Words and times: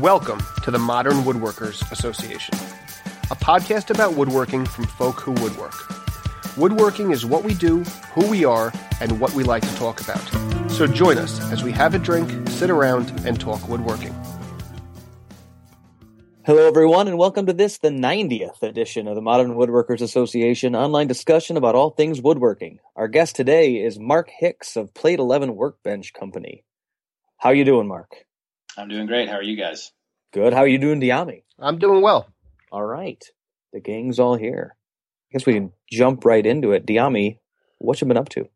Welcome 0.00 0.42
to 0.62 0.70
the 0.70 0.78
Modern 0.78 1.22
Woodworkers 1.22 1.90
Association, 1.90 2.54
a 3.30 3.34
podcast 3.34 3.88
about 3.88 4.12
woodworking 4.12 4.66
from 4.66 4.84
folk 4.84 5.20
who 5.20 5.32
woodwork. 5.32 5.72
Woodworking 6.58 7.12
is 7.12 7.24
what 7.24 7.44
we 7.44 7.54
do, 7.54 7.82
who 8.12 8.28
we 8.28 8.44
are, 8.44 8.74
and 9.00 9.18
what 9.18 9.32
we 9.32 9.42
like 9.42 9.66
to 9.66 9.74
talk 9.76 10.02
about. 10.02 10.20
So 10.70 10.86
join 10.86 11.16
us 11.16 11.40
as 11.50 11.64
we 11.64 11.72
have 11.72 11.94
a 11.94 11.98
drink, 11.98 12.30
sit 12.50 12.68
around, 12.68 13.10
and 13.24 13.40
talk 13.40 13.66
woodworking. 13.70 14.14
Hello, 16.44 16.68
everyone, 16.68 17.08
and 17.08 17.16
welcome 17.16 17.46
to 17.46 17.54
this, 17.54 17.78
the 17.78 17.88
90th 17.88 18.62
edition 18.62 19.08
of 19.08 19.14
the 19.14 19.22
Modern 19.22 19.54
Woodworkers 19.54 20.02
Association 20.02 20.76
online 20.76 21.06
discussion 21.06 21.56
about 21.56 21.74
all 21.74 21.88
things 21.88 22.20
woodworking. 22.20 22.80
Our 22.96 23.08
guest 23.08 23.34
today 23.34 23.76
is 23.76 23.98
Mark 23.98 24.28
Hicks 24.28 24.76
of 24.76 24.92
Plate 24.92 25.20
11 25.20 25.56
Workbench 25.56 26.12
Company. 26.12 26.64
How 27.38 27.48
you 27.48 27.64
doing, 27.64 27.88
Mark? 27.88 28.26
I'm 28.76 28.88
doing 28.88 29.06
great. 29.06 29.28
How 29.28 29.36
are 29.36 29.42
you 29.42 29.56
guys? 29.56 29.92
Good. 30.32 30.52
How 30.52 30.60
are 30.60 30.68
you 30.68 30.78
doing, 30.78 31.00
Dyami? 31.00 31.42
I'm 31.58 31.78
doing 31.78 32.02
well. 32.02 32.28
All 32.70 32.84
right. 32.84 33.22
The 33.72 33.80
gang's 33.80 34.18
all 34.18 34.36
here. 34.36 34.76
I 35.30 35.32
guess 35.32 35.46
we 35.46 35.54
can 35.54 35.72
jump 35.90 36.24
right 36.24 36.44
into 36.44 36.72
it. 36.72 36.86
Dyami, 36.86 37.38
what 37.78 38.00
you 38.00 38.06
been 38.06 38.16
up 38.16 38.28
to? 38.30 38.48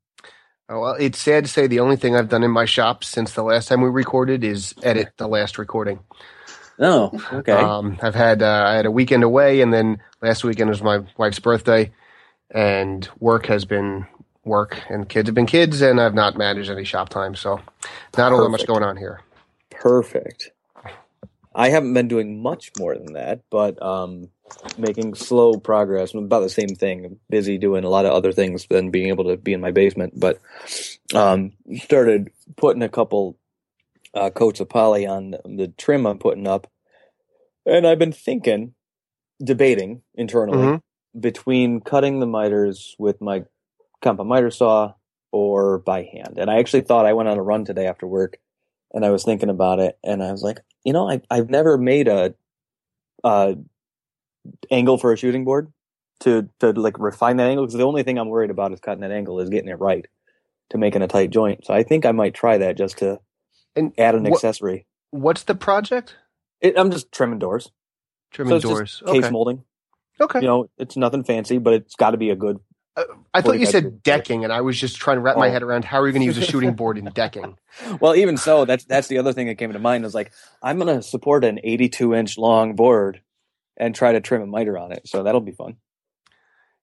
Oh, 0.69 0.81
well, 0.81 0.95
it's 0.95 1.19
sad 1.19 1.45
to 1.45 1.51
say 1.51 1.67
the 1.67 1.81
only 1.81 1.97
thing 1.97 2.15
I've 2.15 2.29
done 2.29 2.45
in 2.45 2.51
my 2.51 2.65
shop 2.65 3.03
since 3.03 3.33
the 3.33 3.43
last 3.43 3.67
time 3.67 3.81
we 3.81 3.89
recorded 3.89 4.45
is 4.45 4.75
edit 4.83 5.09
the 5.17 5.27
last 5.27 5.59
recording. 5.59 6.01
Oh, 6.79 7.11
okay. 7.33 7.53
Um, 7.53 7.99
I've 8.01 8.15
had 8.15 8.43
uh, 8.43 8.65
I 8.69 8.75
had 8.75 8.87
a 8.87 8.91
weekend 8.91 9.25
away, 9.25 9.63
and 9.63 9.73
then 9.73 10.01
last 10.23 10.45
weekend 10.45 10.71
was 10.71 10.81
my 10.81 11.01
wife's 11.17 11.41
birthday, 11.41 11.93
and 12.51 13.09
work 13.19 13.47
has 13.47 13.65
been 13.65 14.07
work, 14.45 14.81
and 14.89 15.09
kids 15.09 15.29
have 15.29 15.35
been 15.35 15.47
kids, 15.47 15.83
and 15.83 16.01
I've 16.01 16.15
not 16.15 16.39
managed 16.39 16.71
any 16.71 16.85
shop 16.85 17.09
time, 17.09 17.35
so 17.35 17.61
not 18.17 18.33
all 18.33 18.43
that 18.43 18.49
much 18.49 18.67
going 18.67 18.85
on 18.85 18.97
here. 18.97 19.21
Perfect. 19.71 20.53
I 21.55 21.71
haven't 21.71 21.95
been 21.95 22.09
doing 22.09 22.43
much 22.43 22.71
more 22.79 22.95
than 22.95 23.15
that, 23.15 23.43
but 23.51 23.81
um, 23.83 24.29
making 24.79 25.15
slow 25.15 25.55
progress. 25.55 26.15
About 26.15 26.41
the 26.41 26.49
same 26.49 26.69
thing. 26.77 27.05
I'm 27.05 27.21
busy 27.29 27.59
doing 27.59 27.85
a 27.85 27.89
lot 27.89 28.07
of 28.07 28.13
other 28.13 28.33
things 28.33 28.67
than 28.71 28.91
being 28.91 29.09
able 29.09 29.25
to 29.25 29.37
be 29.37 29.53
in 29.53 29.61
my 29.61 29.73
basement. 29.73 30.19
But 30.19 30.41
um, 31.15 31.53
started 31.83 32.31
putting 32.57 32.83
a 32.83 32.89
couple 32.89 33.37
uh, 34.15 34.31
coats 34.31 34.61
of 34.61 34.69
poly 34.69 35.07
on 35.07 35.33
the 35.45 35.73
trim 35.77 36.07
I'm 36.07 36.19
putting 36.19 36.47
up, 36.47 36.69
and 37.67 37.87
I've 37.87 37.99
been 37.99 38.13
thinking, 38.13 38.75
debating 39.43 40.03
internally 40.15 40.67
Mhm. 40.67 40.83
between 41.19 41.81
cutting 41.81 42.21
the 42.21 42.27
miters 42.27 42.95
with 42.99 43.21
my 43.21 43.45
compa 44.03 44.25
miter 44.25 44.51
saw 44.51 44.95
or 45.33 45.79
by 45.79 46.03
hand. 46.03 46.39
And 46.39 46.51
I 46.51 46.59
actually 46.59 46.83
thought 46.83 47.07
I 47.07 47.13
went 47.13 47.29
on 47.29 47.39
a 47.39 47.43
run 47.43 47.65
today 47.65 47.87
after 47.87 48.07
work 48.07 48.39
and 48.93 49.05
I 49.05 49.11
was 49.11 49.25
thinking 49.25 49.51
about 49.51 49.79
it 49.79 49.99
and 50.03 50.23
I 50.23 50.33
was 50.33 50.43
like, 50.43 50.61
you 50.85 50.93
know, 50.93 51.09
I 51.11 51.21
I've 51.31 51.51
never 51.51 51.79
made 51.79 52.09
a 52.09 52.35
uh 53.23 53.55
angle 54.71 54.99
for 54.99 55.13
a 55.13 55.17
shooting 55.17 55.45
board 55.45 55.73
to 56.21 56.49
to 56.61 56.73
like 56.73 56.99
refine 56.99 57.37
that 57.37 57.49
angle 57.49 57.65
because 57.67 57.79
the 57.79 57.87
only 57.87 58.03
thing 58.03 58.19
I'm 58.19 58.29
worried 58.29 58.51
about 58.51 58.73
is 58.73 58.81
cutting 58.81 59.01
that 59.03 59.11
angle 59.11 59.41
is 59.41 59.49
getting 59.51 59.69
it 59.69 59.79
right 59.79 60.07
to 60.71 60.79
making 60.79 61.03
a 61.03 61.09
tight 61.09 61.31
joint. 61.31 61.65
So 61.65 61.75
I 61.75 61.83
think 61.83 62.07
I 62.07 62.13
might 62.13 62.35
try 62.35 62.59
that 62.59 62.77
just 62.77 62.99
to 62.99 63.21
And 63.77 63.93
add 63.99 64.15
an 64.15 64.25
what- 64.25 64.35
accessory. 64.35 64.87
What's 65.11 65.43
the 65.43 65.57
project? 65.57 66.15
It, 66.61 66.75
I'm 66.79 66.93
just 66.93 67.11
trimming 67.11 67.41
doors. 67.41 67.73
Trimming 68.31 68.61
so 68.61 68.69
doors. 68.69 69.03
case 69.07 69.25
okay. 69.25 69.31
molding. 69.31 69.65
okay. 70.21 70.41
You 70.41 70.47
know, 70.47 70.71
it's 70.79 70.97
nothing 70.97 71.25
fancy, 71.25 71.59
but 71.59 71.73
it's 71.73 71.97
got 71.97 72.13
to 72.13 72.17
be 72.17 72.31
a 72.31 72.37
good. 72.37 72.61
I 73.33 73.41
thought 73.41 73.59
you 73.59 73.67
said 73.67 74.03
decking, 74.03 74.45
and 74.45 74.53
I 74.53 74.61
was 74.61 74.79
just 74.79 74.97
trying 74.97 75.17
to 75.17 75.21
wrap 75.21 75.37
my 75.37 75.49
Oh. 75.49 75.53
head 75.53 75.63
around 75.63 75.85
how 75.85 76.01
are 76.01 76.07
you 76.07 76.13
going 76.13 76.23
to 76.23 76.27
use 76.27 76.37
a 76.39 76.45
shooting 76.45 76.75
board 76.75 76.99
in 76.99 77.05
decking. 77.15 77.57
Well, 78.01 78.15
even 78.15 78.37
so, 78.37 78.65
that's 78.65 78.85
that's 78.85 79.09
the 79.09 79.19
other 79.19 79.33
thing 79.33 79.47
that 79.47 79.57
came 79.57 79.73
to 79.73 79.79
mind. 79.79 80.05
Was 80.05 80.15
like, 80.15 80.33
I'm 80.63 80.79
gonna 80.79 81.01
support 81.03 81.45
an 81.45 81.61
82 81.63 82.15
inch 82.15 82.37
long 82.37 82.75
board 82.75 83.21
and 83.77 83.95
try 83.95 84.13
to 84.13 84.21
trim 84.21 84.43
a 84.43 84.47
miter 84.47 84.77
on 84.77 84.93
it. 84.93 85.07
So 85.09 85.23
that'll 85.23 85.41
be 85.41 85.53
fun. 85.53 85.77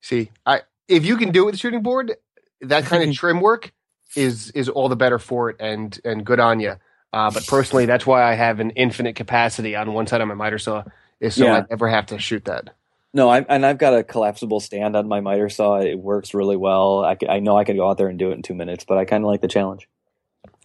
See, 0.00 0.30
I 0.46 0.62
if 0.88 1.04
you 1.04 1.16
can 1.16 1.30
do 1.30 1.42
it 1.42 1.46
with 1.46 1.54
a 1.56 1.58
shooting 1.58 1.82
board, 1.82 2.14
that 2.62 2.84
kind 2.84 3.08
of 3.08 3.14
trim 3.16 3.40
work 3.40 3.72
is 4.16 4.50
is 4.52 4.68
all 4.68 4.88
the 4.88 4.96
better 4.96 5.18
for 5.18 5.50
it, 5.50 5.56
and 5.60 5.98
and 6.04 6.24
good 6.24 6.40
on 6.40 6.60
you. 6.60 6.76
Uh, 7.12 7.30
but 7.30 7.46
personally, 7.46 7.86
that's 7.86 8.06
why 8.06 8.22
I 8.22 8.34
have 8.34 8.60
an 8.60 8.70
infinite 8.70 9.16
capacity 9.16 9.74
on 9.76 9.92
one 9.94 10.06
side 10.06 10.20
of 10.20 10.28
my 10.28 10.34
miter 10.34 10.58
saw, 10.58 10.84
is 11.20 11.34
so 11.36 11.44
Yeah. 11.44 11.54
I 11.58 11.64
never 11.70 11.88
have 11.88 12.06
to 12.06 12.18
shoot 12.18 12.44
that. 12.46 12.70
No, 13.14 13.28
I, 13.28 13.40
and 13.48 13.64
I've 13.64 13.78
got 13.78 13.94
a 13.94 14.04
collapsible 14.04 14.60
stand 14.60 14.94
on 14.94 15.08
my 15.08 15.20
miter 15.20 15.48
saw. 15.48 15.80
It 15.80 15.98
works 15.98 16.34
really 16.34 16.56
well. 16.56 17.04
I, 17.04 17.16
c- 17.16 17.28
I 17.28 17.40
know 17.40 17.56
I 17.56 17.64
could 17.64 17.76
go 17.76 17.88
out 17.88 17.96
there 17.96 18.08
and 18.08 18.18
do 18.18 18.30
it 18.30 18.34
in 18.34 18.42
two 18.42 18.54
minutes, 18.54 18.84
but 18.86 18.98
I 18.98 19.04
kind 19.06 19.24
of 19.24 19.28
like 19.28 19.40
the 19.40 19.48
challenge. 19.48 19.88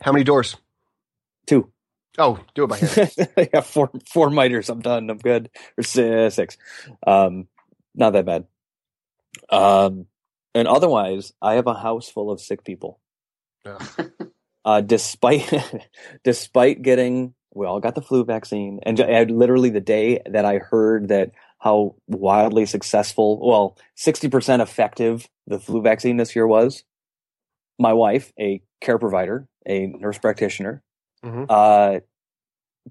How 0.01 0.11
many 0.11 0.25
doors? 0.25 0.57
Two. 1.47 1.71
Oh, 2.17 2.39
do 2.53 2.65
it 2.65 2.67
by 2.67 2.77
hand. 2.77 3.11
I 3.37 3.45
got 3.45 3.65
four 3.65 3.89
four 4.11 4.29
miters. 4.29 4.69
I'm 4.69 4.81
done. 4.81 5.09
I'm 5.09 5.17
good. 5.17 5.49
Or 5.77 5.83
six. 5.83 6.57
Um, 7.07 7.47
not 7.95 8.13
that 8.13 8.25
bad. 8.25 8.45
Um, 9.49 10.07
and 10.53 10.67
otherwise, 10.67 11.33
I 11.41 11.55
have 11.55 11.67
a 11.67 11.73
house 11.73 12.09
full 12.09 12.29
of 12.29 12.41
sick 12.41 12.63
people. 12.63 12.99
Ugh. 13.65 14.11
uh, 14.65 14.81
despite 14.81 15.51
despite 16.23 16.81
getting 16.81 17.33
we 17.55 17.67
all 17.67 17.79
got 17.79 17.95
the 17.95 18.01
flu 18.01 18.23
vaccine, 18.25 18.79
and 18.83 18.99
I, 18.99 19.23
literally 19.23 19.69
the 19.69 19.81
day 19.81 20.21
that 20.25 20.45
I 20.45 20.57
heard 20.57 21.09
that 21.09 21.31
how 21.63 21.95
wildly 22.07 22.65
successful, 22.65 23.39
well, 23.47 23.77
sixty 23.95 24.27
percent 24.27 24.61
effective 24.61 25.29
the 25.47 25.59
flu 25.59 25.81
vaccine 25.81 26.17
this 26.17 26.35
year 26.35 26.45
was, 26.45 26.83
my 27.79 27.93
wife, 27.93 28.33
a 28.39 28.61
care 28.81 28.99
provider, 28.99 29.47
a 29.65 29.87
nurse 29.87 30.17
practitioner, 30.17 30.83
Mhm. 31.23 31.45
uh, 31.49 31.99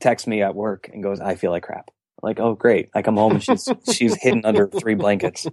texts 0.01 0.27
me 0.27 0.41
at 0.43 0.55
work 0.55 0.89
and 0.93 1.03
goes, 1.03 1.21
"I 1.21 1.35
feel 1.35 1.51
like 1.51 1.65
crap." 1.65 1.91
I'm 2.23 2.29
like, 2.29 2.41
oh 2.41 2.55
great! 2.55 2.89
I 2.95 3.03
come 3.03 3.17
home 3.17 3.33
and 3.33 3.43
she's 3.45 3.69
she's 3.93 4.15
hidden 4.23 4.45
under 4.47 4.67
three 4.81 4.95
blankets 4.95 5.47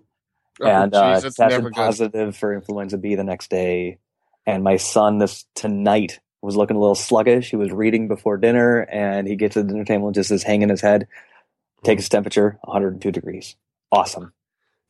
Oh, 0.62 0.66
and 0.68 0.94
uh, 0.94 1.19
that's 1.19 1.35
tested 1.35 1.72
positive 1.74 2.35
for 2.38 2.53
influenza 2.53 2.97
B 2.97 3.16
the 3.16 3.24
next 3.24 3.50
day. 3.50 3.97
And 4.46 4.63
my 4.63 4.78
son 4.78 5.18
this 5.18 5.46
tonight 5.56 6.19
was 6.41 6.56
looking 6.56 6.78
a 6.78 6.79
little 6.79 6.96
sluggish. 6.96 7.50
He 7.50 7.56
was 7.58 7.72
reading 7.72 8.08
before 8.08 8.38
dinner, 8.38 8.79
and 8.91 9.28
he 9.28 9.35
gets 9.35 9.53
to 9.56 9.63
the 9.63 9.69
dinner 9.69 9.84
table 9.85 10.08
and 10.08 10.16
just 10.16 10.31
is 10.31 10.44
hanging 10.44 10.69
his 10.69 10.81
head. 10.81 11.08
Take 11.84 12.00
his 12.00 12.09
temperature, 12.09 12.57
102 12.63 13.12
degrees. 13.12 13.56
Awesome, 13.91 14.34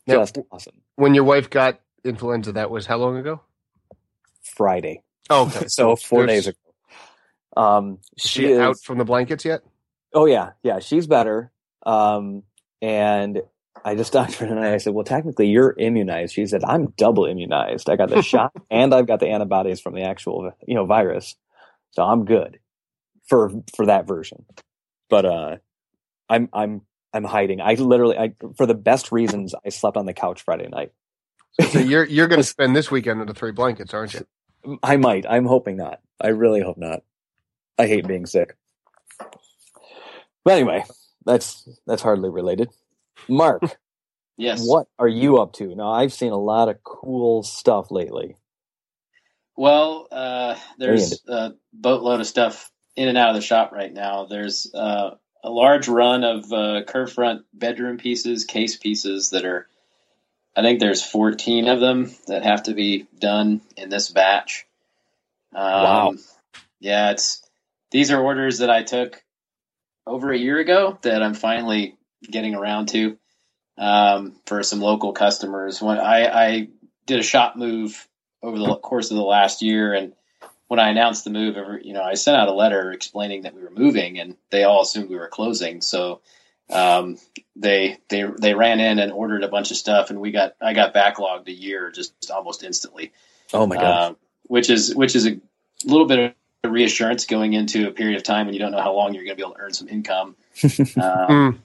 Now, 0.07 0.15
just 0.15 0.37
awesome. 0.51 0.81
When 0.95 1.13
your 1.13 1.23
wife 1.23 1.49
got 1.49 1.79
influenza, 2.03 2.51
that 2.53 2.69
was 2.71 2.85
how 2.85 2.97
long 2.97 3.17
ago? 3.17 3.41
Friday, 4.43 5.03
Oh, 5.29 5.45
okay. 5.47 5.65
so 5.67 5.95
four 5.95 6.25
there's- 6.25 6.45
days 6.45 6.47
ago. 6.47 6.57
Um, 7.57 7.99
she 8.17 8.27
she 8.27 8.45
is 8.51 8.59
out 8.59 8.75
from 8.83 8.97
the 8.99 9.05
blankets 9.05 9.43
yet? 9.43 9.61
Oh 10.13 10.25
yeah, 10.25 10.51
yeah, 10.63 10.79
she's 10.79 11.07
better. 11.07 11.51
Um, 11.85 12.43
and 12.81 13.41
I 13.83 13.95
just 13.95 14.13
talked 14.13 14.33
to 14.33 14.39
her 14.39 14.47
tonight. 14.47 14.73
I 14.73 14.77
said, 14.77 14.93
"Well, 14.93 15.03
technically, 15.03 15.47
you're 15.47 15.73
immunized." 15.77 16.33
She 16.33 16.45
said, 16.45 16.63
"I'm 16.63 16.93
double 16.97 17.25
immunized. 17.25 17.89
I 17.89 17.95
got 17.95 18.09
the 18.09 18.21
shot 18.33 18.53
and 18.69 18.93
I've 18.93 19.07
got 19.07 19.19
the 19.19 19.27
antibodies 19.29 19.81
from 19.81 19.93
the 19.95 20.03
actual, 20.03 20.51
you 20.67 20.75
know, 20.75 20.85
virus, 20.85 21.35
so 21.91 22.03
I'm 22.03 22.25
good 22.25 22.59
for 23.27 23.51
for 23.75 23.87
that 23.87 24.07
version." 24.07 24.45
But 25.09 25.25
uh, 25.25 25.57
I'm 26.29 26.49
I'm 26.53 26.81
I'm 27.13 27.23
hiding. 27.23 27.61
I 27.61 27.73
literally, 27.73 28.17
I 28.17 28.33
for 28.55 28.65
the 28.65 28.75
best 28.75 29.11
reasons, 29.11 29.55
I 29.65 29.69
slept 29.69 29.97
on 29.97 30.05
the 30.05 30.13
couch 30.13 30.41
Friday 30.43 30.67
night. 30.67 30.91
So 31.69 31.79
you're 31.79 32.05
you're 32.05 32.27
going 32.27 32.41
to 32.41 32.47
spend 32.47 32.75
this 32.75 32.91
weekend 32.91 33.21
under 33.21 33.33
three 33.33 33.51
blankets, 33.51 33.93
aren't 33.93 34.13
you? 34.13 34.27
I 34.83 34.97
might. 34.97 35.25
I'm 35.27 35.45
hoping 35.45 35.77
not. 35.77 35.99
I 36.21 36.27
really 36.27 36.61
hope 36.61 36.77
not. 36.77 37.01
I 37.77 37.87
hate 37.87 38.07
being 38.07 38.25
sick. 38.25 38.55
But 40.43 40.53
anyway, 40.53 40.83
that's 41.25 41.67
that's 41.87 42.01
hardly 42.01 42.29
related. 42.29 42.69
Mark. 43.27 43.63
Yes. 44.39 44.65
What 44.65 44.87
are 44.97 45.07
you 45.07 45.39
up 45.39 45.51
to? 45.55 45.75
Now, 45.75 45.91
I've 45.91 46.13
seen 46.13 46.31
a 46.31 46.37
lot 46.37 46.69
of 46.69 46.81
cool 46.81 47.43
stuff 47.43 47.91
lately. 47.91 48.37
Well, 49.57 50.07
uh, 50.09 50.55
there's 50.77 51.21
a 51.27 51.55
boatload 51.73 52.21
of 52.21 52.25
stuff 52.25 52.71
in 52.95 53.09
and 53.09 53.17
out 53.17 53.31
of 53.31 53.35
the 53.35 53.41
shop 53.41 53.73
right 53.73 53.93
now. 53.93 54.27
There's 54.27 54.71
uh, 54.73 55.15
a 55.43 55.49
large 55.49 55.87
run 55.87 56.23
of 56.23 56.51
uh, 56.51 56.83
curve 56.83 57.11
front 57.11 57.45
bedroom 57.53 57.97
pieces, 57.97 58.45
case 58.45 58.75
pieces 58.75 59.31
that 59.31 59.45
are. 59.45 59.67
I 60.55 60.61
think 60.61 60.79
there's 60.79 61.03
14 61.03 61.69
of 61.69 61.79
them 61.79 62.11
that 62.27 62.43
have 62.43 62.63
to 62.63 62.73
be 62.73 63.07
done 63.17 63.61
in 63.77 63.89
this 63.89 64.09
batch. 64.09 64.65
Um, 65.53 65.61
Wow. 65.61 66.13
Yeah, 66.81 67.11
it's 67.11 67.41
these 67.91 68.11
are 68.11 68.21
orders 68.21 68.59
that 68.59 68.69
I 68.69 68.83
took 68.83 69.21
over 70.05 70.31
a 70.31 70.37
year 70.37 70.59
ago 70.59 70.97
that 71.01 71.21
I'm 71.21 71.33
finally 71.33 71.95
getting 72.21 72.55
around 72.55 72.89
to 72.89 73.17
um, 73.77 74.35
for 74.45 74.63
some 74.63 74.81
local 74.81 75.13
customers. 75.13 75.81
When 75.81 75.97
I, 75.97 76.25
I 76.27 76.67
did 77.05 77.19
a 77.19 77.23
shop 77.23 77.55
move 77.55 78.07
over 78.41 78.57
the 78.57 78.75
course 78.75 79.11
of 79.11 79.17
the 79.17 79.23
last 79.23 79.61
year, 79.61 79.93
and 79.93 80.13
when 80.69 80.79
I 80.79 80.89
announced 80.89 81.25
the 81.25 81.29
move, 81.31 81.57
every, 81.57 81.85
you 81.85 81.93
know, 81.93 82.01
I 82.01 82.13
sent 82.13 82.37
out 82.37 82.47
a 82.47 82.53
letter 82.53 82.91
explaining 82.91 83.41
that 83.41 83.53
we 83.53 83.61
were 83.61 83.71
moving, 83.71 84.19
and 84.19 84.37
they 84.49 84.63
all 84.63 84.83
assumed 84.83 85.09
we 85.09 85.17
were 85.17 85.27
closing. 85.27 85.81
So 85.81 86.21
um, 86.69 87.17
they 87.57 87.97
they 88.07 88.23
they 88.23 88.53
ran 88.53 88.79
in 88.79 88.99
and 88.99 89.11
ordered 89.11 89.43
a 89.43 89.49
bunch 89.49 89.71
of 89.71 89.77
stuff, 89.77 90.09
and 90.09 90.21
we 90.21 90.31
got 90.31 90.55
I 90.61 90.73
got 90.73 90.93
backlogged 90.93 91.47
a 91.47 91.51
year 91.51 91.91
just 91.91 92.31
almost 92.31 92.63
instantly 92.63 93.11
Oh 93.53 93.65
my 93.65 93.75
gosh. 93.75 94.11
uh, 94.11 94.13
which 94.43 94.69
is 94.69 94.95
which 94.95 95.15
is 95.15 95.27
a 95.27 95.39
little 95.85 96.05
bit 96.05 96.35
of 96.63 96.71
reassurance 96.71 97.25
going 97.25 97.53
into 97.53 97.87
a 97.87 97.91
period 97.91 98.17
of 98.17 98.23
time 98.23 98.45
when 98.45 98.53
you 98.53 98.59
don't 98.59 98.71
know 98.71 98.81
how 98.81 98.93
long 98.93 99.13
you're 99.13 99.23
going 99.23 99.35
to 99.35 99.43
be 99.43 99.43
able 99.43 99.55
to 99.55 99.61
earn 99.61 99.73
some 99.73 99.87
income. 99.87 100.35
Uh, 100.63 100.67
Mm. 101.29 101.59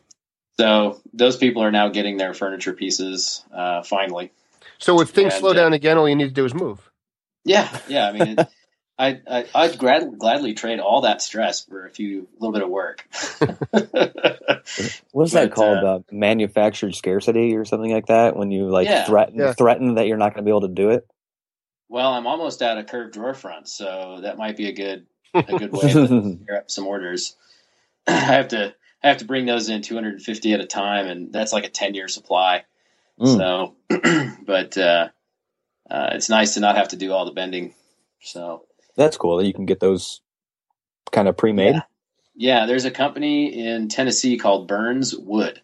so 0.56 1.01
those 1.12 1.37
people 1.37 1.62
are 1.62 1.73
now 1.73 1.89
getting 1.89 2.17
their 2.17 2.33
furniture 2.33 2.75
pieces 2.75 3.45
uh, 3.53 3.83
finally. 3.83 4.31
So 4.79 5.01
if 5.01 5.11
things 5.11 5.35
And, 5.35 5.41
slow 5.41 5.51
uh, 5.51 5.55
down 5.55 5.73
again, 5.73 5.99
all 5.99 6.09
you 6.09 6.15
need 6.15 6.29
to 6.29 6.35
do 6.35 6.45
is 6.45 6.55
move. 6.55 6.91
Yeah, 7.45 7.69
yeah. 7.89 8.09
I 8.09 8.12
mean, 8.12 8.39
it, 8.39 8.49
I, 8.99 9.20
I 9.29 9.44
I'd 9.55 9.79
grad, 9.79 10.19
gladly 10.19 10.55
trade 10.55 10.79
all 10.81 11.02
that 11.02 11.20
stress 11.23 11.64
for 11.64 11.87
a 11.87 11.91
few 11.91 12.29
little 12.38 12.52
bit 12.52 12.62
of 12.62 12.70
work. 12.70 13.06
What 15.12 15.25
is 15.25 15.32
that 15.32 15.50
But, 15.50 15.55
called? 15.55 15.85
Uh, 15.85 16.00
manufactured 16.11 16.94
scarcity 16.94 17.56
or 17.56 17.64
something 17.64 17.91
like 17.93 18.06
that? 18.06 18.37
When 18.37 18.50
you 18.50 18.69
like 18.70 18.88
Yeah. 18.88 19.05
threaten 19.05 19.38
Yeah. 19.38 19.52
threaten 19.52 19.94
that 19.96 20.06
you're 20.06 20.17
not 20.17 20.31
going 20.35 20.44
to 20.44 20.49
be 20.49 20.50
able 20.50 20.62
to 20.62 20.69
do 20.69 20.91
it. 20.91 21.06
well, 21.88 22.12
I'm 22.12 22.26
almost 22.26 22.62
out 22.62 22.79
of 22.79 22.87
curved 22.87 23.14
drawer 23.14 23.35
fronts, 23.35 23.73
so 23.73 24.19
that 24.23 24.38
might 24.38 24.56
be 24.56 24.69
a 24.69 24.73
good 24.73 25.06
a 25.35 25.55
good 25.55 25.73
way 25.73 25.93
to 25.93 26.38
clear 26.46 26.58
up 26.58 26.70
some 26.70 26.87
orders. 26.87 27.37
I 28.06 28.12
have 28.12 28.49
to 28.49 28.75
I 29.02 29.08
have 29.08 29.19
to 29.19 29.25
bring 29.26 29.46
those 29.46 29.69
in 29.69 29.82
250 29.82 30.52
at 30.55 30.61
a 30.61 30.67
time, 30.67 31.06
and 31.06 31.32
that's 31.32 31.52
like 31.52 31.64
a 31.64 31.69
10 31.69 31.94
year 31.94 32.08
supply. 32.08 32.64
Mm. 33.20 33.37
So, 33.37 34.37
but 34.46 34.76
uh, 34.79 35.08
uh, 35.91 36.11
it's 36.14 36.29
nice 36.31 36.55
to 36.55 36.61
not 36.61 36.76
have 36.76 36.88
to 36.88 36.96
do 36.96 37.12
all 37.12 37.26
the 37.26 37.32
bending. 37.32 37.75
So, 38.23 38.64
That's 38.96 39.17
cool. 39.17 39.37
that 39.38 39.46
You 39.46 39.52
can 39.55 39.67
get 39.67 39.81
those 39.81 40.20
kind 41.12 41.29
of 41.29 41.37
pre-made. 41.37 41.75
Yeah. 41.75 41.81
yeah, 42.35 42.67
there's 42.67 42.85
a 42.85 42.91
company 42.91 43.67
in 43.67 43.88
Tennessee 43.88 44.37
called 44.38 44.69
Burns 44.69 45.14
Wood, 45.17 45.61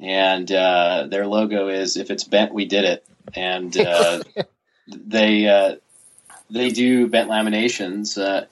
and 0.00 0.50
uh, 0.50 1.06
their 1.10 1.26
logo 1.26 1.68
is 1.68 1.96
"If 1.96 2.10
it's 2.10 2.24
bent, 2.24 2.52
we 2.54 2.64
did 2.66 2.84
it." 2.84 3.06
And 3.34 3.76
uh, 3.76 4.22
they 4.88 5.46
uh, 5.48 5.76
they 6.50 6.70
do 6.70 7.08
bent 7.08 7.28
laminations. 7.30 8.16
Uh, 8.20 8.46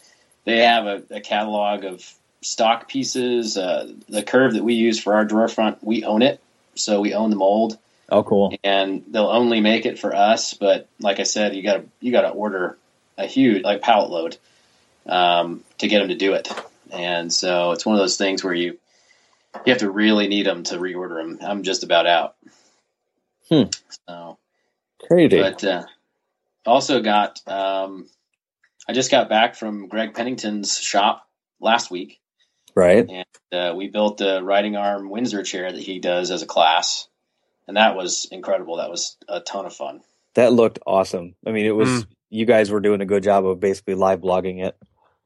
they 0.45 0.59
have 0.59 0.87
a, 0.87 1.03
a 1.11 1.21
catalog 1.21 1.85
of 1.85 2.05
stock 2.43 2.89
pieces. 2.89 3.57
Uh, 3.57 3.93
the 4.09 4.23
curve 4.23 4.55
that 4.55 4.63
we 4.65 4.75
use 4.75 5.01
for 5.01 5.15
our 5.15 5.25
drawer 5.25 5.49
front, 5.49 5.83
we 5.83 6.05
own 6.05 6.23
it, 6.23 6.41
so 6.75 7.01
we 7.01 7.15
own 7.15 7.31
the 7.31 7.37
mold, 7.37 7.79
Oh, 8.09 8.23
cool. 8.23 8.57
and 8.63 9.05
they'll 9.09 9.27
only 9.27 9.61
make 9.61 9.87
it 9.87 9.99
for 9.99 10.15
us. 10.15 10.55
But 10.55 10.89
like 11.01 11.19
I 11.21 11.25
said, 11.25 11.55
you 11.57 11.63
got 11.63 11.75
to 11.79 11.85
you 12.01 12.13
got 12.13 12.23
to 12.23 12.29
order 12.31 12.77
a 13.19 13.27
huge 13.27 13.63
like 13.63 13.83
pallet 13.83 14.11
load 14.11 14.37
um, 15.07 15.65
to 15.79 15.89
get 15.89 16.01
them 16.01 16.09
to 16.09 16.15
do 16.15 16.35
it. 16.35 16.49
And 16.91 17.33
so 17.33 17.73
it's 17.73 17.85
one 17.85 17.95
of 17.95 18.01
those 18.01 18.17
things 18.17 18.45
where 18.45 18.55
you 18.55 18.79
you 19.65 19.73
have 19.73 19.79
to 19.79 19.91
really 19.91 20.29
need 20.29 20.47
them 20.47 20.65
to 20.65 20.77
reorder 20.77 21.17
them. 21.17 21.39
I'm 21.41 21.63
just 21.63 21.83
about 21.83 22.07
out. 22.07 22.37
Hmm. 23.49 23.65
So, 24.09 24.39
Crazy. 25.07 25.39
but 25.41 25.65
uh, 25.65 25.85
also 26.67 27.01
got 27.01 27.41
um, 27.49 28.09
I 28.89 28.93
just 28.93 29.11
got 29.11 29.29
back 29.29 29.57
from 29.57 29.89
Greg 29.89 30.15
Pennington's 30.15 30.79
shop 30.79 31.27
last 31.61 31.91
week. 31.91 32.21
right. 32.75 33.09
And 33.09 33.27
uh, 33.53 33.75
we 33.75 33.89
built 33.89 34.19
the 34.19 34.43
riding 34.43 34.77
arm 34.77 35.09
Windsor 35.11 35.43
chair 35.43 35.71
that 35.71 35.81
he 35.81 35.99
does 35.99 36.31
as 36.31 36.43
a 36.43 36.47
class, 36.47 37.09
and 37.67 37.77
that 37.77 37.97
was 37.97 38.29
incredible. 38.31 38.77
That 38.77 38.91
was 38.91 39.17
a 39.29 39.41
ton 39.41 39.65
of 39.65 39.75
fun. 39.75 40.03
That 40.35 40.53
looked 40.53 40.79
awesome. 40.87 41.35
I 41.47 41.53
mean, 41.53 41.67
it 41.67 41.75
was 41.75 41.89
Mm. 41.89 42.07
You 42.31 42.45
guys 42.47 42.71
were 42.71 42.81
doing 42.81 43.01
a 43.01 43.07
good 43.07 43.23
job 43.23 43.47
of 43.47 43.61
basically 43.61 43.95
live 43.95 44.21
blogging 44.21 44.65
it 44.65 44.77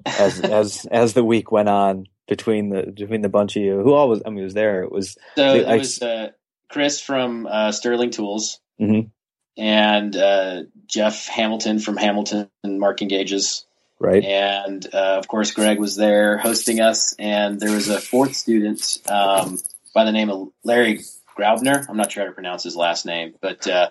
as 0.05 0.41
as 0.59 0.87
as 0.91 1.13
the 1.15 1.25
week 1.25 1.51
went 1.53 1.69
on 1.69 2.07
between 2.29 2.69
the 2.71 2.93
between 2.93 3.23
the 3.23 3.29
bunch 3.29 3.57
of 3.57 3.63
you 3.63 3.81
who 3.83 3.93
all 3.93 4.09
was 4.09 4.23
I 4.25 4.31
mean 4.31 4.45
was 4.45 4.55
there. 4.55 4.83
It 4.83 4.93
was 4.93 5.17
So 5.37 5.55
it 5.55 5.67
I- 5.67 5.77
was 5.79 6.01
uh, 6.03 6.31
Chris 6.69 7.01
from 7.01 7.47
uh, 7.47 7.73
Sterling 7.73 8.11
Tools 8.11 8.61
Mhm. 8.81 9.11
and 9.57 10.17
uh, 10.17 10.63
Jeff 10.87 11.27
Hamilton 11.27 11.79
from 11.81 11.97
Hamilton 11.97 12.49
Marking 12.65 13.09
Gauges. 13.09 13.65
right. 13.99 14.23
And 14.25 14.87
uh, 14.95 15.19
of 15.19 15.27
course, 15.29 15.51
Greg 15.51 15.79
was 15.81 15.97
there 15.97 16.39
hosting 16.39 16.81
us. 16.81 17.15
And 17.19 17.59
there 17.61 17.73
was 17.75 17.89
a 17.89 18.01
fourth 18.01 18.37
student 18.37 18.99
um, 19.09 19.59
by 19.95 20.05
the 20.05 20.13
name 20.13 20.31
of 20.31 20.49
Larry 20.65 21.01
Graubner. 21.37 21.85
I'm 21.89 21.97
not 21.97 22.13
sure 22.13 22.23
how 22.23 22.29
to 22.29 22.35
pronounce 22.35 22.63
his 22.63 22.77
last 22.77 23.05
name, 23.05 23.35
but 23.41 23.67
uh, 23.67 23.91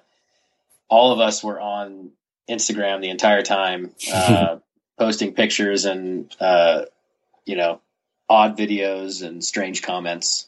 all 0.90 1.12
of 1.12 1.20
us 1.20 1.44
were 1.44 1.60
on 1.60 2.12
Instagram 2.50 3.02
the 3.02 3.10
entire 3.10 3.42
time, 3.42 3.94
uh, 4.14 4.58
posting 5.00 5.34
pictures 5.34 5.86
and, 5.86 6.34
uh, 6.40 6.86
you 7.46 7.56
know, 7.56 7.82
odd 8.28 8.58
videos 8.58 9.26
and 9.26 9.44
strange 9.44 9.82
comments. 9.82 10.48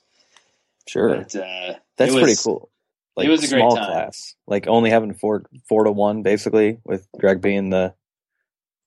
Sure. 0.88 1.10
But, 1.18 1.36
uh, 1.36 1.74
That's 1.98 2.14
was- 2.14 2.24
pretty 2.24 2.38
cool. 2.44 2.70
Like 3.18 3.28
it 3.28 3.30
was 3.32 3.44
a 3.44 3.50
great 3.50 3.60
small 3.60 3.76
time. 3.76 3.86
class. 3.92 4.36
Like 4.48 4.68
only 4.68 4.90
having 4.90 5.14
four 5.14 5.44
four 5.68 5.84
to 5.84 5.92
one 5.92 6.24
basically 6.24 6.80
with 6.86 7.06
Greg 7.20 7.42
being 7.42 7.70
the 7.70 7.94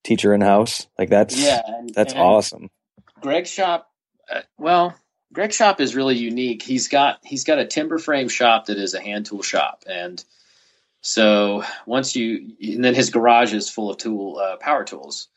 teacher 0.02 0.32
in 0.32 0.40
house. 0.40 0.86
Like 0.98 1.10
that's 1.10 1.36
Yeah, 1.38 1.60
and, 1.66 1.90
that's 1.92 2.14
and 2.14 2.22
awesome. 2.22 2.70
Greg's 3.20 3.50
shop. 3.50 3.90
Uh, 4.32 4.40
well, 4.56 4.96
Greg's 5.32 5.56
shop 5.56 5.78
is 5.78 5.94
really 5.94 6.16
unique. 6.16 6.62
He's 6.62 6.88
got 6.88 7.18
he's 7.22 7.44
got 7.44 7.58
a 7.58 7.66
timber 7.66 7.98
frame 7.98 8.28
shop 8.28 8.66
that 8.66 8.78
is 8.78 8.94
a 8.94 9.00
hand 9.00 9.26
tool 9.26 9.42
shop, 9.42 9.84
and 9.86 10.24
so 11.06 11.62
once 11.84 12.16
you 12.16 12.54
and 12.62 12.82
then 12.82 12.94
his 12.94 13.10
garage 13.10 13.52
is 13.52 13.68
full 13.68 13.90
of 13.90 13.98
tool 13.98 14.38
uh, 14.38 14.56
power 14.56 14.84
tools. 14.84 15.28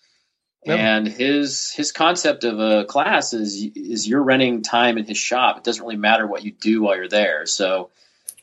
Yep. 0.63 0.79
And 0.79 1.07
his 1.07 1.71
his 1.71 1.91
concept 1.91 2.45
of 2.45 2.59
a 2.59 2.85
class 2.85 3.33
is 3.33 3.61
is 3.75 4.07
you're 4.07 4.23
renting 4.23 4.61
time 4.61 4.97
in 4.97 5.03
his 5.05 5.17
shop. 5.17 5.57
It 5.57 5.65
doesn't 5.65 5.83
really 5.83 5.97
matter 5.97 6.25
what 6.25 6.45
you 6.45 6.53
do 6.53 6.83
while 6.83 6.95
you're 6.95 7.09
there. 7.09 7.45
So, 7.45 7.89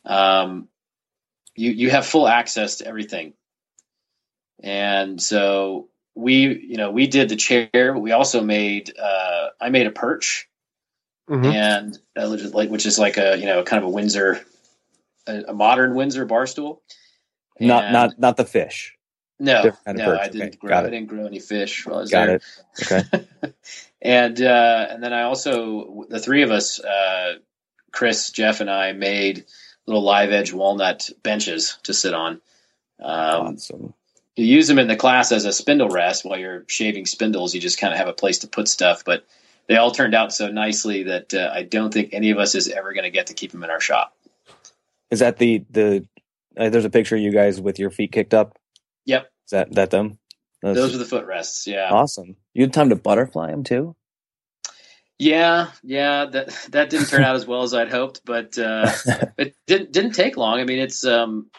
um, 0.05 0.69
you 1.55 1.71
you 1.71 1.91
have 1.91 2.05
full 2.05 2.29
access 2.29 2.77
to 2.77 2.87
everything. 2.87 3.33
And 4.63 5.21
so 5.21 5.89
we 6.15 6.35
you 6.47 6.77
know 6.77 6.91
we 6.91 7.07
did 7.07 7.31
the 7.31 7.37
chair 7.37 7.69
but 7.73 8.01
we 8.01 8.13
also 8.13 8.41
made 8.41 8.93
uh 8.99 9.49
i 9.61 9.69
made 9.71 9.87
a 9.87 9.91
perch 9.91 10.49
Mhm. 11.29 11.55
and 11.55 11.99
uh, 12.17 12.29
which 12.29 12.43
is 12.43 12.55
like 12.55 12.71
which 12.71 12.85
is 12.85 12.99
like 12.99 13.17
a 13.17 13.37
you 13.39 13.47
know 13.47 13.63
kind 13.65 13.83
of 13.83 13.89
a 13.89 13.91
windsor 13.91 14.41
a, 15.27 15.45
a 15.49 15.55
modern 15.55 15.95
windsor 15.95 16.27
bar 16.27 16.47
stool 16.47 16.83
And- 17.59 17.69
not 17.69 18.19
not 18.19 18.37
the 18.37 18.45
fish. 18.45 18.97
no 19.39 19.63
kind 19.63 19.77
of 19.87 19.97
no 19.97 20.05
perch. 20.07 20.21
i 20.21 20.29
didn't 20.29 20.43
Okay, 20.49 20.57
grow 20.59 20.77
i 20.77 20.81
it. 20.81 20.91
didn't 20.91 21.07
grow 21.09 21.27
any 21.27 21.41
fish 21.41 21.87
while 21.87 21.99
i 21.99 22.01
was 22.01 22.11
Got 22.11 22.27
there 22.27 22.37
it. 22.37 22.45
Okay. 22.83 23.53
and 24.03 24.41
uh 24.43 24.87
and 24.91 25.03
then 25.03 25.13
i 25.13 25.23
also 25.23 26.05
the 26.09 26.19
three 26.21 26.43
of 26.43 26.51
us 26.51 26.79
uh 26.81 27.35
chris 27.93 28.31
jeff 28.31 28.61
and 28.61 28.71
i 28.71 28.93
made 28.93 29.45
little 29.87 30.03
live 30.03 30.31
edge 30.33 30.53
walnut 30.53 31.11
benches 31.23 31.79
to 31.85 31.93
sit 31.95 32.15
on 32.15 32.41
um, 33.01 33.55
awesome. 33.57 33.93
you 34.37 34.47
use 34.47 34.69
them 34.69 34.79
in 34.79 34.87
the 34.89 34.97
class 34.97 35.33
as 35.33 35.45
a 35.45 35.53
spindle 35.53 35.89
rest 35.89 36.25
while 36.25 36.39
you're 36.39 36.65
shaving 36.69 37.07
spindles. 37.07 37.55
You 37.55 37.61
just 37.61 37.79
kind 37.81 37.93
of 37.93 37.99
have 37.99 38.07
a 38.09 38.13
place 38.13 38.39
to 38.39 38.47
put 38.47 38.69
stuff, 38.69 39.05
but 39.05 39.27
they 39.69 39.77
all 39.77 39.91
turned 39.91 40.15
out 40.15 40.33
so 40.33 40.49
nicely 40.49 41.03
that 41.03 41.35
uh, 41.35 41.51
I 41.53 41.65
don't 41.65 41.93
think 41.93 42.11
any 42.13 42.31
of 42.31 42.39
us 42.39 42.55
is 42.55 42.69
ever 42.69 42.93
going 42.95 43.03
to 43.05 43.11
get 43.11 43.27
to 43.27 43.35
keep 43.35 43.51
them 43.51 43.65
in 43.65 43.71
our 43.71 43.81
shop. 43.81 44.15
Is 45.11 45.19
that 45.19 45.39
the 45.39 45.65
the 45.71 46.07
uh, 46.57 46.71
there's 46.71 46.85
a 46.85 46.91
picture 46.91 47.17
of 47.17 47.23
you 47.23 47.33
guys 47.33 47.61
with 47.61 47.79
your 47.79 47.91
feet 47.91 48.13
kicked 48.13 48.35
up? 48.35 48.57
Yep, 49.07 49.27
Is 49.47 49.51
that 49.51 49.73
that 49.75 49.91
them? 49.91 50.19
That's 50.63 50.77
those 50.77 50.95
are 50.95 50.99
the 50.99 51.05
foot 51.05 51.27
rests. 51.27 51.67
Yeah, 51.67 51.91
awesome. 51.91 52.37
You 52.55 52.63
had 52.63 52.73
time 52.73 52.89
to 52.89 52.97
butterfly 52.97 53.51
them 53.51 53.65
too? 53.65 53.97
yeah, 55.19 55.71
yeah. 55.83 56.27
That 56.27 56.49
that 56.71 56.91
didn't 56.91 57.09
turn 57.09 57.23
out 57.23 57.37
as 57.37 57.47
well 57.47 57.63
as 57.63 57.75
I'd 57.75 57.91
hoped, 57.91 58.23
but 58.25 58.59
uh, 58.59 58.91
it 59.39 59.57
didn't 59.67 59.93
didn't 59.93 60.13
take 60.13 60.37
long. 60.37 60.61
I 60.61 60.65
mean, 60.65 60.79
it's 60.79 61.05
um, 61.05 61.51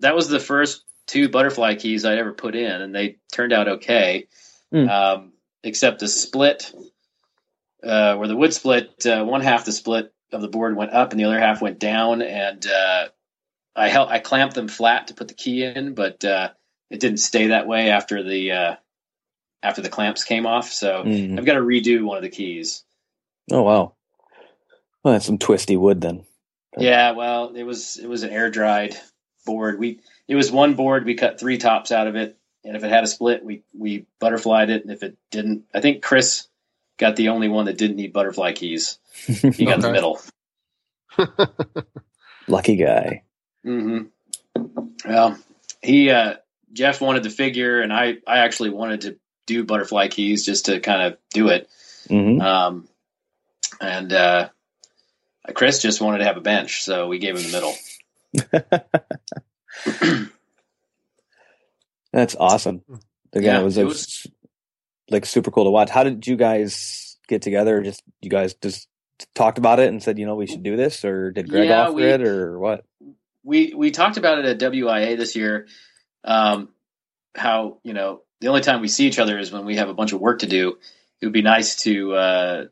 that 0.00 0.14
was 0.14 0.28
the 0.28 0.40
first 0.40 0.84
two 1.06 1.28
butterfly 1.28 1.74
keys 1.74 2.04
I'd 2.04 2.18
ever 2.18 2.32
put 2.32 2.54
in, 2.54 2.82
and 2.82 2.94
they 2.94 3.18
turned 3.32 3.52
out 3.52 3.68
okay. 3.68 4.28
Hmm. 4.72 4.88
Um, 4.88 5.32
except 5.62 6.00
the 6.00 6.08
split, 6.08 6.72
uh, 7.82 8.16
where 8.16 8.28
the 8.28 8.36
wood 8.36 8.52
split, 8.52 9.06
uh, 9.06 9.24
one 9.24 9.40
half 9.40 9.64
the 9.64 9.72
split 9.72 10.12
of 10.32 10.40
the 10.42 10.48
board 10.48 10.76
went 10.76 10.92
up, 10.92 11.12
and 11.12 11.20
the 11.20 11.24
other 11.24 11.38
half 11.38 11.62
went 11.62 11.78
down, 11.78 12.22
and 12.22 12.66
uh, 12.66 13.08
I 13.76 13.88
held 13.88 14.08
I 14.08 14.18
clamped 14.18 14.54
them 14.54 14.68
flat 14.68 15.08
to 15.08 15.14
put 15.14 15.28
the 15.28 15.34
key 15.34 15.64
in, 15.64 15.94
but 15.94 16.24
uh, 16.24 16.50
it 16.90 17.00
didn't 17.00 17.18
stay 17.18 17.48
that 17.48 17.66
way 17.66 17.90
after 17.90 18.22
the 18.22 18.52
uh, 18.52 18.74
after 19.62 19.82
the 19.82 19.88
clamps 19.88 20.24
came 20.24 20.46
off. 20.46 20.70
So 20.72 21.04
Mhm. 21.04 21.38
I've 21.38 21.44
got 21.46 21.54
to 21.54 21.60
redo 21.60 22.04
one 22.04 22.16
of 22.16 22.22
the 22.22 22.28
keys. 22.30 22.84
Oh 23.50 23.62
wow. 23.62 23.94
Well, 25.02 25.14
that's 25.14 25.26
some 25.26 25.38
twisty 25.38 25.76
wood 25.76 26.00
then. 26.00 26.24
Yeah, 26.78 27.12
well, 27.12 27.54
it 27.54 27.64
was 27.64 27.96
it 27.96 28.08
was 28.08 28.22
an 28.22 28.30
air 28.30 28.50
dried 28.50 28.96
board. 29.46 29.78
We 29.78 30.00
it 30.28 30.34
was 30.34 30.50
one 30.50 30.74
board. 30.74 31.04
We 31.04 31.14
cut 31.14 31.38
three 31.38 31.58
tops 31.58 31.92
out 31.92 32.06
of 32.06 32.16
it, 32.16 32.38
and 32.64 32.76
if 32.76 32.84
it 32.84 32.90
had 32.90 33.04
a 33.04 33.08
split, 33.08 33.44
we 33.44 33.62
we 33.76 34.06
butterflied 34.20 34.70
it. 34.70 34.82
And 34.82 34.90
if 34.90 35.02
it 35.02 35.16
didn't, 35.30 35.64
I 35.74 35.80
think 35.80 36.02
Chris 36.02 36.48
got 36.96 37.16
the 37.16 37.28
only 37.28 37.48
one 37.48 37.66
that 37.66 37.76
didn't 37.78 37.96
need 37.96 38.12
butterfly 38.12 38.52
keys. 38.52 38.98
He 39.26 39.66
got 39.66 39.80
the 39.80 39.92
middle. 39.92 40.20
Lucky 42.48 42.76
guy. 42.76 43.22
Hmm 43.64 44.02
Well, 45.04 45.38
he 45.82 46.10
uh, 46.10 46.34
Jeff 46.72 47.00
wanted 47.00 47.22
the 47.22 47.30
figure, 47.30 47.80
and 47.80 47.92
I 47.92 48.18
I 48.26 48.38
actually 48.38 48.70
wanted 48.70 49.00
to 49.02 49.16
do 49.46 49.64
butterfly 49.64 50.08
keys 50.08 50.44
just 50.44 50.66
to 50.66 50.80
kind 50.80 51.02
of 51.12 51.18
do 51.32 51.48
it. 51.48 51.68
hmm 52.08 52.40
Um, 52.40 52.88
and 53.80 54.12
uh, 54.12 54.48
Chris 55.54 55.82
just 55.82 56.00
wanted 56.00 56.18
to 56.18 56.24
have 56.24 56.36
a 56.36 56.40
bench, 56.42 56.82
so 56.84 57.08
we 57.08 57.18
gave 57.18 57.36
him 57.36 57.42
the 57.42 57.52
middle. 57.52 57.74
That's 62.12 62.36
awesome. 62.38 62.82
Again, 63.32 63.54
Yeah, 63.54 63.60
it 63.60 63.64
was, 63.64 63.78
it 63.78 63.84
was- 63.84 64.26
like 65.10 65.26
super 65.26 65.50
cool 65.50 65.64
to 65.64 65.70
watch. 65.70 65.90
How 65.90 66.02
did 66.02 66.26
you 66.26 66.34
guys 66.36 67.18
get 67.28 67.42
together? 67.42 67.82
Just 67.82 68.02
you 68.22 68.30
guys 68.30 68.54
just 68.54 68.88
talked 69.34 69.58
about 69.58 69.78
it 69.78 69.88
and 69.88 70.02
said, 70.02 70.18
you 70.18 70.24
know, 70.24 70.34
we 70.34 70.46
should 70.46 70.62
do 70.62 70.76
this, 70.76 71.04
or 71.04 71.30
did 71.30 71.48
Greg 71.50 71.68
Yeah, 71.68 71.82
offer 71.82 71.92
we- 71.92 72.04
it, 72.04 72.22
or 72.22 72.58
what? 72.58 72.84
We 73.44 73.74
we 73.74 73.90
talked 73.90 74.16
about 74.16 74.38
it 74.38 74.44
at 74.46 74.58
WIA 74.58 75.16
this 75.16 75.36
year. 75.36 75.66
Um, 76.24 76.70
how 77.36 77.78
you 77.84 77.92
know 77.92 78.22
the 78.40 78.48
only 78.48 78.62
time 78.62 78.80
we 78.80 78.88
see 78.88 79.06
each 79.06 79.18
other 79.18 79.38
is 79.38 79.52
when 79.52 79.64
we 79.64 79.76
have 79.76 79.88
a 79.88 79.94
bunch 79.94 80.12
of 80.12 80.20
work 80.20 80.40
to 80.40 80.46
do. 80.46 80.78
It 81.20 81.26
would 81.26 81.32
be 81.32 81.42
nice 81.42 81.76
to 81.82 82.14
uh, 82.14 82.64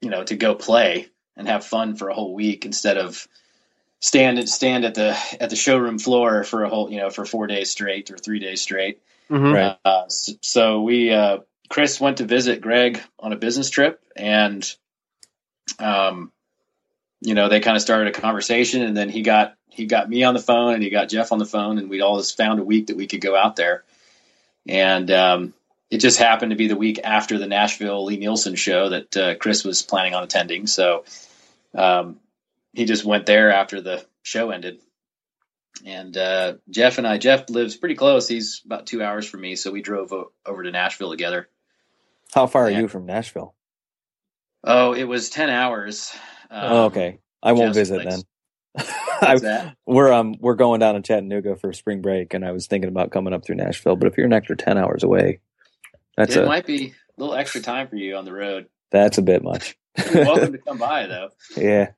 you 0.00 0.10
know 0.10 0.24
to 0.24 0.36
go 0.36 0.54
play 0.54 1.08
and 1.36 1.48
have 1.48 1.64
fun 1.64 1.96
for 1.96 2.08
a 2.08 2.14
whole 2.14 2.34
week 2.34 2.64
instead 2.66 2.98
of 2.98 3.26
stand 4.00 4.48
stand 4.48 4.84
at 4.84 4.94
the 4.94 5.16
at 5.40 5.50
the 5.50 5.56
showroom 5.56 5.98
floor 5.98 6.44
for 6.44 6.64
a 6.64 6.68
whole 6.68 6.90
you 6.90 6.98
know 6.98 7.10
for 7.10 7.24
four 7.24 7.46
days 7.46 7.70
straight 7.70 8.10
or 8.10 8.18
three 8.18 8.38
days 8.38 8.60
straight. 8.60 9.00
Mhm. 9.30 9.52
Right. 9.54 9.76
Uh, 9.84 10.04
s- 10.06 10.34
so 10.42 10.82
we 10.82 11.10
uh, 11.12 11.38
Chris 11.68 12.00
went 12.00 12.18
to 12.18 12.24
visit 12.24 12.60
Greg 12.60 13.00
on 13.18 13.32
a 13.32 13.36
business 13.36 13.68
trip, 13.70 14.00
and 14.16 14.64
um, 15.78 16.32
you 17.20 17.34
know 17.34 17.48
they 17.48 17.60
kind 17.60 17.76
of 17.76 17.82
started 17.82 18.08
a 18.08 18.20
conversation, 18.20 18.82
and 18.82 18.96
then 18.96 19.08
he 19.08 19.22
got 19.22 19.54
he 19.68 19.86
got 19.86 20.08
me 20.08 20.24
on 20.24 20.34
the 20.34 20.40
phone, 20.40 20.74
and 20.74 20.82
he 20.82 20.90
got 20.90 21.08
Jeff 21.08 21.32
on 21.32 21.38
the 21.38 21.46
phone, 21.46 21.78
and 21.78 21.90
we 21.90 22.00
all 22.00 22.18
just 22.18 22.36
found 22.36 22.60
a 22.60 22.64
week 22.64 22.88
that 22.88 22.96
we 22.96 23.06
could 23.06 23.20
go 23.20 23.36
out 23.36 23.56
there, 23.56 23.84
and 24.66 25.10
um, 25.10 25.54
it 25.90 25.98
just 25.98 26.18
happened 26.18 26.50
to 26.50 26.56
be 26.56 26.68
the 26.68 26.76
week 26.76 27.00
after 27.02 27.38
the 27.38 27.46
Nashville 27.46 28.04
Lie-Nielsen 28.04 28.54
show 28.54 28.90
that 28.90 29.16
uh, 29.16 29.34
Chris 29.36 29.64
was 29.64 29.82
planning 29.82 30.14
on 30.14 30.22
attending, 30.22 30.66
so 30.66 31.04
um, 31.74 32.18
he 32.72 32.84
just 32.84 33.04
went 33.04 33.26
there 33.26 33.52
after 33.52 33.80
the 33.80 34.04
show 34.22 34.50
ended. 34.50 34.80
And 35.84 36.16
uh, 36.16 36.54
Jeff 36.68 36.98
and 36.98 37.06
I, 37.06 37.18
Jeff 37.18 37.48
lives 37.50 37.76
pretty 37.76 37.94
close. 37.94 38.26
He's 38.26 38.62
about 38.64 38.86
two 38.86 39.02
hours 39.02 39.26
from 39.26 39.40
me, 39.40 39.54
so 39.54 39.70
we 39.70 39.80
drove 39.80 40.12
o- 40.12 40.32
over 40.44 40.62
to 40.64 40.70
Nashville 40.70 41.10
together. 41.10 41.48
How 42.34 42.46
far 42.46 42.64
are 42.66 42.70
you 42.70 42.88
from 42.88 43.06
Nashville? 43.06 43.54
Oh, 44.64 44.92
it 44.92 45.04
was 45.04 45.30
ten 45.30 45.50
hours. 45.50 46.12
Um, 46.50 46.72
oh, 46.72 46.84
okay, 46.86 47.18
I 47.42 47.52
won't 47.52 47.74
visit 47.74 47.98
like- 48.04 48.08
then. 48.08 48.22
I, 49.20 49.72
we're 49.84 50.12
um 50.12 50.34
we're 50.38 50.54
going 50.54 50.78
down 50.78 50.94
to 50.94 51.02
Chattanooga 51.02 51.56
for 51.56 51.72
spring 51.72 52.00
break, 52.02 52.34
and 52.34 52.44
I 52.44 52.52
was 52.52 52.66
thinking 52.68 52.88
about 52.88 53.10
coming 53.10 53.32
up 53.34 53.44
through 53.44 53.56
Nashville. 53.56 53.96
But 53.96 54.06
if 54.08 54.16
you're 54.16 54.26
an 54.26 54.32
extra 54.32 54.56
ten 54.56 54.78
hours 54.78 55.02
away, 55.02 55.40
that's 56.16 56.36
it 56.36 56.44
a 56.44 56.46
might 56.46 56.66
be 56.66 56.88
a 56.88 57.20
little 57.20 57.34
extra 57.34 57.60
time 57.60 57.88
for 57.88 57.96
you 57.96 58.14
on 58.16 58.24
the 58.24 58.32
road. 58.32 58.66
that's 58.92 59.18
a 59.18 59.22
bit 59.22 59.42
much. 59.42 59.76
You're 60.14 60.24
welcome 60.24 60.52
to 60.52 60.58
come 60.66 60.78
by, 60.78 61.06
though. 61.06 61.30
Yeah, 61.56 61.88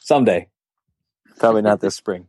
someday. 0.00 0.48
Probably 1.38 1.62
not 1.62 1.80
this 1.80 1.94
spring. 1.96 2.26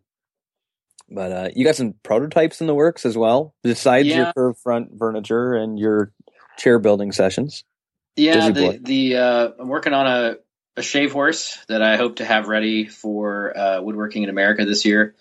But 1.10 1.32
uh, 1.34 1.50
you 1.54 1.66
got 1.66 1.76
some 1.76 1.96
prototypes 2.04 2.62
in 2.62 2.68
the 2.68 2.76
works 2.76 3.06
as 3.06 3.18
well, 3.18 3.54
besides 3.64 4.08
your 4.08 4.18
Yeah. 4.18 4.32
curved 4.34 4.60
front 4.60 4.98
furniture 4.98 5.54
and 5.56 5.78
your 5.78 6.14
chair 6.58 6.80
building 6.80 7.12
sessions. 7.12 7.66
Yeah, 8.16 8.36
Busy 8.36 8.52
the 8.54 8.62
boy. 8.62 8.80
the 8.84 9.16
uh, 9.18 9.50
I'm 9.60 9.68
working 9.68 9.92
on 9.94 10.08
a, 10.08 10.36
a 10.78 10.82
shave 10.82 11.12
horse 11.12 11.58
that 11.68 11.82
I 11.82 11.98
hope 11.98 12.18
to 12.18 12.26
have 12.26 12.48
ready 12.48 12.86
for 12.86 13.58
uh, 13.58 13.82
woodworking 13.82 14.24
in 14.24 14.30
America 14.30 14.66
this 14.66 14.86
year, 14.86 15.16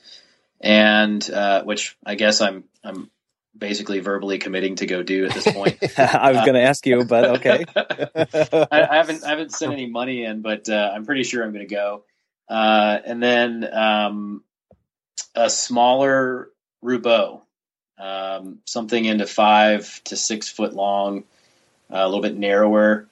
and 0.60 1.28
uh, 1.30 1.64
which 1.64 1.96
I 2.04 2.14
guess 2.14 2.40
I'm 2.40 2.64
I'm 2.84 3.10
basically 3.56 4.00
verbally 4.00 4.38
committing 4.38 4.76
to 4.76 4.86
go 4.86 5.02
do 5.02 5.26
at 5.26 5.34
this 5.34 5.52
point. 5.52 5.78
I 5.98 6.32
was 6.32 6.40
going 6.40 6.54
to 6.54 6.62
ask 6.62 6.86
you, 6.86 7.04
but 7.04 7.24
okay. 7.38 7.64
I, 7.76 8.88
I 8.88 8.96
haven't 8.96 9.24
I 9.24 9.30
haven't 9.30 9.52
sent 9.52 9.72
any 9.72 9.86
money 9.86 10.24
in, 10.24 10.42
but 10.42 10.68
uh, 10.68 10.92
I'm 10.94 11.04
pretty 11.04 11.24
sure 11.24 11.42
I'm 11.42 11.52
going 11.52 11.66
to 11.66 11.74
go. 11.74 12.04
Uh, 12.48 12.98
and 13.04 13.22
then 13.22 13.68
um, 13.72 14.44
a 15.34 15.50
smaller 15.50 16.50
Roubo, 16.82 17.42
um, 17.98 18.58
something 18.66 19.04
into 19.04 19.26
five 19.26 20.02
to 20.04 20.16
six 20.16 20.48
foot 20.48 20.74
long, 20.74 21.24
uh, 21.92 21.98
a 21.98 22.06
little 22.06 22.22
bit 22.22 22.36
narrower 22.36 23.08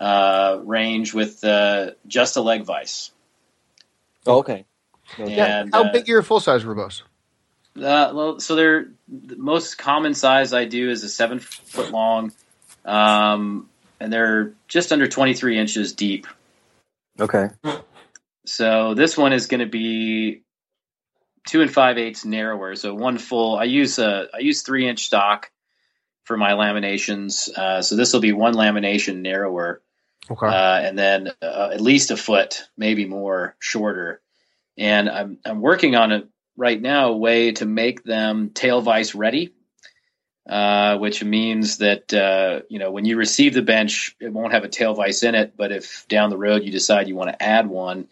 uh, 0.00 0.58
range 0.62 1.14
with 1.14 1.42
uh, 1.44 1.92
just 2.06 2.36
a 2.36 2.40
leg 2.40 2.64
vise. 2.64 3.10
okay. 4.26 4.64
Yeah. 5.18 5.60
And, 5.60 5.74
How 5.74 5.84
uh, 5.84 5.92
big 5.92 6.08
are 6.08 6.12
your 6.12 6.22
full 6.22 6.40
size 6.40 6.64
Roubos? 6.64 7.02
Uh, 7.76 8.10
well, 8.14 8.40
so 8.40 8.56
they're 8.56 8.88
the 9.08 9.36
most 9.36 9.78
common 9.78 10.14
size 10.14 10.52
I 10.52 10.64
do 10.64 10.90
is 10.90 11.04
a 11.04 11.08
seven 11.08 11.38
foot 11.38 11.92
long, 11.92 12.32
um, 12.84 13.68
and 14.00 14.12
they're 14.12 14.52
just 14.66 14.92
under 14.92 15.06
23 15.06 15.58
inches 15.58 15.92
deep. 15.92 16.26
Okay. 17.20 17.48
So 18.46 18.94
this 18.94 19.16
one 19.16 19.32
is 19.32 19.46
going 19.46 19.60
to 19.60 19.66
be 19.66 20.42
two 21.46 21.62
and 21.62 21.72
five 21.72 21.98
eighths 21.98 22.24
narrower. 22.24 22.76
So 22.76 22.94
one 22.94 23.18
full. 23.18 23.56
I 23.56 23.64
use 23.64 23.98
a 23.98 24.28
I 24.34 24.38
use 24.38 24.62
three 24.62 24.88
inch 24.88 25.06
stock 25.06 25.50
for 26.24 26.36
my 26.36 26.52
laminations. 26.52 27.48
Uh, 27.48 27.82
so 27.82 27.96
this 27.96 28.12
will 28.12 28.20
be 28.20 28.32
one 28.32 28.54
lamination 28.54 29.22
narrower, 29.22 29.82
Okay. 30.30 30.46
uh, 30.46 30.80
and 30.80 30.98
then 30.98 31.30
uh, 31.42 31.70
at 31.72 31.80
least 31.80 32.10
a 32.10 32.16
foot, 32.16 32.64
maybe 32.76 33.04
more, 33.06 33.56
shorter. 33.58 34.20
And 34.78 35.08
I'm 35.08 35.38
I'm 35.44 35.60
working 35.60 35.96
on 35.96 36.12
a 36.12 36.24
right 36.56 36.80
now 36.80 37.10
a 37.10 37.16
way 37.16 37.52
to 37.52 37.66
make 37.66 38.02
them 38.04 38.50
tail 38.50 38.80
vise 38.80 39.14
ready. 39.14 39.52
Uh, 40.48 40.96
which 40.98 41.24
means 41.24 41.78
that 41.78 42.14
uh, 42.14 42.60
you 42.68 42.78
know 42.78 42.92
when 42.92 43.04
you 43.04 43.16
receive 43.16 43.52
the 43.52 43.62
bench, 43.62 44.14
it 44.20 44.32
won't 44.32 44.52
have 44.52 44.62
a 44.62 44.68
tail 44.68 44.94
vise 44.94 45.24
in 45.24 45.34
it. 45.34 45.54
But 45.56 45.72
if 45.72 46.06
down 46.08 46.30
the 46.30 46.36
road 46.38 46.62
you 46.62 46.70
decide 46.70 47.08
you 47.08 47.16
want 47.16 47.30
to 47.30 47.42
add 47.42 47.66
one, 47.66 48.06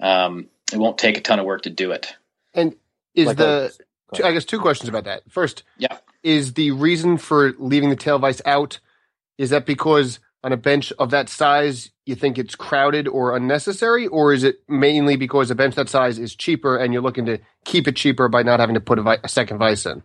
um, 0.00 0.46
it 0.72 0.78
won't 0.78 0.96
take 0.98 1.18
a 1.18 1.20
ton 1.20 1.40
of 1.40 1.44
work 1.44 1.62
to 1.62 1.70
do 1.70 1.90
it. 1.90 2.14
Is 2.54 3.26
Like 3.26 3.36
the 3.36 3.74
a- 4.12 4.16
two, 4.16 4.24
I 4.24 4.32
guess 4.32 4.44
two 4.44 4.60
questions 4.60 4.88
about 4.88 5.04
that. 5.04 5.22
First, 5.28 5.64
Yeah. 5.76 5.98
is 6.22 6.54
the 6.54 6.70
reason 6.70 7.18
for 7.18 7.52
leaving 7.58 7.90
the 7.90 7.96
tail 7.96 8.18
vise 8.20 8.40
out 8.46 8.78
is 9.36 9.50
that 9.50 9.66
because 9.66 10.20
on 10.44 10.52
a 10.52 10.56
bench 10.56 10.92
of 10.98 11.10
that 11.10 11.28
size 11.28 11.90
you 12.04 12.14
think 12.14 12.38
it's 12.38 12.54
crowded 12.54 13.06
or 13.06 13.36
unnecessary, 13.36 14.06
or 14.08 14.32
is 14.32 14.42
it 14.42 14.56
mainly 14.68 15.16
because 15.16 15.50
a 15.50 15.54
bench 15.54 15.76
that 15.76 15.88
size 15.88 16.18
is 16.18 16.34
cheaper 16.34 16.76
and 16.76 16.92
you're 16.92 17.02
looking 17.02 17.26
to 17.26 17.38
keep 17.64 17.86
it 17.86 17.96
cheaper 17.96 18.28
by 18.28 18.42
not 18.42 18.58
having 18.58 18.74
to 18.74 18.80
put 18.80 18.98
a, 18.98 19.02
vi- 19.02 19.18
a 19.22 19.28
second 19.28 19.58
vice 19.58 19.86
in? 19.86 20.02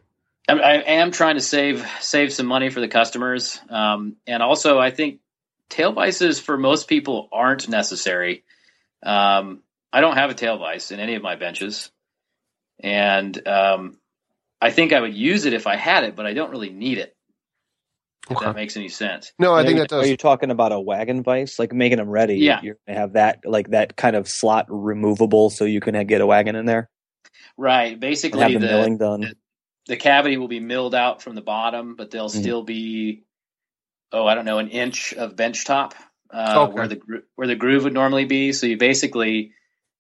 I, 0.48 0.54
I 0.54 0.74
am 0.76 1.12
trying 1.12 1.36
to 1.36 1.42
save 1.42 1.86
save 2.00 2.32
some 2.32 2.46
money 2.46 2.70
for 2.70 2.80
the 2.80 2.88
customers, 2.88 3.60
um, 3.70 4.16
and 4.28 4.44
also 4.44 4.80
I 4.80 4.92
think 4.92 5.20
tail 5.70 5.92
vices 5.92 6.40
for 6.40 6.58
most 6.58 6.88
people 6.88 7.28
aren't 7.32 7.68
necessary. 7.68 8.44
Um, 9.04 9.64
I 9.92 10.02
don't 10.02 10.16
have 10.16 10.30
a 10.30 10.36
tail 10.36 10.58
vice 10.58 10.92
in 10.92 11.00
any 11.00 11.16
of 11.16 11.24
my 11.24 11.36
benches, 11.36 11.92
and 12.80 13.48
um, 13.48 13.98
I 14.62 14.70
think 14.70 14.94
I 14.94 15.02
would 15.02 15.16
use 15.16 15.46
it 15.46 15.54
if 15.54 15.66
I 15.66 15.76
had 15.76 16.04
it, 16.04 16.16
but 16.16 16.28
I 16.28 16.34
don't 16.34 16.52
really 16.52 16.70
need 16.70 17.00
it. 17.00 17.17
If 18.30 18.36
Okay. 18.38 18.46
that 18.46 18.56
makes 18.56 18.76
any 18.76 18.90
sense. 18.90 19.32
No, 19.40 19.54
I 19.54 19.62
Are 19.62 19.64
think 19.64 19.76
you- 19.76 19.82
that 19.84 19.90
does. 19.90 20.06
Are 20.06 20.10
you 20.10 20.18
talking 20.18 20.52
about 20.52 20.72
a 20.72 20.80
wagon 20.80 21.24
vise, 21.24 21.58
like 21.60 21.72
making 21.74 21.98
them 21.98 22.10
ready? 22.10 22.36
Yeah. 22.38 22.60
You're 22.62 22.78
gonna 22.88 23.00
have 23.00 23.14
that, 23.14 23.40
like 23.46 23.70
that 23.70 23.96
kind 23.96 24.16
of 24.16 24.28
slot 24.28 24.66
removable, 24.70 25.50
so 25.50 25.64
you 25.66 25.80
can 25.80 26.06
get 26.08 26.20
a 26.22 26.26
wagon 26.26 26.56
in 26.56 26.66
there 26.66 26.90
Right. 27.58 27.84
and 27.84 27.92
have 27.94 28.00
Basically, 28.02 28.54
the 28.54 28.60
the 28.60 28.66
milling 28.68 28.98
done. 28.98 29.34
the 29.88 29.96
cavity 29.96 30.38
will 30.38 30.50
be 30.50 30.60
milled 30.60 30.94
out 30.94 31.22
from 31.22 31.36
the 31.36 31.42
bottom, 31.42 31.96
but 31.96 32.12
there'll 32.12 32.28
Mhm. 32.30 32.40
still 32.42 32.64
be, 32.64 33.24
oh, 34.12 34.26
I 34.28 34.36
don't 34.36 34.46
know, 34.46 34.60
an 34.60 34.68
inch 34.70 35.14
of 35.14 35.36
bench 35.38 35.64
top 35.66 35.96
uh, 36.30 36.56
Okay. 36.68 36.74
where 36.74 36.88
the 36.90 36.96
gro- 36.98 37.22
where 37.36 37.48
the 37.48 37.56
groove 37.56 37.86
would 37.86 37.94
normally 37.94 38.26
be. 38.26 38.52
So 38.52 38.68
you 38.68 38.78
basically 38.78 39.54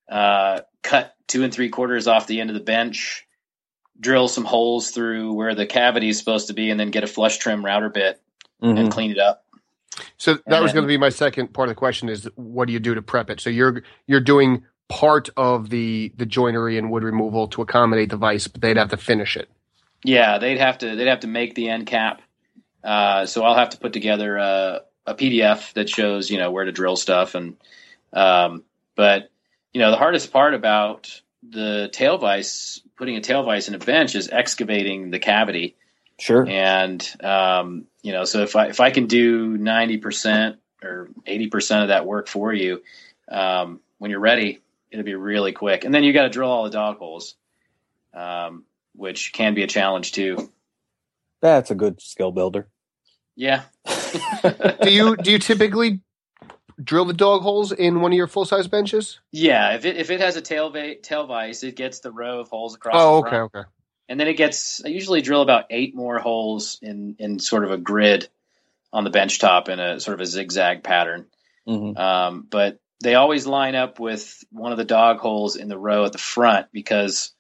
uh, 0.10 0.62
cut 0.84 1.13
two 1.27 1.43
and 1.43 1.53
three 1.53 1.67
quarters 1.69 2.07
off 2.07 2.27
the 2.27 2.39
end 2.39 2.50
of 2.50 2.53
the 2.53 2.63
bench, 2.63 3.25
drill 4.00 4.27
some 4.27 4.46
holes 4.46 4.92
through 4.92 5.34
where 5.34 5.56
the 5.56 5.66
cavity 5.66 6.10
is 6.10 6.20
supposed 6.20 6.48
to 6.48 6.54
be, 6.54 6.70
and 6.70 6.80
then 6.80 6.92
get 6.92 7.04
a 7.04 7.08
flush 7.08 7.38
trim 7.38 7.66
router 7.66 7.89
bit 7.89 8.22
Mhm. 8.62 8.80
and 8.80 8.92
clean 8.92 9.12
it 9.12 9.20
up. 9.20 9.44
So 10.18 10.38
that 10.48 10.62
was 10.62 10.74
going 10.74 10.84
to 10.84 10.88
be 10.88 10.98
my 10.98 11.10
second 11.10 11.54
part 11.54 11.70
of 11.70 11.72
the 11.75 11.80
question: 11.80 12.10
is 12.10 12.30
what 12.36 12.66
do 12.66 12.74
you 12.74 12.80
do 12.80 12.94
to 12.96 13.01
prep 13.01 13.30
it? 13.30 13.39
So 13.39 13.50
you're 13.50 13.82
you're 14.06 14.20
doing 14.20 14.63
part 14.89 15.30
of 15.36 15.70
the 15.70 16.12
the 16.18 16.25
joinery 16.25 16.77
and 16.77 16.92
wood 16.92 17.04
removal 17.04 17.48
to 17.50 17.62
accommodate 17.62 18.10
the 18.10 18.18
vise, 18.18 18.48
but 18.48 18.62
they'd 18.62 18.77
have 18.77 18.89
to 18.89 18.98
finish 18.98 19.36
it. 19.36 19.50
Yeah, 20.04 20.38
they'd 20.38 20.60
have 20.60 20.77
to 20.80 20.96
they'd 20.96 21.08
have 21.08 21.22
to 21.22 21.27
make 21.27 21.56
the 21.56 21.70
end 21.70 21.88
cap. 21.88 22.22
Uh, 22.84 23.25
so 23.25 23.44
I'll 23.44 23.56
have 23.56 23.72
to 23.72 23.77
put 23.77 23.92
together 23.92 24.38
a, 24.38 24.82
a 25.06 25.16
PDF 25.16 25.74
that 25.74 25.89
shows 25.89 26.30
you 26.30 26.38
know 26.38 26.51
where 26.51 26.66
to 26.66 26.72
drill 26.72 26.96
stuff 26.96 27.34
and 27.36 27.58
um, 28.13 28.63
but 28.96 29.30
you 29.74 29.82
know 29.82 29.92
the 29.92 29.98
hardest 29.98 30.32
part 30.32 30.54
about 30.54 31.22
the 31.48 31.89
tail 31.92 32.18
vise 32.18 32.82
putting 32.98 33.16
a 33.16 33.22
tail 33.22 33.44
vise 33.44 33.68
in 33.68 33.75
a 33.75 33.80
bench 33.80 34.16
is 34.16 34.30
excavating 34.30 35.12
the 35.12 35.20
cavity 35.20 35.75
Sure. 36.20 36.48
and 36.48 37.08
um, 37.24 37.86
you 38.01 38.12
know 38.12 38.24
so 38.25 38.42
if 38.42 38.56
I 38.56 38.68
if 38.68 38.80
I 38.80 38.89
can 38.92 39.06
do 39.06 39.56
ninety 39.58 39.98
percent 39.98 40.58
or 40.84 41.10
eighty 41.27 41.48
percent 41.48 41.84
of 41.84 41.88
that 41.89 42.06
work 42.08 42.27
for 42.27 42.51
you 42.51 42.82
um, 43.30 43.80
when 44.00 44.10
you're 44.12 44.20
ready 44.20 44.60
it'll 44.92 45.06
be 45.06 45.13
really 45.16 45.51
quick 45.51 45.86
and 45.86 45.94
then 45.94 46.04
you 46.04 46.13
got 46.13 46.24
to 46.24 46.30
drill 46.30 46.50
all 46.50 46.63
the 46.63 46.72
dog 46.72 46.98
holes 46.98 47.36
um, 48.16 48.63
which 48.96 49.32
can 49.32 49.54
be 49.54 49.62
a 49.62 49.68
challenge 49.68 50.12
too 50.12 50.50
That's 51.42 51.70
a 51.70 51.75
good 51.75 52.01
skill 52.01 52.32
builder. 52.32 52.68
yeah 53.36 53.63
Do 54.82 54.92
you 54.92 55.16
do 55.18 55.32
you 55.32 55.38
typically 55.39 56.01
drill 56.84 57.05
the 57.05 57.13
dog 57.13 57.41
holes 57.41 57.72
in 57.72 58.01
one 58.01 58.12
of 58.12 58.17
your 58.17 58.27
full 58.27 58.46
size 58.46 58.67
benches? 58.67 59.19
yeah 59.31 59.74
if 59.75 59.86
it 59.86 59.98
if 59.98 60.10
it 60.12 60.19
has 60.19 60.36
a 60.36 60.41
tail 60.41 60.69
va- 60.69 60.96
tail 60.96 61.25
vise 61.27 61.63
it 61.63 61.75
gets 61.75 62.00
the 62.00 62.12
row 62.12 62.39
of 62.39 62.50
holes 62.50 62.75
across 62.75 62.96
Oh, 62.98 63.22
the 63.22 63.27
okay, 63.27 63.29
front. 63.29 63.55
okay. 63.55 63.69
and 64.10 64.19
then 64.19 64.27
it 64.27 64.36
gets 64.38 64.84
I 64.86 64.89
usually 64.89 65.22
drill 65.22 65.41
about 65.41 65.65
eight 65.69 65.96
more 65.96 66.19
holes 66.19 66.79
in 66.81 67.15
in 67.19 67.39
sort 67.39 67.63
of 67.65 67.72
a 67.72 67.77
grid 67.77 68.29
on 68.93 69.03
the 69.03 69.10
bench 69.10 69.39
top 69.39 69.69
in 69.69 69.79
a 69.79 70.00
sort 70.00 70.15
of 70.15 70.22
a 70.22 70.25
zigzag 70.25 70.81
pattern. 70.84 71.25
Mhm. 71.67 71.98
Um, 72.00 72.48
but 72.50 72.79
they 73.03 73.15
always 73.15 73.46
line 73.46 73.75
up 73.75 74.00
with 74.00 74.43
one 74.51 74.72
of 74.72 74.77
the 74.77 74.86
dog 74.86 75.19
holes 75.19 75.55
in 75.57 75.67
the 75.67 75.77
row 75.77 76.05
at 76.05 76.13
the 76.13 76.17
front 76.17 76.67
because, 76.72 77.31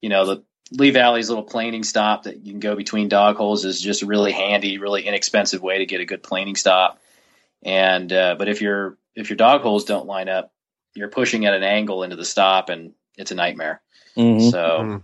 you 0.00 0.08
know, 0.08 0.24
the 0.24 0.42
Lee 0.70 0.90
Valley's 0.92 1.28
little 1.28 1.44
planing 1.44 1.82
stop 1.82 2.22
that 2.22 2.46
you 2.46 2.52
can 2.52 2.60
go 2.60 2.76
between 2.76 3.08
dog 3.08 3.36
holes 3.36 3.64
is 3.66 3.80
just 3.80 4.02
a 4.02 4.06
really 4.06 4.32
handy, 4.32 4.78
really 4.78 5.04
inexpensive 5.06 5.60
way 5.60 5.78
to 5.78 5.86
get 5.86 6.00
a 6.00 6.06
good 6.06 6.22
planing 6.22 6.54
stop. 6.56 6.98
And 7.62 8.12
uh, 8.12 8.36
but 8.38 8.48
if 8.48 8.60
your 8.60 8.98
if 9.14 9.30
your 9.30 9.36
dog 9.36 9.62
holes 9.62 9.84
don't 9.84 10.06
line 10.06 10.28
up, 10.28 10.52
you're 10.94 11.08
pushing 11.08 11.46
at 11.46 11.54
an 11.54 11.62
angle 11.62 12.02
into 12.02 12.16
the 12.16 12.24
stop, 12.24 12.68
and 12.68 12.92
it's 13.16 13.30
a 13.30 13.34
nightmare. 13.36 13.82
Mhm. 14.16 14.50
So 14.50 14.58
Mhm. 14.58 15.02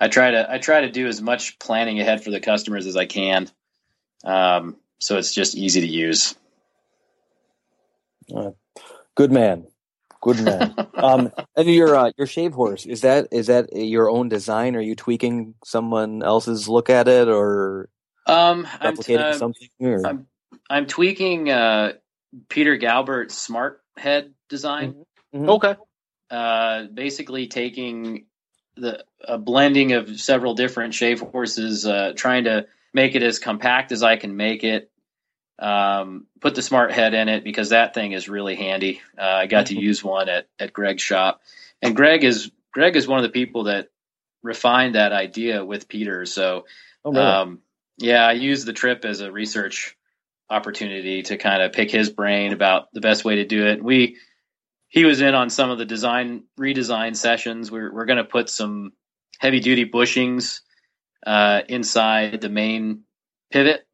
I 0.00 0.08
try 0.08 0.30
to 0.32 0.50
I 0.50 0.58
try 0.58 0.80
to 0.82 0.90
do 0.90 1.06
as 1.06 1.20
much 1.22 1.58
planning 1.58 2.00
ahead 2.00 2.24
for 2.24 2.30
the 2.30 2.40
customers 2.40 2.86
as 2.86 2.96
I 2.96 3.06
can, 3.06 3.48
um, 4.24 4.76
so 4.98 5.18
it's 5.18 5.34
just 5.34 5.54
easy 5.54 5.80
to 5.80 5.86
use. 5.86 6.34
Good 9.14 9.32
man. 9.32 9.66
Good 10.22 10.40
man. 10.40 10.74
um, 11.02 11.30
and 11.56 11.68
your 11.68 11.94
uh, 11.96 12.12
your 12.16 12.26
shave 12.26 12.54
horse 12.54 12.86
is 12.86 13.02
that 13.02 13.28
is 13.32 13.48
that 13.48 13.74
your 13.74 14.10
own 14.10 14.28
design? 14.28 14.76
Are 14.76 14.80
you 14.80 14.96
tweaking 14.96 15.54
someone 15.64 16.22
else's 16.22 16.68
look 16.68 16.90
at 16.90 17.08
it 17.08 17.28
or 17.28 17.88
Um, 18.26 18.66
I'm, 18.80 18.96
replicating 18.96 19.20
uh, 19.20 19.32
something? 19.32 19.68
Or? 19.80 20.06
I'm 20.06 20.26
I'm 20.68 20.86
tweaking 20.86 21.50
uh, 21.50 21.92
Peter 22.48 22.76
Galbert's 22.76 23.36
smart 23.36 23.82
head 23.96 24.34
design. 24.48 25.04
Mhm. 25.34 25.48
Okay. 25.48 25.76
Uh, 26.30 26.84
basically 26.84 27.48
taking 27.48 28.26
the 28.76 29.04
a 29.22 29.36
blending 29.36 29.92
of 29.92 30.20
several 30.20 30.54
different 30.54 30.94
shave 30.94 31.20
horses, 31.20 31.86
uh, 31.86 32.12
trying 32.16 32.44
to 32.44 32.66
make 32.94 33.14
it 33.14 33.22
as 33.22 33.38
compact 33.38 33.92
as 33.92 34.02
I 34.02 34.16
can 34.16 34.36
make 34.36 34.64
it. 34.64 34.90
Um, 35.58 36.26
put 36.40 36.54
the 36.54 36.62
smart 36.62 36.92
head 36.92 37.12
in 37.12 37.28
it 37.28 37.44
because 37.44 37.70
that 37.70 37.92
thing 37.92 38.12
is 38.12 38.28
really 38.28 38.56
handy. 38.56 39.02
Uh, 39.18 39.22
I 39.24 39.46
got 39.46 39.66
to 39.66 39.74
Mhm. 39.74 39.82
use 39.82 40.02
one 40.02 40.28
at, 40.30 40.46
at 40.58 40.72
Greg's 40.72 41.02
shop, 41.02 41.42
and 41.82 41.94
Greg 41.94 42.24
is 42.24 42.50
Greg 42.72 42.96
is 42.96 43.06
one 43.06 43.18
of 43.18 43.24
the 43.24 43.28
people 43.30 43.64
that 43.64 43.88
refined 44.42 44.94
that 44.94 45.12
idea 45.12 45.64
with 45.64 45.88
Peter. 45.88 46.24
So 46.24 46.66
oh, 47.04 47.12
really? 47.12 47.24
um, 47.24 47.62
yeah, 47.98 48.24
I 48.26 48.32
used 48.32 48.64
the 48.66 48.72
trip 48.72 49.04
as 49.04 49.20
a 49.20 49.30
research 49.30 49.96
opportunity 50.50 51.22
to 51.22 51.36
kind 51.36 51.62
of 51.62 51.72
pick 51.72 51.90
his 51.90 52.10
brain 52.10 52.52
about 52.52 52.92
the 52.92 53.00
best 53.00 53.24
way 53.24 53.36
to 53.36 53.46
do 53.46 53.66
it. 53.66 53.82
We 53.82 54.16
he 54.88 55.04
was 55.04 55.20
in 55.20 55.34
on 55.34 55.50
some 55.50 55.70
of 55.70 55.78
the 55.78 55.84
design 55.84 56.44
redesign 56.58 57.16
sessions. 57.16 57.70
We're 57.70 57.92
we're 57.92 58.06
going 58.06 58.18
to 58.18 58.24
put 58.24 58.50
some 58.50 58.92
heavy 59.38 59.60
duty 59.60 59.88
bushings 59.88 60.60
uh, 61.26 61.62
inside 61.68 62.40
the 62.40 62.48
main 62.48 63.04
pivot 63.50 63.86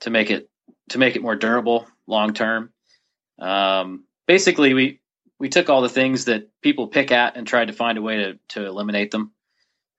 to 0.00 0.10
make 0.10 0.30
it 0.30 0.48
to 0.90 0.98
make 0.98 1.16
it 1.16 1.22
more 1.22 1.36
durable 1.36 1.86
long 2.06 2.34
term. 2.34 2.70
Um, 3.38 4.04
basically, 4.26 4.74
we 4.74 5.00
we 5.38 5.48
took 5.48 5.68
all 5.68 5.82
the 5.82 5.88
things 5.88 6.26
that 6.26 6.48
people 6.62 6.88
pick 6.88 7.12
at 7.12 7.36
and 7.36 7.46
tried 7.46 7.66
to 7.66 7.74
find 7.74 7.98
a 7.98 8.02
way 8.02 8.16
to 8.16 8.38
to 8.50 8.66
eliminate 8.66 9.10
them. 9.10 9.32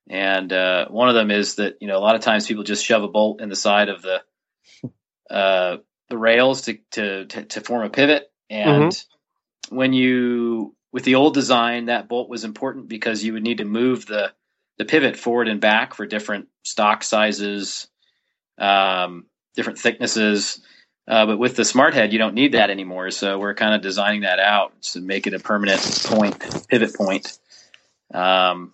And 0.10 0.52
uh, 0.52 0.88
one 0.88 1.08
of 1.08 1.16
them 1.16 1.32
is 1.32 1.56
that 1.56 1.76
you 1.82 1.88
know 1.88 1.98
a 1.98 2.00
lot 2.00 2.16
of 2.16 2.22
times 2.22 2.48
people 2.48 2.64
just 2.64 2.86
shove 2.86 3.04
a 3.04 3.08
bolt 3.08 3.42
in 3.42 3.50
the 3.50 3.56
side 3.56 3.90
of 3.90 4.02
the 4.02 4.22
uh, 5.30 5.78
the 6.10 6.18
rails 6.18 6.64
to, 6.64 6.78
to 6.92 7.26
to 7.26 7.44
to 7.44 7.62
form 7.62 7.86
a 7.86 7.90
pivot. 7.90 8.32
And 8.50 8.92
when 9.70 9.94
you 9.94 10.76
with 10.92 11.04
the 11.04 11.16
old 11.16 11.34
design, 11.34 11.86
that 11.86 12.10
bolt 12.10 12.30
was 12.30 12.44
important 12.44 12.88
because 12.88 13.24
you 13.24 13.34
would 13.34 13.44
need 13.44 13.60
to 13.60 13.66
move 13.66 14.06
the 14.06 14.34
the 14.78 14.86
pivot 14.86 15.18
forward 15.18 15.48
and 15.48 15.62
back 15.62 15.94
for 15.94 16.06
different 16.06 16.48
stock 16.64 17.04
sizes, 17.04 17.88
um, 18.58 19.26
different 19.56 19.80
thicknesses. 19.80 20.62
Uh, 21.08 21.26
but 21.26 21.38
with 21.40 21.56
the 21.56 21.66
smart 21.66 21.96
head, 21.96 22.14
you 22.14 22.20
don't 22.20 22.36
need 22.36 22.54
that 22.54 22.70
anymore. 22.70 23.10
So 23.10 23.40
we're 23.40 23.56
kind 23.56 23.74
of 23.74 23.82
designing 23.82 24.22
that 24.22 24.40
out 24.40 24.80
to 24.84 25.02
make 25.02 25.26
it 25.26 25.34
a 25.34 25.40
permanent 25.40 25.82
point, 26.06 26.68
pivot 26.70 26.96
point. 26.96 27.38
Um, 28.14 28.74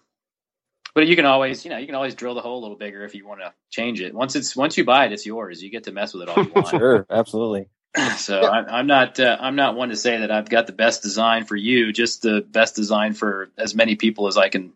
but 0.96 1.08
you 1.08 1.16
can 1.18 1.26
always, 1.26 1.66
you 1.66 1.72
know, 1.72 1.78
you 1.78 1.86
can 1.86 1.94
always 1.94 2.16
drill 2.16 2.34
the 2.34 2.42
hole 2.42 2.58
a 2.58 2.62
little 2.62 2.78
bigger 2.78 3.04
if 3.04 3.14
you 3.14 3.28
want 3.28 3.42
to 3.42 3.54
change 3.70 4.00
it. 4.00 4.14
Once 4.14 4.36
it's 4.36 4.56
once 4.56 4.78
you 4.78 4.86
buy 4.86 5.06
it, 5.06 5.12
it's 5.12 5.26
yours. 5.26 5.62
You 5.62 5.70
get 5.70 5.84
to 5.84 5.92
mess 5.92 6.14
with 6.14 6.24
it 6.24 6.30
all 6.30 6.44
you 6.44 6.52
want. 6.56 6.70
sure, 6.70 7.06
absolutely. 7.10 7.68
so 8.18 8.42
I'm, 8.42 8.66
I'm 8.68 8.88
not 8.88 9.20
uh, 9.20 9.38
I'm 9.40 9.58
not 9.58 9.76
one 9.76 9.90
to 9.90 9.98
say 9.98 10.20
that 10.20 10.32
I've 10.32 10.50
got 10.50 10.68
the 10.68 10.74
best 10.74 11.04
design 11.04 11.44
for 11.44 11.58
you. 11.58 11.92
Just 11.92 12.22
the 12.22 12.42
best 12.42 12.76
design 12.76 13.14
for 13.14 13.52
as 13.58 13.76
many 13.76 13.96
people 13.96 14.28
as 14.28 14.38
I 14.38 14.48
can 14.48 14.72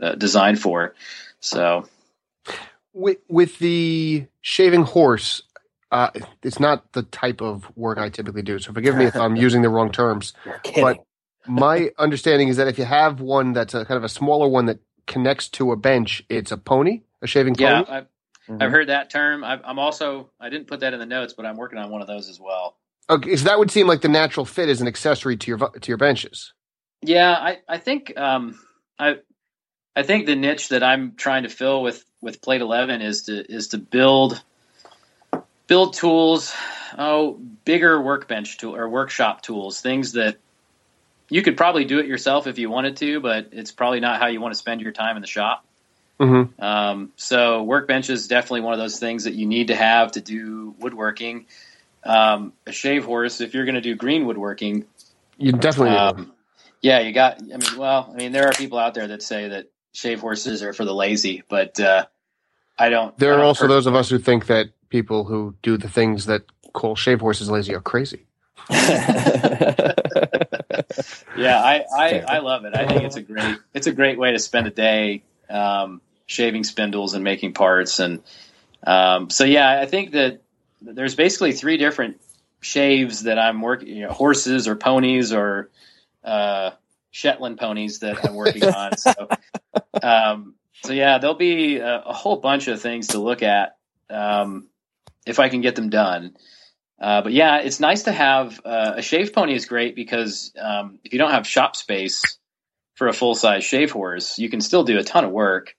uh, 0.00 0.14
design 0.14 0.56
for. 0.56 0.94
So 1.40 1.86
With 2.94 3.18
with 3.28 3.58
the 3.58 4.26
shaving 4.40 4.84
horse, 4.84 5.42
uh, 5.92 6.10
it's 6.42 6.58
not 6.58 6.92
the 6.92 7.02
type 7.02 7.42
of 7.42 7.70
work 7.76 7.98
I 7.98 8.08
typically 8.08 8.42
do. 8.42 8.58
So 8.58 8.72
forgive 8.72 8.96
me 8.96 9.04
if 9.04 9.16
I'm 9.16 9.36
using 9.46 9.60
the 9.60 9.68
wrong 9.68 9.92
terms. 9.92 10.32
But 10.74 11.04
my 11.46 11.90
understanding 11.98 12.48
is 12.48 12.56
that 12.56 12.68
if 12.68 12.78
you 12.78 12.84
have 12.84 13.20
one 13.20 13.52
that's 13.52 13.74
a 13.74 13.84
kind 13.84 13.98
of 13.98 14.04
a 14.04 14.08
smaller 14.08 14.48
one 14.48 14.66
that 14.66 14.78
connects 15.08 15.48
to 15.48 15.72
a 15.72 15.76
bench, 15.76 16.22
it's 16.28 16.52
a 16.52 16.56
pony, 16.56 17.02
a 17.20 17.26
shaving 17.26 17.56
yeah, 17.58 17.82
pony. 17.82 17.98
I've, 17.98 18.06
Mhm. 18.48 18.62
I've 18.62 18.70
heard 18.70 18.88
that 18.88 19.10
term. 19.10 19.44
I've, 19.44 19.60
I'm 19.64 19.78
also 19.78 20.30
I 20.40 20.48
didn't 20.48 20.68
put 20.68 20.80
that 20.80 20.94
in 20.94 21.00
the 21.00 21.06
notes, 21.06 21.34
but 21.34 21.44
I'm 21.44 21.56
working 21.56 21.78
on 21.78 21.90
one 21.90 22.00
of 22.00 22.06
those 22.06 22.28
as 22.28 22.40
well. 22.40 22.76
Okay, 23.10 23.36
so 23.36 23.44
that 23.44 23.58
would 23.58 23.70
seem 23.70 23.86
like 23.86 24.00
the 24.00 24.08
natural 24.08 24.46
fit 24.46 24.68
is 24.68 24.80
an 24.80 24.86
accessory 24.88 25.36
to 25.36 25.50
your 25.50 25.58
to 25.58 25.88
your 25.88 25.98
benches. 25.98 26.52
Yeah, 27.02 27.32
I 27.32 27.58
I 27.68 27.78
think 27.78 28.16
um 28.16 28.58
I 28.98 29.16
I 29.94 30.02
think 30.02 30.26
the 30.26 30.36
niche 30.36 30.70
that 30.70 30.82
I'm 30.82 31.14
trying 31.16 31.42
to 31.42 31.48
fill 31.48 31.82
with 31.82 32.04
with 32.20 32.40
Plate 32.40 32.60
Eleven 32.60 33.02
is 33.02 33.24
to 33.24 33.52
is 33.52 33.68
to 33.68 33.78
build 33.78 34.42
build 35.66 35.94
tools, 35.94 36.54
oh 36.96 37.38
bigger 37.64 38.00
workbench 38.00 38.58
tool 38.58 38.74
or 38.74 38.88
workshop 38.88 39.42
tools, 39.42 39.80
things 39.80 40.12
that 40.12 40.38
you 41.30 41.42
could 41.42 41.56
probably 41.56 41.84
do 41.84 41.98
it 41.98 42.06
yourself 42.06 42.46
if 42.46 42.58
you 42.58 42.70
wanted 42.70 42.96
to, 42.98 43.20
but 43.20 43.48
it's 43.52 43.72
probably 43.72 44.00
not 44.00 44.20
how 44.20 44.26
you 44.26 44.40
want 44.40 44.54
to 44.54 44.58
spend 44.58 44.80
your 44.80 44.92
time 44.92 45.16
in 45.16 45.22
the 45.22 45.28
shop. 45.28 45.64
Mm-hmm. 46.18 46.62
Um, 46.62 47.12
so 47.16 47.62
workbench 47.62 48.10
is 48.10 48.28
definitely 48.28 48.62
one 48.62 48.72
of 48.72 48.78
those 48.78 48.98
things 48.98 49.24
that 49.24 49.34
you 49.34 49.46
need 49.46 49.68
to 49.68 49.76
have 49.76 50.12
to 50.12 50.20
do 50.20 50.74
woodworking. 50.78 51.46
Um, 52.04 52.52
a 52.66 52.72
shave 52.72 53.04
horse, 53.04 53.40
if 53.40 53.54
you're 53.54 53.64
going 53.64 53.74
to 53.74 53.80
do 53.80 53.94
green 53.94 54.26
woodworking, 54.26 54.86
You 55.36 55.52
definitely. 55.52 55.96
um, 55.96 56.32
yeah, 56.80 57.00
you 57.00 57.12
got. 57.12 57.38
I 57.40 57.56
mean, 57.56 57.76
well, 57.76 58.08
I 58.12 58.16
mean, 58.16 58.32
there 58.32 58.46
are 58.46 58.52
people 58.52 58.78
out 58.78 58.94
there 58.94 59.08
that 59.08 59.22
say 59.22 59.48
that 59.48 59.66
shave 59.92 60.20
horses 60.20 60.62
are 60.62 60.72
for 60.72 60.84
the 60.84 60.94
lazy, 60.94 61.42
but 61.48 61.78
uh, 61.80 62.06
I 62.78 62.88
don't. 62.88 63.16
There 63.18 63.32
I 63.32 63.34
are 63.34 63.38
don't 63.38 63.46
also 63.46 63.66
those 63.66 63.86
of 63.86 63.94
us 63.94 64.08
who 64.10 64.18
think 64.18 64.46
that 64.46 64.68
people 64.88 65.24
who 65.24 65.56
do 65.62 65.76
the 65.76 65.88
things 65.88 66.26
that 66.26 66.44
call 66.72 66.94
shave 66.96 67.20
horses 67.20 67.50
lazy 67.50 67.74
are 67.74 67.80
crazy. 67.80 68.26
Yeah, 71.38 71.62
I, 71.62 71.84
I, 71.96 72.18
I 72.20 72.38
love 72.38 72.64
it. 72.64 72.76
I 72.76 72.86
think 72.86 73.02
it's 73.02 73.16
a 73.16 73.22
great 73.22 73.58
it's 73.74 73.86
a 73.86 73.92
great 73.92 74.18
way 74.18 74.32
to 74.32 74.38
spend 74.38 74.66
a 74.66 74.70
day 74.70 75.22
um, 75.48 76.00
shaving 76.26 76.64
spindles 76.64 77.14
and 77.14 77.24
making 77.24 77.54
parts, 77.54 77.98
and 77.98 78.22
um, 78.86 79.30
so 79.30 79.44
yeah, 79.44 79.80
I 79.80 79.86
think 79.86 80.12
that 80.12 80.42
there's 80.80 81.14
basically 81.14 81.52
three 81.52 81.76
different 81.76 82.20
shaves 82.60 83.24
that 83.24 83.38
I'm 83.38 83.60
working, 83.60 83.88
you 83.88 84.06
know, 84.06 84.12
horses 84.12 84.68
or 84.68 84.76
ponies 84.76 85.32
or 85.32 85.70
uh, 86.24 86.70
Shetland 87.10 87.58
ponies 87.58 88.00
that 88.00 88.24
I'm 88.24 88.34
working 88.34 88.64
on. 88.74 88.96
So, 88.96 89.28
um, 90.02 90.54
so 90.82 90.92
yeah, 90.92 91.18
there'll 91.18 91.36
be 91.36 91.78
a, 91.78 92.02
a 92.02 92.12
whole 92.12 92.36
bunch 92.36 92.68
of 92.68 92.80
things 92.80 93.08
to 93.08 93.18
look 93.18 93.42
at 93.42 93.76
um, 94.10 94.68
if 95.26 95.38
I 95.38 95.48
can 95.48 95.60
get 95.60 95.74
them 95.74 95.90
done. 95.90 96.36
Uh, 97.00 97.22
but 97.22 97.32
yeah, 97.32 97.58
it's 97.58 97.80
nice 97.80 98.04
to 98.04 98.12
have 98.12 98.60
uh, 98.64 98.94
a 98.96 99.02
shave 99.02 99.32
pony 99.32 99.54
is 99.54 99.66
great 99.66 99.94
because 99.94 100.52
um, 100.60 100.98
if 101.04 101.12
you 101.12 101.18
don't 101.18 101.30
have 101.30 101.46
shop 101.46 101.76
space 101.76 102.38
for 102.94 103.06
a 103.06 103.12
full 103.12 103.34
size 103.34 103.64
shave 103.64 103.92
horse, 103.92 104.38
you 104.38 104.50
can 104.50 104.60
still 104.60 104.82
do 104.82 104.98
a 104.98 105.04
ton 105.04 105.24
of 105.24 105.30
work. 105.30 105.76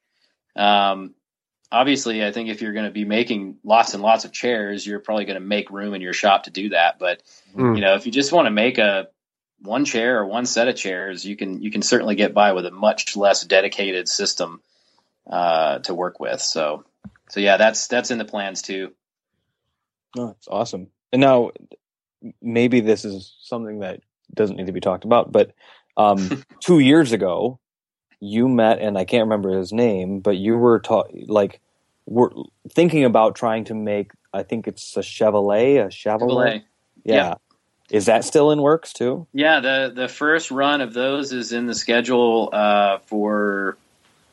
Um, 0.56 1.14
obviously, 1.72 2.26
I 2.26 2.32
think 2.32 2.50
if 2.50 2.62
you're 2.62 2.74
going 2.74 2.86
to 2.86 2.92
be 2.92 3.04
making 3.04 3.58
lots 3.64 3.94
and 3.94 4.02
lots 4.02 4.24
of 4.24 4.32
chairs, 4.32 4.88
you're 4.88 5.00
probably 5.00 5.26
going 5.26 5.40
to 5.40 5.46
make 5.46 5.70
room 5.72 5.94
in 5.94 6.02
your 6.02 6.14
shop 6.14 6.44
to 6.44 6.52
do 6.52 6.70
that. 6.70 7.00
But 7.00 7.22
Mm. 7.56 7.76
you 7.76 7.82
know, 7.82 7.96
if 7.96 8.06
you 8.06 8.12
just 8.12 8.32
want 8.32 8.46
to 8.46 8.52
make 8.52 8.78
a 8.78 9.10
one 9.62 9.84
chair 9.84 10.20
or 10.20 10.26
one 10.26 10.46
set 10.46 10.68
of 10.68 10.76
chairs, 10.76 11.26
you 11.26 11.36
can 11.36 11.62
you 11.62 11.72
can 11.72 11.82
certainly 11.82 12.16
get 12.16 12.34
by 12.34 12.54
with 12.54 12.66
a 12.66 12.72
much 12.72 13.18
less 13.18 13.44
dedicated 13.44 14.08
system 14.08 14.62
uh, 15.30 15.80
to 15.80 15.94
work 15.94 16.20
with. 16.20 16.42
So, 16.42 16.86
so 17.30 17.40
yeah, 17.40 17.58
that's 17.58 17.88
that's 17.88 18.12
in 18.12 18.18
the 18.20 18.26
plans 18.26 18.62
too. 18.62 18.94
Oh, 20.18 20.30
it's 20.30 20.48
awesome. 20.48 20.88
Now, 21.14 21.52
maybe 22.42 22.80
this 22.82 23.06
is 23.06 23.34
something 23.42 23.80
that 23.80 24.02
doesn't 24.34 24.58
need 24.58 24.68
to 24.68 24.72
be 24.72 24.82
talked 24.82 25.06
about, 25.06 25.32
but 25.32 25.54
um, 25.98 26.44
two 26.60 26.80
years 26.80 27.12
ago, 27.12 27.60
you 28.20 28.48
met, 28.48 28.80
and 28.80 28.98
I 28.98 29.06
can't 29.06 29.24
remember 29.24 29.58
his 29.58 29.72
name, 29.72 30.20
but 30.20 30.38
you 30.38 30.58
were 30.58 30.80
ta- 30.80 31.06
like, 31.28 31.62
were 32.06 32.32
thinking 32.72 33.06
about 33.06 33.36
trying 33.36 33.64
to 33.66 33.74
make. 33.74 34.12
I 34.34 34.44
think 34.44 34.68
it's 34.68 34.96
a 34.98 35.02
Chevalet, 35.02 35.86
a 35.86 35.88
Chevalet. 35.90 36.20
Chevalet. 36.20 36.64
Yeah. 37.04 37.16
Yeah. 37.16 37.34
Is 37.90 38.06
that 38.06 38.24
still 38.24 38.52
in 38.52 38.62
works 38.62 38.94
too? 38.94 39.26
Yeah, 39.34 39.62
the 39.62 39.92
the 39.96 40.08
first 40.08 40.52
run 40.52 40.82
of 40.82 40.94
those 40.94 41.34
is 41.34 41.52
in 41.52 41.66
the 41.66 41.74
schedule 41.74 42.50
uh, 42.54 43.00
for 43.00 43.78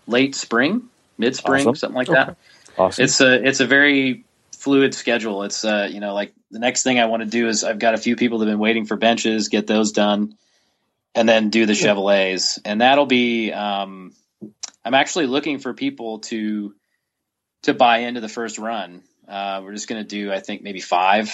late 0.07 0.35
spring, 0.35 0.83
mid 1.17 1.35
spring, 1.35 1.63
Awesome. 1.63 1.75
something 1.75 1.97
like 1.97 2.09
Okay. 2.11 2.17
that. 2.17 2.37
Awesome. 2.77 3.05
It's 3.05 3.19
a 3.23 3.47
it's 3.49 3.61
a 3.61 3.67
very 3.67 4.25
fluid 4.53 4.95
schedule. 4.95 5.43
It's 5.43 5.65
uh, 5.65 5.89
you 5.91 6.01
know, 6.01 6.13
like 6.13 6.35
the 6.51 6.59
next 6.59 6.83
thing 6.83 6.99
I 6.99 7.07
want 7.07 7.23
to 7.23 7.29
do 7.29 7.49
is 7.49 7.65
I've 7.65 7.79
got 7.79 7.95
a 7.95 7.99
few 7.99 8.17
people 8.17 8.39
that 8.39 8.47
have 8.47 8.53
been 8.53 8.61
waiting 8.61 8.87
for 8.87 8.97
benches, 8.97 9.49
get 9.49 9.67
those 9.67 9.93
done, 9.93 10.37
and 11.15 11.29
then 11.29 11.51
do 11.51 11.67
the 11.67 11.75
Chevalets, 11.75 12.59
and 12.65 12.81
that'll 12.81 13.07
be. 13.07 13.53
Um, 13.53 14.13
I'm 14.85 14.95
actually 14.95 15.27
looking 15.27 15.59
for 15.59 15.75
people 15.75 16.21
to 16.21 16.75
to 17.63 17.75
buy 17.75 17.99
into 17.99 18.21
the 18.21 18.29
first 18.29 18.59
run. 18.59 19.03
Uh, 19.27 19.61
we're 19.65 19.73
just 19.73 19.89
going 19.89 20.01
to 20.01 20.09
do, 20.09 20.33
I 20.33 20.39
think, 20.39 20.63
maybe 20.63 20.81
five. 20.81 21.31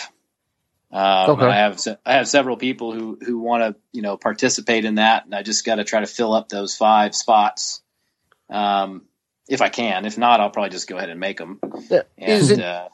Um, 0.90 1.30
Okay. 1.30 1.46
I 1.46 1.56
have 1.56 1.80
I 2.06 2.14
have 2.14 2.28
several 2.28 2.56
people 2.56 2.92
who 2.92 3.18
who 3.20 3.38
want 3.38 3.62
to 3.62 3.80
you 3.92 4.02
know 4.02 4.16
participate 4.16 4.84
in 4.84 4.96
that, 4.96 5.24
and 5.24 5.34
I 5.34 5.42
just 5.42 5.64
got 5.64 5.76
to 5.76 5.84
try 5.84 6.00
to 6.00 6.06
fill 6.06 6.32
up 6.32 6.48
those 6.48 6.76
five 6.76 7.14
spots. 7.14 7.82
Um, 8.48 9.02
if 9.48 9.60
I 9.60 9.68
can, 9.68 10.06
if 10.06 10.16
not, 10.16 10.40
I'll 10.40 10.50
probably 10.50 10.70
just 10.70 10.88
go 10.88 10.96
ahead 10.96 11.10
and 11.10 11.18
make 11.20 11.38
them. 11.38 11.60
Yeah. 11.90 12.02
And 12.16 12.32
Is 12.32 12.50
it 12.50 12.60
uh, 12.60 12.88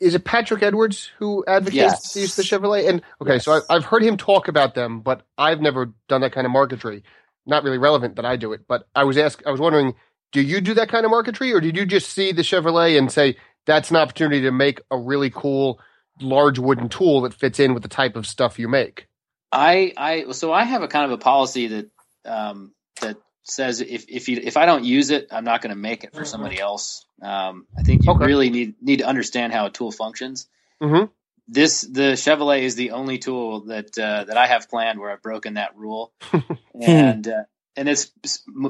is 0.00 0.14
it 0.14 0.24
Patrick 0.24 0.62
Edwards 0.62 1.10
who 1.18 1.44
advocates 1.46 1.74
Yes. 1.74 2.12
to 2.12 2.20
use 2.20 2.36
the 2.36 2.42
Chevalet? 2.42 2.88
And 2.88 3.02
okay, 3.22 3.38
so 3.38 3.52
Yes. 3.54 3.64
I, 3.68 3.76
I've 3.76 3.84
heard 3.84 4.02
him 4.02 4.16
talk 4.16 4.48
about 4.48 4.74
them, 4.74 5.00
but 5.00 5.22
I've 5.38 5.60
never 5.60 5.94
done 6.08 6.22
that 6.22 6.32
kind 6.32 6.46
of 6.46 6.52
marquetry. 6.52 7.02
Not 7.46 7.64
really 7.64 7.78
relevant 7.78 8.16
that 8.16 8.26
I 8.26 8.36
do 8.36 8.52
it, 8.52 8.62
but 8.68 8.86
I 8.94 9.04
was 9.04 9.18
ask 9.18 9.42
I 9.46 9.50
was 9.50 9.60
wondering, 9.60 9.94
do 10.32 10.42
you 10.42 10.60
do 10.60 10.74
that 10.74 10.88
kind 10.88 11.04
of 11.04 11.10
marquetry, 11.10 11.52
or 11.52 11.60
did 11.60 11.76
you 11.76 11.86
just 11.86 12.10
see 12.10 12.32
the 12.32 12.42
Chevalet 12.42 12.98
and 12.98 13.10
say 13.10 13.36
that's 13.66 13.90
an 13.90 13.96
opportunity 13.96 14.42
to 14.42 14.52
make 14.52 14.80
a 14.90 14.98
really 14.98 15.30
cool 15.30 15.80
large 16.20 16.58
wooden 16.58 16.88
tool 16.88 17.22
that 17.22 17.34
fits 17.34 17.60
in 17.60 17.74
with 17.74 17.82
the 17.82 17.88
type 17.88 18.16
of 18.16 18.26
stuff 18.26 18.58
you 18.58 18.68
make? 18.68 19.08
I 19.52 19.92
I 19.96 20.32
so 20.32 20.52
I 20.52 20.64
have 20.64 20.82
a 20.82 20.88
kind 20.88 21.06
of 21.06 21.12
a 21.12 21.18
policy 21.22 21.68
that 21.68 21.90
um, 22.26 22.74
that 23.00 23.16
says 23.48 23.80
if 23.80 24.06
if 24.08 24.28
you 24.28 24.40
if 24.42 24.56
I 24.56 24.66
don't 24.66 24.84
use 24.84 25.10
it, 25.10 25.28
I'm 25.30 25.44
not 25.44 25.62
going 25.62 25.70
to 25.70 25.80
make 25.80 26.04
it 26.04 26.14
for 26.14 26.24
somebody 26.24 26.58
else. 26.60 27.06
Um, 27.22 27.66
I 27.78 27.82
think 27.82 28.04
you 28.04 28.12
Okay. 28.12 28.26
really 28.26 28.50
need 28.50 28.74
need 28.82 28.98
to 28.98 29.06
understand 29.06 29.52
how 29.52 29.66
a 29.66 29.70
tool 29.70 29.92
functions. 29.92 30.48
Mhm. 30.82 31.10
This 31.48 31.82
the 31.82 32.14
Chevalet 32.16 32.62
is 32.62 32.74
the 32.74 32.90
only 32.90 33.18
tool 33.18 33.66
that 33.66 33.96
uh, 33.98 34.24
that 34.24 34.36
I 34.36 34.46
have 34.46 34.68
planned 34.68 34.98
where 34.98 35.12
I've 35.12 35.22
broken 35.22 35.54
that 35.54 35.76
rule, 35.76 36.12
and 36.74 37.26
uh, 37.26 37.44
and 37.76 37.88
it's 37.88 38.10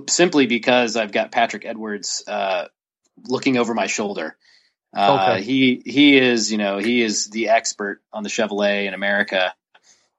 simply 0.08 0.46
because 0.46 0.96
I've 0.96 1.12
got 1.12 1.32
Patrick 1.32 1.64
Edwards 1.64 2.22
uh, 2.28 2.66
looking 3.26 3.56
over 3.56 3.74
my 3.74 3.86
shoulder. 3.86 4.36
Uh, 4.94 5.18
Okay. 5.20 5.42
He 5.42 5.82
he 5.86 6.18
is 6.18 6.52
you 6.52 6.58
know 6.58 6.78
he 6.78 7.02
is 7.02 7.28
the 7.30 7.48
expert 7.48 8.02
on 8.12 8.22
the 8.22 8.28
Chevalet 8.28 8.86
in 8.86 8.94
America, 8.94 9.54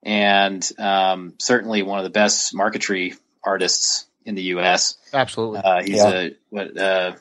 and 0.04 0.68
um, 0.80 1.36
certainly 1.40 1.84
one 1.84 2.00
of 2.00 2.04
the 2.06 2.10
best 2.10 2.56
marquetry 2.56 3.14
artists 3.44 4.08
in 4.28 4.36
the 4.36 4.44
U.S. 4.44 4.98
Absolutely. 5.14 5.60
Uh, 5.64 5.82
he's 5.82 5.96
Yeah. 5.96 6.10
a 6.10 6.32
what 6.50 6.78
uh, 6.78 7.14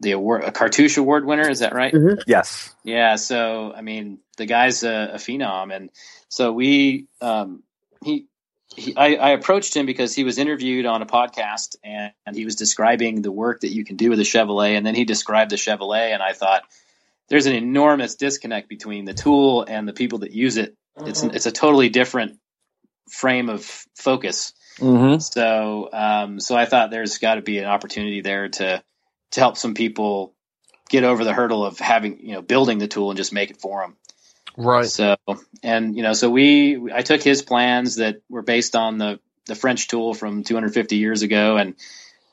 the 0.00 0.10
award 0.10 0.44
a 0.44 0.52
Cartouche 0.52 0.98
Award 0.98 1.24
winner 1.24 1.48
is 1.48 1.60
that 1.60 1.72
right? 1.74 1.94
Yes. 2.26 2.74
Yeah, 2.84 3.16
so 3.16 3.72
I 3.74 3.80
mean, 3.80 4.18
the 4.36 4.44
guy's 4.44 4.82
a, 4.82 5.12
a 5.14 5.16
phenom, 5.16 5.74
and 5.74 5.90
so 6.28 6.52
we, 6.52 7.06
um, 7.20 7.62
he, 8.04 8.26
he 8.74 8.94
I, 8.96 9.14
I 9.14 9.30
approached 9.30 9.74
him 9.74 9.86
because 9.86 10.14
he 10.14 10.24
was 10.24 10.36
interviewed 10.38 10.84
on 10.84 11.00
a 11.00 11.06
podcast, 11.06 11.76
and, 11.82 12.12
and 12.26 12.36
he 12.36 12.44
was 12.44 12.56
describing 12.56 13.22
the 13.22 13.32
work 13.32 13.60
that 13.60 13.72
you 13.72 13.84
can 13.84 13.96
do 13.96 14.10
with 14.10 14.18
a 14.18 14.24
Chevalet, 14.24 14.76
and 14.76 14.84
then 14.84 14.94
he 14.94 15.04
described 15.04 15.50
the 15.52 15.56
Chevalet, 15.56 16.12
and 16.12 16.22
I 16.22 16.32
thought 16.32 16.64
there's 17.28 17.46
an 17.46 17.54
enormous 17.54 18.16
disconnect 18.16 18.68
between 18.68 19.04
the 19.04 19.14
tool 19.14 19.64
and 19.66 19.88
the 19.88 19.92
people 19.92 20.18
that 20.20 20.32
use 20.32 20.56
it. 20.58 20.74
It's 20.98 21.22
it's 21.22 21.46
a 21.46 21.52
totally 21.52 21.88
different 21.88 22.38
frame 23.10 23.48
of 23.48 23.64
focus. 23.96 24.52
Mm-hmm. 24.78 25.18
So, 25.20 25.88
um, 25.92 26.40
so 26.40 26.56
I 26.56 26.66
thought 26.66 26.90
there's 26.90 27.18
got 27.18 27.36
to 27.36 27.42
be 27.42 27.58
an 27.58 27.64
opportunity 27.64 28.20
there 28.20 28.48
to 28.48 28.82
to 29.32 29.40
help 29.40 29.56
some 29.56 29.74
people 29.74 30.34
get 30.88 31.04
over 31.04 31.24
the 31.24 31.32
hurdle 31.32 31.64
of 31.64 31.78
having 31.78 32.26
you 32.26 32.32
know 32.34 32.42
building 32.42 32.78
the 32.78 32.88
tool 32.88 33.10
and 33.10 33.16
just 33.16 33.32
make 33.32 33.50
it 33.50 33.60
for 33.60 33.80
them. 33.80 33.96
right. 34.56 34.86
So, 34.86 35.16
and 35.62 35.96
you 35.96 36.02
know, 36.02 36.12
so 36.12 36.30
we 36.30 36.92
I 36.92 37.02
took 37.02 37.22
his 37.22 37.42
plans 37.42 37.96
that 37.96 38.20
were 38.28 38.42
based 38.42 38.76
on 38.76 38.98
the 38.98 39.18
the 39.46 39.54
French 39.54 39.88
tool 39.88 40.12
from 40.12 40.42
250 40.42 40.96
years 40.96 41.22
ago 41.22 41.56
and 41.56 41.74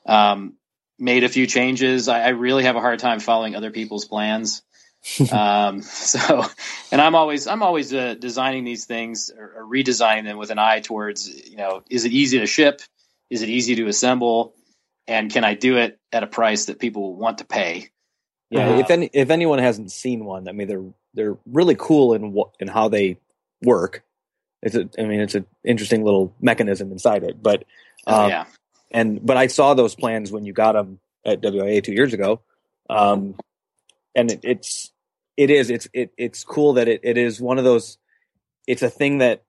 um, 0.04 0.54
made 0.98 1.24
a 1.24 1.28
few 1.28 1.46
changes. 1.46 2.08
I, 2.08 2.22
I 2.22 2.28
really 2.28 2.64
have 2.64 2.76
a 2.76 2.80
hard 2.80 2.98
time 2.98 3.20
following 3.20 3.54
other 3.54 3.70
people's 3.70 4.04
plans. 4.04 4.62
um, 5.32 5.82
so, 5.82 6.44
and 6.90 7.00
I'm 7.00 7.14
always 7.14 7.46
I'm 7.46 7.62
always 7.62 7.92
uh, 7.92 8.14
designing 8.14 8.64
these 8.64 8.86
things 8.86 9.30
or, 9.36 9.52
or 9.58 9.64
redesigning 9.64 10.24
them 10.24 10.38
with 10.38 10.50
an 10.50 10.58
eye 10.58 10.80
towards 10.80 11.28
you 11.28 11.56
know 11.56 11.82
is 11.90 12.04
it 12.06 12.12
easy 12.12 12.38
to 12.38 12.46
ship, 12.46 12.80
is 13.28 13.42
it 13.42 13.50
easy 13.50 13.74
to 13.76 13.86
assemble, 13.86 14.54
and 15.06 15.30
can 15.30 15.44
I 15.44 15.54
do 15.54 15.76
it 15.76 15.98
at 16.10 16.22
a 16.22 16.26
price 16.26 16.66
that 16.66 16.78
people 16.78 17.16
want 17.16 17.38
to 17.38 17.44
pay? 17.44 17.90
Yeah. 18.48 18.70
Uh, 18.70 18.78
if 18.78 18.90
any 18.90 19.10
if 19.12 19.28
anyone 19.28 19.58
hasn't 19.58 19.92
seen 19.92 20.24
one, 20.24 20.48
I 20.48 20.52
mean 20.52 20.68
they're 20.68 20.84
they're 21.12 21.36
really 21.44 21.76
cool 21.78 22.14
in 22.14 22.32
what 22.32 22.50
in 22.58 22.68
how 22.68 22.88
they 22.88 23.18
work. 23.62 24.02
It's 24.62 24.74
a 24.74 24.88
I 24.98 25.02
mean 25.02 25.20
it's 25.20 25.34
an 25.34 25.44
interesting 25.64 26.02
little 26.02 26.34
mechanism 26.40 26.92
inside 26.92 27.24
it, 27.24 27.42
but 27.42 27.64
um, 28.06 28.30
yeah, 28.30 28.46
and 28.90 29.24
but 29.24 29.36
I 29.36 29.48
saw 29.48 29.74
those 29.74 29.94
plans 29.94 30.32
when 30.32 30.46
you 30.46 30.54
got 30.54 30.72
them 30.72 30.98
at 31.26 31.42
WIA 31.42 31.84
two 31.84 31.92
years 31.92 32.14
ago, 32.14 32.40
um, 32.88 33.34
and 34.14 34.30
it, 34.30 34.40
it's 34.42 34.92
it 35.36 35.50
is 35.50 35.70
it's 35.70 35.88
it, 35.92 36.12
it's 36.16 36.44
cool 36.44 36.74
that 36.74 36.88
it, 36.88 37.00
it 37.02 37.18
is 37.18 37.40
one 37.40 37.58
of 37.58 37.64
those. 37.64 37.98
It's 38.66 38.82
a 38.82 38.90
thing 38.90 39.18
that 39.18 39.42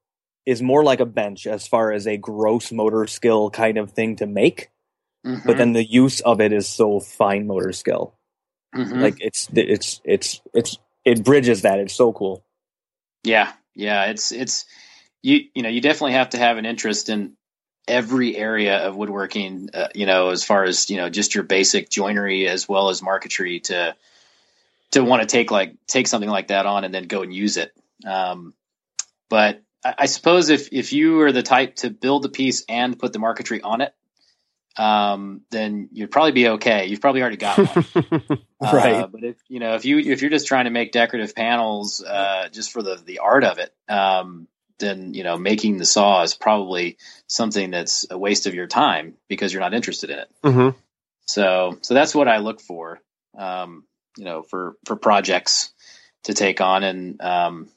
is 0.45 0.61
more 0.61 0.83
like 0.83 0.99
a 0.99 1.05
bench 1.05 1.47
as 1.47 1.67
far 1.67 1.91
as 1.91 2.05
a 2.05 2.17
gross 2.17 2.71
motor 2.71 3.07
skill 3.07 3.49
kind 3.49 3.77
of 3.77 3.91
thing 3.91 4.15
to 4.17 4.27
make, 4.27 4.69
Mhm. 5.25 5.45
but 5.45 5.57
then 5.57 5.73
the 5.73 5.83
use 5.83 6.21
of 6.21 6.39
it 6.41 6.53
is 6.53 6.67
so 6.67 6.99
fine 6.99 7.47
motor 7.47 7.71
skill. 7.71 8.15
Mhm. 8.75 9.01
Like 9.01 9.15
it's 9.19 9.47
it's 9.53 10.01
it's 10.03 10.41
it's 10.53 10.77
it 11.03 11.23
bridges 11.23 11.61
that. 11.61 11.79
It's 11.79 11.95
so 11.95 12.11
cool. 12.13 12.43
Yeah, 13.23 13.51
yeah, 13.73 14.05
it's 14.05 14.31
it's 14.31 14.65
you 15.23 15.45
you 15.53 15.63
know 15.63 15.69
you 15.69 15.81
definitely 15.81 16.13
have 16.13 16.29
to 16.31 16.37
have 16.37 16.57
an 16.57 16.65
interest 16.65 17.09
in 17.09 17.37
every 17.87 18.35
area 18.35 18.79
of 18.87 18.95
woodworking. 18.95 19.69
Uh, 19.73 19.87
you 19.95 20.05
know, 20.05 20.29
as 20.29 20.43
far 20.43 20.63
as 20.63 20.89
you 20.89 20.97
know, 20.97 21.09
just 21.09 21.35
your 21.35 21.43
basic 21.43 21.89
joinery 21.89 22.47
as 22.47 22.67
well 22.67 22.89
as 22.89 23.01
marquetry 23.01 23.61
to 23.61 23.95
to 24.95 25.03
want 25.03 25.21
to 25.21 25.27
take 25.27 25.51
like 25.51 25.75
take 25.87 26.07
something 26.07 26.29
like 26.29 26.47
that 26.47 26.65
on 26.65 26.83
and 26.83 26.93
then 26.93 27.03
go 27.03 27.21
and 27.21 27.33
use 27.33 27.57
it. 27.57 27.71
Um, 28.05 28.53
but 29.29 29.61
I, 29.83 29.95
I 29.99 30.05
suppose 30.07 30.49
if 30.49 30.69
if 30.71 30.93
you 30.93 31.21
are 31.21 31.31
the 31.31 31.43
type 31.43 31.75
to 31.77 31.89
build 31.89 32.23
the 32.23 32.29
piece 32.29 32.65
and 32.67 32.97
put 32.97 33.13
the 33.13 33.19
marquetry 33.19 33.61
on 33.61 33.81
it, 33.81 33.93
um, 34.77 35.41
then 35.51 35.89
you'd 35.91 36.11
probably 36.11 36.31
be 36.31 36.47
okay. 36.49 36.87
You've 36.87 37.01
probably 37.01 37.21
already 37.21 37.37
got 37.37 37.57
one. 37.57 38.39
Right. 38.61 39.03
Uh, 39.03 39.07
but 39.07 39.23
if 39.23 39.35
you 39.47 39.59
know 39.59 39.75
if 39.75 39.85
you 39.85 39.99
if 39.99 40.21
you're 40.21 40.31
just 40.31 40.47
trying 40.47 40.65
to 40.65 40.71
make 40.71 40.91
decorative 40.91 41.35
panels 41.35 42.03
uh, 42.03 42.47
just 42.51 42.71
for 42.71 42.81
the 42.81 42.95
the 42.95 43.19
art 43.19 43.43
of 43.43 43.59
it, 43.59 43.73
um, 43.89 44.47
then 44.79 45.13
you 45.13 45.23
know 45.23 45.37
making 45.37 45.77
the 45.77 45.85
saw 45.85 46.23
is 46.23 46.33
probably 46.33 46.97
something 47.27 47.69
that's 47.69 48.05
a 48.09 48.17
waste 48.17 48.47
of 48.47 48.55
your 48.55 48.65
time 48.65 49.15
because 49.27 49.53
you're 49.53 49.61
not 49.61 49.73
interested 49.73 50.09
in 50.09 50.19
it. 50.19 50.29
hmm 50.43 50.69
So 51.25 51.77
so 51.81 51.93
that's 51.93 52.15
what 52.15 52.27
I 52.27 52.37
look 52.37 52.61
for, 52.61 53.01
um, 53.37 53.83
you 54.17 54.25
know, 54.25 54.43
for 54.43 54.75
for 54.85 54.95
projects 54.95 55.73
to 56.23 56.33
take 56.33 56.61
on, 56.61 56.83
and 56.83 57.21
um, 57.21 57.69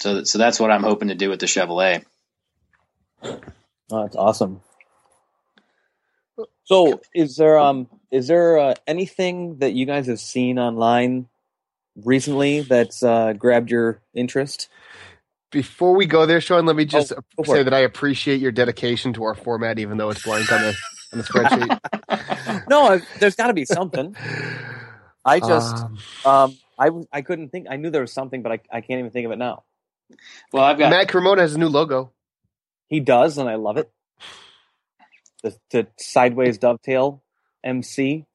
so 0.00 0.24
so 0.24 0.38
that's 0.38 0.60
what 0.60 0.70
I'm 0.70 0.82
hoping 0.82 1.08
to 1.08 1.14
do 1.14 1.30
with 1.30 1.40
the 1.40 1.46
Chevalet. 1.46 2.04
Oh, 3.90 4.02
that's 4.02 4.16
awesome. 4.16 4.62
So, 6.64 7.00
is 7.14 7.36
there 7.36 7.58
um 7.58 7.88
is 8.10 8.28
there 8.28 8.58
uh, 8.58 8.74
anything 8.86 9.58
that 9.58 9.72
you 9.72 9.86
guys 9.86 10.06
have 10.06 10.20
seen 10.20 10.58
online 10.58 11.28
recently 11.96 12.60
that's 12.60 13.02
uh, 13.02 13.32
grabbed 13.32 13.70
your 13.70 14.00
interest? 14.14 14.68
Before 15.50 15.94
we 15.94 16.06
go 16.06 16.24
there, 16.24 16.40
Sean, 16.40 16.64
let 16.64 16.76
me 16.76 16.86
just 16.86 17.12
Oh, 17.38 17.42
say 17.44 17.62
that 17.62 17.74
I 17.74 17.80
appreciate 17.80 18.40
your 18.40 18.52
dedication 18.52 19.12
to 19.14 19.24
our 19.24 19.34
format, 19.34 19.78
even 19.78 19.98
though 19.98 20.08
it's 20.10 20.22
blank 20.22 20.50
on 20.50 20.62
the 20.62 20.76
on 21.12 21.18
the 21.18 21.24
spreadsheet. 21.24 22.66
no, 22.70 23.00
there's 23.18 23.34
got 23.34 23.48
to 23.48 23.54
be 23.54 23.66
something. 23.66 24.16
I 25.24 25.40
just 25.40 25.76
Um, 26.24 26.26
um 26.32 26.56
I 26.78 26.86
w- 26.86 27.06
I 27.12 27.22
couldn't 27.22 27.50
think. 27.50 27.66
I 27.70 27.76
knew 27.76 27.90
there 27.90 28.00
was 28.00 28.12
something, 28.12 28.42
but 28.42 28.52
I 28.52 28.60
I 28.70 28.80
can't 28.80 28.98
even 28.98 29.10
think 29.10 29.26
of 29.26 29.32
it 29.32 29.38
now. 29.38 29.64
Well, 30.52 30.64
I've 30.64 30.78
got 30.78 30.90
Matt 30.90 31.08
Cremona 31.08 31.42
has 31.42 31.54
a 31.54 31.58
new 31.58 31.68
logo. 31.68 32.12
He 32.88 33.00
does, 33.00 33.38
and 33.38 33.48
I 33.48 33.54
love 33.54 33.78
it. 33.78 33.90
The, 35.42 35.56
the 35.70 35.86
sideways 35.98 36.58
dovetail 36.58 37.22
MC. 37.64 38.26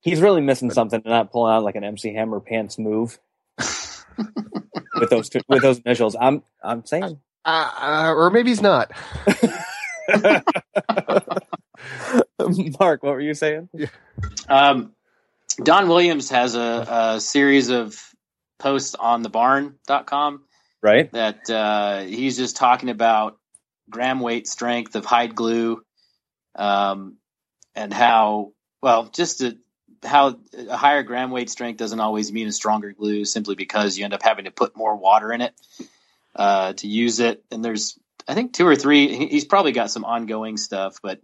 He's 0.00 0.20
really 0.20 0.40
missing 0.40 0.70
something 0.70 1.02
and 1.04 1.10
not 1.10 1.32
pulling 1.32 1.52
out 1.52 1.64
like 1.64 1.74
an 1.74 1.84
MC 1.84 2.14
Hammer 2.14 2.40
pants 2.40 2.78
move 2.78 3.18
with 3.58 5.10
those 5.10 5.28
two, 5.28 5.40
with 5.48 5.62
those 5.62 5.80
initials. 5.80 6.16
I'm 6.18 6.42
I'm 6.62 6.86
saying. 6.86 7.20
Uh, 7.44 7.70
uh, 7.80 8.12
or 8.14 8.30
maybe 8.30 8.50
he's 8.50 8.62
not. 8.62 8.92
Mark, 12.78 13.02
what 13.02 13.12
were 13.12 13.20
you 13.20 13.34
saying? 13.34 13.68
Um, 14.48 14.92
Don 15.62 15.88
Williams 15.88 16.30
has 16.30 16.54
a, 16.54 17.14
a 17.16 17.20
series 17.20 17.68
of 17.70 18.00
posts 18.58 18.94
on 18.94 19.24
thebarn.com 19.24 20.42
Right? 20.80 21.10
that 21.12 21.50
uh, 21.50 22.02
he's 22.02 22.36
just 22.36 22.56
talking 22.56 22.88
about 22.88 23.38
gram 23.90 24.20
weight 24.20 24.46
strength 24.46 24.94
of 24.94 25.04
hide 25.04 25.34
glue 25.34 25.82
um, 26.54 27.16
and 27.74 27.92
how, 27.92 28.52
well, 28.80 29.04
just 29.06 29.38
to, 29.40 29.58
how 30.04 30.38
a 30.56 30.76
higher 30.76 31.02
gram 31.02 31.30
weight 31.32 31.50
strength 31.50 31.78
doesn't 31.78 31.98
always 31.98 32.32
mean 32.32 32.46
a 32.46 32.52
stronger 32.52 32.92
glue, 32.92 33.24
simply 33.24 33.56
because 33.56 33.98
you 33.98 34.04
end 34.04 34.14
up 34.14 34.22
having 34.22 34.44
to 34.44 34.52
put 34.52 34.76
more 34.76 34.94
water 34.96 35.32
in 35.32 35.40
it 35.40 35.54
uh, 36.36 36.72
to 36.74 36.86
use 36.86 37.18
it. 37.18 37.42
And 37.50 37.64
there's, 37.64 37.98
I 38.28 38.34
think, 38.34 38.52
two 38.52 38.66
or 38.66 38.76
three. 38.76 39.26
He's 39.28 39.44
probably 39.44 39.72
got 39.72 39.90
some 39.90 40.04
ongoing 40.04 40.56
stuff, 40.56 40.98
but 41.02 41.20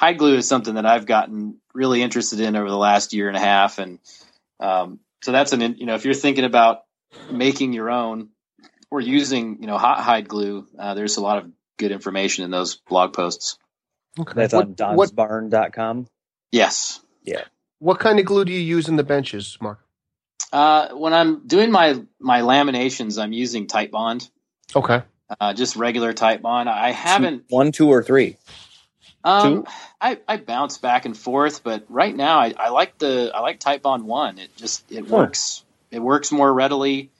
hide 0.00 0.16
glue 0.16 0.36
is 0.36 0.48
something 0.48 0.76
that 0.76 0.86
I've 0.86 1.04
gotten 1.04 1.58
really 1.74 2.00
interested 2.00 2.40
in 2.40 2.56
over 2.56 2.70
the 2.70 2.76
last 2.76 3.12
year 3.12 3.28
and 3.28 3.36
a 3.36 3.40
half, 3.40 3.78
and 3.78 3.98
um, 4.58 4.98
so 5.22 5.30
that's 5.30 5.52
an 5.52 5.76
you 5.76 5.84
know 5.84 5.94
if 5.94 6.06
you're 6.06 6.14
thinking 6.14 6.44
about 6.44 6.84
making 7.30 7.74
your 7.74 7.90
own 7.90 8.30
or 8.90 9.02
using 9.02 9.58
you 9.60 9.66
know 9.66 9.76
hot 9.76 10.00
hide 10.00 10.26
glue, 10.26 10.66
uh, 10.78 10.94
there's 10.94 11.18
a 11.18 11.20
lot 11.20 11.36
of 11.36 11.50
good 11.78 11.92
information 11.92 12.44
in 12.44 12.50
those 12.50 12.76
blog 12.76 13.12
posts. 13.12 13.58
Okay. 14.18 14.32
That's 14.34 14.54
what, 14.54 14.66
on 14.66 14.74
donsbarn.com. 14.74 16.06
Yes. 16.50 17.00
Yeah. 17.22 17.44
What 17.78 18.00
kind 18.00 18.18
of 18.18 18.24
glue 18.24 18.44
do 18.44 18.52
you 18.52 18.60
use 18.60 18.88
in 18.88 18.96
the 18.96 19.04
benches, 19.04 19.56
Mark? 19.60 19.80
Uh, 20.52 20.88
when 20.94 21.12
I'm 21.12 21.46
doing 21.46 21.70
my 21.70 22.02
my 22.18 22.40
laminations, 22.40 23.22
I'm 23.22 23.34
using 23.34 23.66
Titebond. 23.66 24.30
Okay. 24.74 25.02
Uh, 25.38 25.52
just 25.52 25.76
regular 25.76 26.14
Titebond. 26.14 26.68
I 26.68 26.90
haven't 26.90 27.44
one, 27.50 27.70
two, 27.70 27.88
or 27.88 28.02
three. 28.02 28.36
Um, 29.22 29.64
two? 29.64 29.70
I, 30.00 30.18
I 30.26 30.36
bounce 30.38 30.78
back 30.78 31.04
and 31.04 31.16
forth, 31.16 31.62
but 31.62 31.84
right 31.88 32.14
now 32.14 32.38
I, 32.38 32.54
I 32.56 32.68
like 32.70 32.98
the 32.98 33.30
I 33.34 33.40
like 33.40 33.60
Titebond 33.60 34.02
one. 34.02 34.38
It 34.38 34.56
just 34.56 34.90
it 34.90 35.08
works. 35.08 35.64
It 35.90 36.00
works 36.00 36.32
more 36.32 36.52
readily. 36.52 37.10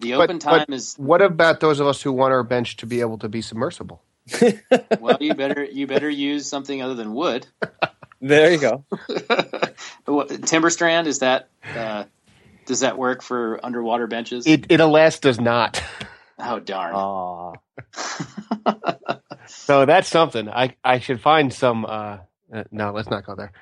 The 0.00 0.14
open 0.14 0.38
but, 0.38 0.40
time 0.42 0.64
but 0.68 0.74
is. 0.74 0.94
What 0.96 1.22
about 1.22 1.60
those 1.60 1.80
of 1.80 1.86
us 1.86 2.02
who 2.02 2.12
want 2.12 2.32
our 2.32 2.42
bench 2.42 2.76
to 2.78 2.86
be 2.86 3.00
able 3.00 3.18
to 3.18 3.28
be 3.28 3.40
submersible? 3.40 4.02
well, 5.00 5.18
you 5.20 5.34
better 5.34 5.64
you 5.64 5.86
better 5.86 6.10
use 6.10 6.48
something 6.48 6.82
other 6.82 6.94
than 6.94 7.14
wood. 7.14 7.46
There 8.24 8.52
you 8.52 8.58
go. 8.58 8.84
Timber 10.46 10.70
strand 10.70 11.08
is 11.08 11.18
that? 11.18 11.48
Uh, 11.74 12.04
does 12.66 12.80
that 12.80 12.96
work 12.96 13.20
for 13.20 13.58
underwater 13.64 14.06
benches? 14.06 14.46
It, 14.46 14.66
it 14.70 14.78
alas 14.78 15.18
does 15.18 15.40
not. 15.40 15.82
Oh 16.38 16.60
darn! 16.60 17.56
So 19.46 19.86
that's 19.86 20.08
something. 20.08 20.48
I 20.48 20.76
I 20.84 20.98
should 20.98 21.20
find 21.20 21.52
some. 21.52 21.84
Uh, 21.84 22.18
uh, 22.52 22.64
no, 22.70 22.92
let's 22.92 23.10
not 23.10 23.24
go 23.24 23.34
there. 23.34 23.52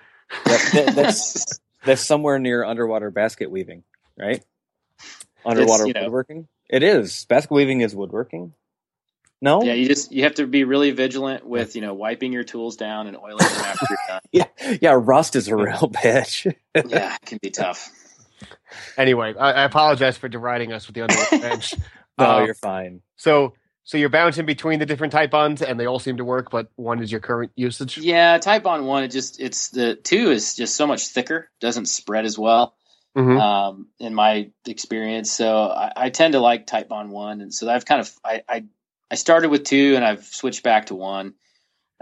that, 0.45 0.93
that's 0.95 1.61
that's 1.85 2.03
somewhere 2.03 2.39
near 2.39 2.65
underwater 2.65 3.11
basket 3.11 3.51
weaving, 3.51 3.85
right? 4.19 4.45
Underwater 5.45 5.87
you 5.87 5.93
know, 5.93 6.03
woodworking. 6.03 6.49
It 6.69 6.83
is 6.83 7.25
basket 7.27 7.55
weaving 7.55 7.81
is 7.81 7.95
woodworking. 7.95 8.55
No. 9.43 9.63
Yeah, 9.63 9.73
you 9.73 9.89
just 9.89 10.13
you 10.13 10.25
have 10.25 10.35
to 10.35 10.47
be 10.47 10.65
really 10.65 10.91
vigilant 10.91 11.47
with 11.47 11.75
you 11.75 11.81
know 11.81 11.95
wiping 11.95 12.33
your 12.33 12.45
tools 12.45 12.77
down 12.77 13.07
and 13.07 13.17
oiling 13.17 13.39
them 13.39 13.65
after 13.65 13.87
you're 13.89 13.99
done. 14.07 14.21
yeah, 14.33 14.77
yeah. 14.83 14.93
Rust 15.01 15.35
is 15.35 15.49
a 15.49 15.57
real 15.57 15.73
bitch. 15.79 16.53
yeah, 16.75 17.15
it 17.15 17.27
can 17.27 17.39
be 17.41 17.51
tough. 17.51 17.91
Anyway, 18.97 19.35
I, 19.39 19.53
I 19.53 19.63
apologize 19.65 20.19
for 20.19 20.29
deriding 20.29 20.73
us 20.73 20.87
with 20.87 20.95
the 20.95 21.03
underwater 21.03 21.39
bench. 21.39 21.75
no, 22.19 22.25
uh, 22.25 22.45
you're 22.45 22.55
fine. 22.55 23.01
So, 23.17 23.55
so 23.85 23.99
you're 23.99 24.09
bouncing 24.09 24.47
between 24.47 24.79
the 24.79 24.87
different 24.87 25.13
Titebonds, 25.13 25.63
and 25.63 25.79
they 25.79 25.87
all 25.87 25.99
seem 25.99 26.19
to 26.19 26.25
work, 26.25 26.51
but 26.51 26.69
one 26.77 27.03
is 27.03 27.11
your 27.11 27.21
current 27.21 27.53
usage. 27.57 27.99
Yeah, 27.99 28.39
Titebond 28.39 28.85
one, 28.85 29.05
it 29.05 29.09
just 29.09 29.41
it's 29.41 29.71
the 29.71 29.95
two 29.95 30.31
is 30.31 30.55
just 30.55 30.77
so 30.77 30.87
much 30.87 31.09
thicker, 31.09 31.51
doesn't 31.61 31.87
spread 31.87 32.25
as 32.25 32.39
well. 32.39 32.75
Mm-hmm. 33.17 33.39
Um, 33.39 33.89
in 33.99 34.15
my 34.15 34.51
experience, 34.67 35.33
so 35.33 35.65
I, 35.65 35.93
I, 35.97 36.11
tend 36.11 36.35
to 36.35 36.39
like 36.39 36.69
Titebond 36.69 37.09
one, 37.09 37.41
and 37.41 37.53
so 37.53 37.69
I've 37.69 37.85
kind 37.85 38.01
of 38.01 38.13
I, 38.25 38.43
I 38.49 38.65
I 39.11 39.17
started 39.17 39.51
with 39.51 39.65
two 39.65 39.95
and 39.97 40.05
I've 40.05 40.25
switched 40.25 40.63
back 40.63 40.87
to 40.87 40.95
one. 40.95 41.35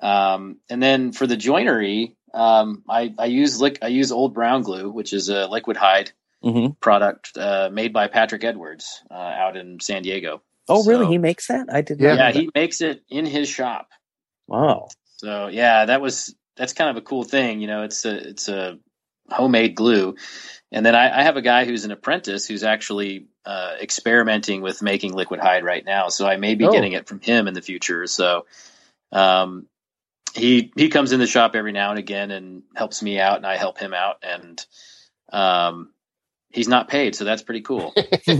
Um, 0.02 0.58
and 0.68 0.82
then 0.82 1.12
for 1.12 1.26
the 1.26 1.36
joinery, 1.36 2.16
um, 2.34 2.84
I, 2.88 3.14
I 3.18 3.26
use 3.26 3.60
lick, 3.60 3.78
I 3.82 3.88
use 3.88 4.12
old 4.12 4.34
brown 4.34 4.62
glue, 4.62 4.90
which 4.90 5.12
is 5.12 5.28
a 5.28 5.46
liquid 5.46 5.76
hide 5.76 6.12
mm-hmm. 6.44 6.72
product 6.80 7.36
uh, 7.36 7.70
made 7.72 7.92
by 7.92 8.08
Patrick 8.08 8.44
Edwards 8.44 9.02
uh, 9.10 9.14
out 9.14 9.56
in 9.56 9.80
San 9.80 10.02
Diego. 10.02 10.42
Oh, 10.68 10.82
so, 10.82 10.90
really? 10.90 11.06
He 11.06 11.18
makes 11.18 11.48
that? 11.48 11.68
I 11.72 11.82
did. 11.82 12.00
Yeah, 12.00 12.14
yeah 12.14 12.32
he 12.32 12.50
makes 12.54 12.80
it 12.80 13.02
in 13.08 13.26
his 13.26 13.48
shop. 13.48 13.88
Wow. 14.46 14.88
So 15.16 15.48
yeah, 15.48 15.86
that 15.86 16.00
was 16.00 16.34
that's 16.56 16.72
kind 16.72 16.90
of 16.90 16.96
a 16.96 17.02
cool 17.02 17.24
thing. 17.24 17.60
You 17.60 17.66
know, 17.66 17.82
it's 17.82 18.04
a 18.04 18.28
it's 18.28 18.48
a 18.48 18.78
homemade 19.30 19.74
glue, 19.74 20.16
and 20.72 20.84
then 20.84 20.94
I, 20.94 21.20
I 21.20 21.22
have 21.22 21.36
a 21.36 21.42
guy 21.42 21.64
who's 21.64 21.84
an 21.84 21.90
apprentice 21.90 22.46
who's 22.46 22.64
actually 22.64 23.26
uh, 23.44 23.74
experimenting 23.80 24.62
with 24.62 24.82
making 24.82 25.12
liquid 25.12 25.40
hide 25.40 25.64
right 25.64 25.84
now. 25.84 26.08
So 26.08 26.26
I 26.26 26.36
may 26.36 26.54
be 26.54 26.66
oh. 26.66 26.72
getting 26.72 26.92
it 26.92 27.06
from 27.06 27.20
him 27.20 27.48
in 27.48 27.54
the 27.54 27.62
future. 27.62 28.06
So 28.06 28.46
um, 29.12 29.66
he 30.34 30.72
he 30.76 30.88
comes 30.88 31.12
in 31.12 31.20
the 31.20 31.26
shop 31.26 31.54
every 31.54 31.72
now 31.72 31.90
and 31.90 31.98
again 31.98 32.30
and 32.30 32.62
helps 32.74 33.02
me 33.02 33.18
out, 33.18 33.36
and 33.36 33.46
I 33.46 33.56
help 33.56 33.78
him 33.78 33.94
out. 33.94 34.22
And 34.22 34.64
um, 35.32 35.90
he's 36.50 36.68
not 36.68 36.88
paid, 36.88 37.14
so 37.14 37.24
that's 37.24 37.42
pretty 37.42 37.60
cool. 37.60 37.94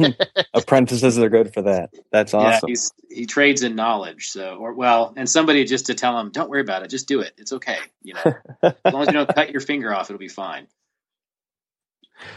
Apprentices 0.55 1.19
are 1.19 1.29
good 1.29 1.53
for 1.53 1.63
that. 1.63 1.91
That's 2.11 2.35
awesome. 2.35 2.69
Yeah, 2.69 2.77
he 3.11 3.27
trades 3.27 3.63
in 3.63 3.77
knowledge. 3.77 4.31
So, 4.31 4.57
or 4.57 4.73
well, 4.73 5.13
and 5.17 5.29
somebody 5.29 5.65
just 5.65 5.87
to 5.87 5.95
tell 5.95 6.19
him, 6.19 6.31
don't 6.31 6.51
worry 6.51 6.61
about 6.61 6.83
it, 6.83 6.89
just 6.89 7.09
do 7.09 7.21
it. 7.21 7.33
It's 7.39 7.53
okay. 7.55 7.79
You 8.03 8.15
know, 8.15 8.35
as 8.85 8.93
long 8.93 9.03
as 9.03 9.09
you 9.09 9.15
don't 9.15 9.35
cut 9.35 9.51
your 9.51 9.61
finger 9.61 9.95
off, 9.95 10.11
it'll 10.11 10.19
be 10.19 10.29
fine. 10.29 10.67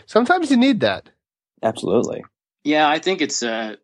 Sometimes 0.05 0.51
you 0.51 0.57
need 0.57 0.81
that. 0.81 1.09
Absolutely. 1.63 2.23
Yeah, 2.63 2.87
I 2.87 2.99
think 2.99 3.21
it's 3.21 3.41
uh, 3.41 3.75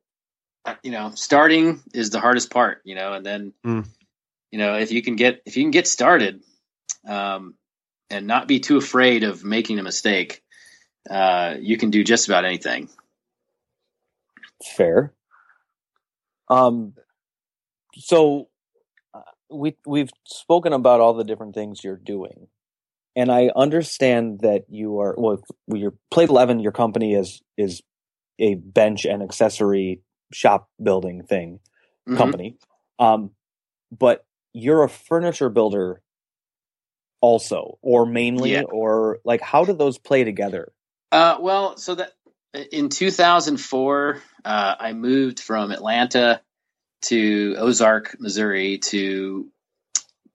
you 0.84 0.91
know, 0.91 1.12
starting 1.15 1.82
is 1.93 2.10
the 2.10 2.19
hardest 2.19 2.52
part. 2.52 2.82
You 2.84 2.95
know, 2.95 3.13
and 3.13 3.26
then 3.26 3.54
mm. 3.65 3.88
you 4.52 4.60
know 4.60 4.76
if 4.76 4.91
you 4.91 5.02
can 5.02 5.15
get 5.15 5.41
if 5.45 5.58
you 5.58 5.63
can 5.63 5.71
get 5.71 5.88
started, 5.88 6.41
um, 7.08 7.56
and 8.10 8.28
not 8.28 8.47
be 8.47 8.60
too 8.60 8.78
afraid 8.78 9.23
of 9.23 9.43
making 9.43 9.80
a 9.80 9.84
mistake, 9.84 10.43
uh, 11.10 11.56
you 11.60 11.78
can 11.78 11.89
do 11.89 12.04
just 12.04 12.28
about 12.28 12.46
anything. 12.46 12.89
Fair. 14.76 15.13
Um. 16.50 16.93
So 17.98 18.50
uh, 19.13 19.22
we 19.50 19.76
we've 19.86 20.12
spoken 20.26 20.74
about 20.74 21.02
all 21.02 21.13
the 21.13 21.24
different 21.24 21.56
things 21.56 21.84
you're 21.84 21.96
doing 21.96 22.48
and 23.17 23.32
I 23.32 23.50
understand 23.56 24.41
that 24.41 24.65
you 24.70 25.00
are 25.00 25.15
well. 25.17 25.41
Your 25.67 25.96
Plate 26.12 26.30
Eleven, 26.30 26.60
your 26.60 26.72
company 26.72 27.15
is 27.15 27.41
is 27.58 27.82
a 28.39 28.54
bench 28.54 29.06
and 29.06 29.24
accessory 29.24 30.02
shop 30.32 30.70
building 30.82 31.24
thing 31.24 31.60
mm-hmm. 32.08 32.15
company, 32.15 32.58
um, 33.00 33.32
but 33.91 34.24
you're 34.54 34.84
a 34.84 34.89
furniture 34.89 35.50
builder 35.50 36.04
also, 37.20 37.80
or 37.82 38.06
mainly, 38.06 38.54
yeah. 38.54 38.62
or 38.62 39.17
like 39.26 39.41
how 39.41 39.65
do 39.65 39.74
those 39.74 39.98
play 39.98 40.24
together? 40.24 40.72
Uh, 41.12 41.38
well, 41.39 41.78
so 41.78 41.96
that 41.96 42.12
in 42.72 42.89
2004, 42.89 44.22
uh, 44.43 44.76
I 44.80 44.93
moved 44.93 45.39
from 45.39 45.72
Atlanta 45.72 46.41
to 47.04 47.56
Ozark, 47.58 48.17
Missouri, 48.20 48.80
to 48.80 49.48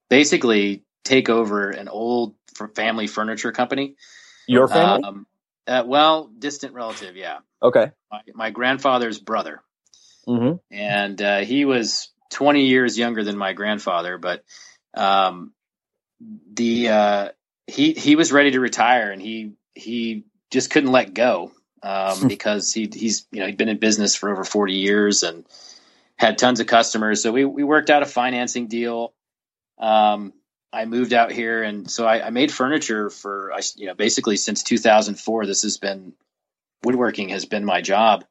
basically 0.09 0.85
take 1.05 1.29
over 1.29 1.71
an 1.71 1.89
old 1.89 2.35
family 2.75 3.07
furniture 3.07 3.53
company. 3.53 3.97
Your 4.47 4.69
family? 4.69 5.05
Um, 5.05 5.27
uh, 5.67 5.85
well, 5.87 6.31
distant 6.39 6.75
relative, 6.75 7.17
yeah. 7.17 7.39
Okay. 7.63 7.91
My, 8.11 8.21
my 8.35 8.51
grandfather's 8.51 9.19
brother, 9.19 9.63
mm-hmm. 10.27 10.57
and 10.71 11.23
uh, 11.23 11.39
he 11.41 11.65
was 11.65 12.11
20 12.31 12.67
years 12.67 12.99
younger 12.99 13.23
than 13.23 13.39
my 13.39 13.53
grandfather, 13.53 14.19
but 14.19 14.45
um, 14.95 15.53
the 16.53 16.89
uh, 16.89 17.29
he 17.67 17.93
he 17.93 18.17
was 18.17 18.33
ready 18.33 18.51
to 18.53 18.61
retire, 18.61 19.11
and 19.11 19.23
he 19.23 19.53
he 19.75 20.25
just 20.53 20.71
couldn't 20.71 20.93
let 20.93 21.15
go 21.15 21.51
um, 21.83 22.29
because 22.29 22.73
he 22.73 22.89
he's 22.93 23.27
you 23.33 23.41
know 23.41 23.47
he'd 23.47 23.57
been 23.57 23.69
in 23.69 23.79
business 23.79 24.15
for 24.15 24.31
over 24.31 24.45
40 24.45 24.75
years 24.75 25.25
and 25.25 25.45
had 26.17 26.39
tons 26.39 26.61
of 26.61 26.69
customers. 26.69 27.23
So 27.23 27.33
we 27.33 27.45
we 27.45 27.65
worked 27.65 27.91
out 27.91 28.03
a 28.03 28.07
financing 28.07 28.69
deal. 28.69 29.15
Um, 29.79 30.33
I 30.73 30.85
moved 30.85 31.13
out 31.13 31.33
here, 31.33 31.63
and 31.63 31.91
so 31.91 32.07
I, 32.07 32.27
I 32.27 32.31
made 32.31 32.53
furniture 32.53 33.11
for 33.11 33.53
I, 33.53 33.61
you 33.77 33.87
know 33.87 33.95
basically 33.95 34.37
since 34.37 34.63
2004. 34.63 35.47
This 35.47 35.63
has 35.63 35.79
been 35.79 36.13
woodworking 36.85 37.31
has 37.31 37.45
been 37.45 37.65
my 37.65 37.81
job. 37.81 38.25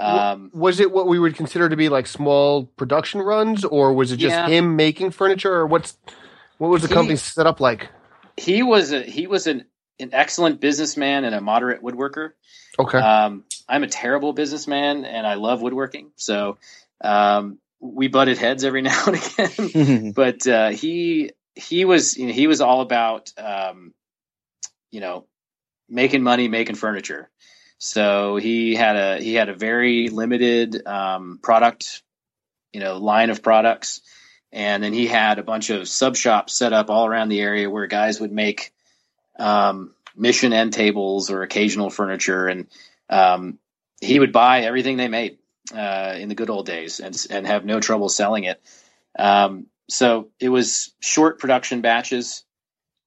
Um, 0.00 0.50
was 0.54 0.80
it 0.80 0.90
what 0.90 1.06
we 1.06 1.18
would 1.18 1.36
consider 1.36 1.68
to 1.68 1.76
be 1.76 1.88
like 1.88 2.06
small 2.06 2.64
production 2.64 3.20
runs, 3.20 3.64
or 3.64 3.92
was 3.92 4.10
it 4.10 4.16
just 4.16 4.34
yeah. 4.34 4.48
him 4.48 4.76
making 4.76 5.10
furniture, 5.10 5.52
or 5.52 5.66
what's 5.66 5.98
what 6.58 6.68
was 6.68 6.82
the 6.82 6.88
he, 6.88 6.94
company 6.94 7.16
set 7.16 7.46
up 7.46 7.60
like? 7.60 7.88
He 8.36 8.62
was 8.62 8.92
a 8.92 9.02
he 9.02 9.26
was 9.26 9.46
an 9.46 9.66
an 10.00 10.10
excellent 10.12 10.60
businessman 10.60 11.24
and 11.24 11.34
a 11.34 11.40
moderate 11.40 11.82
woodworker. 11.82 12.30
Okay, 12.78 12.98
um, 12.98 13.44
I'm 13.68 13.82
a 13.82 13.88
terrible 13.88 14.32
businessman, 14.32 15.04
and 15.04 15.26
I 15.26 15.34
love 15.34 15.62
woodworking. 15.62 16.12
So 16.16 16.58
um, 17.02 17.58
we 17.80 18.08
butted 18.08 18.38
heads 18.38 18.64
every 18.64 18.82
now 18.82 19.04
and 19.06 19.16
again, 19.16 20.12
but 20.16 20.46
uh, 20.46 20.70
he 20.70 21.32
he 21.54 21.84
was 21.84 22.16
you 22.16 22.28
know, 22.28 22.32
he 22.32 22.46
was 22.46 22.60
all 22.60 22.80
about 22.80 23.30
um, 23.38 23.92
you 24.90 25.00
know 25.00 25.26
making 25.88 26.22
money, 26.22 26.48
making 26.48 26.76
furniture. 26.76 27.30
So 27.78 28.36
he 28.36 28.74
had 28.74 28.96
a 28.96 29.22
he 29.22 29.34
had 29.34 29.48
a 29.48 29.54
very 29.54 30.08
limited 30.08 30.86
um, 30.86 31.40
product, 31.42 32.02
you 32.72 32.80
know, 32.80 32.98
line 32.98 33.30
of 33.30 33.42
products, 33.42 34.00
and 34.52 34.82
then 34.82 34.92
he 34.92 35.06
had 35.06 35.38
a 35.38 35.42
bunch 35.42 35.70
of 35.70 35.88
sub 35.88 36.14
shops 36.14 36.56
set 36.56 36.72
up 36.72 36.90
all 36.90 37.06
around 37.06 37.28
the 37.28 37.40
area 37.40 37.68
where 37.68 37.86
guys 37.88 38.20
would 38.20 38.30
make 38.30 38.72
um, 39.38 39.94
mission 40.16 40.52
end 40.52 40.72
tables 40.72 41.30
or 41.30 41.42
occasional 41.42 41.90
furniture, 41.90 42.46
and 42.48 42.66
um, 43.08 43.58
he 44.00 44.18
would 44.18 44.32
buy 44.32 44.62
everything 44.62 44.96
they 44.96 45.08
made 45.08 45.38
uh, 45.74 46.14
in 46.18 46.28
the 46.28 46.34
good 46.34 46.50
old 46.50 46.66
days 46.66 47.00
and 47.00 47.16
and 47.30 47.46
have 47.46 47.64
no 47.64 47.80
trouble 47.80 48.08
selling 48.08 48.44
it. 48.44 48.60
Um, 49.18 49.66
so 49.88 50.28
it 50.40 50.48
was 50.48 50.94
short 51.00 51.38
production 51.38 51.80
batches. 51.80 52.44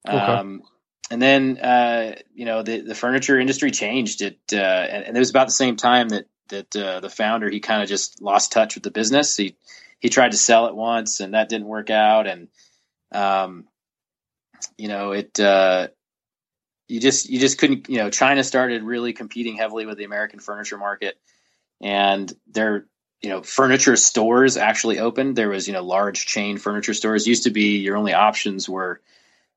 Okay. 0.07 0.17
Um, 0.17 0.63
and 1.11 1.21
then 1.21 1.57
uh, 1.57 2.15
you 2.33 2.45
know 2.45 2.63
the 2.63 2.81
the 2.81 2.95
furniture 2.95 3.39
industry 3.39 3.71
changed 3.71 4.21
it, 4.21 4.39
uh, 4.53 4.55
and, 4.55 5.05
and 5.05 5.15
it 5.15 5.19
was 5.19 5.29
about 5.29 5.47
the 5.47 5.53
same 5.53 5.75
time 5.75 6.09
that 6.09 6.25
that 6.49 6.75
uh, 6.75 6.99
the 6.99 7.09
founder 7.09 7.49
he 7.49 7.59
kind 7.59 7.81
of 7.81 7.89
just 7.89 8.21
lost 8.21 8.51
touch 8.51 8.75
with 8.75 8.83
the 8.83 8.91
business. 8.91 9.35
He 9.35 9.55
he 9.99 10.09
tried 10.09 10.31
to 10.31 10.37
sell 10.37 10.67
it 10.67 10.75
once, 10.75 11.19
and 11.19 11.33
that 11.33 11.49
didn't 11.49 11.67
work 11.67 11.89
out, 11.89 12.27
and 12.27 12.47
um, 13.11 13.65
you 14.77 14.87
know 14.87 15.11
it. 15.11 15.39
Uh, 15.39 15.89
you 16.87 16.99
just 16.99 17.29
you 17.29 17.39
just 17.39 17.57
couldn't 17.57 17.89
you 17.89 17.97
know 17.97 18.09
China 18.09 18.43
started 18.43 18.83
really 18.83 19.13
competing 19.13 19.57
heavily 19.57 19.85
with 19.85 19.97
the 19.97 20.03
American 20.03 20.39
furniture 20.39 20.77
market, 20.77 21.17
and 21.81 22.31
their 22.47 22.85
you 23.21 23.29
know 23.29 23.41
furniture 23.41 23.95
stores 23.95 24.57
actually 24.57 24.99
opened. 24.99 25.35
There 25.35 25.49
was 25.49 25.67
you 25.67 25.73
know 25.73 25.83
large 25.83 26.25
chain 26.25 26.57
furniture 26.57 26.93
stores. 26.93 27.27
Used 27.27 27.43
to 27.43 27.51
be 27.51 27.77
your 27.77 27.97
only 27.97 28.13
options 28.13 28.69
were 28.69 29.01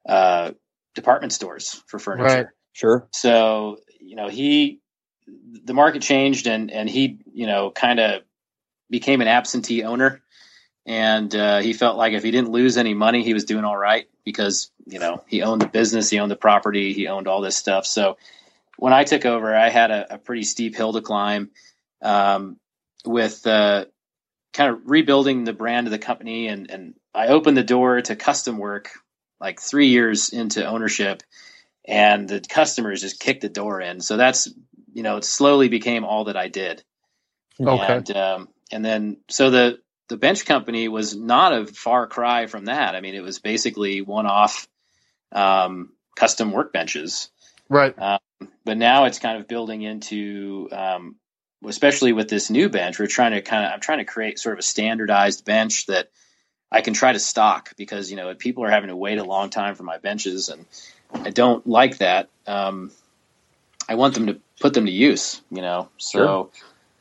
uh, 0.09 0.53
department 0.95 1.33
stores 1.33 1.83
for 1.87 1.99
furniture. 1.99 2.25
Right. 2.25 2.47
Sure. 2.73 3.09
So 3.13 3.79
you 4.01 4.17
know 4.17 4.29
he 4.29 4.81
the 5.27 5.75
market 5.75 6.03
changed 6.03 6.47
and 6.47 6.71
and 6.71 6.89
he 6.89 7.19
you 7.33 7.47
know 7.47 7.71
kind 7.71 8.01
of 8.01 8.23
became 8.89 9.21
an 9.21 9.29
absentee 9.29 9.83
owner 9.85 10.23
and 10.89 11.35
uh, 11.35 11.59
he 11.59 11.73
felt 11.73 11.97
like 11.97 12.15
if 12.15 12.23
he 12.23 12.31
didn't 12.31 12.51
lose 12.51 12.77
any 12.77 12.95
money 12.95 13.23
he 13.23 13.35
was 13.35 13.45
doing 13.45 13.65
all 13.65 13.77
right 13.77 14.09
because 14.25 14.71
you 14.87 14.99
know 14.99 15.23
he 15.27 15.43
owned 15.43 15.61
the 15.61 15.69
business 15.69 16.11
he 16.11 16.19
owned 16.19 16.31
the 16.31 16.37
property 16.37 16.93
he 16.93 17.09
owned 17.09 17.29
all 17.29 17.41
this 17.41 17.57
stuff 17.57 17.87
so 17.87 18.17
when 18.77 18.93
i 18.93 19.05
took 19.05 19.25
over 19.25 19.55
i 19.55 19.69
had 19.69 19.91
a, 19.91 20.15
a 20.15 20.19
pretty 20.19 20.43
steep 20.43 20.75
hill 20.75 20.93
to 20.93 21.01
climb 21.01 21.51
um, 22.03 22.57
with 23.05 23.47
uh, 23.47 23.85
kind 24.53 24.71
of 24.71 24.81
rebuilding 24.89 25.45
the 25.45 25.53
brand 25.53 25.87
of 25.87 25.91
the 25.91 25.99
company 25.99 26.49
and 26.49 26.71
and 26.71 26.95
i 27.15 27.29
opened 27.29 27.57
the 27.57 27.63
door 27.63 28.01
to 28.01 28.17
custom 28.17 28.59
work 28.59 28.91
like 29.41 29.61
three 29.61 29.89
years 29.89 30.31
into 30.31 30.67
ownership 30.67 31.23
and 31.87 32.29
the 32.29 32.41
customers 32.41 33.01
just 33.01 33.21
kicked 33.21 33.41
the 33.43 33.49
door 33.49 33.81
in 33.81 34.01
so 34.01 34.17
that's 34.17 34.49
you 34.99 35.05
know, 35.05 35.17
it 35.17 35.25
slowly 35.25 35.69
became 35.69 36.05
all 36.05 36.25
that 36.25 36.37
I 36.37 36.49
did. 36.49 36.83
Okay. 37.61 37.95
And, 37.95 38.11
um, 38.17 38.49
and 38.73 38.85
then, 38.85 39.19
so 39.29 39.51
the, 39.51 39.79
the 40.09 40.17
bench 40.17 40.47
company 40.47 40.89
was 40.89 41.15
not 41.15 41.53
a 41.53 41.67
far 41.67 42.07
cry 42.07 42.47
from 42.47 42.67
that. 42.67 42.95
I 42.95 43.01
mean, 43.01 43.15
it 43.15 43.23
was 43.23 43.39
basically 43.39 44.01
one 44.01 44.27
off, 44.27 44.67
um, 45.33 45.93
custom 46.17 46.53
workbenches. 46.53 47.29
Right. 47.69 47.95
Um, 47.99 48.19
but 48.65 48.79
now 48.79 49.05
it's 49.05 49.19
kind 49.19 49.39
of 49.39 49.47
building 49.47 49.83
into, 49.83 50.69
um, 50.73 51.17
especially 51.67 52.13
with 52.13 52.29
this 52.29 52.51
new 52.51 52.69
bench, 52.69 52.99
we're 52.99 53.07
trying 53.07 53.33
to 53.33 53.43
kind 53.43 53.67
of, 53.67 53.73
I'm 53.73 53.81
trying 53.81 53.99
to 53.99 54.05
create 54.05 54.39
sort 54.39 54.55
of 54.55 54.61
a 54.61 54.63
standardized 54.63 55.45
bench 55.45 55.87
that 55.87 56.11
I 56.71 56.81
can 56.81 56.95
try 56.95 57.13
to 57.13 57.19
stock 57.19 57.75
because, 57.77 58.11
you 58.11 58.17
know, 58.17 58.35
people 58.35 58.65
are 58.65 58.71
having 58.71 58.89
to 58.89 58.97
wait 58.97 59.19
a 59.19 59.25
long 59.25 59.51
time 59.51 59.75
for 59.75 59.83
my 59.83 59.99
benches 59.99 60.49
and 60.49 60.65
I 61.13 61.31
don't 61.31 61.67
like 61.67 61.99
that. 61.99 62.29
Um, 62.47 62.91
I 63.89 63.95
want 63.95 64.15
them 64.15 64.27
to 64.27 64.41
put 64.61 64.75
them 64.75 64.87
to 64.87 64.93
use, 64.93 65.41
you 65.51 65.63
know. 65.63 65.89
So, 65.97 66.19
Sure. 66.19 66.51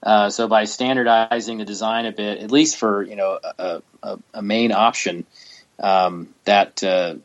Uh, 0.04 0.30
so 0.30 0.48
by 0.48 0.66
standardizing 0.66 1.58
the 1.58 1.66
design 1.66 2.06
a 2.06 2.12
bit, 2.12 2.40
at 2.40 2.52
least 2.52 2.78
for 2.78 3.04
you 3.04 3.16
know 3.16 3.40
a, 3.58 3.82
a, 4.04 4.20
a 4.36 4.42
main 4.42 4.72
option, 4.72 5.26
um, 5.80 6.34
that 6.46 6.84
uh, 6.84 7.16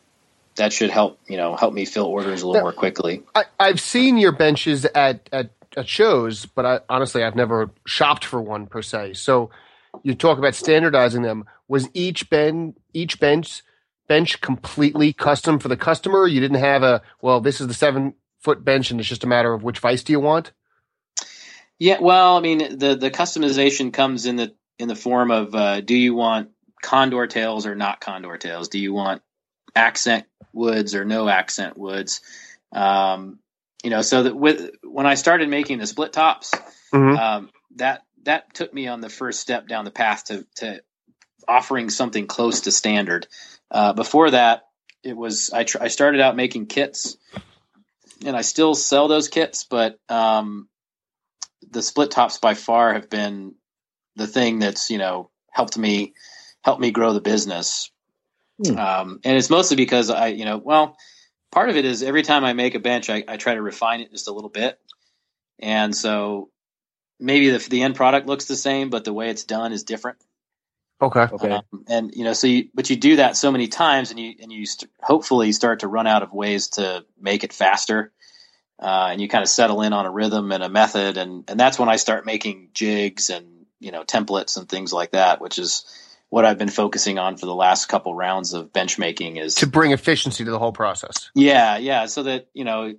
that 0.55 0.73
should 0.73 0.89
help 0.89 1.19
you 1.27 1.37
know 1.37 1.55
help 1.55 1.73
me 1.73 1.85
fill 1.85 2.05
orders 2.05 2.41
a 2.41 2.47
little 2.47 2.55
Yeah. 2.55 2.61
more 2.63 2.73
quickly. 2.73 3.23
I, 3.35 3.45
I've 3.59 3.79
seen 3.79 4.17
your 4.17 4.31
benches 4.31 4.85
at, 4.85 5.29
at, 5.31 5.51
at 5.77 5.87
shows, 5.87 6.45
but 6.45 6.65
I, 6.65 6.79
honestly, 6.89 7.23
I've 7.23 7.35
never 7.35 7.71
shopped 7.85 8.25
for 8.25 8.41
one 8.41 8.67
per 8.67 8.81
se. 8.81 9.13
So 9.13 9.49
you 10.03 10.15
talk 10.15 10.37
about 10.37 10.55
standardizing 10.55 11.21
them. 11.21 11.45
Was 11.67 11.89
each 11.93 12.29
ben 12.29 12.75
each 12.93 13.19
bench 13.19 13.63
bench 14.07 14.41
completely 14.41 15.13
custom 15.13 15.59
for 15.59 15.67
the 15.67 15.77
customer? 15.77 16.27
You 16.27 16.39
didn't 16.41 16.59
have 16.59 16.83
a 16.83 17.01
well, 17.21 17.39
this 17.39 17.61
is 17.61 17.67
the 17.67 17.73
seven 17.73 18.15
foot 18.39 18.65
bench, 18.65 18.91
and 18.91 18.99
it's 18.99 19.09
just 19.09 19.23
a 19.23 19.27
matter 19.27 19.53
of 19.53 19.63
which 19.63 19.79
vice 19.79 20.03
do 20.03 20.11
you 20.11 20.19
want? 20.19 20.51
Yeah, 21.79 21.99
well, 21.99 22.37
I 22.37 22.41
mean, 22.41 22.77
the 22.77 22.95
the 22.95 23.11
customization 23.11 23.91
comes 23.91 24.25
in 24.25 24.35
the 24.35 24.55
in 24.79 24.87
the 24.87 24.95
form 24.95 25.31
of 25.31 25.53
uh, 25.55 25.81
do 25.81 25.95
you 25.95 26.13
want 26.13 26.49
condor 26.81 27.27
tails 27.27 27.65
or 27.65 27.75
not 27.75 27.99
condor 28.01 28.37
tails? 28.37 28.69
Do 28.69 28.79
you 28.79 28.93
want 28.93 29.21
accent 29.75 30.25
woods 30.53 30.95
or 30.95 31.05
no 31.05 31.27
accent 31.27 31.77
woods? 31.77 32.21
Um, 32.71 33.39
you 33.83 33.89
know, 33.89 34.01
so 34.01 34.23
that 34.23 34.35
with 34.35 34.71
when 34.83 35.05
I 35.05 35.15
started 35.15 35.49
making 35.49 35.79
the 35.79 35.87
split 35.87 36.13
tops, 36.13 36.51
Mhm. 36.93 37.17
um, 37.17 37.49
that 37.75 38.03
that 38.23 38.53
took 38.53 38.73
me 38.73 38.87
on 38.87 39.01
the 39.01 39.09
first 39.09 39.41
step 39.41 39.67
down 39.67 39.83
the 39.85 39.91
path 39.91 40.25
to 40.25 40.45
to 40.55 40.81
offering 41.47 41.89
something 41.89 42.27
close 42.27 42.61
to 42.61 42.71
standard. 42.71 43.27
Uh, 43.69 43.93
before 43.93 44.31
that, 44.31 44.63
it 45.03 45.17
was 45.17 45.51
I, 45.51 45.63
tr- 45.65 45.81
I 45.81 45.87
started 45.89 46.21
out 46.21 46.35
making 46.37 46.67
kits, 46.67 47.17
and 48.25 48.35
I 48.37 48.41
still 48.41 48.75
sell 48.75 49.07
those 49.07 49.27
kits, 49.27 49.65
but 49.65 49.99
um, 50.07 50.69
the 51.69 51.81
split 51.81 52.11
tops 52.11 52.37
by 52.37 52.53
far 52.53 52.93
have 52.93 53.09
been 53.09 53.55
the 54.15 54.27
thing 54.27 54.59
that's 54.59 54.89
you 54.89 54.97
know 54.97 55.29
helped 55.51 55.77
me 55.77 56.13
helped 56.63 56.81
me 56.81 56.91
grow 56.91 57.13
the 57.13 57.21
business. 57.21 57.91
Hmm. 58.63 58.77
Um, 58.77 59.19
and 59.23 59.37
it's 59.37 59.49
mostly 59.49 59.77
because 59.77 60.09
I 60.09 60.27
you 60.27 60.45
know 60.45 60.57
well 60.57 60.97
part 61.51 61.69
of 61.69 61.77
it 61.77 61.85
is 61.85 62.03
every 62.03 62.23
time 62.23 62.43
I 62.43 62.53
make 62.53 62.75
a 62.75 62.79
bench 62.79 63.09
I, 63.09 63.23
I 63.27 63.37
try 63.37 63.55
to 63.55 63.61
refine 63.61 64.01
it 64.01 64.11
just 64.11 64.27
a 64.27 64.33
little 64.33 64.49
bit, 64.49 64.79
and 65.59 65.95
so 65.95 66.49
maybe 67.19 67.49
the 67.49 67.57
the 67.57 67.81
end 67.81 67.95
product 67.95 68.27
looks 68.27 68.45
the 68.45 68.55
same, 68.55 68.89
but 68.89 69.05
the 69.05 69.13
way 69.13 69.29
it's 69.29 69.43
done 69.43 69.71
is 69.73 69.83
different. 69.83 70.17
Okay. 71.01 71.21
Okay. 71.21 71.49
Um, 71.49 71.63
and 71.87 72.13
you 72.15 72.23
know, 72.23 72.33
so 72.33 72.47
you, 72.47 72.69
but 72.73 72.89
you 72.89 72.95
do 72.95 73.17
that 73.17 73.35
so 73.35 73.51
many 73.51 73.67
times, 73.67 74.11
and 74.11 74.19
you 74.19 74.35
and 74.41 74.51
you 74.51 74.65
st- 74.65 74.91
hopefully 75.01 75.51
start 75.51 75.81
to 75.81 75.87
run 75.87 76.07
out 76.07 76.23
of 76.23 76.31
ways 76.31 76.69
to 76.69 77.05
make 77.19 77.43
it 77.43 77.51
faster, 77.51 78.13
uh, 78.79 79.09
and 79.11 79.21
you 79.21 79.27
kind 79.27 79.43
of 79.43 79.49
settle 79.49 79.81
in 79.81 79.93
on 79.93 80.05
a 80.05 80.11
rhythm 80.11 80.51
and 80.51 80.63
a 80.63 80.69
method, 80.69 81.17
and 81.17 81.43
and 81.49 81.59
that's 81.59 81.79
when 81.79 81.89
I 81.89 81.97
start 81.97 82.25
making 82.25 82.69
jigs 82.73 83.29
and 83.29 83.65
you 83.79 83.91
know 83.91 84.03
templates 84.03 84.57
and 84.57 84.67
things 84.67 84.91
like 84.93 85.11
that, 85.11 85.41
which 85.41 85.59
is 85.59 85.85
what 86.29 86.45
I've 86.45 86.57
been 86.57 86.69
focusing 86.69 87.19
on 87.19 87.37
for 87.37 87.45
the 87.45 87.53
last 87.53 87.87
couple 87.87 88.15
rounds 88.15 88.53
of 88.53 88.73
bench 88.73 88.97
making. 88.97 89.37
Is 89.37 89.55
To 89.55 89.67
bring 89.67 89.91
efficiency 89.91 90.43
to 90.43 90.51
the 90.51 90.59
whole 90.59 90.71
process. 90.71 91.29
yeah, 91.35 91.77
yeah, 91.77 92.07
so 92.07 92.23
that 92.23 92.47
you 92.53 92.63
know, 92.63 92.93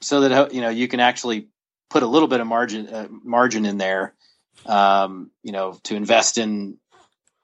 so 0.00 0.20
that 0.20 0.52
you 0.52 0.60
know 0.60 0.68
you 0.68 0.88
can 0.88 1.00
actually 1.00 1.48
put 1.90 2.02
a 2.02 2.06
little 2.06 2.28
bit 2.28 2.40
of 2.40 2.46
margin 2.46 2.88
uh, 2.88 3.08
margin 3.10 3.64
in 3.64 3.78
there, 3.78 4.14
um, 4.66 5.30
you 5.42 5.52
know, 5.52 5.78
to 5.84 5.96
invest 5.96 6.38
in 6.38 6.76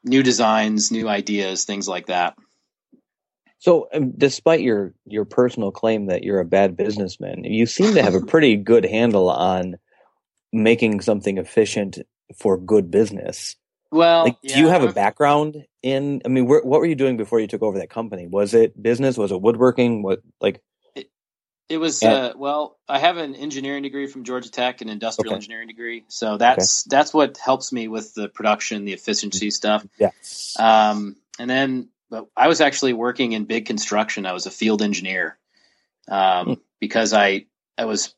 new 0.05 0.23
designs, 0.23 0.93
new 0.93 1.09
ideas, 1.09 1.65
things 1.65 1.89
like 1.89 2.07
that. 2.07 2.37
So, 3.65 3.89
um, 3.95 4.13
despite 4.19 4.61
your 4.61 4.93
your 5.07 5.25
personal 5.25 5.71
claim 5.71 6.05
that 6.09 6.23
you're 6.23 6.39
a 6.39 6.45
bad 6.45 6.77
businessman, 6.77 7.45
you 7.45 7.65
seem 7.65 7.95
to 7.95 8.03
have 8.03 8.15
a 8.15 8.21
pretty 8.21 8.57
good 8.73 8.85
handle 8.85 9.31
on 9.31 9.77
making 10.53 11.01
something 11.01 11.39
efficient 11.39 11.99
for 12.37 12.59
good 12.59 12.91
business. 12.91 13.57
Well, 13.91 14.25
Like, 14.25 14.37
do 14.43 14.59
you 14.59 14.69
have 14.69 14.83
a 14.83 14.93
background 14.93 15.65
in? 15.83 16.21
I 16.27 16.29
mean, 16.29 16.45
where, 16.45 16.61
what 16.61 16.81
were 16.81 16.85
you 16.85 16.95
doing 16.95 17.17
before 17.17 17.41
you 17.41 17.47
took 17.47 17.63
over 17.63 17.79
that 17.79 17.89
company? 17.89 18.27
Was 18.27 18.53
it 18.53 18.83
business? 18.83 19.17
Was 19.17 19.33
it 19.33 19.41
woodworking? 19.41 20.03
What 20.03 20.21
like? 20.43 20.61
It 21.71 21.79
was 21.79 22.03
Yeah. 22.03 22.13
uh, 22.13 22.33
well. 22.37 22.77
I 22.87 22.99
have 22.99 23.17
an 23.17 23.35
engineering 23.35 23.83
degree 23.83 24.09
from 24.09 24.25
Georgia 24.25 24.51
Tech, 24.51 24.83
an 24.83 24.91
industrial 24.91 25.33
Okay. 25.33 25.37
engineering 25.37 25.69
degree. 25.69 26.05
So 26.09 26.37
that's 26.37 26.83
that's 26.83 27.15
what 27.15 27.39
helps 27.39 27.73
me 27.73 27.89
with 27.89 28.13
the 28.13 28.29
production, 28.29 28.85
the 28.85 28.93
efficiency 28.93 29.51
stuff. 29.51 29.87
Yes. 29.99 30.55
Um, 30.59 31.17
and 31.39 31.49
then, 31.49 31.89
but 32.15 32.29
I 32.37 32.47
was 32.47 32.61
actually 32.61 32.93
working 32.93 33.33
in 33.33 33.45
big 33.45 33.67
construction. 33.67 34.25
I 34.25 34.35
was 34.35 34.47
a 34.47 34.51
field 34.53 34.83
engineer 34.83 35.37
um, 36.09 36.47
Hmm. 36.47 36.53
because 36.79 37.13
I 37.13 37.47
I 37.77 37.87
was 37.87 38.15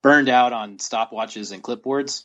burned 0.00 0.28
out 0.28 0.52
on 0.52 0.78
stopwatches 0.78 1.50
and 1.52 1.60
clipboards, 1.60 2.22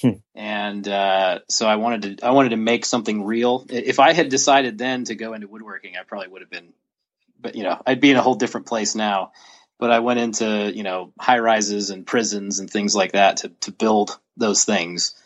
Hmm. 0.00 0.18
and 0.36 0.86
uh, 0.86 1.40
so 1.48 1.66
I 1.66 1.76
wanted 1.76 2.18
to 2.20 2.26
I 2.26 2.30
wanted 2.30 2.50
to 2.50 2.56
make 2.58 2.84
something 2.84 3.24
real. 3.24 3.66
If 3.68 3.98
I 3.98 4.12
had 4.12 4.28
decided 4.28 4.78
then 4.78 5.02
to 5.06 5.16
go 5.16 5.34
into 5.34 5.48
woodworking, 5.48 5.96
I 5.96 6.04
probably 6.04 6.28
would 6.28 6.42
have 6.42 6.50
been, 6.50 6.72
but 7.40 7.56
you 7.56 7.64
know, 7.64 7.82
I'd 7.84 8.00
be 8.00 8.12
in 8.12 8.16
a 8.16 8.22
whole 8.22 8.36
different 8.36 8.68
place 8.68 8.94
now. 8.94 9.32
But 9.80 9.90
I 9.90 9.98
went 9.98 10.20
into 10.20 10.72
you 10.72 10.84
know 10.84 11.12
high 11.18 11.40
rises 11.40 11.90
and 11.90 12.06
prisons 12.06 12.60
and 12.60 12.70
things 12.70 12.94
like 12.94 13.12
that 13.12 13.38
to 13.38 13.48
to 13.62 13.72
build 13.72 14.16
those 14.36 14.64
things. 14.64 15.20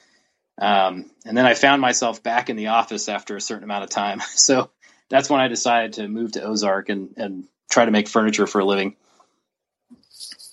Um, 0.57 1.11
and 1.27 1.37
then 1.37 1.45
I 1.45 1.53
found 1.53 1.83
myself 1.83 2.23
back 2.23 2.49
in 2.49 2.57
the 2.57 2.69
office 2.69 3.09
after 3.11 3.37
a 3.37 3.41
certain 3.41 3.65
amount 3.65 3.85
of 3.85 3.91
time. 3.91 4.21
So 4.35 4.71
that's 5.11 5.29
when 5.29 5.41
I 5.41 5.49
decided 5.49 5.95
to 5.95 6.09
move 6.09 6.33
to 6.33 6.43
Ozark 6.43 6.89
and, 6.89 7.13
and 7.17 7.45
try 7.71 7.85
to 7.85 7.91
make 7.91 8.09
furniture 8.09 8.47
for 8.47 8.61
a 8.61 8.65
living. 8.65 8.97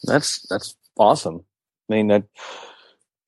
That's 0.03 0.41
that's 0.49 0.75
awesome. 0.97 1.45
I 1.89 1.93
mean 1.93 2.07
that 2.07 2.23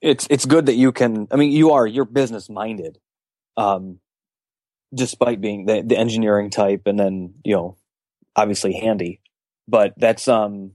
it's 0.01 0.27
it's 0.29 0.45
good 0.45 0.65
that 0.67 0.75
you 0.75 0.91
can. 0.91 1.27
I 1.31 1.35
mean, 1.35 1.51
you 1.51 1.71
are 1.71 1.85
you're 1.85 2.05
business 2.05 2.49
minded, 2.49 2.97
um, 3.57 3.99
despite 4.93 5.41
being 5.41 5.65
the, 5.65 5.83
the 5.85 5.97
engineering 5.97 6.49
type, 6.49 6.83
and 6.85 6.99
then 6.99 7.35
you 7.43 7.55
know, 7.55 7.77
obviously 8.35 8.73
handy. 8.73 9.19
But 9.67 9.93
that's 9.97 10.27
um, 10.27 10.71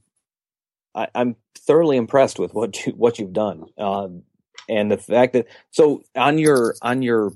I, 0.94 1.08
am 1.14 1.36
thoroughly 1.58 1.96
impressed 1.96 2.38
with 2.38 2.54
what 2.54 2.84
you 2.86 2.92
what 2.92 3.18
you've 3.18 3.32
done, 3.32 3.64
um, 3.78 4.22
and 4.68 4.90
the 4.90 4.98
fact 4.98 5.32
that 5.32 5.46
so 5.70 6.04
on 6.14 6.38
your 6.38 6.76
on 6.82 7.02
your 7.02 7.32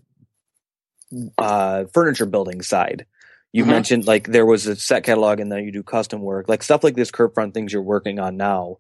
uh, 1.36 1.84
furniture 1.92 2.26
building 2.26 2.62
side, 2.62 3.06
you 3.52 3.62
mm-hmm. 3.62 3.72
mentioned 3.72 4.06
like 4.06 4.26
there 4.26 4.46
was 4.46 4.66
a 4.66 4.76
set 4.76 5.04
catalog 5.04 5.40
and 5.40 5.50
then 5.50 5.64
you 5.64 5.72
do 5.72 5.82
custom 5.82 6.20
work, 6.20 6.48
like 6.48 6.62
stuff 6.62 6.84
like 6.84 6.94
this 6.94 7.11
curb 7.11 7.34
front 7.34 7.54
things 7.54 7.72
you're 7.72 7.82
working 7.82 8.18
on 8.18 8.36
now. 8.36 8.78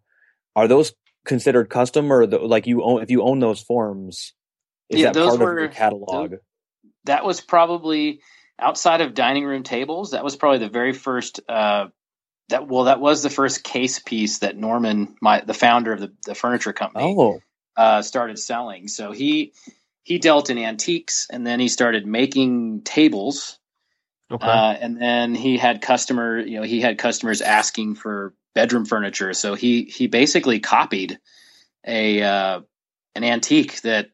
Are 0.54 0.68
those 0.68 0.92
considered 1.24 1.70
custom 1.70 2.12
or 2.12 2.26
the, 2.26 2.38
like 2.38 2.66
you 2.66 2.82
own 2.82 3.02
if 3.02 3.10
you 3.10 3.22
own 3.22 3.38
those 3.38 3.60
forms? 3.60 4.34
Is 4.88 5.00
yeah, 5.00 5.12
that 5.12 5.24
part 5.24 5.38
were, 5.38 5.52
of 5.52 5.58
your 5.58 5.68
catalog? 5.68 6.34
That 7.04 7.24
was 7.24 7.40
probably 7.40 8.20
outside 8.58 9.00
of 9.00 9.14
dining 9.14 9.44
room 9.44 9.62
tables. 9.62 10.10
That 10.10 10.24
was 10.24 10.36
probably 10.36 10.58
the 10.58 10.68
very 10.68 10.92
first. 10.92 11.40
Uh, 11.48 11.88
that 12.48 12.66
well, 12.66 12.84
that 12.84 13.00
was 13.00 13.22
the 13.22 13.30
first 13.30 13.62
case 13.62 13.98
piece 13.98 14.38
that 14.38 14.56
Norman, 14.56 15.16
my 15.20 15.42
the 15.42 15.54
founder 15.54 15.92
of 15.92 16.00
the, 16.00 16.12
the 16.24 16.34
furniture 16.34 16.72
company, 16.72 17.14
oh. 17.16 17.40
uh, 17.76 18.02
started 18.02 18.38
selling. 18.38 18.88
So 18.88 19.12
he 19.12 19.52
he 20.08 20.18
dealt 20.18 20.48
in 20.48 20.56
antiques, 20.56 21.26
and 21.30 21.46
then 21.46 21.60
he 21.60 21.68
started 21.68 22.06
making 22.06 22.80
tables. 22.80 23.58
Okay. 24.30 24.46
Uh, 24.46 24.72
and 24.72 24.98
then 24.98 25.34
he 25.34 25.58
had 25.58 25.82
customer, 25.82 26.38
you 26.38 26.56
know, 26.56 26.62
he 26.62 26.80
had 26.80 26.96
customers 26.96 27.42
asking 27.42 27.94
for 27.94 28.32
bedroom 28.54 28.86
furniture. 28.86 29.34
So 29.34 29.54
he 29.54 29.82
he 29.82 30.06
basically 30.06 30.60
copied 30.60 31.18
a 31.86 32.22
uh, 32.22 32.60
an 33.16 33.22
antique 33.22 33.82
that 33.82 34.08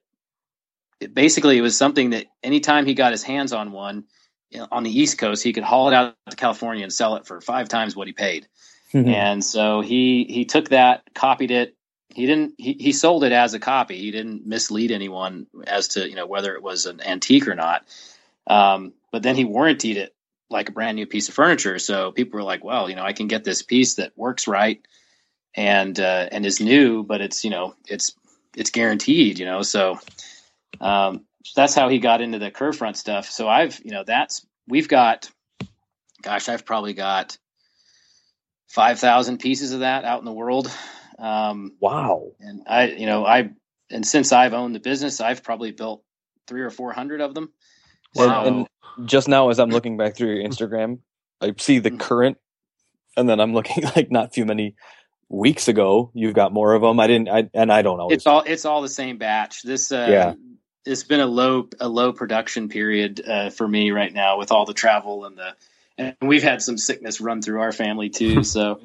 it 0.98 1.14
basically 1.14 1.58
it 1.58 1.62
was 1.62 1.78
something 1.78 2.10
that 2.10 2.26
anytime 2.42 2.86
he 2.86 2.94
got 2.94 3.12
his 3.12 3.22
hands 3.22 3.52
on 3.52 3.70
one 3.70 4.02
you 4.50 4.58
know, 4.58 4.66
on 4.72 4.82
the 4.82 4.90
East 4.90 5.18
Coast, 5.18 5.44
he 5.44 5.52
could 5.52 5.62
haul 5.62 5.86
it 5.86 5.94
out 5.94 6.16
to 6.28 6.34
California 6.34 6.82
and 6.82 6.92
sell 6.92 7.14
it 7.14 7.24
for 7.24 7.40
five 7.40 7.68
times 7.68 7.94
what 7.94 8.08
he 8.08 8.12
paid. 8.12 8.48
Mm-hmm. 8.92 9.10
And 9.10 9.44
so 9.44 9.80
he 9.80 10.26
he 10.28 10.44
took 10.44 10.70
that, 10.70 11.04
copied 11.14 11.52
it. 11.52 11.76
He 12.14 12.26
didn't 12.26 12.54
he, 12.58 12.74
he 12.74 12.92
sold 12.92 13.24
it 13.24 13.32
as 13.32 13.54
a 13.54 13.60
copy. 13.60 13.98
He 13.98 14.10
didn't 14.10 14.46
mislead 14.46 14.90
anyone 14.90 15.46
as 15.66 15.88
to 15.88 16.08
you 16.08 16.16
know 16.16 16.26
whether 16.26 16.54
it 16.54 16.62
was 16.62 16.86
an 16.86 17.00
antique 17.00 17.48
or 17.48 17.54
not. 17.54 17.84
Um, 18.46 18.92
but 19.10 19.22
then 19.22 19.36
he 19.36 19.44
warranted 19.44 19.96
it 19.96 20.14
like 20.50 20.68
a 20.68 20.72
brand 20.72 20.96
new 20.96 21.06
piece 21.06 21.28
of 21.28 21.34
furniture. 21.34 21.78
So 21.78 22.12
people 22.12 22.38
were 22.38 22.44
like, 22.44 22.62
well, 22.62 22.88
you 22.88 22.96
know, 22.96 23.02
I 23.02 23.12
can 23.12 23.26
get 23.26 23.44
this 23.44 23.62
piece 23.62 23.94
that 23.94 24.12
works 24.16 24.46
right 24.46 24.80
and 25.54 25.98
uh, 25.98 26.28
and 26.30 26.44
is 26.44 26.60
new, 26.60 27.02
but 27.02 27.20
it's 27.20 27.44
you 27.44 27.50
know 27.50 27.74
it's 27.86 28.14
it's 28.56 28.70
guaranteed. 28.70 29.38
You 29.38 29.46
know, 29.46 29.62
so 29.62 29.98
um, 30.80 31.24
that's 31.54 31.74
how 31.74 31.88
he 31.88 31.98
got 31.98 32.20
into 32.20 32.38
the 32.38 32.50
curve 32.50 32.76
front 32.76 32.96
stuff. 32.96 33.30
So 33.30 33.48
I've, 33.48 33.80
you 33.84 33.90
know, 33.90 34.04
that's 34.04 34.46
we've 34.66 34.88
got, 34.88 35.30
gosh, 36.22 36.48
I've 36.48 36.64
probably 36.64 36.94
got 36.94 37.36
five 38.68 38.98
thousand 38.98 39.38
pieces 39.38 39.72
of 39.72 39.80
that 39.80 40.04
out 40.04 40.20
in 40.20 40.24
the 40.24 40.32
world. 40.32 40.70
Um, 41.18 41.72
wow. 41.80 42.32
And 42.40 42.62
I, 42.66 42.88
you 42.88 43.06
know, 43.06 43.24
I 43.24 43.50
and 43.90 44.06
since 44.06 44.32
I've 44.32 44.54
owned 44.54 44.74
the 44.74 44.80
business, 44.80 45.20
I've 45.20 45.42
probably 45.42 45.72
built 45.72 46.02
three 46.46 46.62
or 46.62 46.70
four 46.70 46.92
hundred 46.92 47.20
of 47.20 47.34
them. 47.34 47.52
And, 48.16 48.68
and 48.98 49.08
just 49.08 49.28
now, 49.28 49.50
as 49.50 49.58
I'm 49.58 49.70
looking 49.70 49.96
back 49.96 50.16
through 50.16 50.36
your 50.36 50.48
Instagram, 50.48 51.00
I 51.40 51.52
see 51.58 51.80
the 51.80 51.90
mm-hmm. 51.90 51.98
current, 51.98 52.38
and 53.16 53.28
then 53.28 53.40
I'm 53.40 53.52
looking 53.52 53.84
like 53.96 54.10
not 54.10 54.32
too 54.32 54.44
many 54.44 54.76
weeks 55.28 55.68
ago. 55.68 56.10
You've 56.14 56.34
got 56.34 56.52
more 56.52 56.74
of 56.74 56.82
them. 56.82 57.00
I 57.00 57.06
didn't, 57.08 57.28
I, 57.28 57.50
and 57.54 57.72
I 57.72 57.82
don't 57.82 57.98
know. 57.98 58.08
It's 58.10 58.26
all 58.26 58.42
it's 58.46 58.64
all 58.64 58.82
the 58.82 58.88
same 58.88 59.18
batch. 59.18 59.62
This, 59.62 59.90
uh, 59.90 60.06
yeah 60.08 60.34
it's 60.84 61.04
been 61.04 61.20
a 61.20 61.26
low 61.26 61.68
a 61.80 61.88
low 61.88 62.12
production 62.12 62.68
period 62.68 63.26
uh, 63.26 63.50
for 63.50 63.66
me 63.66 63.90
right 63.90 64.12
now 64.12 64.38
with 64.38 64.52
all 64.52 64.66
the 64.66 64.74
travel 64.74 65.24
and 65.24 65.36
the 65.36 65.54
and 65.96 66.16
we've 66.20 66.42
had 66.42 66.60
some 66.60 66.76
sickness 66.76 67.20
run 67.20 67.40
through 67.40 67.60
our 67.60 67.72
family 67.72 68.10
too. 68.10 68.42
So 68.44 68.80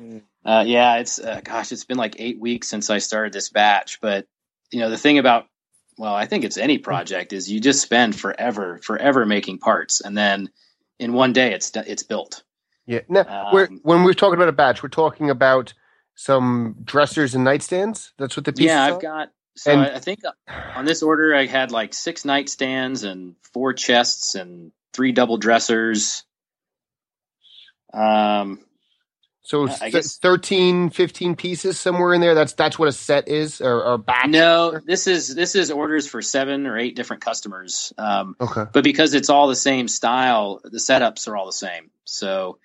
uh, 0.50 0.64
yeah, 0.66 0.96
it's 0.96 1.20
uh, 1.20 1.42
gosh, 1.44 1.72
it's 1.72 1.86
been 1.86 1.98
like 1.98 2.16
eight 2.18 2.40
weeks 2.40 2.68
since 2.68 2.90
I 2.90 2.98
started 2.98 3.34
this 3.34 3.50
batch. 3.50 4.02
But 4.02 4.26
you 4.72 4.80
know 4.80 4.90
the 4.90 4.98
thing 4.98 5.20
about 5.20 5.46
well, 5.98 6.16
I 6.16 6.26
think 6.26 6.44
it's 6.44 6.58
any 6.58 6.80
project 6.80 7.34
is 7.34 7.52
you 7.52 7.60
just 7.60 7.82
spend 7.82 8.20
forever 8.20 8.80
forever 8.82 9.26
making 9.28 9.60
parts 9.60 10.02
and 10.02 10.18
then 10.18 10.50
in 10.98 11.14
one 11.14 11.34
day 11.34 11.54
it's 11.54 11.72
it's 11.76 12.04
built. 12.04 12.44
Yeah. 12.88 13.02
Now, 13.08 13.52
um, 13.52 13.80
when 13.84 14.04
we're 14.04 14.14
talking 14.14 14.34
about 14.34 14.48
a 14.48 14.54
batch, 14.54 14.82
we're 14.82 14.90
talking 14.90 15.30
about 15.30 15.76
some 16.16 16.78
dressers 16.84 17.36
and 17.36 17.46
nightstands. 17.46 18.12
That's 18.18 18.36
what 18.36 18.46
the 18.46 18.54
pieces. 18.54 18.66
Yeah, 18.66 18.84
I've 18.84 18.94
are? 18.94 19.00
got 19.00 19.30
so 19.56 19.72
and, 19.72 19.82
I 19.82 20.00
think 20.00 20.22
on 20.76 20.86
this 20.86 21.04
order, 21.04 21.36
I 21.36 21.46
had 21.46 21.72
like 21.72 21.94
six 21.94 22.24
nightstands 22.24 23.04
and 23.04 23.36
four 23.54 23.74
chests 23.74 24.34
and 24.34 24.72
three 24.94 25.12
double 25.12 25.38
dressers. 25.38 26.24
Um, 27.94 28.66
so 29.42 29.68
I 29.82 29.90
guess 29.90 30.18
13, 30.18 30.92
15 30.92 31.36
pieces 31.36 31.80
somewhere 31.80 32.14
in 32.14 32.22
there. 32.22 32.36
That's 32.36 32.54
that's 32.54 32.78
what 32.78 32.88
a 32.88 32.92
set 32.92 33.28
is, 33.28 33.62
or, 33.62 33.84
or 33.84 33.98
batch. 33.98 34.28
No, 34.28 34.80
this 34.80 35.08
is 35.08 35.34
this 35.34 35.56
is 35.56 35.72
orders 35.72 36.08
for 36.08 36.22
seven 36.22 36.68
or 36.68 36.78
eight 36.78 36.96
different 36.96 37.24
customers. 37.24 37.94
Um, 37.98 38.36
okay, 38.40 38.66
but 38.72 38.84
because 38.84 39.14
it's 39.14 39.30
all 39.30 39.48
the 39.48 39.56
same 39.56 39.88
style, 39.88 40.62
the 40.64 40.78
setups 40.78 41.28
are 41.28 41.36
all 41.36 41.46
the 41.46 41.52
same. 41.52 41.90
So 42.04 42.58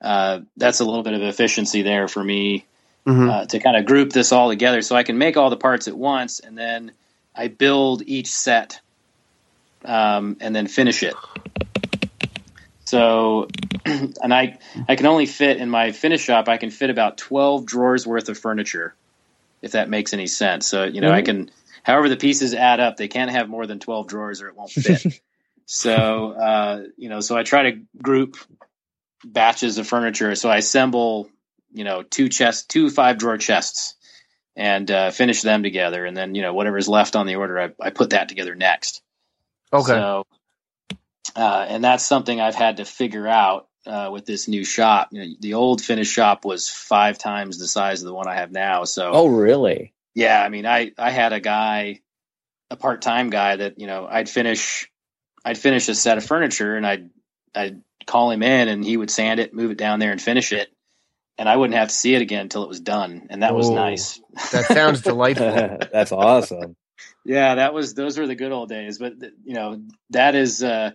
uh, 0.00 0.40
that's 0.56 0.80
a 0.80 0.84
little 0.84 1.02
bit 1.02 1.14
of 1.14 1.22
efficiency 1.22 1.82
there 1.82 2.08
for 2.08 2.22
me 2.22 2.66
mm-hmm. 3.06 3.28
uh, 3.28 3.46
to 3.46 3.58
kind 3.58 3.76
of 3.76 3.86
group 3.86 4.12
this 4.12 4.32
all 4.32 4.48
together 4.48 4.82
so 4.82 4.94
I 4.94 5.02
can 5.02 5.18
make 5.18 5.36
all 5.36 5.50
the 5.50 5.56
parts 5.56 5.88
at 5.88 5.96
once 5.96 6.40
and 6.40 6.56
then 6.56 6.92
I 7.34 7.48
build 7.48 8.02
each 8.06 8.28
set 8.28 8.80
um, 9.84 10.36
and 10.40 10.54
then 10.54 10.66
finish 10.66 11.02
it. 11.02 11.14
So, 12.88 13.48
and 13.84 14.32
I 14.32 14.58
I 14.88 14.96
can 14.96 15.06
only 15.06 15.26
fit 15.26 15.58
in 15.58 15.68
my 15.68 15.92
finish 15.92 16.22
shop. 16.22 16.48
I 16.48 16.56
can 16.56 16.70
fit 16.70 16.90
about 16.90 17.18
twelve 17.18 17.66
drawers 17.66 18.06
worth 18.06 18.28
of 18.28 18.38
furniture, 18.38 18.94
if 19.62 19.72
that 19.72 19.90
makes 19.90 20.14
any 20.14 20.26
sense. 20.26 20.66
So 20.66 20.84
you 20.84 21.00
know, 21.00 21.08
mm-hmm. 21.08 21.16
I 21.16 21.22
can, 21.22 21.50
however 21.82 22.08
the 22.08 22.16
pieces 22.16 22.54
add 22.54 22.80
up, 22.80 22.96
they 22.96 23.08
can't 23.08 23.30
have 23.30 23.48
more 23.48 23.66
than 23.66 23.78
twelve 23.78 24.06
drawers 24.06 24.40
or 24.40 24.48
it 24.48 24.56
won't 24.56 24.70
fit. 24.70 25.20
so 25.66 26.32
uh, 26.32 26.82
you 26.96 27.08
know, 27.08 27.20
so 27.20 27.36
I 27.36 27.42
try 27.42 27.70
to 27.70 27.80
group 28.00 28.36
batches 29.24 29.78
of 29.78 29.86
furniture. 29.86 30.34
So 30.34 30.48
I 30.48 30.56
assemble 30.56 31.28
you 31.72 31.84
know 31.84 32.02
two 32.02 32.28
chest 32.28 32.68
two 32.68 32.90
five 32.90 33.18
drawer 33.18 33.38
chests 33.38 33.94
and 34.56 34.90
uh, 34.90 35.10
finish 35.10 35.42
them 35.42 35.62
together 35.62 36.04
and 36.04 36.16
then 36.16 36.34
you 36.34 36.42
know 36.42 36.54
whatever's 36.54 36.88
left 36.88 37.16
on 37.16 37.26
the 37.26 37.36
order 37.36 37.60
I, 37.60 37.70
I 37.80 37.90
put 37.90 38.10
that 38.10 38.28
together 38.28 38.54
next 38.54 39.02
okay 39.72 39.92
so 39.92 40.26
uh, 41.36 41.66
and 41.68 41.84
that's 41.84 42.04
something 42.04 42.40
I've 42.40 42.54
had 42.54 42.78
to 42.78 42.84
figure 42.84 43.26
out 43.26 43.68
uh, 43.86 44.10
with 44.12 44.26
this 44.26 44.48
new 44.48 44.64
shop. 44.64 45.08
You 45.12 45.20
know, 45.20 45.34
the 45.40 45.54
old 45.54 45.80
finish 45.80 46.08
shop 46.08 46.44
was 46.44 46.68
five 46.68 47.18
times 47.18 47.58
the 47.58 47.68
size 47.68 48.02
of 48.02 48.06
the 48.06 48.14
one 48.14 48.28
I 48.28 48.36
have 48.36 48.52
now. 48.52 48.84
So, 48.84 49.10
oh, 49.12 49.26
really? 49.28 49.94
Yeah. 50.14 50.42
I 50.42 50.48
mean, 50.48 50.66
I 50.66 50.92
I 50.98 51.10
had 51.10 51.32
a 51.32 51.40
guy, 51.40 52.00
a 52.70 52.76
part 52.76 53.02
time 53.02 53.30
guy 53.30 53.56
that 53.56 53.78
you 53.78 53.86
know 53.86 54.06
I'd 54.10 54.28
finish, 54.28 54.90
I'd 55.44 55.58
finish 55.58 55.88
a 55.88 55.94
set 55.94 56.18
of 56.18 56.24
furniture 56.24 56.76
and 56.76 56.86
I'd 56.86 57.10
I'd 57.54 57.82
call 58.06 58.30
him 58.30 58.42
in 58.42 58.68
and 58.68 58.84
he 58.84 58.96
would 58.96 59.10
sand 59.10 59.40
it, 59.40 59.54
move 59.54 59.70
it 59.70 59.78
down 59.78 60.00
there, 60.00 60.12
and 60.12 60.20
finish 60.20 60.52
it 60.52 60.70
and 61.38 61.48
I 61.48 61.56
wouldn't 61.56 61.78
have 61.78 61.88
to 61.88 61.94
see 61.94 62.14
it 62.14 62.22
again 62.22 62.42
until 62.42 62.64
it 62.64 62.68
was 62.68 62.80
done, 62.80 63.28
and 63.30 63.42
that 63.42 63.54
was 63.54 63.70
nice. 63.70 64.20
that 64.52 64.66
sounds 64.66 65.02
delightful. 65.02 65.46
That's 65.92 66.10
awesome. 66.10 66.76
yeah, 67.24 67.56
that 67.56 67.72
was 67.72 67.94
those 67.94 68.18
were 68.18 68.26
the 68.26 68.34
good 68.34 68.50
old 68.50 68.68
days. 68.68 68.98
But 68.98 69.14
you 69.44 69.54
know, 69.54 69.80
that 70.10 70.34
is 70.34 70.62
uh, 70.62 70.90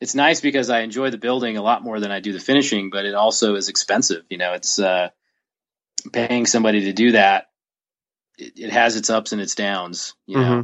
it's 0.00 0.14
nice 0.14 0.40
because 0.40 0.70
I 0.70 0.80
enjoy 0.80 1.10
the 1.10 1.18
building 1.18 1.56
a 1.56 1.62
lot 1.62 1.82
more 1.82 1.98
than 2.00 2.10
I 2.10 2.20
do 2.20 2.32
the 2.32 2.40
finishing, 2.40 2.90
but 2.90 3.04
it 3.04 3.14
also 3.14 3.56
is 3.56 3.68
expensive. 3.68 4.24
You 4.30 4.38
know, 4.38 4.52
it's 4.52 4.78
uh, 4.78 5.10
paying 6.12 6.46
somebody 6.46 6.84
to 6.84 6.92
do 6.92 7.12
that. 7.12 7.48
It, 8.38 8.58
it, 8.58 8.70
has 8.70 8.96
its 8.96 9.10
ups 9.10 9.32
and 9.32 9.40
its 9.40 9.54
downs. 9.54 10.14
You 10.26 10.36
know, 10.36 10.44
mm-hmm. 10.44 10.60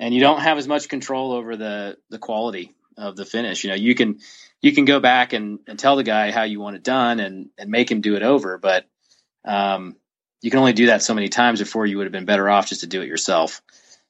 and 0.00 0.14
you 0.14 0.20
don't 0.20 0.40
have 0.40 0.58
as 0.58 0.66
much 0.66 0.88
control 0.88 1.32
over 1.32 1.56
the 1.56 1.96
the 2.10 2.18
quality 2.18 2.74
of 2.96 3.16
the 3.16 3.24
finish. 3.24 3.62
You 3.62 3.70
know, 3.70 3.76
you 3.76 3.94
can 3.94 4.18
you 4.64 4.72
can 4.72 4.86
go 4.86 4.98
back 4.98 5.34
and, 5.34 5.58
and 5.66 5.78
tell 5.78 5.96
the 5.96 6.02
guy 6.02 6.30
how 6.30 6.44
you 6.44 6.58
want 6.58 6.76
it 6.76 6.82
done 6.82 7.20
and, 7.20 7.50
and 7.58 7.70
make 7.70 7.90
him 7.90 8.00
do 8.00 8.16
it 8.16 8.22
over, 8.22 8.56
but 8.56 8.86
um, 9.44 9.94
you 10.40 10.50
can 10.50 10.58
only 10.58 10.72
do 10.72 10.86
that 10.86 11.02
so 11.02 11.12
many 11.12 11.28
times 11.28 11.60
before 11.60 11.84
you 11.84 11.98
would 11.98 12.06
have 12.06 12.12
been 12.12 12.24
better 12.24 12.48
off 12.48 12.68
just 12.68 12.80
to 12.80 12.86
do 12.86 13.02
it 13.02 13.08
yourself. 13.08 13.60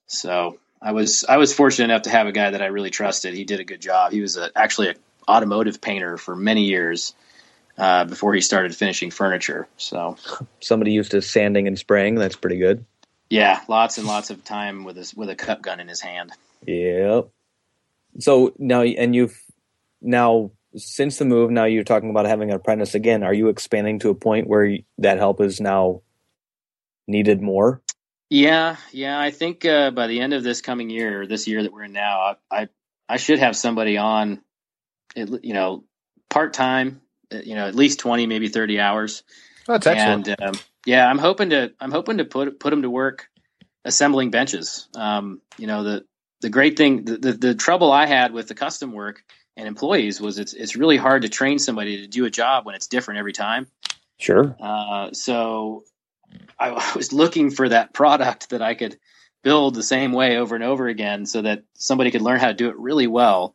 So 0.06 0.60
I 0.84 0.92
was 0.92 1.24
I 1.26 1.38
was 1.38 1.54
fortunate 1.54 1.86
enough 1.86 2.02
to 2.02 2.10
have 2.10 2.26
a 2.26 2.32
guy 2.32 2.50
that 2.50 2.60
I 2.60 2.66
really 2.66 2.90
trusted. 2.90 3.32
He 3.32 3.44
did 3.44 3.58
a 3.58 3.64
good 3.64 3.80
job. 3.80 4.12
He 4.12 4.20
was 4.20 4.36
a, 4.36 4.50
actually 4.54 4.90
an 4.90 4.96
automotive 5.26 5.80
painter 5.80 6.18
for 6.18 6.36
many 6.36 6.64
years 6.64 7.14
uh, 7.78 8.04
before 8.04 8.34
he 8.34 8.42
started 8.42 8.76
finishing 8.76 9.10
furniture. 9.10 9.66
So 9.78 10.18
somebody 10.60 10.92
used 10.92 11.12
to 11.12 11.22
sanding 11.22 11.66
and 11.66 11.78
spraying. 11.78 12.16
That's 12.16 12.36
pretty 12.36 12.58
good. 12.58 12.84
Yeah, 13.30 13.62
lots 13.66 13.96
and 13.96 14.06
lots 14.06 14.28
of 14.28 14.44
time 14.44 14.84
with 14.84 14.96
his 14.96 15.14
with 15.14 15.30
a 15.30 15.34
cup 15.34 15.62
gun 15.62 15.80
in 15.80 15.88
his 15.88 16.02
hand. 16.02 16.32
Yep. 16.66 17.30
So 18.18 18.52
now, 18.58 18.82
and 18.82 19.14
you've 19.14 19.40
now 20.02 20.50
since 20.76 21.16
the 21.16 21.24
move, 21.24 21.50
now 21.50 21.64
you're 21.64 21.82
talking 21.82 22.10
about 22.10 22.26
having 22.26 22.50
an 22.50 22.56
apprentice 22.56 22.94
again. 22.94 23.22
Are 23.22 23.32
you 23.32 23.48
expanding 23.48 24.00
to 24.00 24.10
a 24.10 24.14
point 24.14 24.48
where 24.48 24.76
that 24.98 25.16
help 25.16 25.40
is 25.40 25.62
now 25.62 26.02
needed 27.06 27.40
more? 27.40 27.80
Yeah, 28.34 28.78
yeah. 28.90 29.16
I 29.16 29.30
think 29.30 29.64
uh, 29.64 29.92
by 29.92 30.08
the 30.08 30.18
end 30.18 30.34
of 30.34 30.42
this 30.42 30.60
coming 30.60 30.90
year, 30.90 31.24
this 31.24 31.46
year 31.46 31.62
that 31.62 31.72
we're 31.72 31.84
in 31.84 31.92
now, 31.92 32.36
I 32.50 32.62
I, 32.62 32.68
I 33.08 33.16
should 33.16 33.38
have 33.38 33.54
somebody 33.54 33.96
on, 33.96 34.42
you 35.14 35.54
know, 35.54 35.84
part 36.28 36.52
time. 36.52 37.00
Uh, 37.32 37.36
you 37.44 37.54
know, 37.54 37.68
at 37.68 37.76
least 37.76 38.00
twenty, 38.00 38.26
maybe 38.26 38.48
thirty 38.48 38.80
hours. 38.80 39.22
That's 39.68 39.86
excellent. 39.86 40.26
And 40.26 40.42
um, 40.42 40.54
yeah, 40.84 41.08
I'm 41.08 41.18
hoping 41.18 41.50
to 41.50 41.74
I'm 41.78 41.92
hoping 41.92 42.18
to 42.18 42.24
put 42.24 42.58
put 42.58 42.70
them 42.70 42.82
to 42.82 42.90
work 42.90 43.28
assembling 43.84 44.32
benches. 44.32 44.88
Um, 44.96 45.40
you 45.56 45.68
know, 45.68 45.84
the 45.84 46.04
the 46.40 46.50
great 46.50 46.76
thing, 46.76 47.04
the, 47.04 47.16
the, 47.16 47.32
the 47.34 47.54
trouble 47.54 47.92
I 47.92 48.06
had 48.06 48.32
with 48.32 48.48
the 48.48 48.56
custom 48.56 48.90
work 48.90 49.22
and 49.56 49.68
employees 49.68 50.20
was 50.20 50.40
it's 50.40 50.54
it's 50.54 50.74
really 50.74 50.96
hard 50.96 51.22
to 51.22 51.28
train 51.28 51.60
somebody 51.60 52.00
to 52.00 52.08
do 52.08 52.24
a 52.24 52.30
job 52.30 52.66
when 52.66 52.74
it's 52.74 52.88
different 52.88 53.18
every 53.18 53.32
time. 53.32 53.68
Sure. 54.18 54.56
Uh, 54.60 55.12
so 55.12 55.84
I 56.58 56.92
was 56.96 57.12
looking 57.12 57.50
for 57.50 57.68
that 57.68 57.92
product 57.92 58.50
that 58.50 58.62
I 58.62 58.74
could 58.74 58.98
build 59.42 59.74
the 59.74 59.82
same 59.82 60.12
way 60.12 60.38
over 60.38 60.54
and 60.54 60.64
over 60.64 60.88
again, 60.88 61.26
so 61.26 61.42
that 61.42 61.64
somebody 61.74 62.10
could 62.10 62.22
learn 62.22 62.40
how 62.40 62.48
to 62.48 62.54
do 62.54 62.68
it 62.68 62.78
really 62.78 63.06
well, 63.06 63.54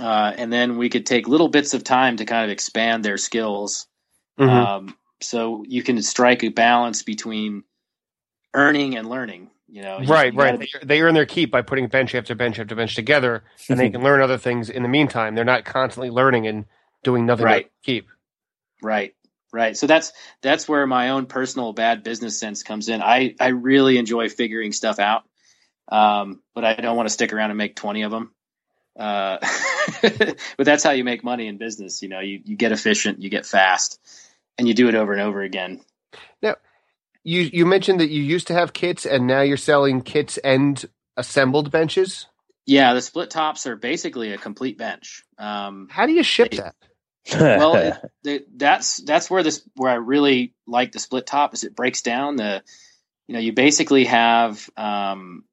uh, 0.00 0.32
and 0.36 0.52
then 0.52 0.78
we 0.78 0.88
could 0.88 1.06
take 1.06 1.28
little 1.28 1.48
bits 1.48 1.74
of 1.74 1.84
time 1.84 2.16
to 2.16 2.24
kind 2.24 2.44
of 2.44 2.50
expand 2.50 3.04
their 3.04 3.16
skills. 3.18 3.86
Mhm. 4.38 4.48
Um, 4.48 4.96
so 5.20 5.64
you 5.66 5.82
can 5.82 6.02
strike 6.02 6.42
a 6.44 6.48
balance 6.48 7.02
between 7.02 7.62
earning 8.54 8.96
and 8.96 9.08
learning. 9.08 9.50
You 9.68 9.82
know, 9.82 9.98
you- 10.00 10.06
right, 10.08 10.32
you 10.32 10.38
right. 10.38 10.60
gotta- 10.72 10.86
They, 10.86 11.00
earn 11.02 11.14
their 11.14 11.26
keep 11.26 11.50
by 11.50 11.62
putting 11.62 11.88
bench 11.88 12.14
after 12.14 12.34
bench 12.34 12.58
after 12.58 12.74
bench 12.74 12.94
together, 12.94 13.44
and 13.68 13.78
they 13.80 13.90
can 13.90 14.02
learn 14.02 14.20
other 14.20 14.38
things 14.38 14.70
in 14.70 14.82
the 14.82 14.88
meantime. 14.88 15.34
They're 15.34 15.44
not 15.44 15.64
constantly 15.64 16.10
learning 16.10 16.46
and 16.46 16.66
doing 17.02 17.26
nothing 17.26 17.44
Right. 17.46 17.64
to 17.66 17.70
keep. 17.84 18.08
Right. 18.82 19.14
Right. 19.52 19.76
So 19.76 19.86
that's 19.86 20.12
that's 20.42 20.68
where 20.68 20.86
my 20.86 21.10
own 21.10 21.26
personal 21.26 21.72
bad 21.72 22.02
business 22.02 22.38
sense 22.38 22.62
comes 22.62 22.88
in. 22.88 23.02
I 23.02 23.34
I 23.40 23.48
really 23.48 23.96
enjoy 23.96 24.28
figuring 24.28 24.72
stuff 24.72 24.98
out, 24.98 25.22
um, 25.90 26.42
but 26.54 26.64
I 26.64 26.74
don't 26.74 26.96
want 26.96 27.08
to 27.08 27.12
stick 27.12 27.32
around 27.32 27.50
and 27.50 27.58
make 27.58 27.76
twenty 27.76 28.02
of 28.02 28.10
them. 28.10 28.32
Uh, 28.98 29.38
but 30.02 30.36
that's 30.58 30.82
how 30.82 30.90
you 30.90 31.04
make 31.04 31.22
money 31.22 31.46
in 31.46 31.58
business. 31.58 32.02
You 32.02 32.08
know, 32.08 32.20
you 32.20 32.40
you 32.44 32.56
get 32.56 32.72
efficient, 32.72 33.22
you 33.22 33.30
get 33.30 33.46
fast, 33.46 34.00
and 34.58 34.66
you 34.66 34.74
do 34.74 34.88
it 34.88 34.94
over 34.94 35.12
and 35.12 35.22
over 35.22 35.42
again. 35.42 35.80
Now, 36.42 36.56
you 37.22 37.42
you 37.42 37.66
mentioned 37.66 38.00
that 38.00 38.10
you 38.10 38.22
used 38.22 38.48
to 38.48 38.54
have 38.54 38.72
kits, 38.72 39.06
and 39.06 39.26
now 39.26 39.42
you're 39.42 39.56
selling 39.56 40.02
kits 40.02 40.38
and 40.38 40.84
assembled 41.16 41.70
benches. 41.70 42.26
Yeah, 42.66 42.94
the 42.94 43.00
split 43.00 43.30
tops 43.30 43.66
are 43.66 43.76
basically 43.76 44.32
a 44.32 44.38
complete 44.38 44.76
bench. 44.76 45.22
Um, 45.38 45.86
How 45.90 46.06
do 46.06 46.12
you 46.12 46.24
ship 46.24 46.50
They- 46.50 46.56
that? 46.58 46.74
Well, 47.32 47.74
it, 47.76 47.94
the, 48.22 48.44
that's 48.56 48.98
that's 48.98 49.30
where 49.30 49.42
this 49.42 49.62
where 49.76 49.90
I 49.90 49.96
really 49.96 50.54
like 50.66 50.92
the 50.92 50.98
split 50.98 51.26
top 51.26 51.54
is 51.54 51.64
it 51.64 51.76
breaks 51.76 52.02
down 52.02 52.36
the, 52.36 52.62
you 53.28 53.34
know, 53.34 53.40
you 53.40 53.52
basically 53.52 54.04
have 54.04 54.68
um, 54.76 55.44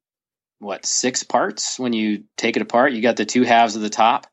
what 0.58 0.86
six 0.86 1.22
parts 1.22 1.78
when 1.78 1.92
you 1.92 2.24
take 2.36 2.56
it 2.56 2.62
apart. 2.62 2.92
You 2.92 3.02
got 3.02 3.16
the 3.16 3.24
two 3.26 3.42
halves 3.42 3.76
of 3.76 3.82
the 3.82 3.90
top. 3.90 4.26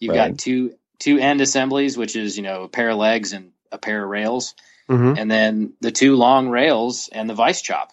You've 0.00 0.14
Right. 0.14 0.30
got 0.32 0.38
two 0.38 0.74
two 0.98 1.18
end 1.18 1.40
assemblies, 1.40 1.96
which 1.96 2.16
is 2.16 2.36
you 2.36 2.42
know 2.42 2.64
a 2.64 2.68
pair 2.68 2.90
of 2.90 2.98
legs 2.98 3.32
and 3.32 3.52
a 3.70 3.78
pair 3.78 4.02
of 4.02 4.08
rails, 4.10 4.54
hmm 4.88 5.14
and 5.16 5.30
then 5.30 5.74
the 5.80 5.90
two 5.92 6.16
long 6.16 6.48
rails 6.48 7.08
and 7.12 7.28
the 7.28 7.34
vice 7.34 7.62
chop. 7.62 7.92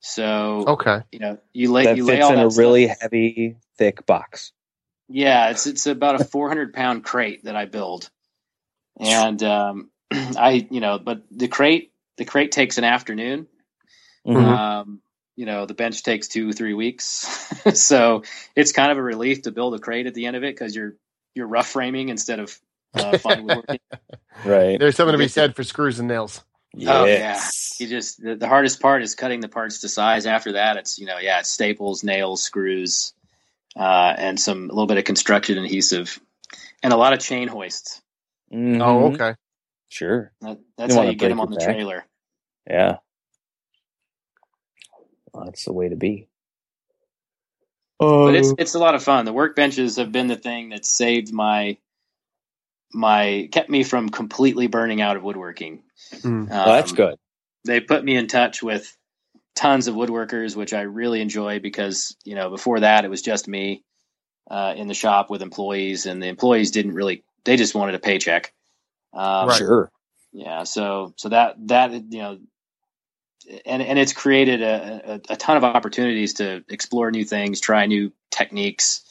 So 0.00 0.64
Okay. 0.66 1.00
you 1.12 1.18
know 1.18 1.38
you 1.52 1.70
lay 1.72 1.84
that 1.84 1.96
you 1.96 2.04
lay 2.04 2.16
fits 2.16 2.26
all 2.26 2.32
in 2.34 2.38
a 2.40 2.50
stuff- 2.50 2.58
really 2.58 2.86
heavy, 2.86 3.56
thick 3.78 4.06
box. 4.06 4.52
Yeah, 5.12 5.50
it's 5.50 5.66
it's 5.66 5.86
about 5.86 6.20
a 6.20 6.24
400 6.24 6.72
pound 6.72 7.04
crate 7.04 7.44
that 7.44 7.54
I 7.56 7.66
build, 7.66 8.08
and 8.98 9.42
um, 9.42 9.90
I 10.10 10.66
you 10.70 10.80
know, 10.80 10.98
but 10.98 11.22
the 11.30 11.48
crate 11.48 11.92
the 12.16 12.24
crate 12.24 12.52
takes 12.52 12.78
an 12.78 12.84
afternoon. 12.84 13.46
Mhm. 14.26 14.36
Um, 14.36 15.00
you 15.36 15.46
know, 15.46 15.66
the 15.66 15.74
bench 15.74 16.02
takes 16.02 16.28
two 16.28 16.52
three 16.52 16.74
weeks, 16.74 17.26
so 17.74 18.22
it's 18.56 18.72
kind 18.72 18.90
of 18.90 18.98
a 18.98 19.02
relief 19.02 19.42
to 19.42 19.50
build 19.50 19.74
a 19.74 19.78
crate 19.78 20.06
at 20.06 20.14
the 20.14 20.26
end 20.26 20.36
of 20.36 20.44
it 20.44 20.54
because 20.54 20.74
you're 20.74 20.94
you're 21.34 21.46
rough 21.46 21.68
framing 21.68 22.08
instead 22.08 22.40
of 22.40 22.58
uh, 22.94 23.18
fine 23.18 23.44
woodworking. 23.44 23.80
Right. 24.44 24.80
There's 24.80 24.96
something 24.96 25.12
to 25.12 25.18
be 25.18 25.28
said 25.28 25.54
for 25.54 25.62
screws 25.62 26.00
and 26.00 26.08
nails. 26.08 26.42
Oh, 26.86 27.04
Yes. 27.04 27.76
You 27.78 27.86
just 27.86 28.20
the, 28.20 28.34
the 28.34 28.48
hardest 28.48 28.80
part 28.80 29.02
is 29.02 29.14
cutting 29.14 29.40
the 29.40 29.48
parts 29.48 29.82
to 29.82 29.88
size. 29.88 30.26
After 30.26 30.52
that, 30.52 30.78
it's 30.78 30.98
you 30.98 31.06
know 31.06 31.18
yeah, 31.18 31.40
it's 31.40 31.50
staples, 31.50 32.02
nails, 32.02 32.42
screws, 32.42 33.12
uh, 33.76 34.14
and 34.18 34.40
some 34.40 34.64
a 34.64 34.72
little 34.74 34.86
bit 34.86 34.98
of 34.98 35.04
construction 35.04 35.58
adhesive, 35.58 36.20
and 36.82 36.92
a 36.92 36.96
lot 36.96 37.12
of 37.14 37.20
chain 37.20 37.48
hoists. 37.48 38.02
Mhm. 38.52 38.80
Oh, 38.82 39.06
okay. 39.08 39.34
Sure. 39.90 40.32
That, 40.42 40.58
that's 40.78 40.94
don't 40.94 40.96
how 40.96 41.02
you 41.04 41.16
get 41.16 41.28
them 41.30 41.40
on 41.40 41.50
the 41.50 41.56
back. 41.56 41.64
trailer. 41.64 42.06
Yeah. 42.68 42.98
Well, 45.32 45.46
that's 45.46 45.64
the 45.64 45.72
way 45.72 45.88
to 45.88 45.96
be. 45.96 46.28
Oh, 48.00 48.26
But 48.26 48.34
it's 48.36 48.54
it's 48.58 48.74
a 48.74 48.78
lot 48.80 48.94
of 48.96 49.02
fun. 49.04 49.24
The 49.26 49.34
workbenches 49.34 49.98
have 49.98 50.12
been 50.12 50.28
the 50.28 50.36
thing 50.36 50.70
that 50.70 50.84
saved 50.86 51.32
my 51.32 51.78
my 52.92 53.48
kept 53.52 53.70
me 53.70 53.84
from 53.84 54.10
completely 54.10 54.68
burning 54.68 55.00
out 55.02 55.16
of 55.16 55.22
woodworking. 55.24 55.82
Mm. 56.24 56.50
well, 56.64 56.76
that's 56.76 56.92
Um, 56.92 56.96
good. 56.96 57.16
They 57.64 57.80
put 57.80 58.04
me 58.04 58.16
in 58.16 58.26
touch 58.28 58.62
with 58.62 58.96
tons 59.54 59.88
of 59.88 59.94
woodworkers, 59.94 60.56
which 60.56 60.72
I 60.72 60.82
really 60.82 61.20
enjoy 61.20 61.60
because 61.60 62.16
you 62.24 62.34
know 62.34 62.50
before 62.50 62.80
that 62.80 63.04
it 63.04 63.08
was 63.08 63.22
just 63.22 63.48
me 63.48 63.82
uh, 64.50 64.74
in 64.76 64.88
the 64.88 64.94
shop 64.94 65.30
with 65.30 65.42
employees, 65.42 66.06
and 66.06 66.22
the 66.22 66.28
employees 66.28 66.70
didn't 66.70 66.94
really 66.94 67.24
they 67.44 67.56
just 67.56 67.74
wanted 67.74 67.94
a 67.94 67.98
paycheck. 67.98 68.52
Um, 69.12 69.48
Right. 69.48 69.58
Sure. 69.58 69.90
Yeah, 70.32 70.64
so 70.64 71.12
so 71.16 71.28
that 71.28 71.56
that 71.68 71.92
you 71.92 72.18
know, 72.22 72.38
and 73.66 73.82
and 73.82 73.98
it's 73.98 74.12
created 74.14 74.62
a, 74.62 75.20
a, 75.28 75.34
a 75.34 75.36
ton 75.36 75.56
of 75.58 75.64
opportunities 75.64 76.34
to 76.34 76.64
explore 76.70 77.10
new 77.10 77.24
things, 77.24 77.60
try 77.60 77.84
new 77.84 78.12
techniques, 78.30 79.02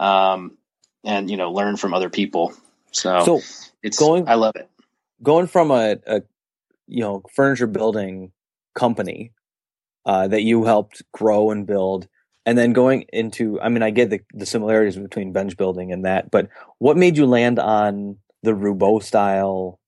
um, 0.00 0.56
and 1.04 1.30
you 1.30 1.36
know, 1.36 1.52
learn 1.52 1.76
from 1.76 1.92
other 1.92 2.08
people. 2.08 2.54
So, 2.92 3.24
So 3.24 3.40
it's 3.82 3.98
going- 3.98 4.26
I 4.28 4.34
love 4.34 4.56
it. 4.56 4.70
going 5.22 5.46
from 5.46 5.70
a, 5.70 5.96
a 6.06 6.22
you 6.86 7.00
know 7.00 7.22
furniture 7.34 7.66
building 7.66 8.32
company 8.74 9.32
uh, 10.06 10.28
that 10.28 10.42
you 10.42 10.64
helped 10.64 11.02
grow 11.12 11.50
and 11.50 11.66
build, 11.66 12.08
and 12.46 12.56
then 12.56 12.72
going 12.72 13.04
into 13.12 13.60
I 13.60 13.68
mean 13.68 13.82
I 13.82 13.90
get 13.90 14.08
the, 14.08 14.20
the 14.32 14.46
similarities 14.46 14.96
between 14.96 15.32
bench 15.32 15.56
building 15.56 15.92
and 15.92 16.04
that, 16.04 16.30
but 16.30 16.48
what 16.78 16.96
made 16.96 17.18
you 17.18 17.26
land 17.26 17.58
on 17.58 18.16
the 18.42 18.52
Roubo 18.52 19.02
style 19.02 19.78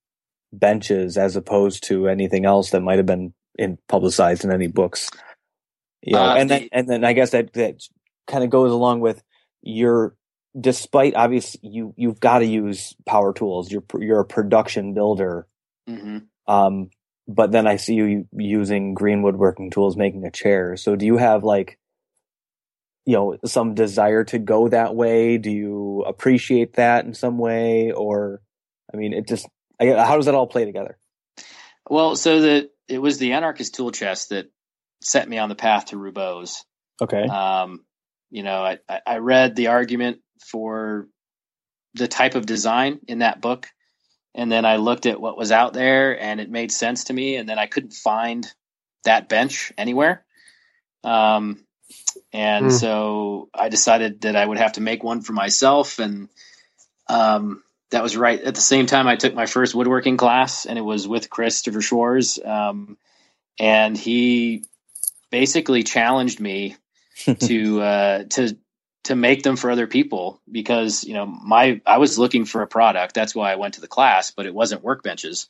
benches 0.53 1.17
as 1.17 1.37
opposed 1.37 1.85
to 1.85 2.09
anything 2.09 2.45
else 2.45 2.71
that 2.71 2.81
might 2.81 2.99
have 2.99 3.07
been 3.07 3.33
in 3.59 3.79
publicized 3.89 4.45
in 4.45 4.51
any 4.51 4.67
books? 4.67 5.09
You 6.03 6.15
know, 6.15 6.23
Uh, 6.23 6.35
and 6.35 6.51
then 6.51 6.69
and 6.73 6.89
then 6.89 7.05
I 7.05 7.13
guess 7.13 7.31
that 7.31 7.53
that 7.55 7.81
kind 8.27 8.45
of 8.45 8.51
goes 8.51 8.73
along 8.73 9.01
with 9.01 9.23
your 9.63 10.15
despite 10.59 11.15
obvious 11.15 11.57
you 11.63 11.95
you've 11.97 12.21
got 12.21 12.39
to 12.41 12.47
use 12.47 12.95
power 13.07 13.33
tools. 13.33 13.71
You're 13.71 13.85
you're 13.99 14.21
a 14.21 14.25
production 14.25 14.95
builder. 14.95 15.47
hmm 15.87 16.19
Um, 16.47 16.91
but 17.29 17.53
then 17.53 17.67
I 17.67 17.77
see 17.77 17.95
you 17.95 18.27
using 18.33 18.95
green 18.95 19.23
woodworking 19.23 19.71
tools, 19.71 19.97
making 19.97 20.25
a 20.25 20.31
chair. 20.31 20.77
So 20.77 20.97
do 20.97 21.05
you 21.05 21.19
have 21.19 21.45
like, 21.45 21.79
you 23.05 23.15
know, 23.15 23.37
some 23.45 23.75
desire 23.75 24.25
to 24.25 24.39
go 24.39 24.69
that 24.69 24.95
way? 24.95 25.37
Do 25.37 25.51
you 25.51 26.05
appreciate 26.07 26.75
that 26.75 27.05
in 27.05 27.13
some 27.15 27.39
way? 27.39 27.93
Or, 27.93 28.41
I 28.93 28.97
mean, 28.97 29.13
it 29.13 29.29
just, 29.29 29.47
how 29.79 30.17
does 30.17 30.27
that 30.27 30.35
all 30.35 30.47
play 30.47 30.65
together? 30.65 30.99
Well, 31.89 32.17
so 32.17 32.41
that 32.41 32.71
it 32.89 32.99
was 32.99 33.19
the 33.19 33.33
anarchist 33.33 33.75
tool 33.75 33.93
chest 33.93 34.31
that 34.31 34.51
set 35.03 35.29
me 35.29 35.39
on 35.39 35.49
the 35.49 35.55
path 35.55 35.87
to 35.87 35.97
Roubo's. 35.97 36.65
Okay. 37.01 37.23
Um, 37.23 37.85
you 38.31 38.43
know, 38.43 38.63
I- 38.89 39.01
I 39.07 39.19
read 39.19 39.55
the 39.55 39.69
argument 39.69 40.19
for 40.51 41.09
the 41.95 42.09
type 42.09 42.35
of 42.35 42.47
design 42.47 43.01
in 43.09 43.21
that 43.21 43.41
book, 43.41 43.67
and 44.39 44.53
then 44.53 44.65
I 44.65 44.77
looked 44.77 45.07
at 45.07 45.21
what 45.21 45.37
was 45.39 45.53
out 45.53 45.75
there, 45.75 46.21
and 46.21 46.41
it 46.41 46.51
made 46.51 46.73
sense 46.73 47.07
to 47.07 47.15
me. 47.15 47.37
And 47.37 47.49
then 47.49 47.59
I 47.59 47.67
couldn't 47.67 47.93
find 47.93 48.47
that 49.05 49.29
bench 49.29 49.73
anywhere, 49.79 50.25
um, 51.05 51.67
and 52.33 52.71
Hmm. 52.71 52.73
so 52.73 53.51
I 53.55 53.69
decided 53.69 54.23
that 54.23 54.37
I 54.37 54.47
would 54.47 54.59
have 54.59 54.75
to 54.75 54.83
make 54.83 55.05
one 55.05 55.23
for 55.23 55.35
myself. 55.35 55.99
And 55.99 56.29
um, 57.09 57.63
that 57.91 58.03
was 58.03 58.17
right 58.17 58.41
at 58.41 58.55
the 58.55 58.61
same 58.61 58.87
time 58.87 59.09
I 59.09 59.17
took 59.17 59.35
my 59.35 59.47
first 59.47 59.75
woodworking 59.75 60.17
class, 60.19 60.67
and 60.67 60.79
it 60.79 60.83
was 60.83 61.09
with 61.09 61.31
Christopher 61.31 61.83
Schwarz, 61.83 62.39
um, 62.45 62.99
and 63.59 63.97
he 63.97 64.65
basically 65.31 65.83
challenged 65.85 66.41
me 66.41 66.77
to 67.41 67.83
uh, 67.83 68.25
to 68.31 68.57
to 69.09 69.17
make 69.17 69.43
them 69.43 69.57
for 69.57 69.71
other 69.71 69.87
people 69.87 70.39
because 70.51 71.03
you 71.03 71.15
know 71.15 71.25
my 71.25 71.81
I 71.87 71.97
was 71.97 72.19
looking 72.19 72.45
for 72.45 72.61
a 72.61 72.67
product. 72.67 73.15
That's 73.15 73.35
why 73.35 73.51
I 73.51 73.57
went 73.57 73.75
to 73.75 73.81
the 73.81 73.89
class, 73.89 74.31
but 74.31 74.45
it 74.45 74.55
wasn't 74.55 74.85
workbenches. 74.85 75.47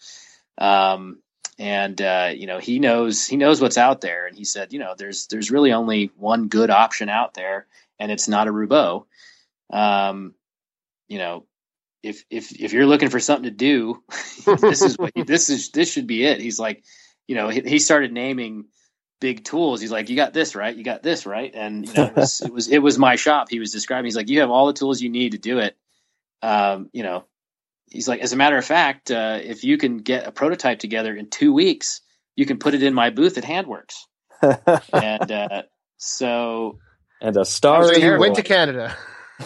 Um, 0.56 1.18
and 1.58 2.00
uh, 2.00 2.30
you 2.34 2.46
know 2.46 2.58
he 2.58 2.78
knows 2.78 3.26
he 3.26 3.36
knows 3.36 3.60
what's 3.60 3.76
out 3.76 4.00
there, 4.00 4.26
and 4.26 4.36
he 4.36 4.44
said, 4.44 4.72
you 4.72 4.78
know, 4.78 4.94
there's 4.96 5.26
there's 5.26 5.50
really 5.50 5.72
only 5.72 6.12
one 6.16 6.46
good 6.46 6.70
option 6.70 7.08
out 7.08 7.34
there, 7.34 7.66
and 7.98 8.12
it's 8.12 8.28
not 8.28 8.46
a 8.46 8.52
Roubo. 8.52 9.06
Um, 9.70 10.34
you 11.08 11.18
know, 11.18 11.44
if 12.04 12.24
if 12.30 12.52
if 12.52 12.72
you're 12.72 12.86
looking 12.86 13.10
for 13.10 13.18
something 13.18 13.50
to 13.50 13.50
do, 13.50 14.04
this 14.60 14.82
is 14.82 14.96
what 14.96 15.12
this 15.16 15.50
is 15.50 15.70
this 15.70 15.92
should 15.92 16.06
be 16.06 16.24
it. 16.24 16.40
He's 16.40 16.60
like, 16.60 16.84
you 17.26 17.34
know, 17.34 17.48
he, 17.48 17.62
he 17.62 17.78
started 17.80 18.12
naming 18.12 18.66
big 19.20 19.44
tools. 19.44 19.80
He's 19.80 19.90
like, 19.90 20.08
you 20.08 20.16
got 20.16 20.32
this 20.32 20.54
right, 20.54 20.74
you 20.74 20.84
got 20.84 21.02
this 21.02 21.26
right, 21.26 21.52
and 21.54 21.86
you 21.86 21.94
know, 21.94 22.04
it 22.04 22.16
was 22.16 22.40
it 22.44 22.52
was 22.52 22.68
it 22.68 22.78
was 22.78 22.98
my 22.98 23.16
shop. 23.16 23.48
He 23.50 23.60
was 23.60 23.72
describing. 23.72 24.06
He's 24.06 24.16
like, 24.16 24.28
you 24.28 24.40
have 24.40 24.50
all 24.50 24.66
the 24.66 24.72
tools 24.72 25.00
you 25.00 25.10
need 25.10 25.32
to 25.32 25.38
do 25.38 25.58
it. 25.58 25.76
Um, 26.42 26.88
you 26.92 27.02
know, 27.02 27.24
he's 27.90 28.08
like, 28.08 28.20
as 28.20 28.32
a 28.32 28.36
matter 28.36 28.56
of 28.56 28.64
fact, 28.64 29.10
uh, 29.10 29.38
if 29.42 29.64
you 29.64 29.78
can 29.78 29.98
get 29.98 30.26
a 30.26 30.32
prototype 30.32 30.78
together 30.78 31.14
in 31.14 31.30
two 31.30 31.52
weeks, 31.52 32.00
you 32.36 32.46
can 32.46 32.58
put 32.58 32.74
it 32.74 32.82
in 32.82 32.94
my 32.94 33.10
booth 33.10 33.38
at 33.38 33.44
Handworks. 33.44 33.96
and 34.92 35.32
uh, 35.32 35.62
so, 35.96 36.78
and 37.20 37.36
a 37.36 37.44
star. 37.44 37.84
So 37.84 37.94
in 37.94 38.02
you 38.02 38.18
went 38.18 38.36
to. 38.36 38.42
Canada. 38.42 38.96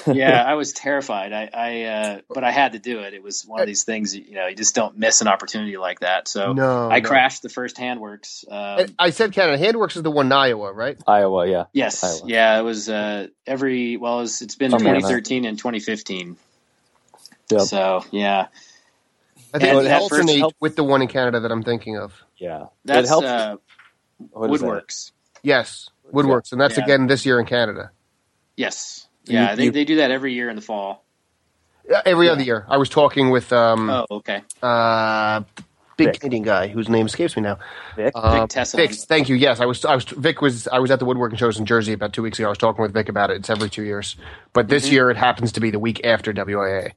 Yeah, 0.07 0.43
I 0.47 0.55
was 0.55 0.73
terrified. 0.73 1.33
I, 1.33 1.51
I 1.53 1.83
uh, 1.83 2.21
but 2.29 2.45
I 2.45 2.51
had 2.51 2.73
to 2.73 2.79
do 2.79 3.01
it. 3.01 3.15
It 3.15 3.23
was 3.23 3.45
one 3.47 3.61
of 3.61 3.67
these 3.67 3.85
things, 3.85 4.15
you 4.17 4.35
know, 4.35 4.47
you 4.47 4.57
just 4.57 4.75
don't 4.75 4.97
miss 4.99 5.21
an 5.21 5.29
opportunity 5.29 5.77
like 5.77 6.01
that. 6.01 6.29
So 6.29 6.53
no, 6.53 6.89
I 6.91 7.01
no. 7.01 7.09
crashed 7.09 7.43
the 7.43 7.49
first 7.49 7.77
Handworks. 7.77 8.45
Um, 8.51 8.95
I- 8.99 9.07
I 9.07 9.11
said 9.11 9.33
Canada. 9.33 9.63
Handworks 9.63 9.97
is 9.97 10.03
the 10.03 10.11
one 10.11 10.27
in 10.27 10.33
Iowa, 10.33 10.73
right? 10.73 10.97
Iowa, 11.07 11.47
yeah. 11.49 11.65
yes, 11.73 12.03
Iowa. 12.03 12.23
yeah, 12.29 12.59
it 12.59 12.63
was 12.63 12.89
uh, 12.89 13.27
every 13.47 13.97
well, 13.97 14.19
it 14.19 14.23
was, 14.23 14.43
it's 14.43 14.55
been 14.57 14.71
man, 14.71 14.81
2013 14.81 15.45
and 15.45 15.59
2015. 15.59 16.37
Yep. 17.51 17.61
So 17.63 18.05
yeah, 18.11 18.47
I 19.53 19.59
think 19.59 19.71
And 19.73 19.79
it 19.81 19.83
that 19.85 20.01
alternate 20.03 20.39
help- 20.39 20.55
with 20.61 20.77
the 20.77 20.85
one 20.85 21.03
in 21.03 21.09
Canada 21.09 21.41
that 21.41 21.53
I'm 21.53 21.63
thinking 21.63 21.99
of. 21.99 22.15
Yeah. 22.39 22.67
that's 22.85 23.07
it 23.07 23.09
helps. 23.09 23.27
uh, 23.27 23.57
what 24.31 24.51
is 24.53 24.61
that? 24.61 24.67
Woodworks. 24.67 25.13
Yes, 25.43 25.91
Woodworks, 26.13 26.53
and 26.53 26.61
that's 26.61 26.79
Yeah. 26.79 26.85
again 26.85 27.07
this 27.09 27.27
year 27.27 27.39
in 27.41 27.47
Canada. 27.47 27.91
Yes, 28.57 29.07
You- 29.25 29.35
yeah, 29.35 29.55
they 29.55 29.65
you- 29.67 29.71
they 29.71 29.85
do 29.85 29.97
that 29.97 30.11
every 30.11 30.33
year 30.35 30.49
in 30.51 30.57
the 30.57 30.63
fall. 30.63 31.05
Uh, 31.93 32.01
Every 32.07 32.29
other 32.29 32.43
year, 32.43 32.65
I 32.69 32.77
was 32.77 32.89
talking 32.89 33.31
with 33.31 33.53
um, 33.53 33.91
Oh, 33.91 34.07
okay. 34.11 34.43
uh, 34.63 35.41
big 35.97 36.09
Vic. 36.09 36.21
Canadian 36.21 36.45
guy 36.45 36.69
whose 36.69 36.89
name 36.89 37.07
escapes 37.07 37.35
me 37.37 37.43
now. 37.43 37.59
Vic? 37.97 38.13
Um, 38.15 38.47
Tesselaar. 38.47 38.77
Vic, 38.89 38.93
thank 38.95 39.29
you. 39.29 39.35
Yes, 39.35 39.59
I 39.61 39.67
was. 39.67 39.85
I 39.85 39.97
was. 39.97 40.05
Vic 40.05 40.41
was. 40.41 40.69
I 40.69 40.79
was 40.79 40.93
at 40.93 41.01
the 41.01 41.05
woodworking 41.05 41.39
shows 41.39 41.59
in 41.59 41.67
Jersey 41.67 41.93
about 41.93 42.13
two 42.13 42.23
weeks 42.23 42.39
ago. 42.39 42.47
I 42.47 42.51
was 42.51 42.59
talking 42.59 42.83
with 42.83 42.93
Vic 42.95 43.09
about 43.09 43.31
it. 43.31 43.37
It's 43.39 43.51
every 43.51 43.69
two 43.69 43.83
years, 43.83 44.15
but 44.53 44.69
this 44.69 44.89
Mhm. 44.89 44.93
year 44.93 45.11
it 45.11 45.17
happens 45.17 45.51
to 45.53 45.61
be 45.61 45.71
the 45.73 45.81
week 45.81 46.05
after 46.07 46.33
WIA. 46.33 46.93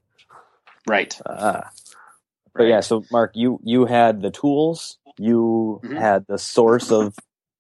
Right. 0.88 1.20
Ah. 1.26 1.72
But 2.54 2.66
yeah, 2.66 2.82
so 2.82 3.04
Mark, 3.12 3.32
you 3.34 3.60
you 3.64 3.86
had 3.86 4.22
the 4.22 4.30
tools, 4.32 5.00
you 5.18 5.82
Mhm. 5.84 5.98
had 5.98 6.26
the 6.28 6.38
source 6.38 6.92
of 6.92 7.16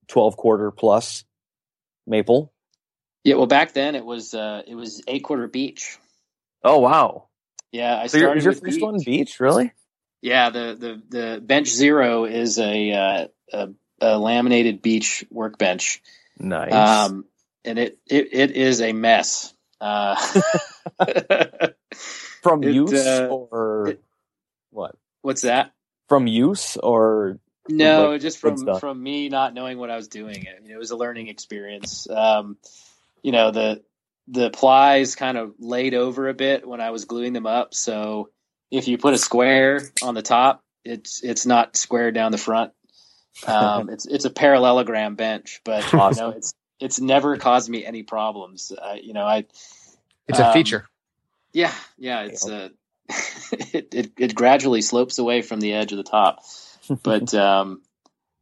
twelve 0.08 0.38
quarter 0.38 0.70
plus 0.72 1.24
maple. 2.06 2.54
Yeah. 3.26 3.36
Well, 3.36 3.48
back 3.48 3.74
then 3.74 3.96
it 3.96 4.06
was 4.06 4.34
uh, 4.34 4.62
it 4.66 4.76
was 4.76 5.02
eight 5.08 5.24
quarter 5.26 5.48
beech. 5.48 5.98
Oh 6.64 6.80
wow! 6.80 7.28
Yeah, 7.72 7.98
I 8.00 8.08
So 8.08 8.18
your, 8.18 8.28
started 8.28 8.44
your 8.44 8.52
with 8.54 8.62
first 8.62 8.76
beech. 8.76 8.82
one 8.84 9.00
beech, 9.04 9.40
really? 9.42 9.74
Yeah, 10.22 10.50
the 10.52 10.78
the 10.80 11.18
the 11.20 11.42
bench 11.42 11.68
zero 11.68 12.26
is 12.26 12.58
a 12.60 12.92
uh, 12.94 13.28
a, 13.52 13.70
a 14.02 14.18
laminated 14.18 14.82
beech 14.82 15.26
workbench, 15.30 16.02
Nice. 16.40 16.72
um, 16.72 17.26
and 17.66 17.78
it, 17.80 18.00
it 18.08 18.30
it 18.32 18.52
is 18.52 18.82
a 18.82 18.94
mess. 18.94 19.54
Uh, 19.82 20.16
From 22.42 22.64
it, 22.64 22.74
use 22.74 22.94
uh, 22.94 23.28
or 23.30 23.88
it- 23.90 24.04
what? 24.72 24.96
what's 25.22 25.42
that? 25.42 25.72
From 26.10 26.28
use 26.28 26.78
or 26.78 27.40
No, 27.68 28.12
Like, 28.12 28.22
just 28.22 28.38
from 28.38 28.58
from 28.80 29.02
me 29.02 29.30
not 29.30 29.54
knowing 29.56 29.78
what 29.80 29.90
I 29.90 29.96
was 29.96 30.08
doing. 30.08 30.46
I 30.48 30.60
mean, 30.62 30.72
it 30.72 30.78
was 30.78 30.92
a 30.92 30.96
learning 30.98 31.28
experience. 31.30 32.08
Um, 32.10 32.58
you 33.26 33.32
know, 33.32 33.50
the 33.50 33.82
the 34.28 34.52
plies 34.52 35.16
kind 35.16 35.36
of 35.36 35.56
laid 35.58 35.96
over 35.96 36.30
a 36.30 36.34
bit 36.36 36.68
when 36.68 36.80
I 36.80 36.92
was 36.92 37.06
gluing 37.06 37.34
them 37.34 37.48
up. 37.48 37.74
So 37.74 38.30
if 38.70 38.88
you 38.88 39.00
put 39.00 39.16
a 39.16 39.18
square 39.18 39.82
on 40.04 40.14
the 40.14 40.22
top, 40.22 40.62
it's 40.84 41.24
it's 41.24 41.48
not 41.48 41.76
square 41.76 42.12
down 42.12 42.32
the 42.32 42.38
front. 42.38 42.72
Um, 43.48 43.90
it's 43.94 44.06
it's 44.06 44.26
a 44.26 44.30
parallelogram 44.30 45.16
bench, 45.16 45.62
but 45.66 45.92
you 45.92 45.98
know, 46.18 46.30
it's 46.38 46.54
it's 46.80 47.02
never 47.02 47.36
caused 47.38 47.68
me 47.68 47.84
any 47.84 48.04
problems. 48.04 48.72
Uh, 48.72 48.94
you 49.02 49.14
know, 49.14 49.26
I 49.26 49.46
It's 50.28 50.38
a 50.38 50.46
Um, 50.48 50.54
feature. 50.54 50.86
yeah, 51.52 51.74
yeah, 51.98 52.26
it's 52.26 52.48
uh, 52.48 52.70
it, 53.74 53.88
it 53.96 54.12
it 54.20 54.36
gradually 54.36 54.84
slopes 54.84 55.18
away 55.18 55.42
from 55.42 55.60
the 55.62 55.74
edge 55.74 55.92
of 55.94 55.98
the 55.98 56.04
top, 56.04 56.44
but 57.02 57.34
um, 57.34 57.82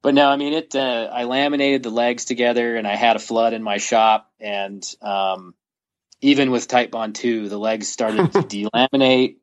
but 0.03 0.13
no, 0.13 0.29
I 0.29 0.35
mean 0.35 0.53
it. 0.53 0.75
Uh, 0.75 1.09
I 1.11 1.23
laminated 1.23 1.81
the 1.81 1.89
legs 1.89 2.25
together, 2.25 2.75
and 2.75 2.85
I 2.85 2.95
had 2.95 3.15
a 3.15 3.19
flood 3.19 3.53
in 3.53 3.63
my 3.63 3.77
shop, 3.77 4.29
and 4.37 4.85
um, 5.01 5.55
even 6.21 6.51
with 6.51 6.67
Titebond 6.67 7.15
two, 7.15 7.47
the 7.47 7.57
legs 7.57 7.87
started 7.87 8.31
to 8.33 8.39
delaminate. 8.73 9.37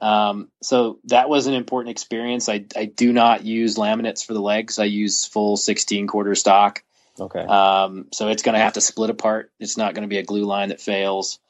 Um, 0.00 0.50
so 0.62 1.00
that 1.06 1.28
was 1.28 1.48
an 1.48 1.54
important 1.54 1.90
experience. 1.90 2.48
I 2.48 2.64
I 2.76 2.84
do 2.84 3.12
not 3.12 3.44
use 3.44 3.74
laminates 3.74 4.24
for 4.24 4.34
the 4.34 4.40
legs. 4.40 4.78
I 4.78 4.84
use 4.84 5.26
full 5.26 5.56
sixteen 5.56 6.06
quarter 6.06 6.36
stock. 6.36 6.84
okay? 7.18 7.40
Um, 7.40 8.06
so 8.12 8.28
it's 8.28 8.44
going 8.44 8.54
to 8.54 8.60
have 8.60 8.74
to 8.74 8.80
split 8.80 9.10
apart. 9.10 9.50
It's 9.58 9.76
not 9.76 9.94
going 9.94 10.02
to 10.02 10.08
be 10.08 10.18
a 10.18 10.22
glue 10.22 10.44
line 10.44 10.68
that 10.68 10.80
fails. 10.80 11.40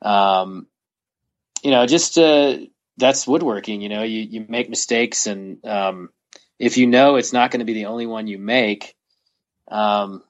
Um, 0.00 0.68
you 1.64 1.72
know, 1.72 1.86
just 1.86 2.16
uh, 2.16 2.58
that's 2.98 3.26
woodworking. 3.26 3.80
You 3.80 3.88
know, 3.88 4.04
you 4.04 4.20
you 4.20 4.46
make 4.48 4.70
mistakes, 4.70 5.26
and 5.26 5.64
um, 5.66 6.10
if 6.60 6.76
you 6.76 6.86
know 6.86 7.16
it's 7.16 7.32
not 7.32 7.50
going 7.50 7.60
to 7.60 7.64
be 7.64 7.72
the 7.72 7.86
only 7.86 8.06
one 8.06 8.26
you 8.26 8.38
make, 8.38 8.94
um, 9.68 10.22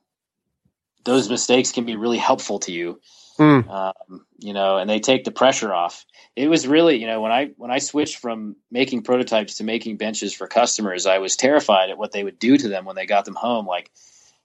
those 1.05 1.29
mistakes 1.29 1.73
can 1.73 1.85
be 1.85 1.97
really 1.97 2.19
helpful 2.19 2.61
to 2.61 2.73
you. 2.73 3.01
Mm. 3.37 3.69
Um, 3.69 4.27
you 4.39 4.53
know, 4.53 4.77
and 4.77 4.89
they 4.89 5.01
take 5.01 5.25
the 5.25 5.33
pressure 5.33 5.73
off. 5.73 6.07
It 6.37 6.49
was 6.49 6.69
really, 6.69 6.97
you 6.97 7.07
know, 7.07 7.21
when 7.21 7.33
I 7.33 7.47
when 7.57 7.71
I 7.71 7.79
switched 7.79 8.19
from 8.19 8.57
making 8.71 9.03
prototypes 9.03 9.57
to 9.57 9.65
making 9.65 9.97
benches 9.97 10.33
for 10.33 10.47
customers, 10.47 11.07
I 11.07 11.19
was 11.19 11.37
terrified 11.37 11.91
at 11.91 11.99
what 11.99 12.13
they 12.13 12.23
would 12.23 12.39
do 12.39 12.57
to 12.57 12.69
them 12.69 12.85
when 12.85 12.97
they 12.97 13.07
got 13.07 13.25
them 13.25 13.35
home. 13.35 13.67
Like, 13.67 13.91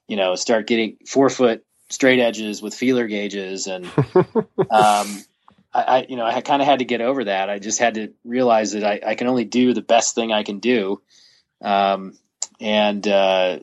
you 0.08 0.16
know, 0.16 0.34
start 0.34 0.66
getting 0.66 0.96
four 1.06 1.28
foot 1.30 1.64
straight 1.88 2.18
edges 2.20 2.62
with 2.62 2.74
feeler 2.74 3.06
gauges, 3.06 3.66
and 3.66 3.84
um, 4.70 5.22
I, 5.72 5.82
I, 5.82 6.06
you 6.08 6.16
know, 6.16 6.24
I 6.24 6.40
kind 6.40 6.62
of 6.62 6.66
had 6.66 6.80
to 6.80 6.84
get 6.86 7.02
over 7.02 7.24
that. 7.24 7.50
I 7.50 7.58
just 7.58 7.78
had 7.78 7.94
to 7.94 8.12
realize 8.24 8.72
that 8.72 8.82
I, 8.82 9.00
I 9.10 9.14
can 9.14 9.28
only 9.28 9.44
do 9.44 9.74
the 9.74 9.82
best 9.82 10.14
thing 10.14 10.32
I 10.32 10.42
can 10.42 10.58
do, 10.58 11.02
um, 11.60 12.16
and 12.60 13.06
uh, 13.06 13.58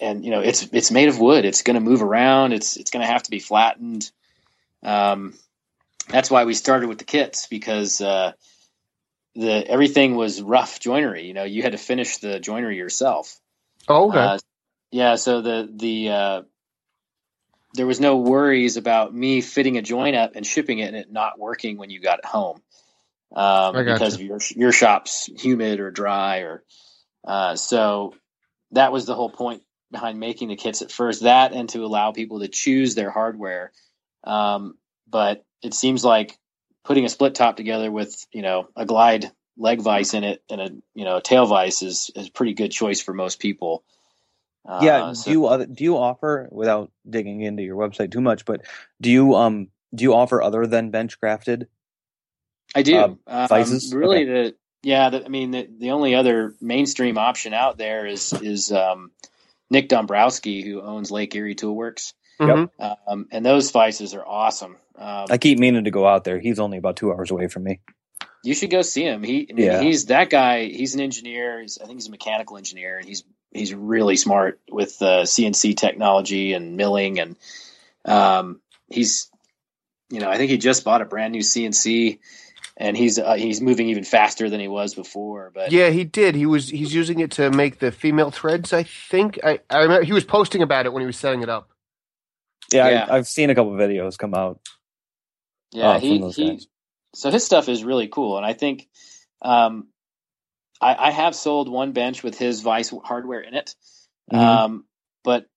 and 0.00 0.24
you 0.24 0.30
know, 0.30 0.40
it's 0.40 0.68
it's 0.72 0.90
made 0.90 1.08
of 1.08 1.18
wood. 1.18 1.44
It's 1.44 1.62
going 1.62 1.74
to 1.74 1.80
move 1.80 2.02
around. 2.02 2.52
It's 2.52 2.76
it's 2.76 2.90
going 2.90 3.04
to 3.04 3.12
have 3.12 3.22
to 3.24 3.30
be 3.30 3.40
flattened. 3.40 4.10
Um, 4.82 5.34
that's 6.08 6.30
why 6.30 6.44
we 6.44 6.54
started 6.54 6.88
with 6.88 6.98
the 6.98 7.04
kits 7.04 7.46
because 7.46 8.00
uh, 8.00 8.32
the 9.34 9.66
everything 9.66 10.16
was 10.16 10.42
rough 10.42 10.80
joinery. 10.80 11.26
You 11.26 11.34
know, 11.34 11.44
you 11.44 11.62
had 11.62 11.72
to 11.72 11.78
finish 11.78 12.18
the 12.18 12.40
joinery 12.40 12.76
yourself. 12.76 13.38
Oh, 13.88 14.08
okay. 14.08 14.18
Uh, 14.18 14.38
yeah, 14.90 15.14
so 15.16 15.40
the 15.40 15.68
the 15.72 16.08
uh, 16.10 16.42
there 17.74 17.86
was 17.86 18.00
no 18.00 18.18
worries 18.18 18.76
about 18.76 19.14
me 19.14 19.40
fitting 19.40 19.76
a 19.76 19.82
joint 19.82 20.16
up 20.16 20.36
and 20.36 20.46
shipping 20.46 20.78
it 20.78 20.88
and 20.88 20.96
it 20.96 21.12
not 21.12 21.38
working 21.38 21.76
when 21.76 21.90
you 21.90 22.00
got 22.00 22.20
it 22.20 22.24
home 22.24 22.62
um, 23.34 23.84
because 23.84 24.14
of 24.14 24.20
your 24.20 24.38
your 24.50 24.72
shop's 24.72 25.26
humid 25.26 25.80
or 25.80 25.90
dry 25.90 26.38
or 26.38 26.62
uh, 27.26 27.56
so 27.56 28.14
that 28.72 28.92
was 28.92 29.06
the 29.06 29.14
whole 29.14 29.30
point 29.30 29.62
behind 29.90 30.18
making 30.18 30.48
the 30.48 30.56
kits 30.56 30.82
at 30.82 30.90
first. 30.92 31.22
That 31.22 31.52
and 31.52 31.68
to 31.70 31.84
allow 31.84 32.12
people 32.12 32.40
to 32.40 32.48
choose 32.48 32.94
their 32.94 33.10
hardware. 33.10 33.72
Um, 34.24 34.76
but 35.08 35.44
it 35.62 35.74
seems 35.74 36.04
like 36.04 36.38
putting 36.84 37.04
a 37.04 37.08
split 37.08 37.34
top 37.34 37.56
together 37.56 37.90
with 37.90 38.26
you 38.32 38.42
know 38.42 38.68
a 38.76 38.84
glide 38.84 39.30
leg 39.56 39.80
vise 39.80 40.14
in 40.14 40.24
it 40.24 40.42
and 40.50 40.60
a 40.60 40.70
you 40.94 41.04
know 41.04 41.18
a 41.18 41.22
tail 41.22 41.46
vise 41.46 41.82
is 41.82 42.10
is 42.14 42.28
a 42.28 42.32
pretty 42.32 42.54
good 42.54 42.70
choice 42.72 43.00
for 43.00 43.14
most 43.14 43.38
people. 43.40 43.84
Uh, 44.66 44.80
yeah. 44.82 45.12
so- 45.12 45.24
do 45.26 45.30
you 45.30 45.46
other, 45.46 45.66
do 45.66 45.84
you 45.84 45.96
offer 45.96 46.48
without 46.50 46.90
digging 47.08 47.42
into 47.42 47.62
your 47.62 47.76
website 47.76 48.10
too 48.10 48.20
much? 48.20 48.44
But 48.44 48.62
do 49.00 49.10
you 49.10 49.34
um 49.34 49.68
do 49.94 50.02
you 50.04 50.14
offer 50.14 50.42
other 50.42 50.66
than 50.66 50.90
Benchcrafted? 50.90 51.66
I 52.74 52.82
do. 52.82 52.96
um, 52.98 53.18
Um, 53.26 53.48
vices? 53.48 53.94
really, 53.94 54.24
the 54.24 54.54
yeah. 54.84 55.10
I 55.24 55.28
mean, 55.28 55.50
the, 55.50 55.68
the 55.78 55.90
only 55.90 56.14
other 56.14 56.54
mainstream 56.60 57.18
option 57.18 57.52
out 57.54 57.76
there 57.78 58.06
is 58.06 58.32
is 58.32 58.70
um, 58.70 59.10
Nick 59.70 59.88
Dombrowski, 59.88 60.62
who 60.62 60.80
owns 60.82 61.10
Lake 61.10 61.34
Erie 61.34 61.54
Toolworks, 61.56 62.12
Mhm. 62.40 62.68
um, 63.08 63.28
and 63.32 63.44
those 63.44 63.70
vices 63.72 64.14
are 64.14 64.24
awesome. 64.24 64.76
Um, 64.96 65.26
I 65.30 65.38
keep 65.38 65.58
meaning 65.58 65.84
to 65.84 65.90
go 65.90 66.06
out 66.06 66.22
there. 66.24 66.38
He's 66.38 66.58
only 66.60 66.78
about 66.78 66.96
two 66.96 67.12
hours 67.12 67.30
away 67.32 67.48
from 67.48 67.64
me. 67.64 67.80
you 68.44 68.54
should 68.54 68.68
go 68.70 68.82
see 68.82 69.02
him. 69.04 69.22
He, 69.22 69.46
I 69.48 69.54
mean, 69.54 69.64
Yeah. 69.66 69.80
he's 69.80 70.04
that 70.06 70.28
guy. 70.28 70.66
He's 70.66 70.94
an 70.94 71.00
engineer. 71.00 71.62
He's, 71.62 71.78
I 71.78 71.86
think 71.86 71.96
he's 71.96 72.08
a 72.08 72.10
mechanical 72.10 72.58
engineer, 72.58 72.98
and 72.98 73.08
he's 73.08 73.24
he's 73.52 73.72
really 73.72 74.16
smart 74.16 74.60
with 74.70 75.00
uh, 75.00 75.22
CNC 75.24 75.76
technology 75.78 76.52
and 76.52 76.76
milling, 76.76 77.20
and 77.20 77.36
um, 78.04 78.60
he's, 78.90 79.30
you 80.10 80.20
know, 80.20 80.28
I 80.28 80.36
think 80.36 80.50
he 80.50 80.58
just 80.58 80.84
bought 80.84 81.00
a 81.00 81.06
brand 81.06 81.32
new 81.32 81.40
CNC, 81.40 82.18
and 82.76 82.96
he's 82.96 83.18
uh, 83.18 83.34
he's 83.34 83.60
moving 83.60 83.88
even 83.90 84.04
faster 84.04 84.50
than 84.50 84.60
he 84.60 84.68
was 84.68 84.94
before. 84.94 85.52
But 85.54 85.72
Yeah, 85.72 85.90
he 85.90 86.04
did. 86.04 86.34
He 86.34 86.46
was 86.46 86.68
he's 86.70 86.94
using 86.94 87.20
it 87.20 87.32
to 87.32 87.50
make 87.50 87.78
the 87.80 87.92
female 87.92 88.30
threads. 88.30 88.72
I 88.72 88.84
think 88.84 89.38
I, 89.44 89.60
I 89.70 89.82
remember 89.82 90.04
he 90.04 90.12
was 90.12 90.24
posting 90.24 90.62
about 90.62 90.86
it 90.86 90.92
when 90.92 91.02
he 91.02 91.06
was 91.06 91.18
setting 91.18 91.42
it 91.42 91.48
up. 91.50 91.70
Yeah, 92.72 92.86
Yeah. 92.86 93.08
I, 93.08 93.16
I've 93.16 93.28
seen 93.28 93.50
a 93.50 93.54
couple 93.54 93.72
videos 93.72 94.18
come 94.18 94.34
out. 94.34 94.60
yeah, 95.72 95.96
uh, 95.96 96.00
he, 96.00 96.18
he 96.30 96.68
so 97.14 97.30
his 97.30 97.44
stuff 97.44 97.68
is 97.68 97.84
really 97.84 98.08
cool, 98.08 98.36
and 98.36 98.46
I 98.46 98.54
think 98.54 98.88
um, 99.42 99.88
I, 100.80 100.94
I 100.96 101.10
have 101.12 101.34
sold 101.34 101.70
one 101.70 101.92
bench 101.92 102.22
with 102.22 102.38
his 102.38 102.62
Vice 102.62 102.92
hardware 103.04 103.40
in 103.40 103.54
it, 103.54 103.74
Mhm. 104.32 104.64
um, 104.66 104.84
but 105.24 105.42
f- 105.42 105.48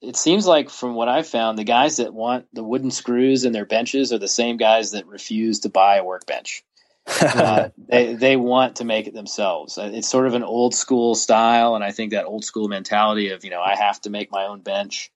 it 0.00 0.16
seems 0.16 0.46
like 0.46 0.70
from 0.70 0.94
what 0.94 1.08
I've 1.08 1.26
found, 1.28 1.58
the 1.58 1.64
guys 1.64 1.96
that 1.98 2.12
want 2.12 2.46
the 2.52 2.64
wooden 2.64 2.90
screws 2.90 3.44
in 3.44 3.52
their 3.52 3.66
benches 3.66 4.12
are 4.12 4.18
the 4.18 4.28
same 4.28 4.56
guys 4.56 4.92
that 4.92 5.06
refuse 5.06 5.60
to 5.60 5.68
buy 5.68 5.96
a 5.96 6.04
workbench. 6.04 6.64
uh, 7.06 7.68
they 7.88 8.14
they 8.14 8.36
want 8.36 8.76
to 8.76 8.84
make 8.84 9.06
it 9.06 9.14
themselves. 9.14 9.78
Uh, 9.78 9.90
It's 9.92 10.08
sort 10.08 10.26
of 10.26 10.34
an 10.34 10.44
old 10.44 10.74
school 10.74 11.14
style, 11.14 11.74
and 11.74 11.84
I 11.84 11.92
think 11.92 12.12
that 12.12 12.24
old 12.26 12.44
school 12.44 12.68
mentality 12.68 13.30
of 13.30 13.44
you 13.44 13.50
know 13.50 13.60
I 13.60 13.76
have 13.76 14.00
to 14.02 14.10
make 14.10 14.30
my 14.30 14.46
own 14.46 14.60
bench. 14.60 15.10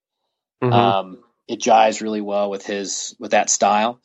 Mhm. 0.63 0.73
Um, 0.73 1.19
it 1.47 1.61
jives 1.61 2.01
really 2.01 2.21
well 2.21 2.51
with 2.51 2.67
his 2.67 3.15
with 3.19 3.33
that 3.33 3.51
style. 3.51 4.01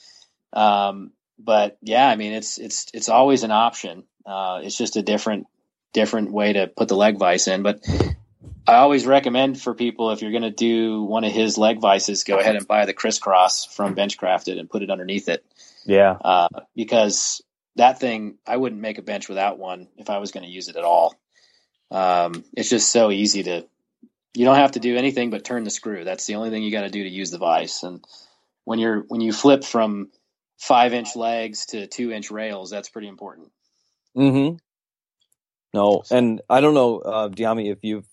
Um, 0.54 1.12
but 1.40 1.78
yeah, 1.82 2.08
I 2.08 2.16
mean 2.16 2.34
it's 2.34 2.58
it's 2.60 2.88
it's 2.94 3.10
always 3.10 3.44
an 3.44 3.52
option. 3.52 4.04
Uh, 4.26 4.62
it's 4.64 4.78
just 4.78 4.96
a 4.96 5.02
different 5.02 5.48
different 5.94 6.32
way 6.32 6.54
to 6.54 6.68
put 6.68 6.88
the 6.88 6.96
leg 6.96 7.18
vice 7.18 7.48
in. 7.48 7.64
But 7.64 7.80
I 8.68 8.76
always 8.76 9.06
recommend 9.06 9.60
for 9.60 9.74
people 9.74 10.12
if 10.12 10.22
you're 10.22 10.32
going 10.32 10.44
to 10.44 10.52
do 10.52 11.04
one 11.04 11.24
of 11.24 11.32
his 11.32 11.58
leg 11.58 11.80
vices, 11.80 12.24
go 12.24 12.38
ahead 12.38 12.56
and 12.56 12.68
buy 12.68 12.86
the 12.86 12.94
crisscross 12.94 13.66
from 13.66 13.96
Benchcrafted 13.96 14.60
and 14.60 14.70
put 14.70 14.84
it 14.84 14.92
underneath 14.92 15.30
it 15.30 15.44
Yeah. 15.86 16.12
uh, 16.24 16.48
because 16.76 17.42
that 17.76 18.00
thing 18.00 18.38
I 18.46 18.58
wouldn't 18.58 18.82
make 18.82 18.98
a 18.98 19.02
bench 19.02 19.28
without 19.30 19.58
one 19.58 19.88
if 19.98 20.10
I 20.10 20.20
was 20.20 20.32
going 20.32 20.46
to 20.46 20.50
use 20.50 20.68
it 20.68 20.76
at 20.76 20.84
all. 20.84 21.16
Um, 21.90 22.44
it's 22.56 22.70
just 22.70 22.92
so 22.92 23.12
easy 23.12 23.44
to. 23.44 23.66
You 24.34 24.46
don't 24.46 24.56
have 24.56 24.74
to 24.74 24.80
do 24.80 24.96
anything 24.96 25.30
but 25.30 25.44
turn 25.44 25.66
the 25.66 25.70
screw. 25.70 26.06
That's 26.06 26.26
the 26.26 26.36
only 26.36 26.52
thing 26.52 26.64
you 26.64 26.72
got 26.72 26.84
to 26.84 26.90
do 26.90 27.04
to 27.04 27.10
use 27.10 27.32
the 27.32 27.38
vise. 27.38 27.84
And 27.84 28.02
when 28.64 28.80
you're 28.80 29.02
when 29.10 29.20
you 29.20 29.34
flip 29.34 29.66
from 29.66 30.10
five 30.58 30.94
inch 30.94 31.16
legs 31.18 31.66
to 31.68 31.88
two 31.88 32.12
inch 32.14 32.32
rails, 32.32 32.70
that's 32.70 32.88
pretty 32.88 33.10
important. 33.10 33.52
Mm-hmm. 34.16 34.56
No, 35.74 36.04
and 36.12 36.42
I 36.50 36.62
don't 36.62 36.74
know, 36.74 37.00
uh, 37.00 37.30
Dyami, 37.30 37.72
if 37.72 37.80
you've 37.82 38.06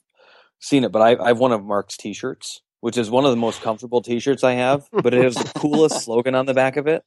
seen 0.60 0.84
it, 0.84 0.92
but 0.92 1.00
I, 1.02 1.16
I 1.22 1.28
have 1.28 1.38
one 1.38 1.52
of 1.52 1.64
Mark's 1.64 1.96
T-shirts, 1.96 2.62
which 2.80 2.96
is 2.98 3.10
one 3.10 3.24
of 3.24 3.30
the 3.30 3.36
most 3.36 3.62
comfortable 3.62 4.02
T-shirts 4.02 4.44
I 4.44 4.52
have. 4.54 4.88
But 4.92 5.14
it 5.14 5.22
has 5.24 5.34
the 5.34 5.50
coolest 5.58 6.04
slogan 6.04 6.34
on 6.34 6.46
the 6.46 6.54
back 6.54 6.76
of 6.76 6.86
it. 6.86 7.04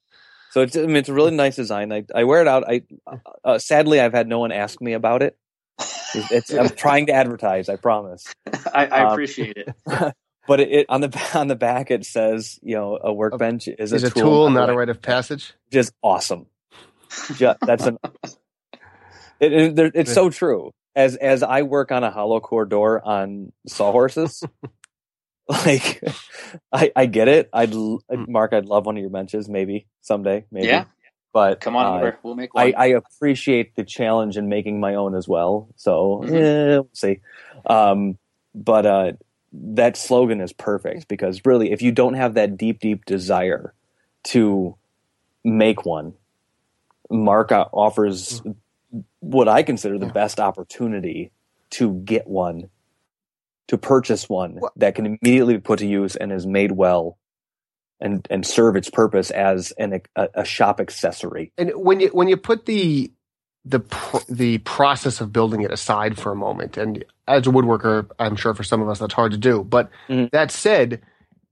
So 0.51 0.61
it's 0.61 0.75
I 0.75 0.81
mean, 0.81 0.97
it's 0.97 1.09
a 1.09 1.13
really 1.13 1.31
nice 1.31 1.55
design. 1.55 1.93
I, 1.93 2.03
I 2.13 2.25
wear 2.25 2.41
it 2.41 2.47
out. 2.47 2.65
I 2.69 2.83
uh, 3.45 3.57
sadly 3.57 3.99
I've 4.01 4.13
had 4.13 4.27
no 4.27 4.39
one 4.39 4.51
ask 4.51 4.81
me 4.81 4.93
about 4.93 5.21
it. 5.23 5.37
It's, 6.13 6.51
I'm 6.53 6.67
trying 6.75 7.05
to 7.05 7.13
advertise. 7.13 7.69
I 7.69 7.77
promise. 7.77 8.25
I, 8.73 8.85
I 8.87 8.99
Um, 9.05 9.11
appreciate 9.13 9.57
it. 9.57 9.73
But 10.47 10.59
it, 10.59 10.71
it 10.71 10.85
on 10.89 11.01
the 11.01 11.29
on 11.35 11.47
the 11.47 11.55
back 11.55 11.91
it 11.91 12.03
says 12.03 12.59
you 12.63 12.75
know 12.75 12.97
a 13.01 13.13
workbench 13.13 13.67
is 13.67 13.93
a, 13.93 13.95
Is 13.97 14.03
a 14.03 14.09
tool, 14.09 14.21
tool, 14.23 14.49
not 14.49 14.71
a 14.71 14.73
rite 14.73 14.89
of 14.89 14.99
passage. 14.99 15.53
just 15.71 15.93
awesome. 16.01 16.47
Ju- 17.35 17.53
that's 17.61 17.85
an. 17.85 17.99
It, 19.39 19.77
it's 19.95 20.11
so 20.13 20.31
true. 20.31 20.71
As 20.95 21.15
as 21.15 21.41
I 21.43 21.61
work 21.61 21.91
on 21.91 22.03
a 22.03 22.11
hollow 22.11 22.39
core 22.39 22.65
door 22.65 23.05
on 23.05 23.51
sawhorses, 23.67 24.43
like 25.47 26.03
I 26.71 26.91
I 26.95 27.05
get 27.05 27.27
it. 27.27 27.49
I'd 27.53 27.73
Mark. 28.27 28.53
I'd 28.53 28.65
love 28.65 28.85
one 28.85 28.97
of 28.97 29.01
your 29.01 29.09
benches, 29.09 29.47
maybe 29.47 29.87
someday, 30.01 30.45
maybe. 30.51 30.67
Yeah, 30.67 30.85
But 31.33 31.61
come 31.61 31.75
on 31.75 31.85
uh, 31.85 31.97
over. 31.97 32.19
We'll 32.23 32.35
make 32.35 32.53
one. 32.53 32.67
I, 32.67 32.73
I 32.77 32.85
appreciate 32.87 33.75
the 33.75 33.83
challenge 33.85 34.35
in 34.37 34.49
making 34.49 34.79
my 34.79 34.95
own 34.95 35.15
as 35.15 35.27
well. 35.27 35.69
So 35.77 36.23
Mhm. 36.25 36.33
yeah, 36.33 36.73
we'll 36.79 36.89
see. 36.93 37.19
Um, 37.65 38.17
but 38.53 38.85
uh, 38.85 39.11
that 39.53 39.95
slogan 39.95 40.41
is 40.41 40.51
perfect 40.51 41.07
because 41.07 41.41
really, 41.45 41.71
if 41.71 41.81
you 41.81 41.91
don't 41.93 42.15
have 42.15 42.33
that 42.33 42.57
deep, 42.57 42.79
deep 42.79 43.05
desire 43.05 43.73
to 44.25 44.75
make 45.43 45.85
one, 45.85 46.13
Mark 47.09 47.51
o- 47.51 47.69
offers 47.73 48.41
what 49.21 49.47
I 49.47 49.63
consider 49.63 49.97
the 49.97 50.07
Yeah. 50.07 50.11
best 50.11 50.39
opportunity 50.39 51.31
to 51.71 51.93
get 52.03 52.27
one, 52.27 52.69
to 53.69 53.77
purchase 53.77 54.27
one 54.27 54.55
Well- 54.59 54.73
that 54.75 54.95
can 54.95 55.05
immediately 55.05 55.55
be 55.55 55.61
put 55.61 55.79
to 55.79 55.87
use 55.87 56.15
and 56.17 56.31
is 56.31 56.45
made 56.45 56.73
well. 56.73 57.17
And, 58.03 58.25
and 58.31 58.43
serve 58.43 58.75
its 58.75 58.89
purpose 58.89 59.29
as 59.29 59.73
an 59.73 60.01
a, 60.15 60.27
a 60.33 60.43
shop 60.43 60.79
accessory. 60.79 61.51
And 61.55 61.69
when 61.75 61.99
you 61.99 62.07
when 62.07 62.27
you 62.29 62.35
put 62.35 62.65
the 62.65 63.11
the 63.63 63.81
pr- 63.81 64.25
the 64.27 64.57
process 64.57 65.21
of 65.21 65.31
building 65.31 65.61
it 65.61 65.69
aside 65.71 66.17
for 66.17 66.31
a 66.31 66.35
moment, 66.35 66.77
and 66.77 67.05
as 67.27 67.45
a 67.45 67.51
woodworker, 67.51 68.09
I'm 68.17 68.35
sure 68.35 68.55
for 68.55 68.63
some 68.63 68.81
of 68.81 68.89
us 68.89 68.97
that's 68.97 69.13
hard 69.13 69.33
to 69.33 69.37
do. 69.37 69.63
But 69.63 69.91
Mhm. 70.09 70.31
that 70.31 70.49
said, 70.49 70.99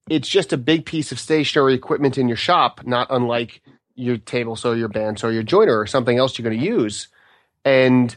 it's 0.10 0.28
just 0.28 0.52
a 0.52 0.58
big 0.58 0.88
piece 0.88 1.12
of 1.12 1.20
stationary 1.20 1.76
equipment 1.76 2.18
in 2.18 2.28
your 2.28 2.36
shop, 2.36 2.82
not 2.84 3.06
unlike 3.12 3.62
your 3.94 4.18
table 4.18 4.56
saw, 4.56 4.72
your 4.72 4.90
bandsaw, 4.90 5.32
your 5.32 5.44
joiner, 5.44 5.78
or 5.80 5.86
something 5.86 6.18
else 6.18 6.40
you're 6.40 6.50
going 6.50 6.60
to 6.60 6.66
use. 6.66 7.10
And 7.66 8.16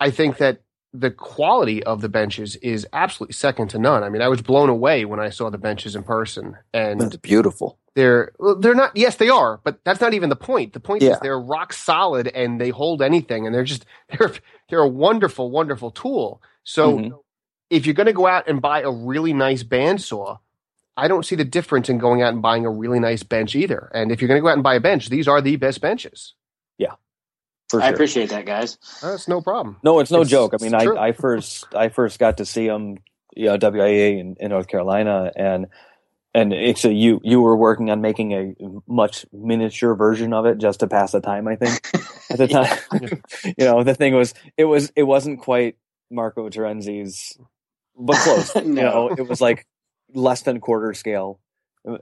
I 0.00 0.10
think 0.10 0.38
that 0.38 0.62
the 0.92 1.10
quality 1.10 1.82
of 1.84 2.00
the 2.00 2.08
benches 2.08 2.56
is 2.56 2.86
absolutely 2.92 3.34
second 3.34 3.68
to 3.68 3.78
none. 3.78 4.02
I 4.02 4.08
mean, 4.08 4.22
I 4.22 4.28
was 4.28 4.42
blown 4.42 4.68
away 4.70 5.04
when 5.04 5.20
I 5.20 5.28
saw 5.30 5.50
the 5.50 5.58
benches 5.58 5.94
in 5.94 6.02
person, 6.04 6.56
and 6.72 7.02
It's 7.02 7.16
beautiful. 7.16 7.78
they're 7.94 8.32
they're 8.60 8.74
not. 8.74 8.96
Yes, 8.96 9.16
they 9.16 9.28
are, 9.28 9.60
but 9.64 9.80
that's 9.84 10.00
not 10.00 10.14
even 10.14 10.30
the 10.30 10.36
point. 10.36 10.72
The 10.72 10.80
point 10.80 11.02
Yeah. 11.02 11.12
is 11.12 11.20
they're 11.20 11.38
rock 11.40 11.72
solid 11.72 12.28
and 12.28 12.60
they 12.60 12.70
hold 12.70 13.02
anything, 13.02 13.46
and 13.46 13.54
they're 13.54 13.64
just 13.64 13.84
they're 14.18 14.32
they're 14.70 14.80
a 14.80 14.88
wonderful, 14.88 15.50
wonderful 15.50 15.90
tool. 15.90 16.40
So 16.64 16.98
Mhm. 16.98 17.12
if 17.70 17.84
you're 17.86 17.94
going 17.94 18.06
to 18.06 18.12
go 18.12 18.26
out 18.26 18.48
and 18.48 18.62
buy 18.62 18.80
a 18.82 18.90
really 18.90 19.32
nice 19.34 19.62
bandsaw, 19.62 20.38
I 20.96 21.08
don't 21.08 21.26
see 21.26 21.36
the 21.36 21.44
difference 21.44 21.88
in 21.90 21.98
going 21.98 22.22
out 22.22 22.32
and 22.32 22.40
buying 22.42 22.64
a 22.64 22.70
really 22.70 23.00
nice 23.00 23.22
bench 23.22 23.54
either. 23.54 23.90
And 23.94 24.10
if 24.12 24.20
you're 24.22 24.28
going 24.28 24.38
to 24.38 24.42
go 24.42 24.48
out 24.48 24.54
and 24.54 24.62
buy 24.62 24.76
a 24.76 24.80
bench, 24.80 25.08
these 25.10 25.28
are 25.28 25.40
the 25.42 25.56
best 25.56 25.80
benches. 25.80 26.34
For 27.68 27.82
I 27.82 27.88
appreciate 27.88 28.30
that, 28.30 28.46
guys. 28.46 28.78
That's 29.02 29.26
no 29.28 29.40
problem. 29.40 29.76
No, 29.82 29.98
it's 30.00 30.10
no 30.10 30.18
It's- 30.20 30.30
joke. 30.30 30.54
I 30.58 30.62
mean, 30.62 30.74
I, 30.74 30.84
true. 30.84 30.96
I 30.98 31.12
first 31.12 31.66
I 31.74 31.88
first 31.88 32.18
got 32.18 32.36
to 32.38 32.44
see 32.46 32.66
him, 32.66 32.98
you 33.34 33.46
know, 33.46 33.58
WIA 33.58 34.18
in, 34.20 34.36
in 34.38 34.50
North 34.50 34.68
Carolina, 34.68 35.32
and 35.34 35.66
and 36.32 36.54
actually 36.54 36.94
you 36.96 37.20
you 37.24 37.40
were 37.40 37.56
working 37.56 37.90
on 37.90 38.00
making 38.00 38.32
a 38.32 38.54
much 38.86 39.26
miniature 39.32 39.94
version 39.96 40.32
of 40.32 40.46
it 40.46 40.58
just 40.58 40.80
to 40.80 40.86
pass 40.86 41.12
the 41.12 41.20
time. 41.20 41.48
I 41.48 41.56
think 41.56 41.80
at 42.30 42.38
the 42.38 42.46
time, 42.46 42.78
you 43.58 43.64
know, 43.64 43.82
the 43.82 43.94
thing 43.94 44.14
was 44.14 44.32
it 44.56 44.64
was 44.64 44.92
it 44.94 45.02
wasn't 45.02 45.40
quite 45.40 45.76
Marco 46.10 46.48
Terenzi's, 46.48 47.36
but 47.98 48.16
close. 48.18 48.54
You 48.54 48.62
No. 48.74 48.82
know, 49.08 49.14
it 49.18 49.26
was 49.28 49.40
like 49.40 49.66
less 50.14 50.42
than 50.42 50.60
quarter 50.60 50.94
scale. 50.94 51.40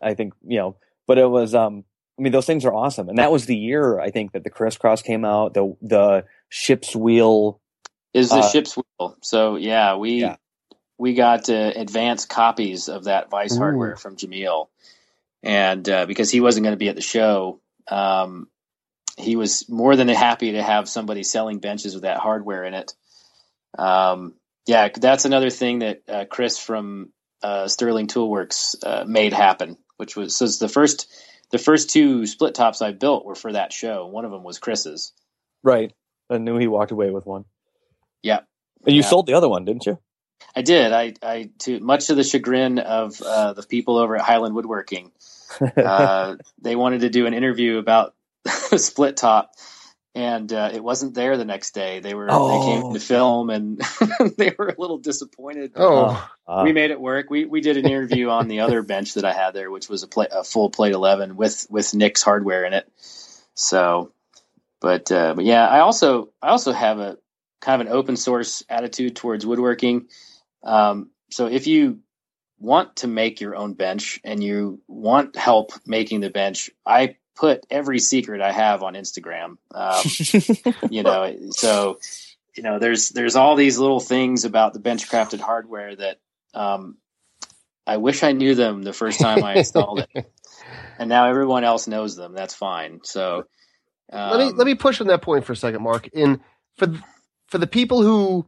I 0.02 0.12
think 0.14 0.34
you 0.46 0.58
know, 0.58 0.76
but 1.06 1.16
it 1.16 1.26
was 1.30 1.54
um. 1.54 1.84
I 2.18 2.22
mean, 2.22 2.32
those 2.32 2.46
things 2.46 2.64
are 2.64 2.72
awesome, 2.72 3.08
and 3.08 3.18
that 3.18 3.32
was 3.32 3.46
the 3.46 3.56
year 3.56 3.98
I 3.98 4.10
think 4.10 4.32
that 4.32 4.44
the 4.44 4.50
crisscross 4.50 5.02
came 5.02 5.24
out. 5.24 5.54
The 5.54 5.76
the 5.82 6.24
ship's 6.48 6.94
wheel 6.94 7.60
is 8.12 8.28
the 8.30 8.36
Uh, 8.36 8.48
ship's 8.48 8.76
wheel. 8.76 9.16
So 9.22 9.56
yeah, 9.56 9.96
we 9.96 10.20
Yeah. 10.20 10.36
we 10.96 11.14
got 11.14 11.50
uh, 11.50 11.72
advanced 11.74 12.28
copies 12.28 12.88
of 12.88 13.04
that 13.04 13.30
Vice 13.30 13.56
Ooh. 13.56 13.58
hardware 13.58 13.96
from 13.96 14.16
Jameel, 14.16 14.68
and 15.42 15.88
uh, 15.88 16.06
because 16.06 16.30
he 16.30 16.40
wasn't 16.40 16.64
going 16.64 16.74
to 16.74 16.78
be 16.78 16.88
at 16.88 16.94
the 16.94 17.02
show, 17.02 17.60
um, 17.88 18.48
he 19.16 19.34
was 19.34 19.68
more 19.68 19.96
than 19.96 20.08
happy 20.08 20.52
to 20.52 20.62
have 20.62 20.88
somebody 20.88 21.24
selling 21.24 21.58
benches 21.58 21.94
with 21.94 22.04
that 22.04 22.18
hardware 22.18 22.64
in 22.64 22.74
it. 22.74 22.94
Um, 23.76 24.34
yeah, 24.66 24.88
that's 24.88 25.24
another 25.24 25.50
thing 25.50 25.80
that 25.80 26.02
uh, 26.08 26.24
Chris 26.26 26.58
from 26.58 27.12
uh, 27.42 27.66
Sterling 27.66 28.06
Toolworks 28.06 28.76
uh, 28.84 29.04
made 29.04 29.32
happen, 29.32 29.76
which 29.96 30.16
was 30.16 30.36
so 30.36 30.44
it's 30.44 30.58
the 30.58 30.68
first 30.68 31.12
the 31.54 31.58
first 31.58 31.90
two 31.90 32.26
split 32.26 32.52
tops 32.56 32.82
I 32.82 32.90
built 32.90 33.24
were 33.24 33.36
for 33.36 33.52
that 33.52 33.72
show. 33.72 34.08
One 34.08 34.24
of 34.24 34.32
them 34.32 34.42
was 34.42 34.58
Chris's. 34.58 35.12
Right. 35.62 35.92
I 36.28 36.38
knew 36.38 36.58
he 36.58 36.66
walked 36.66 36.90
away 36.90 37.10
with 37.10 37.26
one. 37.26 37.44
Yeah. 38.24 38.40
And 38.84 38.96
you 38.96 39.02
Yeah. 39.02 39.08
sold 39.08 39.26
the 39.26 39.34
other 39.34 39.48
one, 39.48 39.64
didn't 39.64 39.86
you? 39.86 40.00
I 40.56 40.62
did. 40.62 40.90
I, 40.90 41.14
I, 41.22 41.50
to 41.60 41.78
much 41.78 42.08
to 42.08 42.16
the 42.16 42.24
chagrin 42.24 42.80
of 42.80 43.22
uh, 43.22 43.52
the 43.52 43.62
people 43.62 43.98
over 43.98 44.16
at 44.16 44.22
Highland 44.22 44.56
Woodworking, 44.56 45.12
uh, 45.76 46.34
they 46.60 46.74
wanted 46.74 47.02
to 47.02 47.08
do 47.08 47.26
an 47.26 47.34
interview 47.34 47.78
about 47.78 48.16
the 48.70 48.78
split 48.78 49.16
top, 49.16 49.52
and 50.14 50.52
uh, 50.52 50.70
it 50.72 50.82
wasn't 50.82 51.14
there 51.14 51.36
the 51.36 51.44
next 51.44 51.72
day. 51.74 52.00
They 52.00 52.14
were 52.14 52.26
they 52.26 52.34
Oh. 52.34 52.64
came 52.64 52.94
to 52.94 53.00
film, 53.00 53.50
and 53.50 53.78
they 54.38 54.54
were 54.58 54.68
a 54.68 54.80
little 54.80 54.98
disappointed. 54.98 55.72
Oh, 55.76 56.28
Uh, 56.46 56.62
we 56.64 56.72
made 56.72 56.90
it 56.90 57.00
work. 57.00 57.30
We 57.30 57.44
we 57.46 57.60
did 57.60 57.76
an 57.76 57.86
interview 57.86 58.28
on 58.28 58.48
the 58.48 58.60
other 58.60 58.82
bench 58.82 59.14
that 59.14 59.24
I 59.24 59.32
had 59.32 59.52
there, 59.54 59.70
which 59.70 59.88
was 59.88 60.02
a, 60.02 60.08
pla 60.08 60.26
a 60.30 60.44
full 60.44 60.70
plate 60.70 60.92
eleven 60.92 61.36
with 61.36 61.66
with 61.70 61.94
Nick's 61.94 62.22
hardware 62.22 62.64
in 62.64 62.74
it. 62.74 62.88
So, 63.54 64.12
but 64.80 65.10
uh, 65.10 65.34
but 65.34 65.44
yeah, 65.44 65.66
I 65.66 65.80
also 65.80 66.30
I 66.42 66.48
also 66.48 66.72
have 66.72 66.98
a 67.00 67.18
kind 67.60 67.80
of 67.80 67.86
an 67.88 67.92
open 67.92 68.16
source 68.16 68.62
attitude 68.68 69.16
towards 69.16 69.46
woodworking. 69.46 70.08
Um, 70.62 71.10
so 71.30 71.46
if 71.46 71.66
you 71.66 72.00
want 72.58 72.96
to 72.96 73.06
make 73.08 73.40
your 73.40 73.56
own 73.56 73.74
bench 73.74 74.20
and 74.24 74.42
you 74.42 74.80
want 74.86 75.36
help 75.36 75.72
making 75.86 76.20
the 76.20 76.30
bench, 76.30 76.70
I 76.86 77.16
put 77.34 77.66
every 77.70 77.98
secret 77.98 78.40
I 78.40 78.52
have 78.52 78.82
on 78.82 78.94
Instagram. 78.94 79.56
Um, 79.72 80.84
you 80.90 81.02
know, 81.02 81.50
so 81.50 81.98
you 82.56 82.62
know, 82.62 82.78
there's 82.78 83.10
there's 83.10 83.36
all 83.36 83.56
these 83.56 83.78
little 83.78 84.00
things 84.00 84.44
about 84.44 84.72
the 84.72 84.80
Benchcrafted 84.80 85.40
hardware 85.40 85.94
that 85.96 86.18
um, 86.54 86.96
I 87.86 87.96
wish 87.96 88.22
I 88.22 88.32
knew 88.32 88.54
them 88.54 88.82
the 88.82 88.92
first 88.92 89.20
time 89.20 89.42
I 89.42 89.54
installed 89.56 90.06
it, 90.14 90.32
and 90.98 91.08
now 91.08 91.28
everyone 91.28 91.64
else 91.64 91.88
knows 91.88 92.16
them. 92.16 92.32
That's 92.34 92.54
fine. 92.54 93.00
So 93.02 93.46
um, 94.12 94.30
let 94.30 94.46
me 94.46 94.52
let 94.52 94.66
me 94.66 94.74
push 94.74 95.00
on 95.00 95.08
that 95.08 95.22
point 95.22 95.44
for 95.44 95.52
a 95.52 95.56
second, 95.56 95.82
Mark. 95.82 96.08
In 96.12 96.40
for 96.76 96.86
th- 96.86 97.02
for 97.48 97.58
the 97.58 97.66
people 97.66 98.02
who 98.02 98.46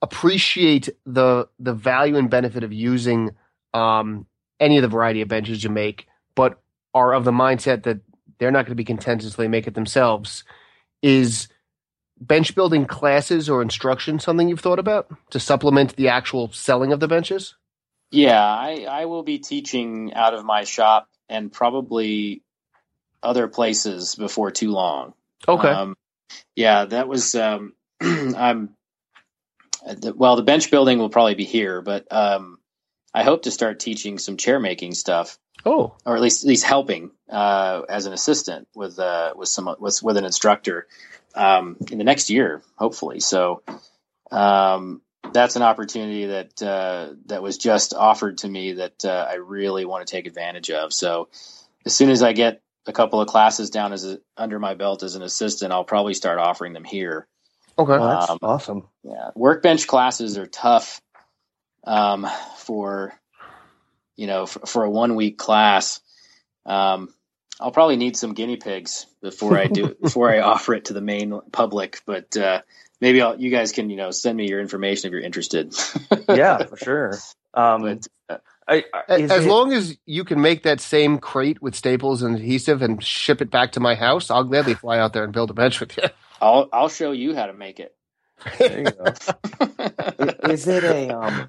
appreciate 0.00 0.88
the 1.06 1.48
the 1.60 1.74
value 1.74 2.16
and 2.16 2.28
benefit 2.28 2.64
of 2.64 2.72
using 2.72 3.30
um, 3.72 4.26
any 4.58 4.78
of 4.78 4.82
the 4.82 4.88
variety 4.88 5.22
of 5.22 5.28
benches 5.28 5.62
you 5.62 5.70
make, 5.70 6.08
but 6.34 6.60
are 6.94 7.14
of 7.14 7.24
the 7.24 7.32
mindset 7.32 7.84
that 7.84 8.00
they're 8.38 8.50
not 8.50 8.66
going 8.66 8.72
to 8.72 8.76
be 8.76 8.84
content 8.84 9.22
until 9.22 9.36
they 9.36 9.48
make 9.48 9.66
it 9.66 9.74
themselves. 9.74 10.44
is 11.02 11.48
bench 12.20 12.54
building 12.54 12.86
classes 12.86 13.50
or 13.50 13.62
instruction 13.62 14.18
something 14.18 14.48
you've 14.48 14.60
thought 14.60 14.78
about 14.78 15.10
to 15.30 15.40
supplement 15.40 15.96
the 15.96 16.08
actual 16.08 16.50
selling 16.52 16.92
of 16.92 17.00
the 17.00 17.08
benches? 17.08 17.56
Yeah, 18.10 18.42
I, 18.42 18.86
I 18.88 19.04
will 19.06 19.22
be 19.22 19.38
teaching 19.38 20.12
out 20.14 20.34
of 20.34 20.44
my 20.44 20.64
shop 20.64 21.08
and 21.28 21.50
probably 21.50 22.42
other 23.22 23.48
places 23.48 24.14
before 24.14 24.50
too 24.50 24.70
long. 24.70 25.14
Okay. 25.48 25.68
Um, 25.68 25.96
yeah, 26.54 26.84
that 26.84 27.08
was. 27.08 27.34
Um, 27.34 27.74
I'm. 28.00 28.76
Well, 30.14 30.36
the 30.36 30.42
bench 30.42 30.70
building 30.70 30.98
will 30.98 31.10
probably 31.10 31.34
be 31.34 31.44
here, 31.44 31.82
but 31.82 32.06
um, 32.12 32.58
I 33.12 33.24
hope 33.24 33.42
to 33.42 33.50
start 33.50 33.80
teaching 33.80 34.18
some 34.18 34.36
chair 34.36 34.60
making 34.60 34.94
stuff, 34.94 35.38
oh, 35.66 35.96
or 36.06 36.16
at 36.16 36.22
least 36.22 36.44
at 36.44 36.48
least 36.48 36.64
helping 36.64 37.12
uh, 37.30 37.82
as 37.88 38.06
an 38.06 38.12
assistant 38.12 38.68
with 38.74 38.98
uh, 38.98 39.34
with 39.36 39.48
some 39.48 39.74
with 39.80 40.02
with 40.02 40.16
an 40.16 40.24
instructor 40.24 40.86
um, 41.34 41.76
in 41.90 41.98
the 41.98 42.04
next 42.04 42.30
year, 42.30 42.62
hopefully. 42.76 43.20
So 43.20 43.62
um, 44.30 45.02
that's 45.32 45.56
an 45.56 45.62
opportunity 45.62 46.26
that 46.26 46.62
uh, 46.62 47.14
that 47.26 47.42
was 47.42 47.58
just 47.58 47.94
offered 47.94 48.38
to 48.38 48.48
me 48.48 48.74
that 48.74 49.04
uh, 49.04 49.26
I 49.30 49.34
really 49.36 49.84
want 49.84 50.06
to 50.06 50.10
take 50.10 50.26
advantage 50.26 50.70
of. 50.70 50.92
So 50.92 51.28
as 51.86 51.94
soon 51.94 52.10
as 52.10 52.22
I 52.22 52.32
get 52.32 52.60
a 52.86 52.92
couple 52.92 53.20
of 53.20 53.28
classes 53.28 53.70
down 53.70 53.92
as 53.92 54.04
a, 54.06 54.20
under 54.36 54.58
my 54.58 54.74
belt 54.74 55.02
as 55.02 55.14
an 55.16 55.22
assistant, 55.22 55.72
I'll 55.72 55.84
probably 55.84 56.14
start 56.14 56.38
offering 56.38 56.72
them 56.72 56.84
here. 56.84 57.26
okay. 57.78 57.98
Well, 57.98 58.08
that's 58.08 58.30
Um, 58.30 58.38
awesome. 58.42 58.88
Yeah, 59.04 59.30
workbench 59.36 59.86
classes 59.86 60.38
are 60.38 60.46
tough 60.46 61.00
um, 61.86 62.26
for 62.58 63.14
you 64.22 64.28
know 64.28 64.46
for, 64.46 64.60
for 64.66 64.84
a 64.84 64.90
one 64.90 65.16
week 65.16 65.36
class. 65.36 66.00
Um, 66.64 67.12
I'll 67.60 67.72
probably 67.72 67.96
need 67.96 68.16
some 68.16 68.34
guinea 68.34 68.56
pigs 68.56 69.06
before 69.20 69.58
I 69.58 69.66
do 69.66 69.96
before 70.02 70.30
I 70.30 70.38
offer 70.40 70.74
it 70.74 70.84
to 70.86 70.92
the 70.92 71.00
main 71.00 71.40
public. 71.50 72.00
But 72.06 72.36
uh, 72.36 72.62
maybe 73.00 73.20
I'll, 73.20 73.38
you 73.40 73.50
guys 73.50 73.72
can 73.72 73.90
you 73.90 73.96
know 73.96 74.12
send 74.12 74.36
me 74.36 74.48
your 74.48 74.60
information 74.60 75.08
if 75.08 75.12
you're 75.12 75.20
interested. 75.30 75.74
yeah, 76.28 76.64
for 76.66 76.76
sure. 76.76 77.18
Um, 77.52 77.82
but 77.82 78.06
uh, 78.28 78.38
I, 78.68 78.84
A- 79.08 79.18
is 79.18 79.30
as 79.32 79.44
it- 79.44 79.48
long 79.48 79.72
as 79.72 79.98
you 80.06 80.22
can 80.24 80.40
make 80.40 80.62
that 80.62 80.80
same 80.80 81.18
crate 81.18 81.60
with 81.60 81.74
staples 81.74 82.22
and 82.22 82.36
adhesive 82.36 82.80
and 82.80 83.02
ship 83.02 83.42
it 83.42 83.50
back 83.50 83.72
to 83.72 83.80
my 83.80 83.96
house, 83.96 84.30
I'll 84.30 84.44
gladly 84.44 84.74
fly 84.74 84.98
out 84.98 85.12
there 85.12 85.24
and 85.24 85.32
build 85.32 85.50
a 85.50 85.54
bench 85.54 85.80
with 85.80 85.96
you. 85.96 86.04
I'll 86.40 86.68
I'll 86.72 86.88
show 86.88 87.10
you 87.10 87.34
how 87.34 87.46
to 87.46 87.52
make 87.52 87.80
it. 87.80 87.92
There 88.58 88.80
you 88.80 88.92
go. 88.92 89.14
I- 90.18 90.36
is 90.42 90.68
it 90.68 90.84
a 90.84 91.10
um 91.10 91.48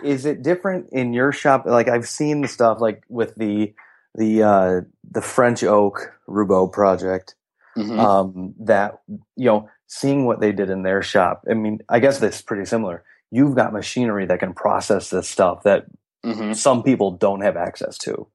is 0.00 0.26
it 0.26 0.42
different 0.42 0.88
in 0.92 1.12
your 1.12 1.32
shop 1.32 1.64
like 1.66 1.88
i've 1.88 2.08
seen 2.08 2.42
the 2.42 2.48
stuff 2.48 2.80
like 2.80 3.02
with 3.08 3.34
the 3.36 3.74
the 4.16 4.42
uh 4.42 4.80
the 5.10 5.22
french 5.22 5.62
oak 5.64 6.12
Roubo 6.28 6.72
project 6.72 7.34
Mhm. 7.76 7.98
um 7.98 8.54
that 8.60 9.00
you 9.36 9.46
know 9.46 9.70
seeing 9.88 10.26
what 10.26 10.40
they 10.40 10.52
did 10.52 10.70
in 10.70 10.82
their 10.82 11.02
shop 11.02 11.44
i 11.50 11.54
mean 11.54 11.80
i 11.88 12.00
guess 12.00 12.18
that's 12.18 12.42
pretty 12.42 12.64
similar 12.64 13.04
you've 13.30 13.56
got 13.56 13.72
machinery 13.72 14.26
that 14.26 14.40
can 14.40 14.54
process 14.54 15.10
this 15.10 15.28
stuff 15.28 15.62
that 15.64 15.86
Mhm. 16.24 16.56
some 16.56 16.82
people 16.82 17.12
don't 17.12 17.42
have 17.42 17.56
access 17.56 17.98
to 17.98 18.26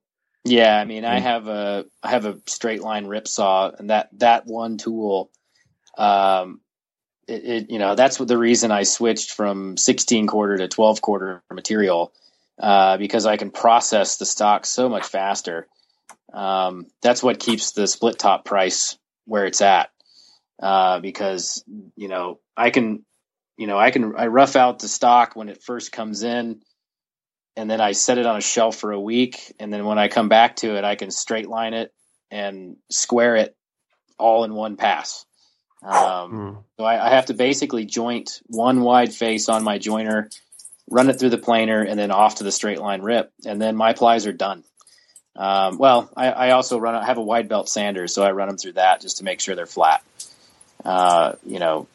Yeah, 0.46 0.78
I 0.80 0.86
mean, 0.86 1.06
I 1.06 1.20
Mm. 1.20 1.24
have 1.24 1.48
a 1.48 1.86
I 2.04 2.10
have 2.12 2.26
a 2.26 2.40
straight 2.48 2.82
line 2.82 3.08
rip 3.08 3.28
saw, 3.28 3.72
and 3.78 3.90
that 3.92 4.10
that 4.20 4.46
one 4.48 4.78
tool, 4.78 5.32
um, 5.98 6.62
it, 7.28 7.44
it 7.46 7.72
you 7.72 7.80
know 7.80 7.96
that's 7.96 8.18
the 8.18 8.38
reason 8.38 8.72
I 8.72 8.84
switched 8.84 9.32
from 9.32 9.78
sixteen 9.78 10.28
quarter 10.28 10.58
to 10.58 10.68
twelve 10.68 11.02
quarter 11.02 11.44
material, 11.52 12.14
uh, 12.60 12.98
because 12.98 13.26
I 13.26 13.38
can 13.38 13.52
process 13.52 14.18
the 14.18 14.26
stock 14.26 14.66
so 14.66 14.90
much 14.90 15.06
faster. 15.06 15.68
Um, 16.34 16.88
that's 17.02 17.22
what 17.22 17.40
keeps 17.40 17.72
the 17.72 17.88
split 17.88 18.18
top 18.18 18.46
price 18.46 18.98
where 19.26 19.46
it's 19.46 19.62
at, 19.62 19.92
uh, 20.62 21.00
because 21.00 21.64
you 21.96 22.08
know 22.08 22.40
I 22.58 22.70
can, 22.70 23.06
you 23.58 23.68
know 23.68 23.78
I 23.78 23.92
can 23.92 24.16
I 24.16 24.28
rough 24.28 24.56
out 24.56 24.80
the 24.80 24.88
stock 24.88 25.36
when 25.36 25.50
it 25.50 25.64
first 25.64 25.92
comes 25.92 26.24
in 26.24 26.62
and 27.56 27.70
then 27.70 27.82
I 27.82 27.92
set 27.92 28.18
it 28.18 28.26
on 28.26 28.38
a 28.38 28.42
shelf 28.42 28.78
for 28.78 28.92
a 28.92 29.00
week, 29.00 29.54
and 29.60 29.72
then 29.72 29.86
when 29.86 30.00
I 30.00 30.08
come 30.08 30.30
back 30.30 30.56
to 30.58 30.76
it, 30.76 30.84
I 30.84 30.96
can 30.96 31.12
straight 31.12 31.48
line 31.48 31.74
it 31.74 31.94
and 32.32 32.78
square 32.90 33.36
it 33.36 33.56
all 34.18 34.44
in 34.44 34.54
one 34.54 34.76
pass. 34.76 35.26
Um, 35.84 36.30
Hmm. 36.30 36.54
so 36.78 36.84
I, 36.86 37.08
I 37.08 37.10
have 37.16 37.26
to 37.28 37.34
basically 37.34 37.86
joint 37.86 38.42
one 38.48 38.82
wide 38.82 39.14
face 39.14 39.50
on 39.50 39.64
my 39.64 39.78
joiner, 39.78 40.30
run 40.90 41.10
it 41.10 41.20
through 41.20 41.30
the 41.30 41.38
planer, 41.38 41.82
and 41.82 42.00
then 42.00 42.12
off 42.12 42.36
to 42.36 42.44
the 42.44 42.52
straight 42.52 42.80
line 42.80 43.02
rip, 43.02 43.32
and 43.46 43.62
then 43.62 43.76
my 43.76 43.94
plies 43.94 44.26
are 44.26 44.34
done. 44.34 44.64
Um, 45.36 45.78
well, 45.78 46.10
I, 46.16 46.32
I 46.32 46.52
also 46.52 46.78
run. 46.78 46.96
I 46.96 47.06
have 47.06 47.18
a 47.18 47.24
wide 47.24 47.50
belt 47.50 47.68
sander, 47.68 48.08
so 48.08 48.24
I 48.24 48.32
run 48.32 48.48
them 48.48 48.58
through 48.58 48.74
that 48.74 49.02
just 49.02 49.18
to 49.18 49.24
make 49.24 49.42
sure 49.42 49.56
they're 49.56 49.66
flat. 49.66 50.04
Uh, 50.86 51.34
you 51.46 51.60
know, 51.60 51.88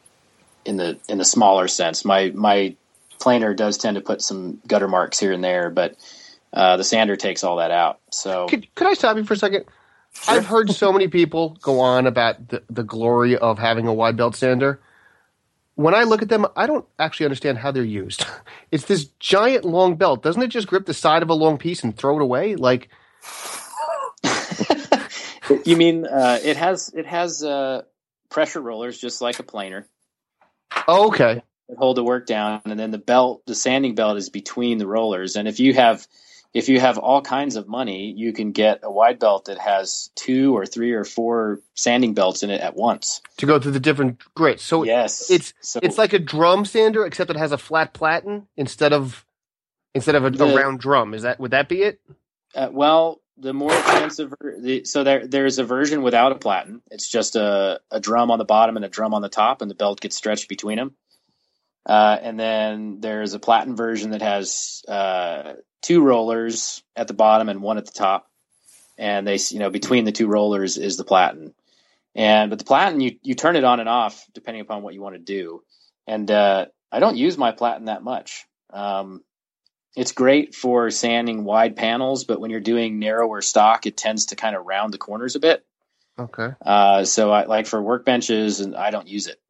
in 0.65 0.77
the 0.77 0.99
in 1.09 1.19
the 1.19 1.25
smaller 1.25 1.69
sense, 1.69 2.05
my 2.05 2.31
my 2.35 2.75
planer 3.21 3.55
does 3.55 3.79
tend 3.79 3.95
to 3.95 4.01
put 4.01 4.23
some 4.23 4.61
gutter 4.67 4.89
marks 4.89 5.19
here 5.19 5.33
and 5.33 5.43
there, 5.43 5.71
but 5.71 5.97
uh, 6.53 6.77
the 6.77 6.85
sander 6.85 7.17
takes 7.17 7.45
all 7.45 7.57
that 7.57 7.71
out. 7.71 8.01
So 8.11 8.47
Could, 8.49 8.75
could 8.75 8.87
I 8.87 8.95
stop 8.95 9.17
you 9.17 9.25
for 9.25 9.35
a 9.35 9.37
second? 9.37 9.65
I've 10.27 10.47
heard 10.47 10.71
so 10.71 10.93
many 10.93 11.09
people 11.09 11.57
go 11.63 11.81
on 11.81 12.07
about 12.07 12.49
the, 12.49 12.63
the 12.69 12.83
glory 12.83 13.37
of 13.37 13.59
having 13.59 13.87
a 13.87 13.95
wide 13.95 14.17
belt 14.17 14.37
sander. 14.37 14.81
When 15.75 15.95
I 15.95 16.03
look 16.03 16.23
at 16.23 16.29
them, 16.29 16.47
I 16.57 16.67
don't 16.67 16.87
actually 16.99 17.27
understand 17.27 17.59
how 17.59 17.71
they're 17.71 17.85
used. 17.85 18.27
It's 18.71 18.85
this 18.85 19.07
giant 19.19 19.65
long 19.65 19.97
belt. 19.97 20.23
Doesn't 20.23 20.43
it 20.43 20.49
just 20.49 20.67
grip 20.67 20.85
the 20.85 20.93
side 20.93 21.23
of 21.23 21.31
a 21.31 21.35
long 21.35 21.57
piece 21.57 21.83
and 21.83 21.97
throw 21.97 22.19
it 22.19 22.23
away? 22.23 22.55
Like, 22.55 22.91
you 25.65 25.75
mean 25.75 26.05
uh, 26.05 26.39
it 26.45 26.59
has 26.59 26.93
it 26.95 27.07
has 27.07 27.43
uh, 27.43 27.85
pressure 28.29 28.61
rollers 28.61 28.99
just 28.99 29.23
like 29.23 29.39
a 29.39 29.43
planer 29.43 29.89
oh, 30.87 31.09
okay. 31.09 31.43
that 31.69 31.79
hold 31.79 31.97
the 31.97 32.05
work 32.05 32.27
down, 32.27 32.63
and 32.65 32.79
then 32.79 32.91
the 32.91 32.99
belt, 32.99 33.43
the 33.47 33.55
sanding 33.55 33.95
belt, 33.95 34.17
is 34.17 34.31
between 34.31 34.79
the 34.79 34.87
rollers. 34.87 35.37
And 35.37 35.49
if 35.49 35.61
you 35.61 35.75
have 35.75 36.07
if 36.55 36.69
you 36.69 36.81
have 36.81 36.99
all 36.99 37.21
kinds 37.23 37.57
of 37.57 37.69
money, 37.69 38.13
you 38.17 38.33
can 38.33 38.53
get 38.53 38.81
a 38.83 38.91
wide 38.91 39.19
belt 39.19 39.45
that 39.47 39.59
has 39.59 40.11
two 40.15 40.57
or 40.57 40.65
three 40.67 40.93
or 40.93 41.05
four 41.05 41.61
sanding 41.75 42.15
belts 42.15 42.43
in 42.43 42.51
it 42.51 42.61
at 42.61 42.75
once. 42.75 43.21
To 43.39 43.47
go 43.47 43.59
through 43.59 43.73
the 43.73 43.81
different 43.81 44.23
grits. 44.35 44.63
So 44.65 44.83
yes, 44.83 45.31
it's- 45.31 45.53
so 45.61 45.81
it's 45.83 45.99
like 45.99 46.13
a 46.13 46.19
drum 46.19 46.65
sander, 46.65 47.05
except 47.05 47.31
it 47.31 47.37
has 47.37 47.53
a 47.53 47.59
flat 47.59 47.93
platen 47.93 48.49
instead 48.57 48.93
of 48.93 49.25
instead 49.95 50.15
of 50.15 50.25
a, 50.25 50.31
The- 50.31 50.47
a 50.47 50.57
round 50.57 50.81
drum. 50.81 51.15
Is 51.15 51.23
that 51.23 51.39
would 51.39 51.51
that 51.53 51.69
be 51.69 51.83
it? 51.83 52.01
Uh, 52.55 52.69
well, 52.73 53.21
the 53.37 53.53
more 53.53 53.73
expensive, 53.73 54.33
the, 54.61 54.85
so 54.85 55.05
there 55.05 55.27
there's 55.27 55.59
a 55.59 55.65
version 55.65 56.03
without 56.03 56.33
a 56.33 56.37
platen. 56.37 56.83
It's 56.91 57.09
just 57.09 57.37
a, 57.37 57.81
a 57.91 58.01
drum 58.01 58.31
on 58.31 58.39
the 58.39 58.45
bottom 58.45 58.75
and 58.77 58.85
a 58.85 58.89
drum 58.89 59.13
on 59.15 59.23
the 59.23 59.29
top, 59.29 59.61
and 59.63 59.71
the 59.71 59.75
belt 59.77 60.01
gets 60.01 60.17
stretched 60.17 60.49
between 60.49 60.77
them. 60.79 60.95
Uh, 61.87 62.19
and 62.21 62.39
then 62.39 63.01
there's 63.01 63.35
a 63.35 63.39
platen 63.39 63.77
version 63.77 64.11
that 64.11 64.23
has 64.23 64.83
uh, 64.89 65.55
two 65.83 66.03
rollers 66.03 66.83
at 66.97 67.09
the 67.09 67.15
bottom 67.15 67.49
and 67.49 67.63
one 67.63 67.79
at 67.79 67.87
the 67.87 67.93
top, 67.93 68.29
and 68.97 69.27
they 69.27 69.39
you 69.51 69.59
know 69.59 69.71
between 69.71 70.05
the 70.05 70.13
two 70.13 70.27
rollers 70.27 70.77
is 70.77 70.97
the 70.97 71.05
platen. 71.05 71.55
And 72.15 72.51
but 72.51 72.59
the 72.59 72.65
platen 72.65 73.01
you 73.01 73.17
you 73.23 73.35
turn 73.35 73.57
it 73.57 73.65
on 73.65 73.81
and 73.81 73.89
off 73.89 74.25
depending 74.33 74.61
upon 74.61 74.83
what 74.83 74.95
you 74.95 75.03
want 75.03 75.15
to 75.15 75.21
do. 75.21 75.63
And 76.07 76.31
uh, 76.31 76.67
I 76.91 77.01
don't 77.01 77.17
use 77.17 77.37
my 77.37 77.53
platen 77.53 77.87
that 77.87 78.03
much. 78.03 78.47
Um, 78.71 79.23
it's 79.95 80.13
great 80.13 80.55
for 80.55 80.91
sanding 80.91 81.45
wide 81.45 81.77
panels, 81.77 82.25
but 82.25 82.41
when 82.41 82.51
you're 82.51 82.61
doing 82.61 82.99
narrower 82.99 83.43
stock, 83.43 83.87
it 83.87 83.97
tends 83.97 84.27
to 84.27 84.37
kind 84.37 84.55
of 84.55 84.65
round 84.65 84.95
the 84.95 84.99
corners 84.99 85.37
a 85.37 85.41
bit. 85.41 85.65
Okay. 86.19 86.49
Uh, 86.65 87.05
so 87.05 87.31
I 87.31 87.45
like 87.45 87.67
for 87.67 87.81
workbenches, 87.81 88.63
and 88.63 88.77
I 88.77 88.91
don't 88.91 89.09
use 89.09 89.27
it. 89.27 89.41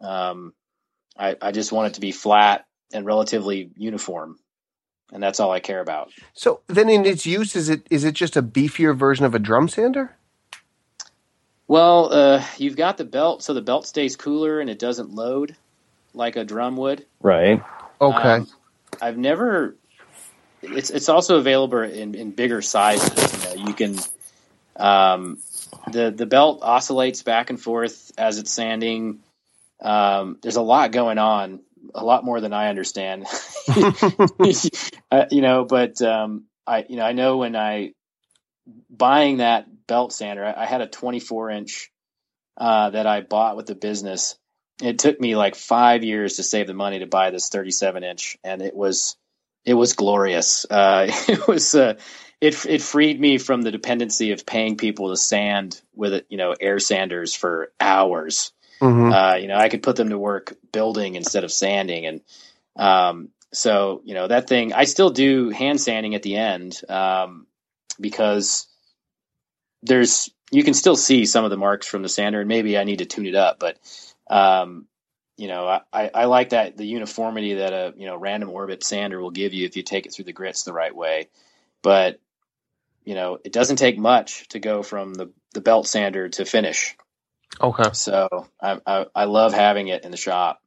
Um, 0.00 0.52
I, 1.18 1.36
I 1.40 1.52
just 1.52 1.72
want 1.72 1.88
it 1.88 1.94
to 1.94 2.00
be 2.00 2.12
flat 2.12 2.66
and 2.92 3.06
relatively 3.06 3.70
uniform, 3.76 4.38
and 5.12 5.22
that's 5.22 5.40
all 5.40 5.50
I 5.50 5.60
care 5.60 5.80
about. 5.80 6.10
So 6.34 6.60
then, 6.66 6.88
in 6.88 7.06
its 7.06 7.26
use, 7.26 7.56
is 7.56 7.68
it 7.68 7.86
is 7.90 8.04
it 8.04 8.14
just 8.14 8.36
a 8.36 8.42
beefier 8.42 8.96
version 8.96 9.24
of 9.24 9.34
a 9.34 9.38
drum 9.38 9.68
sander? 9.68 10.16
Well, 11.68 12.12
uh, 12.12 12.44
you've 12.58 12.76
got 12.76 12.96
the 12.96 13.04
belt, 13.04 13.42
so 13.42 13.52
the 13.52 13.60
belt 13.60 13.86
stays 13.86 14.14
cooler 14.14 14.60
and 14.60 14.70
it 14.70 14.78
doesn't 14.78 15.10
load 15.10 15.56
like 16.14 16.36
a 16.36 16.44
drum 16.44 16.76
would. 16.76 17.04
right 17.20 17.60
Okay. 18.00 18.28
Um, 18.28 18.48
I've 19.00 19.18
never. 19.18 19.76
It's 20.62 20.90
it's 20.90 21.08
also 21.08 21.36
available 21.36 21.80
in, 21.80 22.14
in 22.14 22.30
bigger 22.30 22.62
sizes. 22.62 23.44
You, 23.44 23.56
know, 23.56 23.68
you 23.68 23.74
can. 23.74 23.98
Um, 24.76 25.38
the 25.90 26.10
the 26.10 26.26
belt 26.26 26.60
oscillates 26.62 27.22
back 27.22 27.50
and 27.50 27.60
forth 27.60 28.12
as 28.18 28.38
it's 28.38 28.52
sanding. 28.52 29.20
Um, 29.80 30.38
there's 30.42 30.56
a 30.56 30.62
lot 30.62 30.92
going 30.92 31.18
on, 31.18 31.60
a 31.94 32.04
lot 32.04 32.24
more 32.24 32.40
than 32.40 32.52
I 32.52 32.68
understand. 32.68 33.26
uh, 35.10 35.26
you 35.30 35.42
know, 35.42 35.64
but 35.64 36.00
um, 36.02 36.44
I 36.66 36.84
you 36.88 36.96
know 36.96 37.04
I 37.04 37.12
know 37.12 37.38
when 37.38 37.56
I 37.56 37.92
buying 38.90 39.38
that 39.38 39.66
belt 39.86 40.12
sander, 40.12 40.44
I, 40.44 40.62
I 40.62 40.66
had 40.66 40.80
a 40.80 40.86
24 40.86 41.50
inch 41.50 41.90
uh, 42.56 42.90
that 42.90 43.06
I 43.06 43.20
bought 43.20 43.56
with 43.56 43.66
the 43.66 43.74
business. 43.74 44.36
It 44.82 44.98
took 44.98 45.20
me 45.20 45.36
like 45.36 45.54
five 45.54 46.04
years 46.04 46.36
to 46.36 46.42
save 46.42 46.66
the 46.66 46.74
money 46.74 46.98
to 46.98 47.06
buy 47.06 47.30
this 47.30 47.48
37 47.48 48.04
inch 48.04 48.36
and 48.44 48.62
it 48.62 48.74
was 48.74 49.16
it 49.64 49.74
was 49.74 49.94
glorious. 49.94 50.64
Uh, 50.68 51.06
it 51.28 51.48
was 51.48 51.74
uh, 51.74 51.94
it 52.40 52.66
it 52.66 52.82
freed 52.82 53.20
me 53.20 53.38
from 53.38 53.62
the 53.62 53.70
dependency 53.70 54.32
of 54.32 54.46
paying 54.46 54.76
people 54.76 55.10
to 55.10 55.16
sand 55.16 55.80
with 55.94 56.12
it 56.12 56.26
you 56.28 56.36
know 56.36 56.54
air 56.58 56.78
sanders 56.78 57.34
for 57.34 57.72
hours 57.80 58.52
Mhm. 58.80 59.12
Uh, 59.12 59.36
you 59.36 59.48
know, 59.48 59.56
I 59.56 59.68
could 59.68 59.82
put 59.82 59.96
them 59.96 60.10
to 60.10 60.18
work 60.18 60.56
building 60.72 61.14
instead 61.16 61.44
of 61.44 61.52
sanding, 61.52 62.06
and 62.06 62.20
um, 62.76 63.30
so 63.52 64.02
you 64.04 64.14
know 64.14 64.28
that 64.28 64.48
thing. 64.48 64.72
I 64.72 64.84
still 64.84 65.10
do 65.10 65.50
hand 65.50 65.80
sanding 65.80 66.14
at 66.14 66.22
the 66.22 66.36
end 66.36 66.80
um, 66.88 67.46
because 68.00 68.68
there's 69.82 70.30
you 70.50 70.64
can 70.64 70.74
still 70.74 70.96
see 70.96 71.26
some 71.26 71.44
of 71.44 71.50
the 71.50 71.56
marks 71.56 71.86
from 71.86 72.02
the 72.02 72.08
sander, 72.08 72.40
and 72.40 72.48
maybe 72.48 72.78
I 72.78 72.84
need 72.84 72.98
to 72.98 73.06
tune 73.06 73.26
it 73.26 73.34
up, 73.34 73.58
but 73.58 73.78
um, 74.28 74.86
you 75.36 75.48
know, 75.48 75.66
I, 75.66 75.80
I 75.92 76.10
I 76.14 76.24
like 76.26 76.50
that 76.50 76.76
the 76.76 76.86
uniformity 76.86 77.54
that 77.54 77.72
a 77.72 77.94
you 77.96 78.06
know 78.06 78.16
random 78.16 78.50
orbit 78.50 78.84
sander 78.84 79.20
will 79.20 79.30
give 79.30 79.54
you 79.54 79.66
if 79.66 79.76
you 79.76 79.82
take 79.82 80.06
it 80.06 80.14
through 80.14 80.26
the 80.26 80.32
grits 80.32 80.64
the 80.64 80.72
right 80.72 80.94
way, 80.94 81.28
but 81.82 82.20
you 83.04 83.14
know, 83.14 83.38
it 83.44 83.52
doesn't 83.52 83.76
take 83.76 83.98
much 83.98 84.48
to 84.48 84.58
go 84.58 84.82
from 84.82 85.14
the 85.14 85.32
the 85.54 85.60
belt 85.62 85.86
sander 85.86 86.28
to 86.30 86.44
finish. 86.44 86.96
Okay. 87.60 87.90
So 87.92 88.28
I, 88.62 88.80
I, 88.86 89.06
I 89.14 89.24
love 89.26 89.54
having 89.54 89.88
it 89.88 90.04
in 90.04 90.10
the 90.12 90.16
shop. 90.18 90.60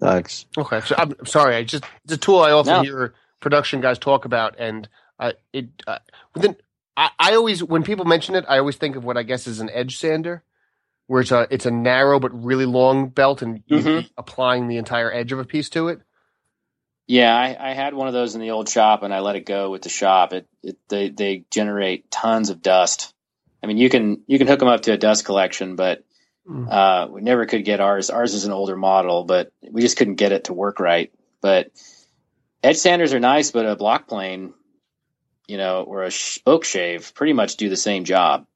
Nice. 0.00 0.46
Okay. 0.58 0.80
So 0.82 0.96
I'm 0.98 1.14
sorry. 1.26 1.56
I 1.56 1.64
just 1.64 1.84
it's 2.04 2.14
a 2.14 2.18
tool 2.18 2.40
I 2.40 2.52
often 2.52 2.76
No. 2.76 2.78
hear 2.78 3.14
production 3.40 3.80
guys 3.80 3.98
talk 3.98 4.24
about, 4.26 4.56
and 4.58 4.88
I 5.18 5.34
it 5.52 5.68
uh, 5.86 5.98
then 6.34 6.56
I, 6.96 7.10
I 7.18 7.34
always 7.36 7.64
when 7.64 7.82
people 7.84 8.04
mention 8.06 8.34
it, 8.36 8.44
I 8.48 8.58
always 8.58 8.76
think 8.76 8.96
of 8.96 9.04
what 9.04 9.16
I 9.18 9.24
guess 9.24 9.46
is 9.46 9.60
an 9.60 9.70
edge 9.70 9.98
sander, 9.98 10.44
where 11.08 11.22
it's 11.22 11.32
a 11.32 11.48
it's 11.50 11.66
a 11.66 11.72
narrow 11.72 12.20
but 12.20 12.32
really 12.44 12.66
long 12.66 13.08
belt, 13.08 13.42
and 13.42 13.64
you 13.68 13.84
Mhm. 13.84 13.94
keep 13.94 14.10
applying 14.18 14.68
the 14.68 14.78
entire 14.78 15.12
edge 15.12 15.32
of 15.32 15.40
a 15.40 15.44
piece 15.46 15.70
to 15.70 15.88
it. 15.88 16.00
Yeah, 17.08 17.36
I, 17.36 17.72
I 17.72 17.74
had 17.74 17.94
one 17.94 18.08
of 18.08 18.14
those 18.14 18.36
in 18.36 18.42
the 18.42 18.52
old 18.52 18.70
shop, 18.70 19.04
and 19.04 19.14
I 19.14 19.20
let 19.20 19.36
it 19.36 19.46
go 19.46 19.70
with 19.72 19.82
the 19.82 19.90
shop. 19.90 20.34
It, 20.34 20.48
it 20.64 20.78
they 20.88 21.10
they 21.10 21.46
generate 21.52 22.10
tons 22.10 22.50
of 22.50 22.62
dust. 22.62 23.13
I 23.64 23.66
mean, 23.66 23.78
you 23.78 23.88
can 23.88 24.22
you 24.26 24.36
can 24.38 24.46
hook 24.46 24.58
them 24.58 24.68
up 24.68 24.82
to 24.82 24.92
a 24.92 24.98
dust 24.98 25.24
collection, 25.24 25.74
but 25.74 26.04
Mm. 26.46 26.70
uh, 26.70 27.10
we 27.10 27.22
never 27.22 27.46
could 27.46 27.64
get 27.64 27.80
ours. 27.80 28.10
Ours 28.10 28.34
is 28.34 28.44
an 28.44 28.52
older 28.52 28.76
model, 28.76 29.24
but 29.24 29.50
we 29.62 29.80
just 29.80 29.96
couldn't 29.96 30.16
get 30.16 30.32
it 30.32 30.44
to 30.44 30.52
work 30.52 30.78
right. 30.78 31.10
But 31.40 31.70
edge 32.62 32.76
sanders 32.76 33.14
are 33.14 33.18
nice, 33.20 33.50
but 33.50 33.64
a 33.64 33.76
block 33.76 34.08
plane, 34.08 34.52
you 35.46 35.56
know, 35.56 35.84
or 35.84 36.02
a 36.02 36.10
spoke 36.10 36.64
shave 36.64 37.14
pretty 37.14 37.32
much 37.32 37.56
do 37.56 37.70
the 37.70 37.78
same 37.78 38.04
job 38.04 38.46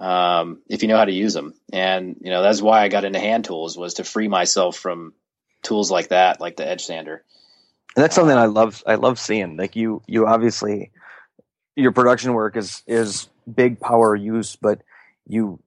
um, 0.00 0.62
if 0.68 0.82
you 0.82 0.88
know 0.88 0.96
how 0.96 1.04
to 1.04 1.12
use 1.12 1.32
them. 1.32 1.54
And 1.72 2.16
you 2.20 2.30
know 2.30 2.42
that's 2.42 2.60
why 2.60 2.82
I 2.82 2.88
got 2.88 3.04
into 3.04 3.20
hand 3.20 3.44
tools 3.44 3.78
was 3.78 3.94
to 3.94 4.04
free 4.04 4.26
myself 4.26 4.76
from 4.76 5.14
tools 5.62 5.92
like 5.92 6.08
that, 6.08 6.40
like 6.40 6.56
the 6.56 6.66
edge 6.66 6.84
sander. 6.84 7.22
And 7.94 8.02
that's 8.02 8.16
something 8.16 8.36
I 8.36 8.46
love. 8.46 8.82
I 8.84 8.96
love 8.96 9.20
seeing. 9.20 9.56
Like 9.56 9.76
you, 9.76 10.02
you 10.06 10.26
obviously, 10.26 10.90
your 11.76 11.92
production 11.92 12.32
work 12.34 12.56
is 12.56 12.82
is 12.86 13.28
big 13.52 13.78
power 13.80 14.16
use, 14.16 14.56
but 14.56 14.82
you, 15.28 15.60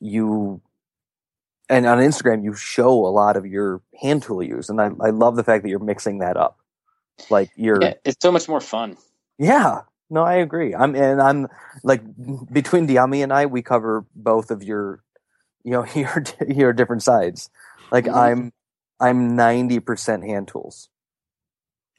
you, 0.00 0.60
and 1.70 1.86
on 1.86 1.98
Instagram 1.98 2.44
you 2.44 2.54
show 2.54 2.90
a 3.06 3.08
lot 3.08 3.36
of 3.36 3.46
your 3.46 3.80
hand 4.00 4.22
tool 4.22 4.42
use, 4.42 4.68
and 4.68 4.80
I, 4.80 4.90
I 5.00 5.10
love 5.10 5.36
the 5.36 5.44
fact 5.44 5.62
that 5.62 5.70
you're 5.70 5.78
mixing 5.78 6.18
that 6.18 6.36
up. 6.36 6.58
Like 7.30 7.50
you're, 7.56 7.82
Yeah, 7.82 7.94
it's 8.04 8.18
so 8.20 8.32
much 8.32 8.48
more 8.48 8.60
fun. 8.60 8.96
yeah. 9.38 9.82
No, 10.10 10.22
I 10.22 10.34
agree. 10.34 10.74
I'm 10.74 10.94
and 10.94 11.20
I'm 11.20 11.48
like 11.82 12.02
between 12.52 12.86
Dyami 12.86 13.22
and 13.22 13.32
I, 13.32 13.46
we 13.46 13.62
cover 13.62 14.04
both 14.14 14.50
of 14.50 14.62
your, 14.62 15.02
you 15.64 15.72
know, 15.72 15.86
your 15.94 16.22
your 16.46 16.72
different 16.74 17.02
sides. 17.02 17.48
Like 17.90 18.04
Mhm. 18.04 18.14
I'm 18.14 18.52
I'm 19.00 19.34
ninety 19.34 19.80
percent 19.80 20.22
hand 20.24 20.48
tools, 20.48 20.90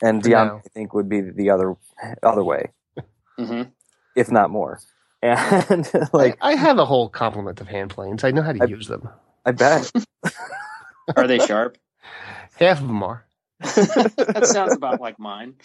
and 0.03 0.23
For 0.23 0.29
Dyami 0.29 0.45
now. 0.45 0.61
I 0.65 0.69
think 0.69 0.93
would 0.93 1.09
be 1.09 1.21
the 1.21 1.49
other 1.49 1.75
other 2.21 2.43
way, 2.43 2.71
hmm 3.37 3.63
if 4.15 4.31
not 4.31 4.49
more. 4.49 4.79
And 5.23 5.89
like 6.13 6.37
I, 6.41 6.51
I 6.51 6.55
have 6.55 6.77
a 6.77 6.85
whole 6.85 7.09
complement 7.09 7.59
of 7.61 7.67
hand 7.67 7.89
planes. 7.89 8.23
I 8.23 8.31
know 8.31 8.43
how 8.43 8.51
to 8.53 8.61
I- 8.63 8.67
use 8.67 8.87
them. 8.87 9.09
I 9.45 9.51
bet 9.51 9.91
Are 11.15 11.27
they 11.27 11.39
sharp? 11.39 11.77
Half 12.59 12.81
of 12.81 12.87
them 12.87 13.01
are. 13.03 13.25
that 13.59 14.47
sounds 14.51 14.73
about 14.75 15.01
like 15.01 15.17
mine. 15.19 15.55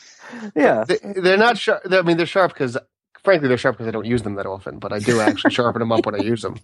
yeah. 0.55 0.85
They, 0.85 0.99
they're 1.17 1.37
not 1.37 1.59
sharp. 1.59 1.83
I 1.91 2.03
mean, 2.03 2.17
they're 2.17 2.27
sharp 2.27 2.53
because, 2.55 2.77
frankly, 3.23 3.49
they're 3.49 3.59
sharp 3.59 3.77
because 3.77 3.89
I 3.89 3.91
don't 3.91 4.07
use 4.07 4.23
them 4.23 4.35
that 4.37 4.47
often. 4.47 4.79
But 4.79 4.93
I 4.93 4.99
do 4.99 5.21
actually 5.21 5.53
sharpen 5.53 5.81
them 5.81 5.93
up 5.93 6.07
when 6.07 6.15
I 6.15 6.23
use 6.23 6.43
them. 6.43 6.57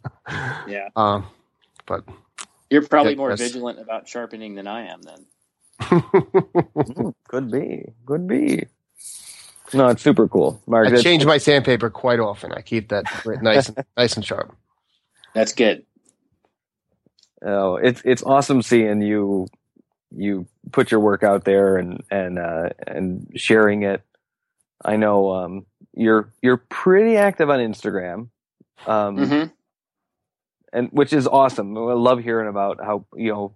Yeah. 0.66 0.88
Um, 0.96 1.26
but 1.86 2.04
You're 2.70 2.82
probably 2.86 3.12
Yeah, 3.12 3.18
more 3.18 3.30
yes. 3.30 3.40
vigilant 3.40 3.78
about 3.80 4.09
sharpening 4.09 4.54
than 4.54 4.66
I 4.66 4.86
am 4.86 5.02
then. 5.02 5.26
Mm, 5.80 7.12
Could 7.28 7.50
be. 7.50 7.84
Could 8.07 8.26
be. 8.26 8.66
No, 9.74 9.88
it's 9.88 10.02
super 10.02 10.28
cool. 10.28 10.62
Mark, 10.66 10.88
I 10.88 11.02
change 11.02 11.24
my 11.24 11.38
sandpaper 11.38 11.90
quite 11.90 12.20
often. 12.20 12.52
I 12.52 12.62
keep 12.62 12.88
that 12.88 13.04
nice, 13.42 13.68
and, 13.68 13.84
nice 13.96 14.16
and 14.16 14.24
sharp. 14.24 14.54
That's 15.34 15.52
good. 15.52 15.84
Oh, 17.44 17.76
it's 17.76 18.00
it's 18.04 18.22
awesome 18.22 18.62
seeing 18.62 19.02
you 19.02 19.46
you 20.10 20.46
put 20.72 20.90
your 20.90 21.00
work 21.00 21.22
out 21.22 21.44
there 21.44 21.76
and 21.76 22.02
and 22.10 22.38
uh, 22.38 22.70
and 22.86 23.30
sharing 23.34 23.82
it. 23.82 24.02
I 24.84 24.96
know 24.96 25.32
um, 25.32 25.66
you're 25.94 26.32
you're 26.42 26.56
pretty 26.56 27.16
active 27.16 27.50
on 27.50 27.58
Instagram, 27.58 28.28
um, 28.86 29.16
hmm 29.16 29.44
and 30.72 30.88
which 30.90 31.12
is 31.12 31.26
awesome. 31.26 31.76
I 31.76 31.94
love 31.94 32.20
hearing 32.20 32.48
about 32.48 32.84
how 32.84 33.06
you 33.16 33.32
know 33.32 33.54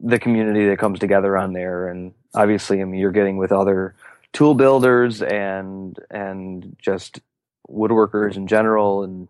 the 0.00 0.18
community 0.18 0.66
that 0.66 0.78
comes 0.78 0.98
together 0.98 1.36
on 1.36 1.52
there, 1.52 1.88
and 1.88 2.12
obviously, 2.34 2.80
I 2.80 2.84
mean, 2.84 3.00
you're 3.00 3.12
getting 3.12 3.36
with 3.36 3.52
other 3.52 3.94
tool 4.32 4.54
builders 4.54 5.22
and 5.22 5.98
and 6.10 6.76
just 6.78 7.20
woodworkers 7.68 8.36
in 8.36 8.46
general, 8.46 9.04
and 9.04 9.28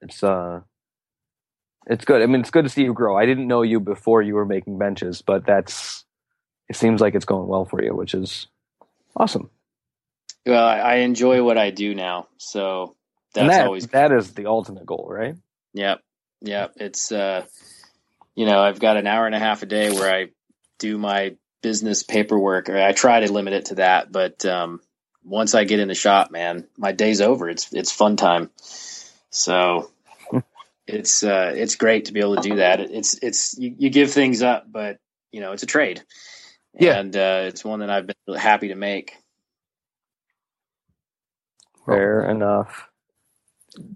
it's 0.00 0.22
uh 0.22 0.60
it's 1.86 2.04
good. 2.04 2.22
I 2.22 2.26
mean, 2.26 2.40
it's 2.40 2.50
good 2.50 2.64
to 2.64 2.70
see 2.70 2.82
you 2.82 2.92
grow. 2.92 3.16
I 3.16 3.26
didn't 3.26 3.46
know 3.46 3.62
you 3.62 3.78
before 3.80 4.22
you 4.22 4.34
were 4.34 4.46
making 4.46 4.78
benches, 4.78 5.22
but 5.22 5.46
that's 5.46 6.04
it 6.68 6.76
seems 6.76 7.00
like 7.00 7.14
it's 7.14 7.24
going 7.24 7.46
well 7.46 7.64
for 7.64 7.82
you, 7.82 7.94
which 7.94 8.14
is 8.14 8.48
awesome. 9.16 9.50
Well, 10.44 10.66
I, 10.66 10.96
enjoy 10.96 11.42
what 11.42 11.58
I 11.58 11.70
do 11.70 11.94
now, 11.94 12.28
so 12.38 12.94
that's 13.34 13.48
that 13.48 13.66
always 13.66 13.86
that 13.88 14.12
is 14.12 14.34
the 14.34 14.46
ultimate 14.46 14.86
goal, 14.86 15.06
right? 15.10 15.36
Yep. 15.74 16.00
Yep. 16.42 16.72
It's 16.76 17.12
uh 17.12 17.46
you 18.34 18.46
know, 18.46 18.60
I've 18.60 18.78
got 18.78 18.96
an 18.96 19.06
hour 19.06 19.26
and 19.26 19.34
a 19.34 19.38
half 19.38 19.62
a 19.62 19.66
day 19.66 19.90
where 19.90 20.14
I 20.14 20.28
do 20.78 20.98
my 20.98 21.36
business 21.66 22.04
paperwork. 22.04 22.68
Or 22.68 22.80
I 22.80 22.92
try 22.92 23.18
to 23.18 23.32
limit 23.32 23.52
it 23.52 23.64
to 23.66 23.74
that, 23.76 24.12
but 24.12 24.46
um 24.46 24.80
once 25.24 25.52
I 25.56 25.64
get 25.64 25.80
in 25.80 25.88
the 25.88 25.96
shop, 25.96 26.30
man, 26.30 26.68
my 26.78 26.92
day's 26.92 27.20
over. 27.20 27.50
It's 27.50 27.72
it's 27.72 27.90
fun 27.90 28.14
time. 28.14 28.50
So 29.30 29.90
it's 30.86 31.24
uh 31.24 31.52
it's 31.56 31.74
great 31.74 32.04
to 32.04 32.12
be 32.12 32.20
able 32.20 32.36
to 32.36 32.48
do 32.48 32.56
that. 32.56 32.78
It's 32.78 33.18
it's 33.20 33.58
you, 33.58 33.74
you 33.78 33.90
give 33.90 34.12
things 34.12 34.42
up, 34.42 34.70
but 34.70 34.98
you 35.32 35.40
know, 35.40 35.50
it's 35.50 35.64
a 35.64 35.66
trade. 35.66 36.04
Yeah. 36.72 37.00
And 37.00 37.16
uh 37.16 37.40
it's 37.46 37.64
one 37.64 37.80
that 37.80 37.90
I've 37.90 38.06
been 38.06 38.36
happy 38.36 38.68
to 38.68 38.76
make. 38.76 39.16
Fair 41.84 42.30
enough. 42.30 42.88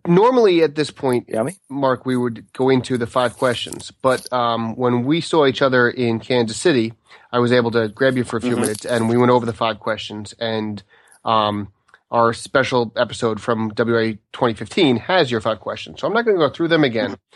Normally, 0.06 0.62
at 0.62 0.74
this 0.74 0.90
point, 0.90 1.28
Yummy. 1.28 1.56
Mark, 1.68 2.04
we 2.06 2.16
would 2.16 2.52
go 2.52 2.68
into 2.68 2.98
the 2.98 3.06
five 3.06 3.36
questions. 3.36 3.90
But 4.02 4.30
um, 4.32 4.76
when 4.76 5.04
we 5.04 5.20
saw 5.20 5.46
each 5.46 5.62
other 5.62 5.88
in 5.88 6.20
Kansas 6.20 6.56
City, 6.56 6.92
I 7.32 7.38
was 7.38 7.52
able 7.52 7.70
to 7.72 7.88
grab 7.88 8.16
you 8.16 8.24
for 8.24 8.36
a 8.36 8.40
few 8.40 8.56
Mhm. 8.56 8.60
minutes, 8.60 8.84
and 8.84 9.08
we 9.08 9.16
went 9.16 9.30
over 9.30 9.46
the 9.46 9.52
five 9.52 9.80
questions. 9.80 10.34
And 10.38 10.82
um, 11.24 11.72
our 12.10 12.32
special 12.32 12.92
episode 12.96 13.40
from 13.40 13.70
WA 13.76 14.14
2015 14.32 14.96
has 14.98 15.30
your 15.30 15.40
five 15.40 15.60
questions, 15.60 16.00
so 16.00 16.06
I'm 16.06 16.12
not 16.12 16.24
going 16.24 16.36
to 16.38 16.46
go 16.46 16.52
through 16.52 16.68
them 16.68 16.84
again. 16.84 17.16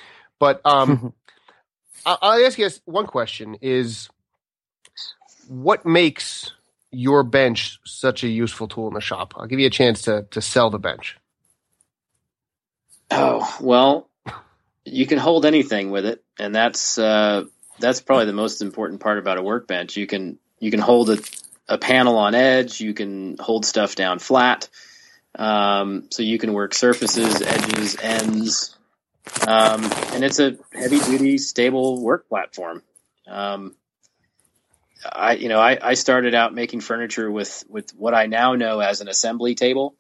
But 0.41 0.61
um, 0.67 1.15
I'll 2.05 2.45
ask 2.45 2.59
you 2.59 2.69
one 2.87 3.07
question: 3.07 3.57
Is 3.63 4.11
what 5.49 5.87
makes 5.87 6.53
your 6.91 7.23
bench 7.23 7.79
such 7.85 8.25
a 8.25 8.29
useful 8.29 8.69
tool 8.69 8.89
in 8.89 8.95
the 8.95 9.01
shop? 9.01 9.35
I'll 9.37 9.47
give 9.47 9.61
you 9.61 9.67
a 9.69 9.71
chance 9.71 10.03
to 10.03 10.27
to 10.33 10.41
sell 10.43 10.71
the 10.71 10.79
bench. 10.79 11.17
Oh 13.11 13.57
well, 13.61 14.09
you 14.85 15.07
can 15.07 15.19
hold 15.19 15.47
anything 15.47 15.91
with 15.91 16.07
it, 16.07 16.23
and 16.39 16.55
that's 16.55 16.99
uh, 16.99 17.45
that's 17.79 18.01
probably 18.01 18.27
the 18.27 18.33
most 18.33 18.63
important 18.63 19.01
part 19.01 19.19
about 19.19 19.39
a 19.39 19.43
workbench. 19.43 19.97
You 19.97 20.07
can 20.07 20.39
you 20.59 20.71
can 20.71 20.81
hold 20.81 21.11
a, 21.11 21.19
a 21.69 21.79
panel 21.79 22.19
on 22.19 22.35
edge. 22.35 22.81
You 22.81 22.95
can 22.95 23.37
hold 23.39 23.65
stuff 23.65 23.95
down 23.95 24.19
flat, 24.19 24.69
um, 25.35 26.09
so 26.11 26.23
you 26.23 26.39
can 26.39 26.53
work 26.53 26.75
surfaces, 26.75 27.43
edges, 27.43 27.97
ends, 28.01 28.77
um, 29.47 29.85
and 30.13 30.25
it's 30.25 30.39
a 30.39 30.57
heavy 30.73 31.01
duty, 31.01 31.39
stable 31.39 32.03
work 32.03 32.29
platform. 32.29 32.83
Um, 33.27 33.75
I 35.11 35.35
you 35.35 35.49
know 35.49 35.61
I, 35.61 35.79
I 35.81 35.95
started 35.95 36.35
out 36.35 36.55
making 36.55 36.81
furniture 36.81 37.31
with 37.31 37.65
with 37.69 37.91
what 37.97 38.15
I 38.15 38.27
now 38.27 38.55
know 38.55 38.81
as 38.81 39.01
an 39.01 39.09
assembly 39.09 39.55
table. 39.55 39.95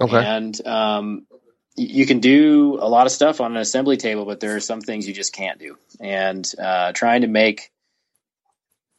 Okay. 0.00 0.16
And 0.16 0.66
um, 0.66 1.26
you 1.74 2.06
can 2.06 2.20
do 2.20 2.78
a 2.80 2.88
lot 2.88 3.06
of 3.06 3.12
stuff 3.12 3.40
on 3.40 3.52
an 3.52 3.58
assembly 3.58 3.96
table, 3.96 4.24
but 4.24 4.40
there 4.40 4.56
are 4.56 4.60
some 4.60 4.80
things 4.80 5.08
you 5.08 5.14
just 5.14 5.32
can't 5.32 5.58
do. 5.58 5.76
And 6.00 6.50
uh, 6.58 6.92
trying 6.92 7.22
to 7.22 7.28
make 7.28 7.70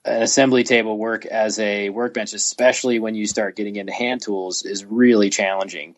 an 0.05 0.21
assembly 0.21 0.63
table 0.63 0.97
work 0.97 1.25
as 1.25 1.59
a 1.59 1.89
workbench, 1.89 2.33
especially 2.33 2.99
when 2.99 3.15
you 3.15 3.27
start 3.27 3.55
getting 3.55 3.75
into 3.75 3.93
hand 3.93 4.21
tools, 4.21 4.63
is 4.63 4.85
really 4.85 5.29
challenging. 5.29 5.95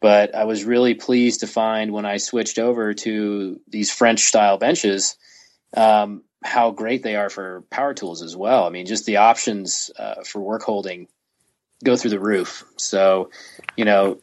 But 0.00 0.34
I 0.34 0.44
was 0.44 0.64
really 0.64 0.94
pleased 0.94 1.40
to 1.40 1.46
find 1.46 1.92
when 1.92 2.06
I 2.06 2.16
switched 2.16 2.58
over 2.58 2.94
to 2.94 3.60
these 3.68 3.92
French 3.92 4.20
style 4.20 4.58
benches 4.58 5.16
um, 5.76 6.22
how 6.44 6.70
great 6.72 7.02
they 7.02 7.16
are 7.16 7.30
for 7.30 7.62
power 7.70 7.94
tools 7.94 8.22
as 8.22 8.36
well. 8.36 8.66
I 8.66 8.70
mean, 8.70 8.86
just 8.86 9.06
the 9.06 9.18
options 9.18 9.90
uh, 9.96 10.22
for 10.24 10.40
work 10.40 10.62
holding 10.62 11.08
go 11.84 11.96
through 11.96 12.10
the 12.10 12.20
roof. 12.20 12.64
So, 12.76 13.30
you 13.76 13.84
know, 13.84 14.18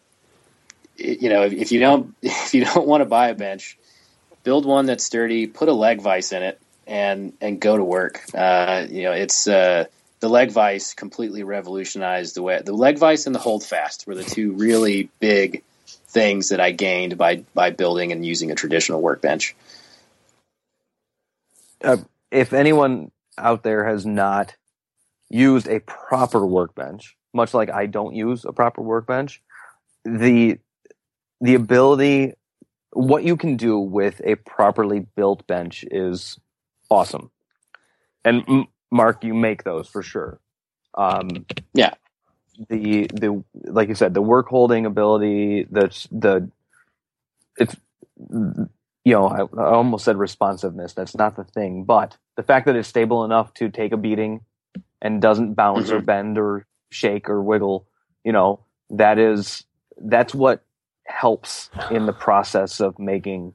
you 0.99 1.29
know, 1.29 1.43
if, 1.43 1.71
you 1.71 1.79
don't 1.79 2.15
if 2.21 2.53
you 2.53 2.65
don't 2.65 2.87
want 2.91 3.01
to 3.01 3.05
buy 3.05 3.29
a 3.29 3.35
bench, 3.35 3.77
build 4.43 4.65
one 4.65 4.85
that's 4.85 5.03
sturdy, 5.03 5.47
put 5.47 5.69
a 5.69 5.73
leg 5.73 6.01
vise 6.01 6.31
in 6.31 6.43
it, 6.43 6.61
and 6.87 7.33
and 7.41 7.59
go 7.59 7.77
to 7.77 7.83
work. 7.83 8.21
Uh, 8.33 8.85
you 8.89 9.03
know, 9.03 9.11
it's 9.11 9.47
uh, 9.47 9.85
the 10.19 10.29
leg 10.29 10.51
vise 10.51 10.93
completely 10.93 11.43
revolutionized 11.43 12.35
the 12.35 12.41
way 12.41 12.61
the 12.63 12.73
leg 12.73 12.97
vise 12.97 13.25
and 13.25 13.35
the 13.35 13.39
hold 13.39 13.63
fast 13.63 14.07
were 14.07 14.15
the 14.15 14.23
two 14.23 14.53
really 14.53 15.09
big 15.19 15.63
things 16.07 16.49
that 16.49 16.59
I 16.59 16.71
gained 16.71 17.17
by 17.17 17.43
by 17.53 17.69
building 17.69 18.11
and 18.11 18.25
using 18.25 18.51
a 18.51 18.55
traditional 18.55 19.01
workbench. 19.01 19.55
Uh, 21.81 21.97
if 22.31 22.53
anyone 22.53 23.11
out 23.37 23.63
there 23.63 23.85
has 23.85 24.05
not 24.05 24.55
used 25.29 25.67
a 25.67 25.79
proper 25.79 26.45
workbench, 26.45 27.15
much 27.33 27.53
like 27.53 27.69
I 27.69 27.85
don't 27.85 28.15
use 28.15 28.43
a 28.43 28.51
proper 28.51 28.81
workbench, 28.81 29.41
the 30.03 30.59
the 31.41 31.55
ability 31.55 32.33
what 32.93 33.23
you 33.23 33.37
can 33.37 33.55
do 33.55 33.77
with 33.77 34.21
a 34.23 34.35
properly 34.35 34.99
built 35.15 35.45
bench 35.47 35.85
is 35.91 36.39
awesome. 36.89 37.31
And 38.25 38.43
M- 38.47 38.67
Mark, 38.91 39.23
you 39.23 39.33
make 39.33 39.63
those 39.63 39.87
for 39.87 40.01
sure. 40.01 40.39
Um, 40.95 41.45
yeah. 41.73 41.93
The 42.69 43.07
the 43.13 43.43
like 43.53 43.87
you 43.87 43.95
said, 43.95 44.13
the 44.13 44.21
work 44.21 44.47
holding 44.47 44.85
ability, 44.85 45.65
the 45.71 46.07
the 46.11 46.49
it's 47.57 47.75
you 48.17 49.13
know 49.13 49.27
I, 49.27 49.61
I 49.61 49.65
almost 49.71 50.03
said 50.03 50.17
responsiveness. 50.17 50.93
That's 50.93 51.15
not 51.15 51.37
the 51.37 51.45
thing, 51.45 51.85
but 51.85 52.17
the 52.35 52.43
fact 52.43 52.65
that 52.65 52.75
it's 52.75 52.89
stable 52.89 53.23
enough 53.23 53.53
to 53.55 53.69
take 53.69 53.93
a 53.93 53.97
beating 53.97 54.41
and 55.01 55.21
doesn't 55.21 55.53
bounce 55.53 55.87
mm-hmm. 55.87 55.97
or 55.97 56.01
bend 56.01 56.37
or 56.37 56.65
shake 56.89 57.29
or 57.29 57.41
wiggle, 57.41 57.87
you 58.25 58.33
know, 58.33 58.59
that 58.89 59.19
is 59.19 59.63
that's 59.97 60.35
what 60.35 60.63
helps 61.09 61.69
in 61.91 62.05
the 62.05 62.13
process 62.13 62.79
of 62.79 62.97
making 62.99 63.53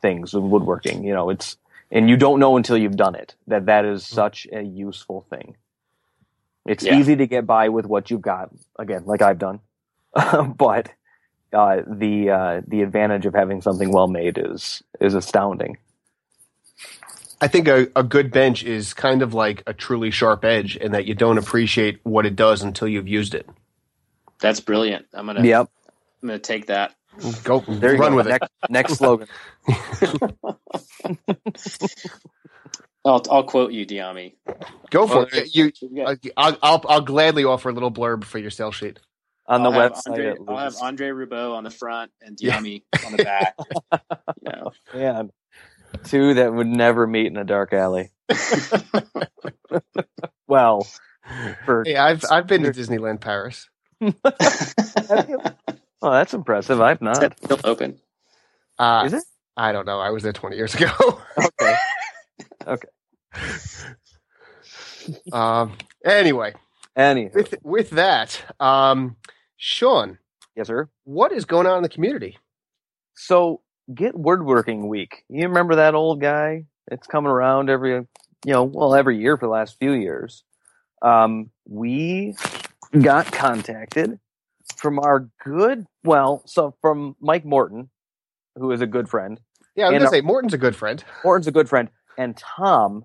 things 0.00 0.34
in 0.34 0.50
woodworking. 0.50 1.04
You 1.04 1.14
know, 1.14 1.30
it's 1.30 1.56
and 1.90 2.10
you 2.10 2.16
don't 2.16 2.40
know 2.40 2.56
until 2.56 2.76
you've 2.76 2.96
done 2.96 3.14
it 3.14 3.34
that 3.46 3.66
that 3.66 3.84
is 3.84 4.04
mm-hmm. 4.04 4.14
such 4.14 4.46
a 4.52 4.62
useful 4.62 5.26
thing. 5.30 5.56
It's 6.66 6.84
yeah. 6.84 6.98
easy 6.98 7.14
to 7.16 7.26
get 7.26 7.46
by 7.46 7.68
with 7.68 7.86
what 7.86 8.10
you've 8.10 8.22
got. 8.22 8.50
Again, 8.78 9.04
like 9.06 9.22
I've 9.22 9.38
done, 9.38 9.60
but 10.56 10.90
uh, 11.52 11.82
the 11.86 12.30
uh, 12.30 12.60
the 12.66 12.82
advantage 12.82 13.26
of 13.26 13.34
having 13.34 13.62
something 13.62 13.92
well 13.92 14.08
made 14.08 14.38
is 14.38 14.82
is 15.00 15.14
astounding. 15.14 15.78
I 17.40 17.48
think 17.48 17.68
a, 17.68 17.88
a 17.94 18.02
good 18.02 18.32
bench 18.32 18.64
is 18.64 18.94
kind 18.94 19.20
of 19.20 19.34
like 19.34 19.62
a 19.66 19.74
truly 19.74 20.10
sharp 20.10 20.44
edge, 20.44 20.76
in 20.76 20.92
that 20.92 21.04
you 21.04 21.14
don't 21.14 21.38
appreciate 21.38 22.00
what 22.02 22.24
it 22.24 22.34
does 22.34 22.62
until 22.62 22.88
you've 22.88 23.08
used 23.08 23.34
it. 23.34 23.48
That's 24.40 24.60
brilliant. 24.60 25.06
I'm 25.12 25.26
gonna. 25.26 25.44
Yep. 25.44 25.70
I'm 26.26 26.30
gonna 26.30 26.40
take 26.40 26.66
that. 26.66 26.92
Go 27.44 27.60
there. 27.60 27.94
You 27.94 28.00
run 28.00 28.10
go. 28.10 28.16
with 28.16 28.26
next, 28.26 28.50
it. 28.64 28.70
Next 28.70 28.94
slogan. 28.94 29.28
I'll, 33.04 33.22
I'll 33.30 33.44
quote 33.44 33.70
you, 33.70 33.86
Dyami. 33.86 34.34
Go 34.90 35.06
for 35.06 35.18
oh, 35.18 35.28
it. 35.32 35.54
You, 35.54 35.70
I'll, 36.36 36.58
I'll, 36.60 36.84
I'll 36.88 37.00
gladly 37.00 37.44
offer 37.44 37.68
a 37.68 37.72
little 37.72 37.92
blurb 37.92 38.24
for 38.24 38.38
your 38.38 38.50
sale 38.50 38.72
sheet 38.72 38.98
on 39.46 39.62
the 39.62 39.70
I'll 39.70 39.90
website. 39.90 40.10
Andre, 40.10 40.34
I'll 40.48 40.56
have 40.56 40.74
Andre 40.82 41.10
Roubo 41.10 41.54
on 41.54 41.62
the 41.62 41.70
front 41.70 42.10
and 42.20 42.36
Dyami 42.36 42.82
yeah. 42.92 43.06
on 43.06 43.16
the 43.16 43.22
back. 43.22 43.54
yeah. 44.42 44.62
yeah, 44.92 45.22
two 46.04 46.34
that 46.34 46.52
would 46.52 46.66
never 46.66 47.06
meet 47.06 47.26
in 47.26 47.36
a 47.36 47.44
dark 47.44 47.72
alley. 47.72 48.10
well, 50.48 50.84
for 51.64 51.84
hey, 51.86 51.94
I've 51.94 52.24
I've 52.28 52.48
been 52.48 52.64
to 52.64 52.72
Disneyland 52.72 53.20
Paris. 53.20 53.68
Oh, 56.02 56.10
that's 56.10 56.34
impressive. 56.34 56.80
I've 56.80 57.00
not. 57.00 57.22
It's 57.22 57.42
still 57.42 57.60
open. 57.64 57.98
Uh, 58.78 59.04
Is 59.06 59.12
it? 59.14 59.24
I 59.56 59.72
don't 59.72 59.86
know. 59.86 60.00
I 60.00 60.10
was 60.10 60.22
there 60.22 60.32
20 60.32 60.56
years 60.56 60.74
ago. 60.74 60.90
okay. 61.38 61.74
Okay. 62.68 62.88
um. 65.32 65.76
Anyway. 66.04 66.52
Anyway. 66.96 67.30
With, 67.32 67.54
with 67.62 67.90
that, 67.90 68.42
um, 68.58 69.14
Sean. 69.56 70.18
Yes, 70.56 70.66
sir. 70.66 70.88
What 71.04 71.30
is 71.30 71.44
going 71.44 71.68
on 71.68 71.76
in 71.76 71.82
the 71.84 71.88
community? 71.88 72.38
So, 73.14 73.60
get 73.94 74.18
woodworking 74.18 74.88
week. 74.88 75.22
You 75.28 75.46
remember 75.46 75.76
that 75.76 75.94
old 75.94 76.20
guy? 76.20 76.64
It's 76.90 77.06
coming 77.06 77.30
around 77.30 77.70
every, 77.70 77.92
you 77.92 78.06
know, 78.46 78.64
well, 78.64 78.96
every 78.96 79.18
year 79.20 79.36
for 79.36 79.46
the 79.46 79.52
last 79.52 79.78
few 79.78 79.92
years. 79.92 80.42
Um, 81.02 81.50
we 81.68 82.34
got 83.00 83.30
contacted 83.30 84.18
from 84.76 84.98
our 84.98 85.28
good, 85.44 85.86
well, 86.04 86.42
so 86.46 86.74
from 86.80 87.16
Mike 87.20 87.44
Morton, 87.44 87.90
who 88.56 88.70
is 88.72 88.80
a 88.80 88.86
good 88.86 89.08
friend. 89.08 89.40
Yeah, 89.74 89.86
I 89.86 89.90
was 89.90 89.98
gonna 89.98 90.10
say 90.10 90.20
Morton's 90.20 90.54
a 90.54 90.58
good 90.58 90.76
friend. 90.76 91.02
Morton's 91.24 91.46
a 91.46 91.52
good 91.52 91.68
friend, 91.68 91.90
and 92.16 92.36
Tom, 92.36 93.04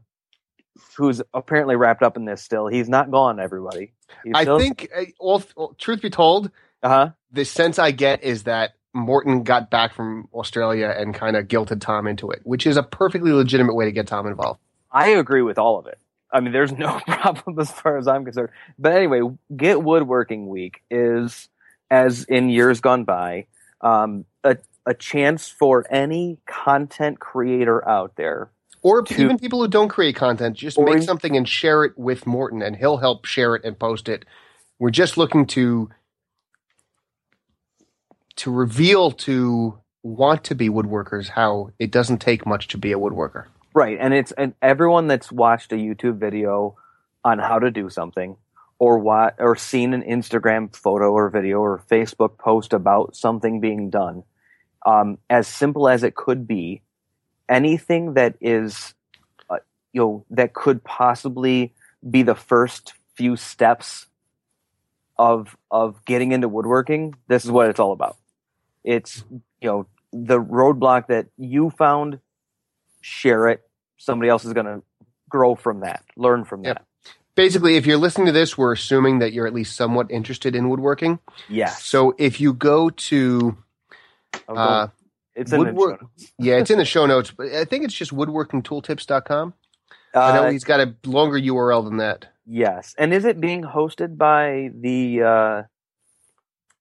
who's 0.96 1.22
apparently 1.34 1.76
wrapped 1.76 2.04
up 2.04 2.18
in 2.18 2.26
this 2.26 2.42
still. 2.42 2.68
He's 2.68 2.90
not 2.90 3.12
gone. 3.12 3.40
Everybody. 3.40 3.94
He's 4.24 4.34
I 4.36 4.46
think, 4.46 4.90
uh, 4.96 5.06
all, 5.20 5.44
all, 5.56 5.74
truth 5.78 6.02
be 6.02 6.10
told, 6.10 6.52
uh-huh. 6.84 7.12
the 7.32 7.46
sense 7.46 7.80
I 7.80 7.92
get 7.92 8.24
is 8.24 8.44
that 8.44 8.72
Morton 8.94 9.44
got 9.44 9.70
back 9.70 9.94
from 9.94 10.28
Australia 10.34 10.94
and 10.96 11.14
kind 11.14 11.36
of 11.36 11.48
guilted 11.48 11.82
Tom 11.82 12.08
into 12.08 12.30
it, 12.32 12.42
which 12.44 12.68
is 12.68 12.78
a 12.78 12.84
perfectly 12.84 13.32
legitimate 13.32 13.76
way 13.76 13.86
to 13.86 13.92
get 13.92 14.08
Tom 14.08 14.28
involved. 14.28 14.60
I 14.92 15.10
agree 15.10 15.42
with 15.42 15.58
all 15.58 15.80
of 15.80 15.88
it. 15.88 15.98
I 16.32 16.40
mean, 16.40 16.54
there's 16.54 16.72
no 16.72 17.00
problem 17.08 17.60
as 17.60 17.72
far 17.72 17.98
as 17.98 18.08
I'm 18.08 18.24
concerned. 18.24 18.50
But 18.78 18.94
anyway, 18.94 19.22
Get 19.56 19.82
Woodworking 19.84 20.48
Week 20.48 20.82
is 20.90 21.50
as 21.92 22.24
in 22.24 22.50
years 22.50 22.80
gone 22.80 23.04
by, 23.04 23.46
um, 23.82 24.26
a, 24.44 24.58
a 24.86 24.94
chance 24.96 25.50
for 25.50 25.86
any 25.92 26.40
content 26.48 27.20
creator 27.20 27.88
out 27.88 28.16
there. 28.16 28.50
Or 28.82 29.04
to, 29.04 29.22
even 29.22 29.38
people 29.38 29.62
who 29.62 29.68
don't 29.68 29.90
create 29.90 30.16
content, 30.16 30.58
just 30.58 30.80
make 30.80 31.04
something 31.04 31.38
and 31.38 31.48
share 31.48 31.84
it 31.84 31.96
with 31.98 32.26
Morton, 32.26 32.64
and 32.64 32.76
he'll 32.76 32.98
help 32.98 33.26
share 33.26 33.54
it 33.54 33.64
and 33.64 33.78
post 33.78 34.10
it. 34.10 34.26
We're 34.80 34.90
just 34.90 35.18
looking 35.18 35.46
to 35.48 35.92
to 38.38 38.52
reveal 38.52 39.12
to 39.12 39.78
want 40.02 40.46
to 40.46 40.56
be 40.56 40.68
woodworkers 40.68 41.30
how 41.30 41.70
it 41.78 41.92
doesn't 41.92 42.20
take 42.20 42.48
much 42.48 42.70
to 42.70 42.78
be 42.80 42.92
a 42.92 42.98
woodworker. 42.98 43.46
Right, 43.76 43.98
and 44.00 44.16
it's 44.16 44.32
and 44.32 44.56
everyone 44.64 45.06
that's 45.06 45.32
watched 45.32 45.72
a 45.74 45.76
YouTube 45.76 46.18
video 46.18 46.76
on 47.24 47.38
how 47.38 47.60
to 47.60 47.70
do 47.70 47.88
something 47.92 48.36
or 48.82 48.98
what 48.98 49.36
or 49.38 49.56
seen 49.56 49.94
an 49.94 50.02
Instagram 50.02 50.76
photo 50.76 51.12
or 51.12 51.30
video 51.30 51.60
or 51.60 51.84
Facebook 51.88 52.40
post 52.40 52.74
about 52.74 53.16
something 53.16 53.60
being 53.60 53.92
done, 53.92 54.24
um, 54.88 55.20
as 55.30 55.48
simple 55.48 55.88
as 55.88 56.02
it 56.02 56.16
could 56.16 56.48
be, 56.48 56.82
anything 57.48 58.16
that 58.16 58.34
is, 58.42 58.96
uh, 59.52 59.58
you 59.94 60.02
know, 60.02 60.26
that 60.32 60.56
could 60.56 60.84
possibly 60.84 61.72
be 62.10 62.24
the 62.24 62.34
first 62.34 62.96
few 63.14 63.36
steps 63.36 64.08
of 65.16 65.56
of 65.70 66.04
getting 66.04 66.32
into 66.32 66.50
woodworking. 66.50 67.14
This 67.28 67.46
is 67.46 67.52
what 67.52 67.70
it's 67.70 67.80
all 67.80 67.92
about. 67.92 68.18
It's 68.84 69.24
you 69.62 69.70
know 69.70 69.88
the 70.12 70.42
roadblock 70.42 71.06
that 71.10 71.28
you 71.38 71.70
found. 71.70 72.18
Share 73.02 73.48
it. 73.50 73.62
Somebody 73.98 74.30
else 74.30 74.44
is 74.44 74.54
going 74.54 74.66
to 74.66 74.82
grow 75.30 75.54
from 75.54 75.82
that, 75.82 76.04
learn 76.18 76.46
from 76.46 76.64
that 76.64 76.84
basically, 77.36 77.76
if 77.76 77.86
you're 77.86 77.98
listening 77.98 78.28
to 78.28 78.32
this, 78.32 78.58
we're 78.58 78.74
assuming 78.74 79.20
that 79.20 79.34
you're 79.34 79.48
at 79.48 79.54
least 79.54 79.76
somewhat 79.76 80.10
interested 80.12 80.56
in 80.56 80.70
woodworking. 80.70 81.20
Yes. 81.50 81.84
So 81.84 82.16
if 82.18 82.40
you 82.40 82.54
go 82.54 82.90
to, 82.90 83.58
uh, 84.48 84.88
it's 85.36 85.52
in 85.52 85.60
woodwork, 85.60 86.06
yeah, 86.38 86.56
it's 86.56 86.70
in 86.70 86.78
the 86.78 86.86
show 86.86 87.06
notes, 87.06 87.32
but 87.32 87.48
I 87.48 87.66
think 87.66 87.86
it's 87.86 87.94
just 87.94 88.12
woodworkingtooltips.com. 88.12 89.54
Uh, 90.14 90.20
I 90.20 90.34
know 90.34 90.44
uh, 90.44 90.52
he's 90.52 90.66
got 90.66 90.82
a 90.82 90.96
longer 91.06 91.40
URL 91.40 91.86
than 91.86 91.98
that. 91.98 92.28
Yes, 92.46 92.96
and 92.98 93.14
is 93.14 93.24
it 93.24 93.40
being 93.40 93.64
hosted 93.64 94.18
by 94.18 94.72
the 94.78 95.22
uh, 95.24 95.64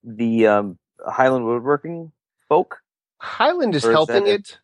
the 0.02 0.46
um, 0.48 0.78
Highland 1.06 1.46
Woodworking 1.46 2.10
folk? 2.48 2.78
Highland 3.18 3.76
is 3.76 3.84
helping 3.84 4.26
it. 4.26 4.58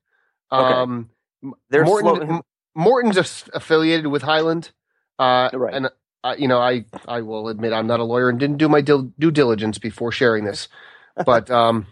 Um, 0.51 1.11
okay. 1.45 1.83
Morton, 1.83 2.41
Morton's 2.75 3.45
affiliated 3.55 4.09
with 4.09 4.23
Highland. 4.23 4.73
Uh, 5.19 5.51
right. 5.53 5.75
And 5.75 5.89
uh, 6.25 6.35
you 6.39 6.49
know, 6.49 6.59
I 6.59 6.85
I 7.07 7.23
will 7.23 7.49
admit 7.49 7.73
I'm 7.73 7.87
not 7.87 8.01
a 8.01 8.05
lawyer 8.05 8.29
and 8.29 8.39
didn't 8.39 8.59
do 8.59 8.69
my 8.69 8.81
dil- 8.81 9.13
due 9.19 9.31
diligence 9.31 9.79
before 9.79 10.13
sharing 10.13 10.45
this, 10.45 10.69
but 11.27 11.51
um, 11.51 11.87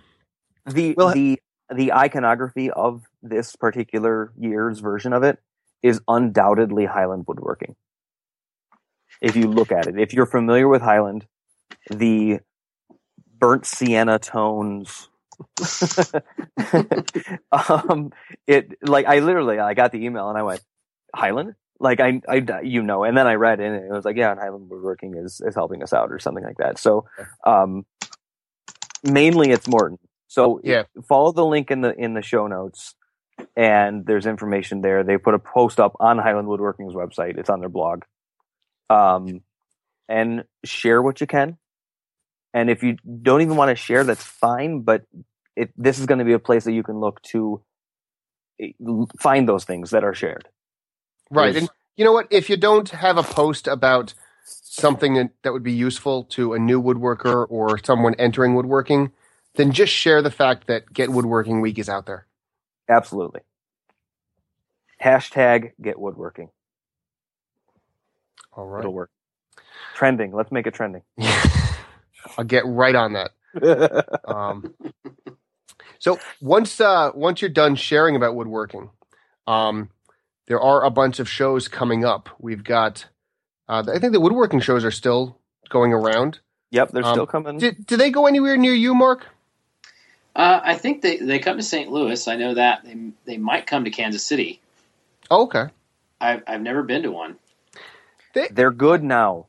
the 0.66 0.94
well, 0.96 1.12
the 1.12 1.40
the 1.74 1.92
iconography 1.92 2.70
of 2.70 3.02
this 3.22 3.56
particular 3.56 4.32
year's 4.36 4.80
version 4.80 5.12
of 5.12 5.22
it 5.22 5.38
is 5.82 6.00
undoubtedly 6.08 6.86
Highland 6.86 7.24
woodworking. 7.26 7.76
If 9.20 9.36
you 9.36 9.48
look 9.48 9.70
at 9.72 9.86
it, 9.86 9.98
if 9.98 10.12
you're 10.12 10.26
familiar 10.26 10.68
with 10.68 10.82
Highland, 10.82 11.26
the 11.90 12.40
burnt 13.38 13.66
sienna 13.66 14.18
tones 14.18 15.08
um, 17.52 18.12
it 18.46 18.76
like 18.82 19.06
I 19.06 19.18
literally 19.20 19.58
I 19.58 19.74
got 19.74 19.92
the 19.92 20.04
email 20.04 20.28
and 20.28 20.38
I 20.38 20.42
went 20.42 20.62
Highland, 21.14 21.54
like 21.80 22.00
I 22.00 22.20
I 22.28 22.60
you 22.62 22.82
know, 22.82 23.04
and 23.04 23.16
then 23.16 23.26
I 23.26 23.34
read 23.34 23.60
it 23.60 23.66
and 23.66 23.76
it 23.76 23.90
was 23.90 24.04
like 24.04 24.16
yeah, 24.16 24.30
and 24.30 24.40
Highland 24.40 24.70
Woodworking 24.70 25.16
is 25.16 25.40
is 25.40 25.54
helping 25.54 25.82
us 25.82 25.92
out 25.92 26.12
or 26.12 26.18
something 26.18 26.44
like 26.44 26.58
that. 26.58 26.78
So, 26.78 27.06
um, 27.44 27.84
mainly 29.02 29.50
it's 29.50 29.68
Morton. 29.68 29.98
So 30.28 30.60
Yeah. 30.64 30.84
follow 31.08 31.32
the 31.32 31.44
link 31.44 31.70
in 31.70 31.80
the 31.80 31.94
in 31.94 32.14
the 32.14 32.22
show 32.22 32.46
notes, 32.46 32.94
and 33.56 34.06
there's 34.06 34.26
information 34.26 34.80
there. 34.80 35.04
They 35.04 35.18
put 35.18 35.34
a 35.34 35.38
post 35.38 35.80
up 35.80 35.96
on 36.00 36.18
Highland 36.18 36.48
Woodworking's 36.48 36.94
website. 36.94 37.38
It's 37.38 37.50
on 37.50 37.60
their 37.60 37.68
blog. 37.68 38.02
Um, 38.90 39.42
and 40.08 40.44
share 40.64 41.02
what 41.02 41.20
you 41.20 41.26
can. 41.26 41.56
And 42.52 42.70
if 42.70 42.82
you 42.82 42.96
don't 43.22 43.42
even 43.42 43.56
want 43.56 43.70
to 43.70 43.76
share, 43.76 44.04
that's 44.04 44.22
fine. 44.22 44.80
But 44.82 45.04
it, 45.56 45.72
this 45.76 45.98
is 45.98 46.06
going 46.06 46.18
to 46.18 46.24
be 46.24 46.32
a 46.34 46.38
place 46.38 46.64
that 46.64 46.72
you 46.72 46.82
can 46.82 47.00
look 47.00 47.20
to 47.22 47.62
eh, 48.60 48.72
find 49.18 49.48
those 49.48 49.64
things 49.64 49.90
that 49.90 50.04
are 50.04 50.14
shared. 50.14 50.48
Right. 51.30 51.56
And 51.56 51.68
you 51.96 52.04
know 52.04 52.12
what? 52.12 52.26
If 52.30 52.48
you 52.50 52.56
don't 52.56 52.88
have 52.90 53.16
a 53.18 53.22
post 53.22 53.66
about 53.66 54.14
something 54.44 55.14
that- 55.14 55.30
that 55.42 55.52
would 55.52 55.62
be 55.62 55.72
useful 55.72 56.24
to 56.24 56.54
a 56.54 56.58
new 56.58 56.82
woodworker 56.82 57.46
or 57.48 57.78
someone 57.78 58.14
entering 58.16 58.54
woodworking, 58.54 59.12
then 59.54 59.72
just 59.72 59.92
share 59.92 60.20
the 60.22 60.30
fact 60.30 60.66
that 60.66 60.92
Get 60.92 61.10
Woodworking 61.10 61.60
Week 61.60 61.78
is 61.78 61.88
out 61.88 62.06
there. 62.06 62.26
Absolutely. 62.88 63.40
Hashtag 65.02 65.72
get 65.80 65.98
woodworking. 65.98 66.50
All 68.52 68.66
right. 68.66 68.80
It'll 68.80 68.92
work. 68.92 69.10
Trending. 69.94 70.32
Let's 70.32 70.50
make 70.50 70.66
it 70.66 70.74
trending. 70.74 71.02
I'll 72.36 72.44
get 72.44 72.64
right 72.66 72.94
on 72.94 73.12
that. 73.14 73.30
Um, 74.24 74.74
so 76.00 76.18
once 76.40 76.80
uh, 76.80 77.12
once 77.14 77.40
you're 77.40 77.48
done 77.50 77.76
sharing 77.76 78.16
about 78.16 78.34
woodworking, 78.34 78.90
um, 79.46 79.90
there 80.46 80.60
are 80.60 80.84
a 80.84 80.90
bunch 80.90 81.18
of 81.20 81.28
shows 81.28 81.68
coming 81.68 82.04
up. 82.04 82.28
We've 82.38 82.64
got, 82.64 83.06
uh, 83.68 83.84
I 83.92 83.98
think 83.98 84.12
the 84.12 84.20
woodworking 84.20 84.60
shows 84.60 84.84
are 84.84 84.90
still 84.90 85.38
going 85.70 85.92
around. 85.92 86.40
yep, 86.70 86.90
they're 86.90 87.04
Um, 87.04 87.14
still 87.14 87.26
coming. 87.26 87.58
Do, 87.58 87.72
do 87.72 87.96
they 87.96 88.10
go 88.10 88.26
anywhere 88.26 88.56
near 88.56 88.74
you, 88.74 88.94
Mark? 88.94 89.26
Uh, 90.36 90.60
I 90.62 90.74
think 90.74 91.02
they, 91.02 91.18
they 91.18 91.38
come 91.38 91.56
to 91.56 91.62
St. 91.62 91.90
Louis. 91.90 92.26
I 92.26 92.36
know 92.36 92.54
that 92.54 92.84
they 92.84 92.96
they 93.24 93.36
might 93.38 93.66
come 93.66 93.84
to 93.84 93.90
Kansas 93.90 94.24
City. 94.24 94.60
Oh, 95.30 95.44
okay. 95.44 95.66
I've 96.20 96.42
I've 96.46 96.60
never 96.60 96.82
been 96.82 97.02
to 97.04 97.12
one. 97.12 97.36
They're 98.50 98.72
good 98.72 99.04
now. 99.04 99.46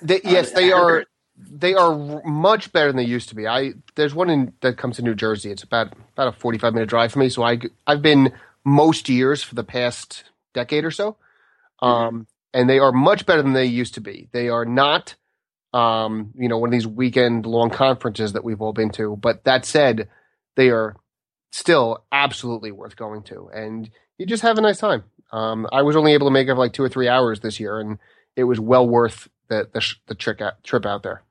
They, 0.00 0.20
yes, 0.24 0.52
they 0.52 0.70
are. 0.72 1.04
They 1.36 1.74
are 1.74 2.22
much 2.24 2.72
better 2.72 2.88
than 2.88 2.96
they 2.96 3.04
used 3.04 3.28
to 3.30 3.34
be. 3.34 3.46
I 3.48 3.72
there's 3.96 4.14
one 4.14 4.30
in 4.30 4.52
that 4.60 4.76
comes 4.76 4.96
to 4.96 5.02
New 5.02 5.14
Jersey. 5.14 5.50
It's 5.50 5.62
about 5.64 5.92
about 6.14 6.28
a 6.28 6.32
45 6.32 6.72
minute 6.72 6.88
drive 6.88 7.12
for 7.12 7.18
me. 7.18 7.28
So 7.28 7.42
I 7.42 7.58
I've 7.86 8.02
been 8.02 8.32
most 8.64 9.08
years 9.08 9.42
for 9.42 9.54
the 9.56 9.64
past 9.64 10.24
decade 10.54 10.84
or 10.84 10.90
so, 10.90 11.16
um, 11.80 12.26
and 12.54 12.68
they 12.68 12.78
are 12.78 12.92
much 12.92 13.26
better 13.26 13.42
than 13.42 13.52
they 13.52 13.66
used 13.66 13.94
to 13.94 14.00
be. 14.00 14.28
They 14.32 14.48
are 14.48 14.64
not, 14.64 15.14
um, 15.72 16.32
you 16.36 16.48
know, 16.48 16.58
one 16.58 16.68
of 16.68 16.72
these 16.72 16.86
weekend 16.86 17.46
long 17.46 17.70
conferences 17.70 18.32
that 18.32 18.44
we've 18.44 18.60
all 18.60 18.72
been 18.72 18.90
to. 18.90 19.16
But 19.16 19.44
that 19.44 19.64
said, 19.64 20.08
they 20.56 20.70
are 20.70 20.96
still 21.52 22.04
absolutely 22.12 22.72
worth 22.72 22.96
going 22.96 23.22
to, 23.24 23.48
and 23.54 23.90
you 24.18 24.26
just 24.26 24.42
have 24.42 24.58
a 24.58 24.62
nice 24.62 24.78
time. 24.78 25.04
Um, 25.32 25.66
I 25.72 25.82
was 25.82 25.96
only 25.96 26.14
able 26.14 26.26
to 26.26 26.32
make 26.32 26.48
it 26.48 26.52
for 26.52 26.56
like 26.58 26.72
two 26.72 26.82
or 26.82 26.88
three 26.88 27.08
hours 27.08 27.40
this 27.40 27.60
year, 27.60 27.78
and 27.80 27.98
it 28.36 28.44
was 28.44 28.58
well 28.58 28.88
worth 28.88 29.28
the 29.48 29.68
the, 29.72 29.80
sh- 29.80 29.96
the 30.06 30.14
trick 30.14 30.40
out, 30.40 30.62
trip 30.64 30.86
out 30.86 31.02
there. 31.02 31.22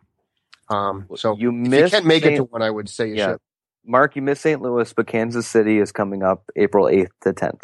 Um, 0.69 1.07
so 1.15 1.35
you 1.37 1.49
if 1.63 1.73
you 1.73 1.89
can't 1.89 2.05
make 2.05 2.23
it 2.25 2.35
to 2.37 2.43
one, 2.43 2.61
I 2.61 2.69
would 2.69 2.89
say 2.89 3.07
you 3.09 3.15
Yeah. 3.15 3.31
should. 3.31 3.37
Mark, 3.85 4.17
you 4.17 4.21
missed 4.21 4.41
St. 4.41 4.61
Louis, 4.61 4.91
but 4.91 5.07
Kansas 5.07 5.47
City 5.47 5.79
is 5.79 5.93
coming 5.93 6.21
up 6.21 6.43
April 6.57 6.85
8th 6.87 7.07
to 7.21 7.31
10th. 7.31 7.63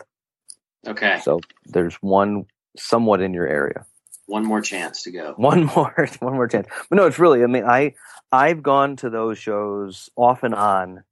Okay, 0.86 1.20
So 1.24 1.40
there's 1.66 1.96
one 1.96 2.46
somewhat 2.78 3.22
in 3.22 3.34
your 3.34 3.48
area. 3.48 3.86
one 4.26 4.46
more 4.46 4.62
chance 4.62 5.04
to 5.04 5.12
go. 5.12 5.34
One 5.38 5.66
more, 5.76 6.08
one 6.20 6.34
more 6.34 6.48
chance. 6.48 6.68
But 6.90 6.96
no, 6.98 7.06
it's 7.06 7.20
really. 7.20 7.44
I 7.44 7.48
mean, 7.48 7.64
I 7.66 7.94
I've 8.32 8.64
gone 8.64 8.96
to 8.98 9.10
those 9.10 9.38
shows 9.38 10.10
off 10.16 10.44
and 10.44 10.54
on 10.56 11.04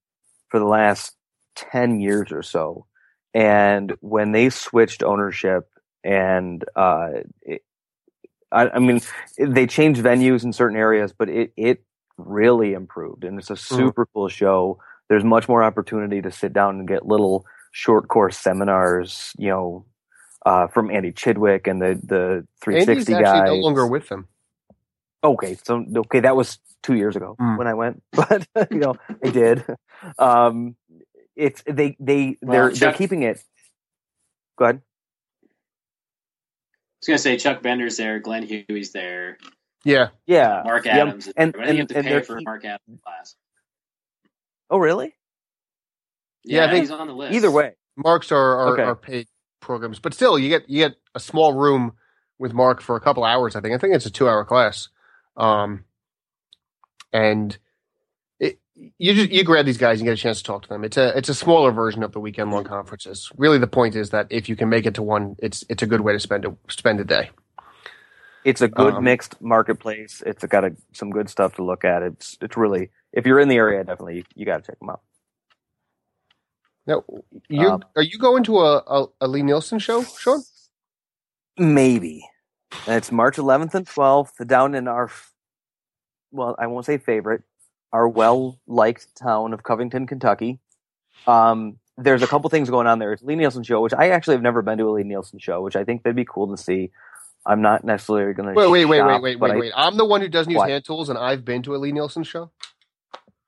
for 0.49 0.59
the 0.59 0.65
last 0.65 1.15
ten 1.55 1.99
years 1.99 2.31
or 2.31 2.43
so, 2.43 2.85
and 3.33 3.93
when 4.01 4.31
they 4.31 4.49
switched 4.49 5.03
ownership 5.03 5.69
and 6.03 6.63
uh, 6.75 7.09
it, 7.41 7.63
I, 8.51 8.69
I 8.69 8.79
mean, 8.79 8.99
they 9.37 9.67
changed 9.67 10.01
venues 10.03 10.43
in 10.43 10.51
certain 10.51 10.77
areas, 10.77 11.13
but 11.17 11.29
it 11.29 11.53
it 11.55 11.83
really 12.17 12.73
improved, 12.73 13.23
and 13.23 13.39
it's 13.39 13.49
a 13.51 13.55
super 13.55 14.05
cool 14.13 14.27
show. 14.27 14.79
There's 15.09 15.23
much 15.23 15.47
more 15.47 15.63
opportunity 15.63 16.21
to 16.21 16.31
sit 16.31 16.53
down 16.53 16.79
and 16.79 16.87
get 16.87 17.05
little 17.05 17.45
short 17.71 18.07
course 18.07 18.37
seminars, 18.37 19.31
you 19.37 19.49
know, 19.49 19.85
uh, 20.45 20.67
from 20.67 20.91
Andy 20.91 21.11
Chidwick 21.11 21.67
and 21.67 21.81
the 21.81 21.95
the 22.03 22.47
360 22.61 23.13
Andy's 23.13 23.29
guys. 23.31 23.47
no 23.47 23.55
longer 23.55 23.87
with 23.87 24.07
them. 24.09 24.27
Okay, 25.23 25.55
so 25.63 25.85
okay, 25.97 26.21
that 26.21 26.35
was 26.35 26.59
two 26.83 26.95
years 26.95 27.15
ago 27.15 27.35
Mm. 27.39 27.57
when 27.57 27.67
I 27.67 27.73
went, 27.75 28.01
but 28.11 28.47
you 28.71 28.79
know, 28.79 28.95
I 29.23 29.29
did. 29.29 29.63
Um, 30.17 30.75
it's 31.35 31.61
they 31.67 31.95
they 31.99 32.37
Well, 32.41 32.51
they're 32.51 32.71
they're 32.71 32.93
keeping 32.93 33.21
it. 33.23 33.41
Go 34.57 34.65
ahead. 34.65 34.81
I 35.43 35.47
was 37.01 37.07
gonna 37.07 37.17
say 37.19 37.37
Chuck 37.37 37.61
Bender's 37.61 37.97
there, 37.97 38.19
Glen 38.19 38.43
Huey's 38.43 38.91
there, 38.91 39.37
Yeah, 39.83 40.09
Yeah, 40.27 40.61
Mark 40.65 40.85
Adams. 40.85 41.27
is 41.27 41.33
And- 41.35 41.53
there, 41.53 41.61
but 41.61 41.63
I 41.63 41.65
think 41.67 41.77
you 41.77 41.81
have 41.81 41.87
to 41.89 41.97
and 41.97 42.07
pay 42.07 42.21
for 42.21 42.37
keep- 42.37 42.45
Mark 42.45 42.65
Adams' 42.65 42.99
class. 43.03 43.35
Oh, 44.69 44.77
really? 44.77 45.15
Yeah, 46.43 46.65
I 46.65 46.69
think- 46.69 46.81
he's 46.83 46.91
on 46.91 47.07
the 47.07 47.13
list. 47.13 47.33
Either 47.33 47.51
way, 47.51 47.73
Marks 47.95 48.31
are 48.31 48.37
are, 48.59 48.73
Okay. 48.73 48.83
are 48.83 48.95
paid 48.95 49.27
programs, 49.59 49.99
but 49.99 50.13
still, 50.13 50.39
you 50.39 50.49
get 50.49 50.69
you 50.69 50.79
get 50.87 50.95
a 51.15 51.19
small 51.19 51.53
room 51.53 51.93
with 52.39 52.53
Mark 52.53 52.81
for 52.81 52.95
a 52.95 52.99
couple 53.01 53.23
hours. 53.23 53.55
I 53.55 53.61
think. 53.61 53.73
I 53.75 53.77
think 53.77 53.93
it's 53.95 54.05
a 54.05 54.11
two 54.11 54.27
hour 54.27 54.43
class, 54.45 54.89
um, 55.37 55.83
and 57.13 57.57
it, 58.39 58.59
you 58.97 59.13
just 59.13 59.29
you 59.29 59.43
grab 59.43 59.65
these 59.65 59.77
guys 59.77 59.99
and 59.99 60.05
get 60.07 60.13
a 60.13 60.17
chance 60.17 60.39
to 60.39 60.43
talk 60.43 60.63
to 60.63 60.69
them. 60.69 60.83
It's 60.83 60.97
a 60.97 61.15
it's 61.17 61.29
a 61.29 61.35
smaller 61.35 61.71
version 61.71 62.01
of 62.03 62.11
the 62.13 62.19
weekend 62.19 62.51
long 62.51 62.63
conferences. 62.63 63.31
Really, 63.37 63.57
the 63.59 63.67
point 63.67 63.95
is 63.95 64.09
that 64.11 64.27
if 64.29 64.49
you 64.49 64.55
can 64.55 64.69
make 64.69 64.85
it 64.85 64.95
to 64.95 65.03
one, 65.03 65.35
it's 65.39 65.63
it's 65.69 65.83
a 65.83 65.87
good 65.87 66.01
way 66.01 66.13
to 66.13 66.19
spend 66.19 66.45
a 66.45 66.55
spend 66.69 66.99
a 66.99 67.03
day. 67.03 67.29
it's 68.43 68.61
a 68.61 68.67
good 68.67 68.95
Um, 68.95 69.03
mixed 69.03 69.39
marketplace. 69.39 70.23
It's 70.25 70.43
got 70.45 70.63
a, 70.65 70.75
some 70.93 71.11
good 71.11 71.29
stuff 71.29 71.55
to 71.57 71.63
look 71.63 71.85
at. 71.85 72.01
It's 72.01 72.37
it's 72.41 72.57
really 72.57 72.89
if 73.13 73.27
you're 73.27 73.39
in 73.39 73.49
the 73.49 73.57
area, 73.57 73.83
definitely 73.83 74.15
you, 74.17 74.23
you 74.33 74.45
got 74.47 74.63
to 74.63 74.71
check 74.71 74.79
them 74.79 74.89
out. 74.89 75.01
Now, 76.87 77.03
you 77.47 77.69
Um, 77.69 77.83
are 77.95 78.01
you 78.01 78.17
going 78.17 78.43
to 78.45 78.57
a, 78.59 78.77
a, 78.87 79.05
a 79.21 79.27
Lie-Nielsen 79.27 79.79
show, 79.79 80.03
Sean? 80.03 80.43
Maybe. 81.57 82.27
And 82.87 82.95
it's 82.95 83.11
March 83.11 83.37
11th 83.37 83.73
and 83.75 83.85
12th 83.85 84.47
down 84.47 84.73
in 84.75 84.87
our, 84.87 85.11
well, 86.31 86.55
I 86.57 86.67
won't 86.67 86.85
say 86.85 86.97
favorite, 86.97 87.43
our 87.93 88.07
well 88.07 88.59
liked 88.67 89.07
town 89.15 89.53
of 89.53 89.63
Covington, 89.63 90.07
Kentucky. 90.07 90.59
Um, 91.27 91.77
there's 91.97 92.23
a 92.23 92.27
couple 92.27 92.49
things 92.49 92.69
going 92.69 92.87
on 92.87 92.99
there. 92.99 93.13
It's 93.13 93.21
Lie-Nielsen 93.21 93.63
show, 93.63 93.81
which 93.81 93.93
I 93.93 94.09
actually 94.09 94.35
have 94.35 94.41
never 94.41 94.61
been 94.61 94.77
to 94.79 94.89
a 94.89 94.91
Lie-Nielsen 94.91 95.39
show, 95.39 95.61
which 95.61 95.75
I 95.75 95.83
think 95.83 96.03
that'd 96.03 96.15
be 96.15 96.25
cool 96.25 96.55
to 96.55 96.61
see. 96.61 96.91
I'm 97.45 97.61
not 97.61 97.83
necessarily 97.83 98.33
going 98.33 98.49
to. 98.49 98.53
Wait, 98.55 98.69
wait, 98.69 98.85
wait, 98.85 99.01
wait, 99.03 99.21
wait, 99.21 99.39
wait, 99.39 99.57
wait. 99.57 99.73
I'm 99.75 99.97
the 99.97 100.05
one 100.05 100.21
who 100.21 100.27
doesn't 100.27 100.51
use 100.51 100.57
What? 100.57 100.69
hand 100.69 100.85
tools, 100.85 101.09
and 101.09 101.17
I've 101.17 101.43
been 101.43 101.63
to 101.63 101.75
a 101.75 101.77
Lie-Nielsen 101.77 102.23
show. 102.23 102.51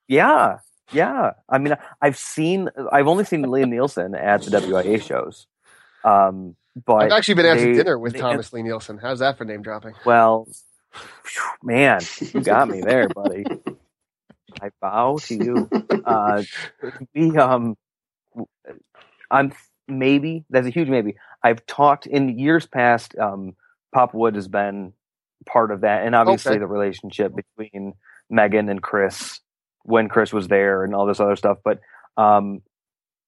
Yeah, 0.08 0.58
yeah. 0.92 1.32
I 1.50 1.58
mean, 1.58 1.76
I've 2.02 2.18
seen, 2.18 2.70
I've 2.92 3.08
only 3.08 3.26
seen 3.26 3.42
Lie-Nielsen 3.44 4.16
at 4.16 4.42
the 4.44 4.52
WIA 4.52 5.02
shows. 5.02 5.48
Um, 6.04 6.56
but 6.86 6.96
I've 7.04 7.12
actually 7.12 7.36
been 7.36 7.46
out 7.46 7.58
to 7.60 7.74
dinner 7.74 7.98
with 8.00 8.14
they- 8.14 8.20
Thomas 8.20 8.52
Lie-Nielsen. 8.52 8.98
How's 8.98 9.20
that 9.20 9.38
for 9.38 9.46
name 9.46 9.62
dropping? 9.62 9.94
Well, 10.06 10.48
man, 11.62 12.02
you 12.20 12.42
got 12.42 12.68
me 12.68 12.82
there, 12.82 13.08
buddy. 13.10 13.46
I 14.62 14.70
bow 14.82 15.18
to 15.24 15.36
you. 15.36 15.70
Uh, 16.06 16.44
we, 17.16 17.36
um, 17.38 17.76
I'm 19.32 19.54
maybe 19.88 20.46
that's 20.50 20.68
a 20.68 20.70
huge 20.70 20.90
maybe. 20.90 21.16
I've 21.42 21.66
talked 21.66 22.06
in 22.06 22.38
years 22.38 22.66
past. 22.68 23.18
Um, 23.18 23.56
Pop 23.94 24.14
Wood 24.14 24.36
has 24.36 24.48
been 24.48 24.94
part 25.46 25.72
of 25.72 25.82
that, 25.82 26.06
and 26.06 26.14
obviously 26.16 26.52
Okay. 26.54 26.60
the 26.60 26.68
relationship 26.68 27.34
between 27.36 27.94
Megan 28.30 28.70
and 28.70 28.82
Chris 28.82 29.40
when 29.84 30.10
Chris 30.10 30.34
was 30.34 30.48
there, 30.48 30.84
and 30.84 30.94
all 30.96 31.06
this 31.06 31.20
other 31.20 31.36
stuff. 31.36 31.60
But 31.64 31.80
um, 32.18 32.62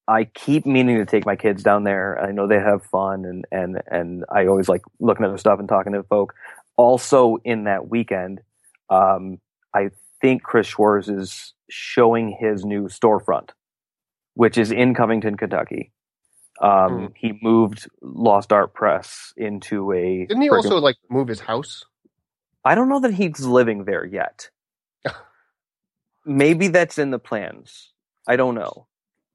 I 0.08 0.26
keep 0.26 0.66
meaning 0.66 0.98
to 0.98 1.06
take 1.06 1.26
my 1.26 1.36
kids 1.36 1.64
down 1.64 1.84
there. 1.84 2.20
I 2.22 2.32
know 2.32 2.48
they 2.48 2.60
have 2.60 2.84
fun, 2.84 3.26
and 3.26 3.46
and 3.52 3.82
and 3.88 4.26
I 4.32 4.48
always 4.48 4.70
like 4.70 4.82
looking 5.00 5.26
at 5.26 5.30
their 5.30 5.38
stuff 5.38 5.60
and 5.60 5.70
talking 5.70 5.94
to 5.94 6.04
folk. 6.04 6.34
Also, 6.78 7.38
in 7.44 7.64
that 7.66 7.88
weekend, 7.90 8.42
um, 8.90 9.40
I 9.74 9.92
think 10.22 10.44
Chris 10.44 10.68
Schwarz 10.68 11.10
is 11.10 11.54
showing 11.70 12.36
his 12.40 12.66
new 12.66 12.88
storefront, 12.88 13.50
which 14.34 14.58
is 14.58 14.72
in 14.72 14.94
Covington, 14.94 15.38
Kentucky. 15.38 15.92
Um, 16.62 16.98
Hmm. 16.98 17.06
He 17.16 17.40
moved 17.42 17.90
Lost 18.02 18.54
Art 18.54 18.74
Press 18.74 19.34
into 19.36 19.92
a. 19.92 20.26
Didn't 20.26 20.42
he 20.42 20.50
also 20.50 20.80
like 20.80 20.96
move 21.10 21.28
his 21.28 21.42
house? 21.42 21.84
I 22.64 22.76
don't 22.76 22.90
know 22.90 23.00
that 23.02 23.14
he's 23.14 23.42
living 23.42 23.86
there 23.86 24.06
yet. 24.06 24.50
Maybe 26.26 26.68
that's 26.70 26.98
in 26.98 27.12
the 27.12 27.20
plans 27.20 27.92
I 28.28 28.36
don't 28.36 28.56
know. 28.56 28.88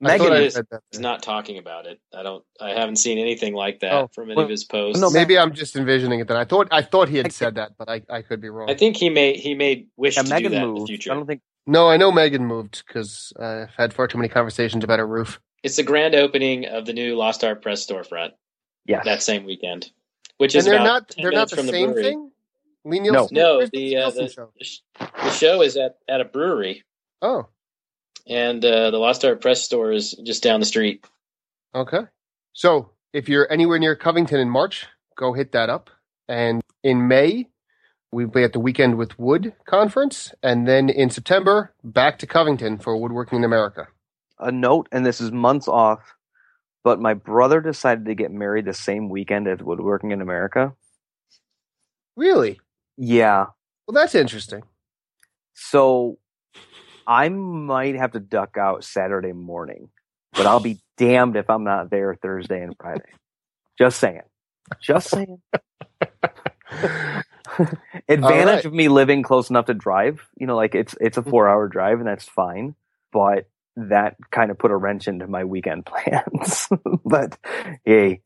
I 0.03 0.07
Megan 0.19 0.33
I 0.33 0.37
is- 0.39 0.61
He's 0.91 0.99
not 1.01 1.23
talking 1.23 1.59
about 1.59 1.87
it. 1.87 2.01
I 2.15 2.23
don't. 2.23 2.43
I 2.61 2.71
haven't 2.71 2.97
seen 2.97 3.19
anything 3.19 3.53
like 3.55 3.81
that 3.81 3.93
Oh, 3.93 4.09
from 4.15 4.31
any 4.31 4.37
well, 4.37 4.45
of 4.47 4.51
his 4.51 4.65
posts. 4.65 5.01
no, 5.01 5.11
Maybe 5.11 5.39
I'm 5.39 5.53
just 5.55 5.77
envisioning 5.77 6.21
it. 6.21 6.27
Then 6.29 6.39
I 6.39 6.45
thought 6.45 6.69
I 6.73 6.81
thought 6.83 7.09
he 7.11 7.19
I- 7.21 7.23
had 7.25 7.33
said 7.33 7.55
that, 7.57 7.73
but 7.79 7.89
I, 7.91 8.03
I 8.09 8.23
could 8.23 8.41
be 8.41 8.49
wrong. 8.49 8.71
I 8.71 8.75
think 8.75 8.97
he 8.97 9.11
may 9.11 9.35
he 9.35 9.55
may 9.55 9.87
wish 9.97 10.17
Yeah, 10.17 10.23
to 10.23 10.29
Megan 10.31 10.53
do 10.53 10.57
that 10.57 10.65
in 10.65 10.69
the 10.75 10.79
moved. 10.81 10.89
future. 10.89 11.13
I 11.13 11.15
don't 11.15 11.27
think. 11.27 11.43
no, 11.67 11.89
I 11.89 11.97
know 11.99 12.11
Megan 12.11 12.45
moved 12.47 12.83
because 12.87 13.33
I've 13.39 13.71
had 13.77 13.93
far 13.95 14.09
too 14.09 14.17
many 14.19 14.29
conversations 14.29 14.83
about 14.83 14.99
her 14.99 15.07
roof. 15.07 15.39
It's 15.63 15.77
the 15.77 15.83
grand 15.83 16.15
opening 16.15 16.65
of 16.67 16.87
the 16.87 16.95
new 16.95 17.15
Lost 17.15 17.45
Art 17.45 17.61
Press 17.63 17.87
storefront 17.87 18.31
Yes. 18.87 19.05
that 19.05 19.23
same 19.23 19.45
weekend, 19.45 19.91
which 20.39 20.55
And 20.55 20.61
is 20.61 20.65
they're 20.65 20.75
about 20.77 20.85
not 20.87 21.09
10 21.11 21.23
they're 21.23 21.33
not 21.33 21.51
the 21.51 21.57
from 21.57 21.67
the 21.67 21.73
same 21.73 21.93
brewery. 21.93 22.03
thing. 22.05 22.30
Lie-Nielsen. 22.85 23.35
No, 23.35 23.59
where's 23.59 23.71
the, 23.71 23.97
uh, 23.97 24.01
Nielsen 24.11 24.25
the, 24.27 24.31
show? 24.33 24.51
the 24.59 24.65
sh- 24.65 24.81
the 24.99 25.31
show 25.31 25.63
is 25.63 25.77
at, 25.77 25.97
at 26.09 26.21
a 26.21 26.25
brewery, 26.25 26.83
Oh, 27.23 27.47
and 28.27 28.65
uh, 28.65 28.91
the 28.91 28.99
Lost 28.99 29.25
Art 29.25 29.41
Press 29.41 29.63
store 29.63 29.93
is 29.93 30.13
just 30.25 30.43
down 30.43 30.61
the 30.61 30.67
street. 30.67 31.05
okay. 31.75 32.01
So 32.53 32.91
if 33.13 33.29
you're 33.29 33.51
anywhere 33.53 33.79
near 33.79 33.95
Covington 33.97 34.41
in 34.41 34.51
March, 34.51 34.87
go 35.17 35.33
hit 35.33 35.53
that 35.53 35.69
up. 35.71 35.89
And 36.29 36.63
in 36.83 37.07
May, 37.09 37.47
we'll 38.13 38.27
be 38.29 38.43
at 38.45 38.53
the 38.53 38.61
Weekend 38.61 38.97
with 38.99 39.19
Wood 39.19 39.53
conference, 39.67 40.33
and 40.43 40.67
then 40.67 40.89
in 40.89 41.11
September, 41.11 41.73
back 41.85 42.19
to 42.21 42.27
Covington 42.27 42.79
for 42.79 42.97
Woodworking 42.97 43.39
in 43.39 43.45
America. 43.45 43.89
a 44.39 44.51
note, 44.51 44.89
and 44.93 45.05
this 45.05 45.21
is 45.21 45.31
months 45.33 45.69
off, 45.69 46.15
but 46.83 46.99
my 47.01 47.15
brother 47.15 47.61
decided 47.61 48.07
to 48.07 48.15
get 48.15 48.31
married 48.31 48.65
the 48.65 48.73
same 48.75 49.09
weekend 49.09 49.47
as 49.49 49.59
Woodworking 49.61 50.13
in 50.13 50.21
America. 50.23 50.73
Really? 52.17 52.61
Yeah. 53.03 53.47
Well, 53.87 53.95
that's 53.95 54.15
interesting. 54.15 54.63
So 55.55 56.19
I 57.07 57.31
might 57.31 57.97
have 57.97 58.13
to 58.13 58.21
duck 58.21 58.59
out 58.59 58.85
Saturday 58.85 59.33
morning, 59.33 59.89
but 60.35 60.47
I'll 60.47 60.61
be 60.61 60.81
damned 60.99 61.37
if 61.37 61.49
I'm 61.49 61.65
not 61.65 61.91
there 61.91 62.15
Thursday 62.15 62.63
and 62.63 62.77
Friday. 62.79 63.09
Just 63.79 63.99
saying. 63.99 64.21
Just 64.83 65.09
saying. 65.09 65.41
Advantage 68.07 68.47
right. 68.47 68.65
of 68.67 68.73
me 68.75 68.89
living 68.89 69.23
close 69.23 69.49
enough 69.49 69.65
to 69.67 69.75
drive, 69.75 70.21
you 70.37 70.47
know, 70.47 70.57
like 70.57 70.75
it's 70.75 70.95
it's 71.01 71.17
a 71.17 71.23
mm-hmm. 71.23 71.31
four 71.31 71.49
hour 71.49 71.69
drive 71.69 72.01
and 72.01 72.07
that's 72.07 72.29
fine. 72.29 72.75
But 73.13 73.49
that 73.77 74.17
kind 74.31 74.51
of 74.51 74.59
put 74.59 74.73
a 74.73 74.77
wrench 74.77 75.09
into 75.09 75.27
my 75.27 75.45
weekend 75.45 75.87
plans. 75.87 76.69
but 77.05 77.39
hey, 77.85 78.21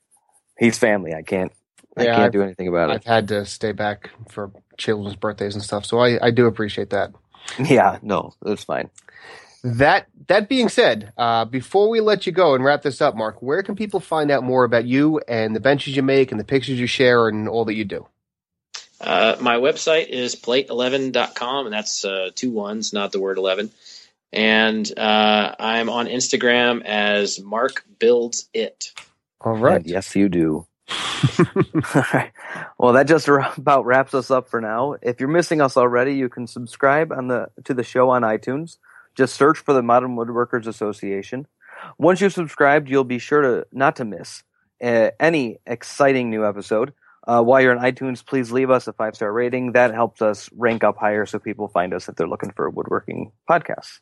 he's 0.59 0.79
family. 0.79 1.15
I 1.15 1.23
can't 1.23 1.53
I 1.97 2.05
Yeah, 2.05 2.13
can't 2.15 2.23
I've- 2.27 2.33
do 2.33 2.43
anything 2.43 2.69
about 2.69 2.91
it. 2.91 2.95
I've 2.95 3.05
had 3.05 3.29
to 3.29 3.45
stay 3.47 3.73
back 3.73 4.11
for 4.29 4.51
children's 4.77 5.17
birthdays 5.17 5.55
and 5.55 5.63
stuff, 5.63 5.85
so 5.87 5.99
I, 5.99 6.19
I 6.27 6.31
do 6.31 6.47
appreciate 6.47 6.91
that. 6.91 7.13
Yeah, 7.59 7.99
no, 8.03 8.33
that's 8.41 8.65
fine. 8.65 8.89
That 9.63 10.07
that 10.29 10.49
being 10.49 10.69
said, 10.71 11.13
uh, 11.19 11.45
before 11.45 11.89
we 11.91 12.01
let 12.01 12.27
you 12.27 12.33
go 12.33 12.55
and 12.55 12.65
wrap 12.65 12.83
this 12.83 13.01
up, 13.03 13.15
Mark, 13.17 13.41
where 13.43 13.63
can 13.63 13.77
people 13.77 14.01
find 14.01 14.31
out 14.31 14.43
more 14.45 14.65
about 14.65 14.87
you 14.87 15.21
and 15.29 15.55
the 15.55 15.61
benches 15.61 15.95
you 15.97 16.03
make 16.03 16.31
and 16.33 16.41
the 16.41 16.45
pictures 16.45 16.79
you 16.81 16.87
share 16.87 17.29
and 17.29 17.49
all 17.49 17.65
that 17.67 17.75
you 17.75 17.85
do? 17.85 18.07
Uh, 19.01 19.37
my 19.41 19.57
website 19.57 20.09
is 20.09 20.35
plate11.com, 20.37 21.67
and 21.67 21.73
that's 21.75 22.05
uh, 22.05 22.31
two 22.35 22.51
ones, 22.51 22.93
not 22.93 23.13
the 23.13 23.21
word 23.21 23.37
11. 23.39 23.71
And 24.33 24.99
uh, 24.99 25.55
I'm 25.59 25.89
on 25.91 26.07
Instagram 26.07 26.83
as 26.85 27.41
Mark 27.41 27.85
Builds 27.99 28.49
It. 28.53 28.93
All 29.41 29.57
right. 29.57 29.77
And 29.77 29.87
yes, 29.87 30.15
you 30.17 30.29
do. 30.29 30.67
well, 32.79 32.93
that 32.93 33.07
just 33.07 33.29
about 33.29 33.87
wraps 33.87 34.15
us 34.15 34.31
up 34.31 34.49
for 34.49 34.61
now. 34.61 34.97
If 35.03 35.21
you're 35.21 35.29
missing 35.29 35.61
us 35.61 35.77
already, 35.77 36.15
you 36.15 36.29
can 36.29 36.47
subscribe 36.47 37.13
on 37.13 37.29
the 37.29 37.49
to 37.65 37.75
the 37.75 37.83
show 37.83 38.11
on 38.11 38.23
iTunes. 38.23 38.79
Just 39.15 39.35
search 39.35 39.59
for 39.59 39.73
the 39.73 39.83
Modern 39.83 40.17
Woodworkers 40.17 40.67
Association. 40.67 41.47
Once 41.99 42.21
you've 42.21 42.33
subscribed, 42.33 42.89
you'll 42.89 43.05
be 43.05 43.19
sure 43.19 43.43
to 43.43 43.67
not 43.73 43.97
to 43.97 44.05
miss 44.05 44.43
uh, 44.83 45.11
any 45.19 45.59
exciting 45.67 46.31
new 46.31 46.47
episode. 46.47 46.93
Uh, 47.27 47.43
while 47.43 47.61
you're 47.61 47.77
on 47.77 47.83
iTunes, 47.83 48.25
please 48.25 48.53
leave 48.53 48.71
us 48.71 48.87
a 48.87 48.93
five 48.93 49.15
star 49.15 49.33
rating. 49.33 49.73
That 49.73 49.95
helps 49.95 50.21
us 50.21 50.51
rank 50.53 50.85
up 50.85 50.99
higher 50.99 51.25
so 51.25 51.39
people 51.39 51.69
find 51.69 51.95
us 51.95 52.09
if 52.09 52.17
they're 52.17 52.29
looking 52.29 52.53
for 52.53 52.67
a 52.67 52.71
woodworking 52.71 53.33
podcast. 53.49 54.01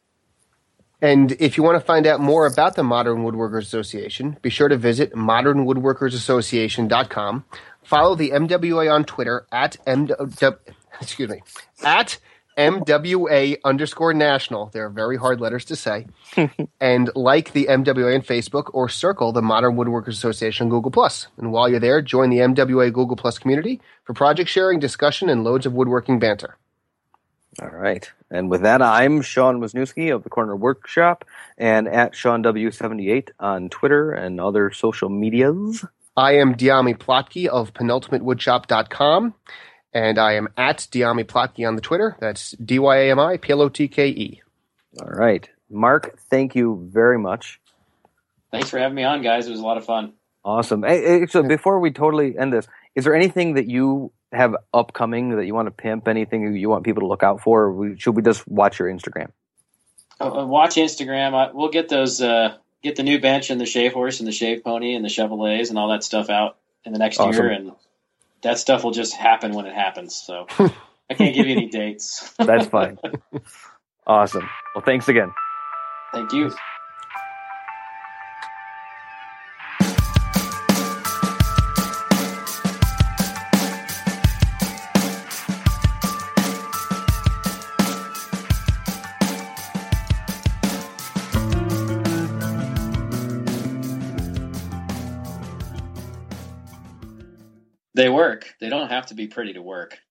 And 1.03 1.33
if 1.33 1.57
you 1.57 1.65
want 1.65 1.75
to 1.75 1.81
find 1.85 2.07
out 2.07 2.21
more 2.21 2.47
about 2.47 2.77
the 2.77 2.85
Modern 2.85 3.25
Woodworkers 3.25 3.63
Association, 3.63 4.39
be 4.41 4.51
sure 4.51 4.69
to 4.69 4.77
visit 4.77 5.15
modernwoodworkersassociation.com. 5.15 7.45
Follow 7.83 8.15
the 8.15 8.31
MWA 8.31 8.89
on 8.91 9.05
Twitter 9.05 9.45
at 9.51 9.77
MW, 9.85 10.59
excuse 11.01 11.29
me, 11.29 11.43
at 11.83 12.19
MWA 12.57 13.57
underscore 13.65 14.15
national. 14.15 14.67
They're 14.67 14.91
very 14.91 15.17
hard 15.17 15.41
letters 15.41 15.65
to 15.65 15.75
say. 15.75 16.07
and 16.81 17.11
like 17.17 17.53
the 17.53 17.67
MWA 17.67 18.15
on 18.15 18.23
Facebook 18.23 18.71
or 18.73 18.89
circle 18.89 19.33
the 19.33 19.43
Modern 19.43 19.75
Woodworkers 19.75 20.11
Association 20.11 20.67
on 20.67 20.71
Google 20.71 20.93
Plus. 20.93 21.27
And 21.37 21.51
while 21.51 21.69
you're 21.69 21.81
there, 21.81 22.01
join 22.01 22.31
the 22.31 22.39
MWA 22.39 22.93
Google 22.93 23.17
Plus 23.17 23.41
community 23.41 23.81
for 24.05 24.15
project 24.15 24.51
sharing, 24.51 24.79
discussion, 24.79 25.29
and 25.29 25.43
loads 25.43 25.67
of 25.67 25.73
woodworking 25.73 26.21
banter. 26.21 26.59
All 27.61 27.69
right. 27.69 28.11
And 28.33 28.49
with 28.49 28.63
that, 28.63 28.81
I'm 28.81 29.21
Sean 29.21 29.61
Wisniewski 29.61 30.13
of 30.13 30.23
the 30.23 30.31
Corner 30.31 30.57
Workshop 30.57 31.27
and 31.59 31.87
at 31.87 32.17
Sean 32.17 32.43
W78 32.43 33.29
on 33.39 33.69
Twitter 33.69 34.11
and 34.11 34.41
other 34.41 34.71
social 34.73 35.11
medias. 35.11 35.85
I 36.17 36.37
am 36.37 36.55
Dyami 36.55 36.97
Plotke 36.97 37.47
of 37.47 37.75
penultimatewoodshop.com, 37.75 39.35
and 39.93 40.19
I 40.19 40.33
am 40.33 40.49
at 40.57 40.79
Dyami 40.79 41.25
Plotke 41.25 41.69
on 41.69 41.77
the 41.77 41.83
Twitter. 41.83 42.17
That's 42.21 42.53
D 42.53 42.79
Y 42.79 42.97
A 42.97 43.11
M 43.11 43.21
I 43.21 43.37
P 43.37 43.53
L 43.53 43.61
O 43.61 43.69
T 43.69 43.87
K 43.87 44.09
E. 44.09 44.41
All 44.99 45.09
right. 45.09 45.47
Mark, 45.69 46.19
thank 46.31 46.55
you 46.55 46.89
very 46.91 47.19
much. 47.19 47.61
Thanks 48.51 48.71
for 48.71 48.79
having 48.79 48.95
me 48.95 49.05
on, 49.05 49.21
guys. 49.21 49.47
It 49.47 49.51
was 49.51 49.61
a 49.61 49.65
lot 49.65 49.77
of 49.77 49.85
fun. 49.85 50.15
Awesome. 50.45 50.83
Hey, 50.83 51.21
hey, 51.21 51.27
so 51.27 51.43
before 51.43 51.81
we 51.81 51.91
totally 51.91 52.37
end 52.37 52.53
this, 52.53 52.67
is 52.95 53.05
there 53.05 53.15
anything 53.15 53.55
that 53.55 53.69
you 53.69 54.13
have 54.33 54.57
upcoming 54.73 55.37
that 55.37 55.47
you 55.47 55.55
want 55.55 55.67
to 55.67 55.71
pimp? 55.71 56.09
Anything 56.09 56.57
you 56.57 56.69
want 56.69 56.85
people 56.85 57.03
to 57.03 57.07
look 57.07 57.23
out 57.23 57.41
for? 57.41 57.73
We, 57.73 57.99
should 57.99 58.17
we 58.17 58.23
just 58.23 58.47
watch 58.49 58.79
your 58.79 58.89
Instagram? 58.89 59.31
Uh, 60.21 60.41
uh, 60.41 60.47
watch 60.47 60.77
Instagram. 60.77 61.35
I, 61.35 61.53
we'll 61.53 61.71
get 61.71 61.89
those, 61.89 62.21
uh, 62.21 62.57
get 62.83 62.97
the 62.97 63.03
new 63.03 63.21
bench 63.21 63.51
and 63.51 63.61
the 63.61 63.67
shave 63.67 63.93
horse 63.93 64.21
and 64.21 64.27
the 64.27 64.33
shave 64.33 64.65
pony 64.65 64.95
and 64.95 65.05
the 65.05 65.09
Chevalets 65.09 65.71
and 65.71 65.79
all 65.79 65.91
that 65.91 66.05
stuff 66.05 66.31
out 66.31 66.57
in 66.85 66.93
the 66.93 66.99
next 66.99 67.19
Awesome. 67.19 67.33
year, 67.33 67.51
and 67.51 67.73
that 68.43 68.59
stuff 68.59 68.85
will 68.85 68.91
just 68.91 69.15
happen 69.15 69.53
when 69.53 69.67
it 69.67 69.75
happens. 69.75 70.17
So 70.17 70.47
I 71.11 71.15
can't 71.15 71.35
give 71.35 71.47
you 71.47 71.53
any 71.53 71.69
dates. 71.69 72.33
That's 72.39 72.67
fine. 72.67 72.99
awesome. 74.07 74.49
Well, 74.75 74.85
thanks 74.85 75.09
again. 75.09 75.33
Thank 76.13 76.33
you. 76.33 76.53
They 98.63 98.69
don't 98.69 98.91
have 98.91 99.07
to 99.07 99.15
be 99.15 99.27
pretty 99.27 99.55
to 99.55 99.61
work. 99.61 100.05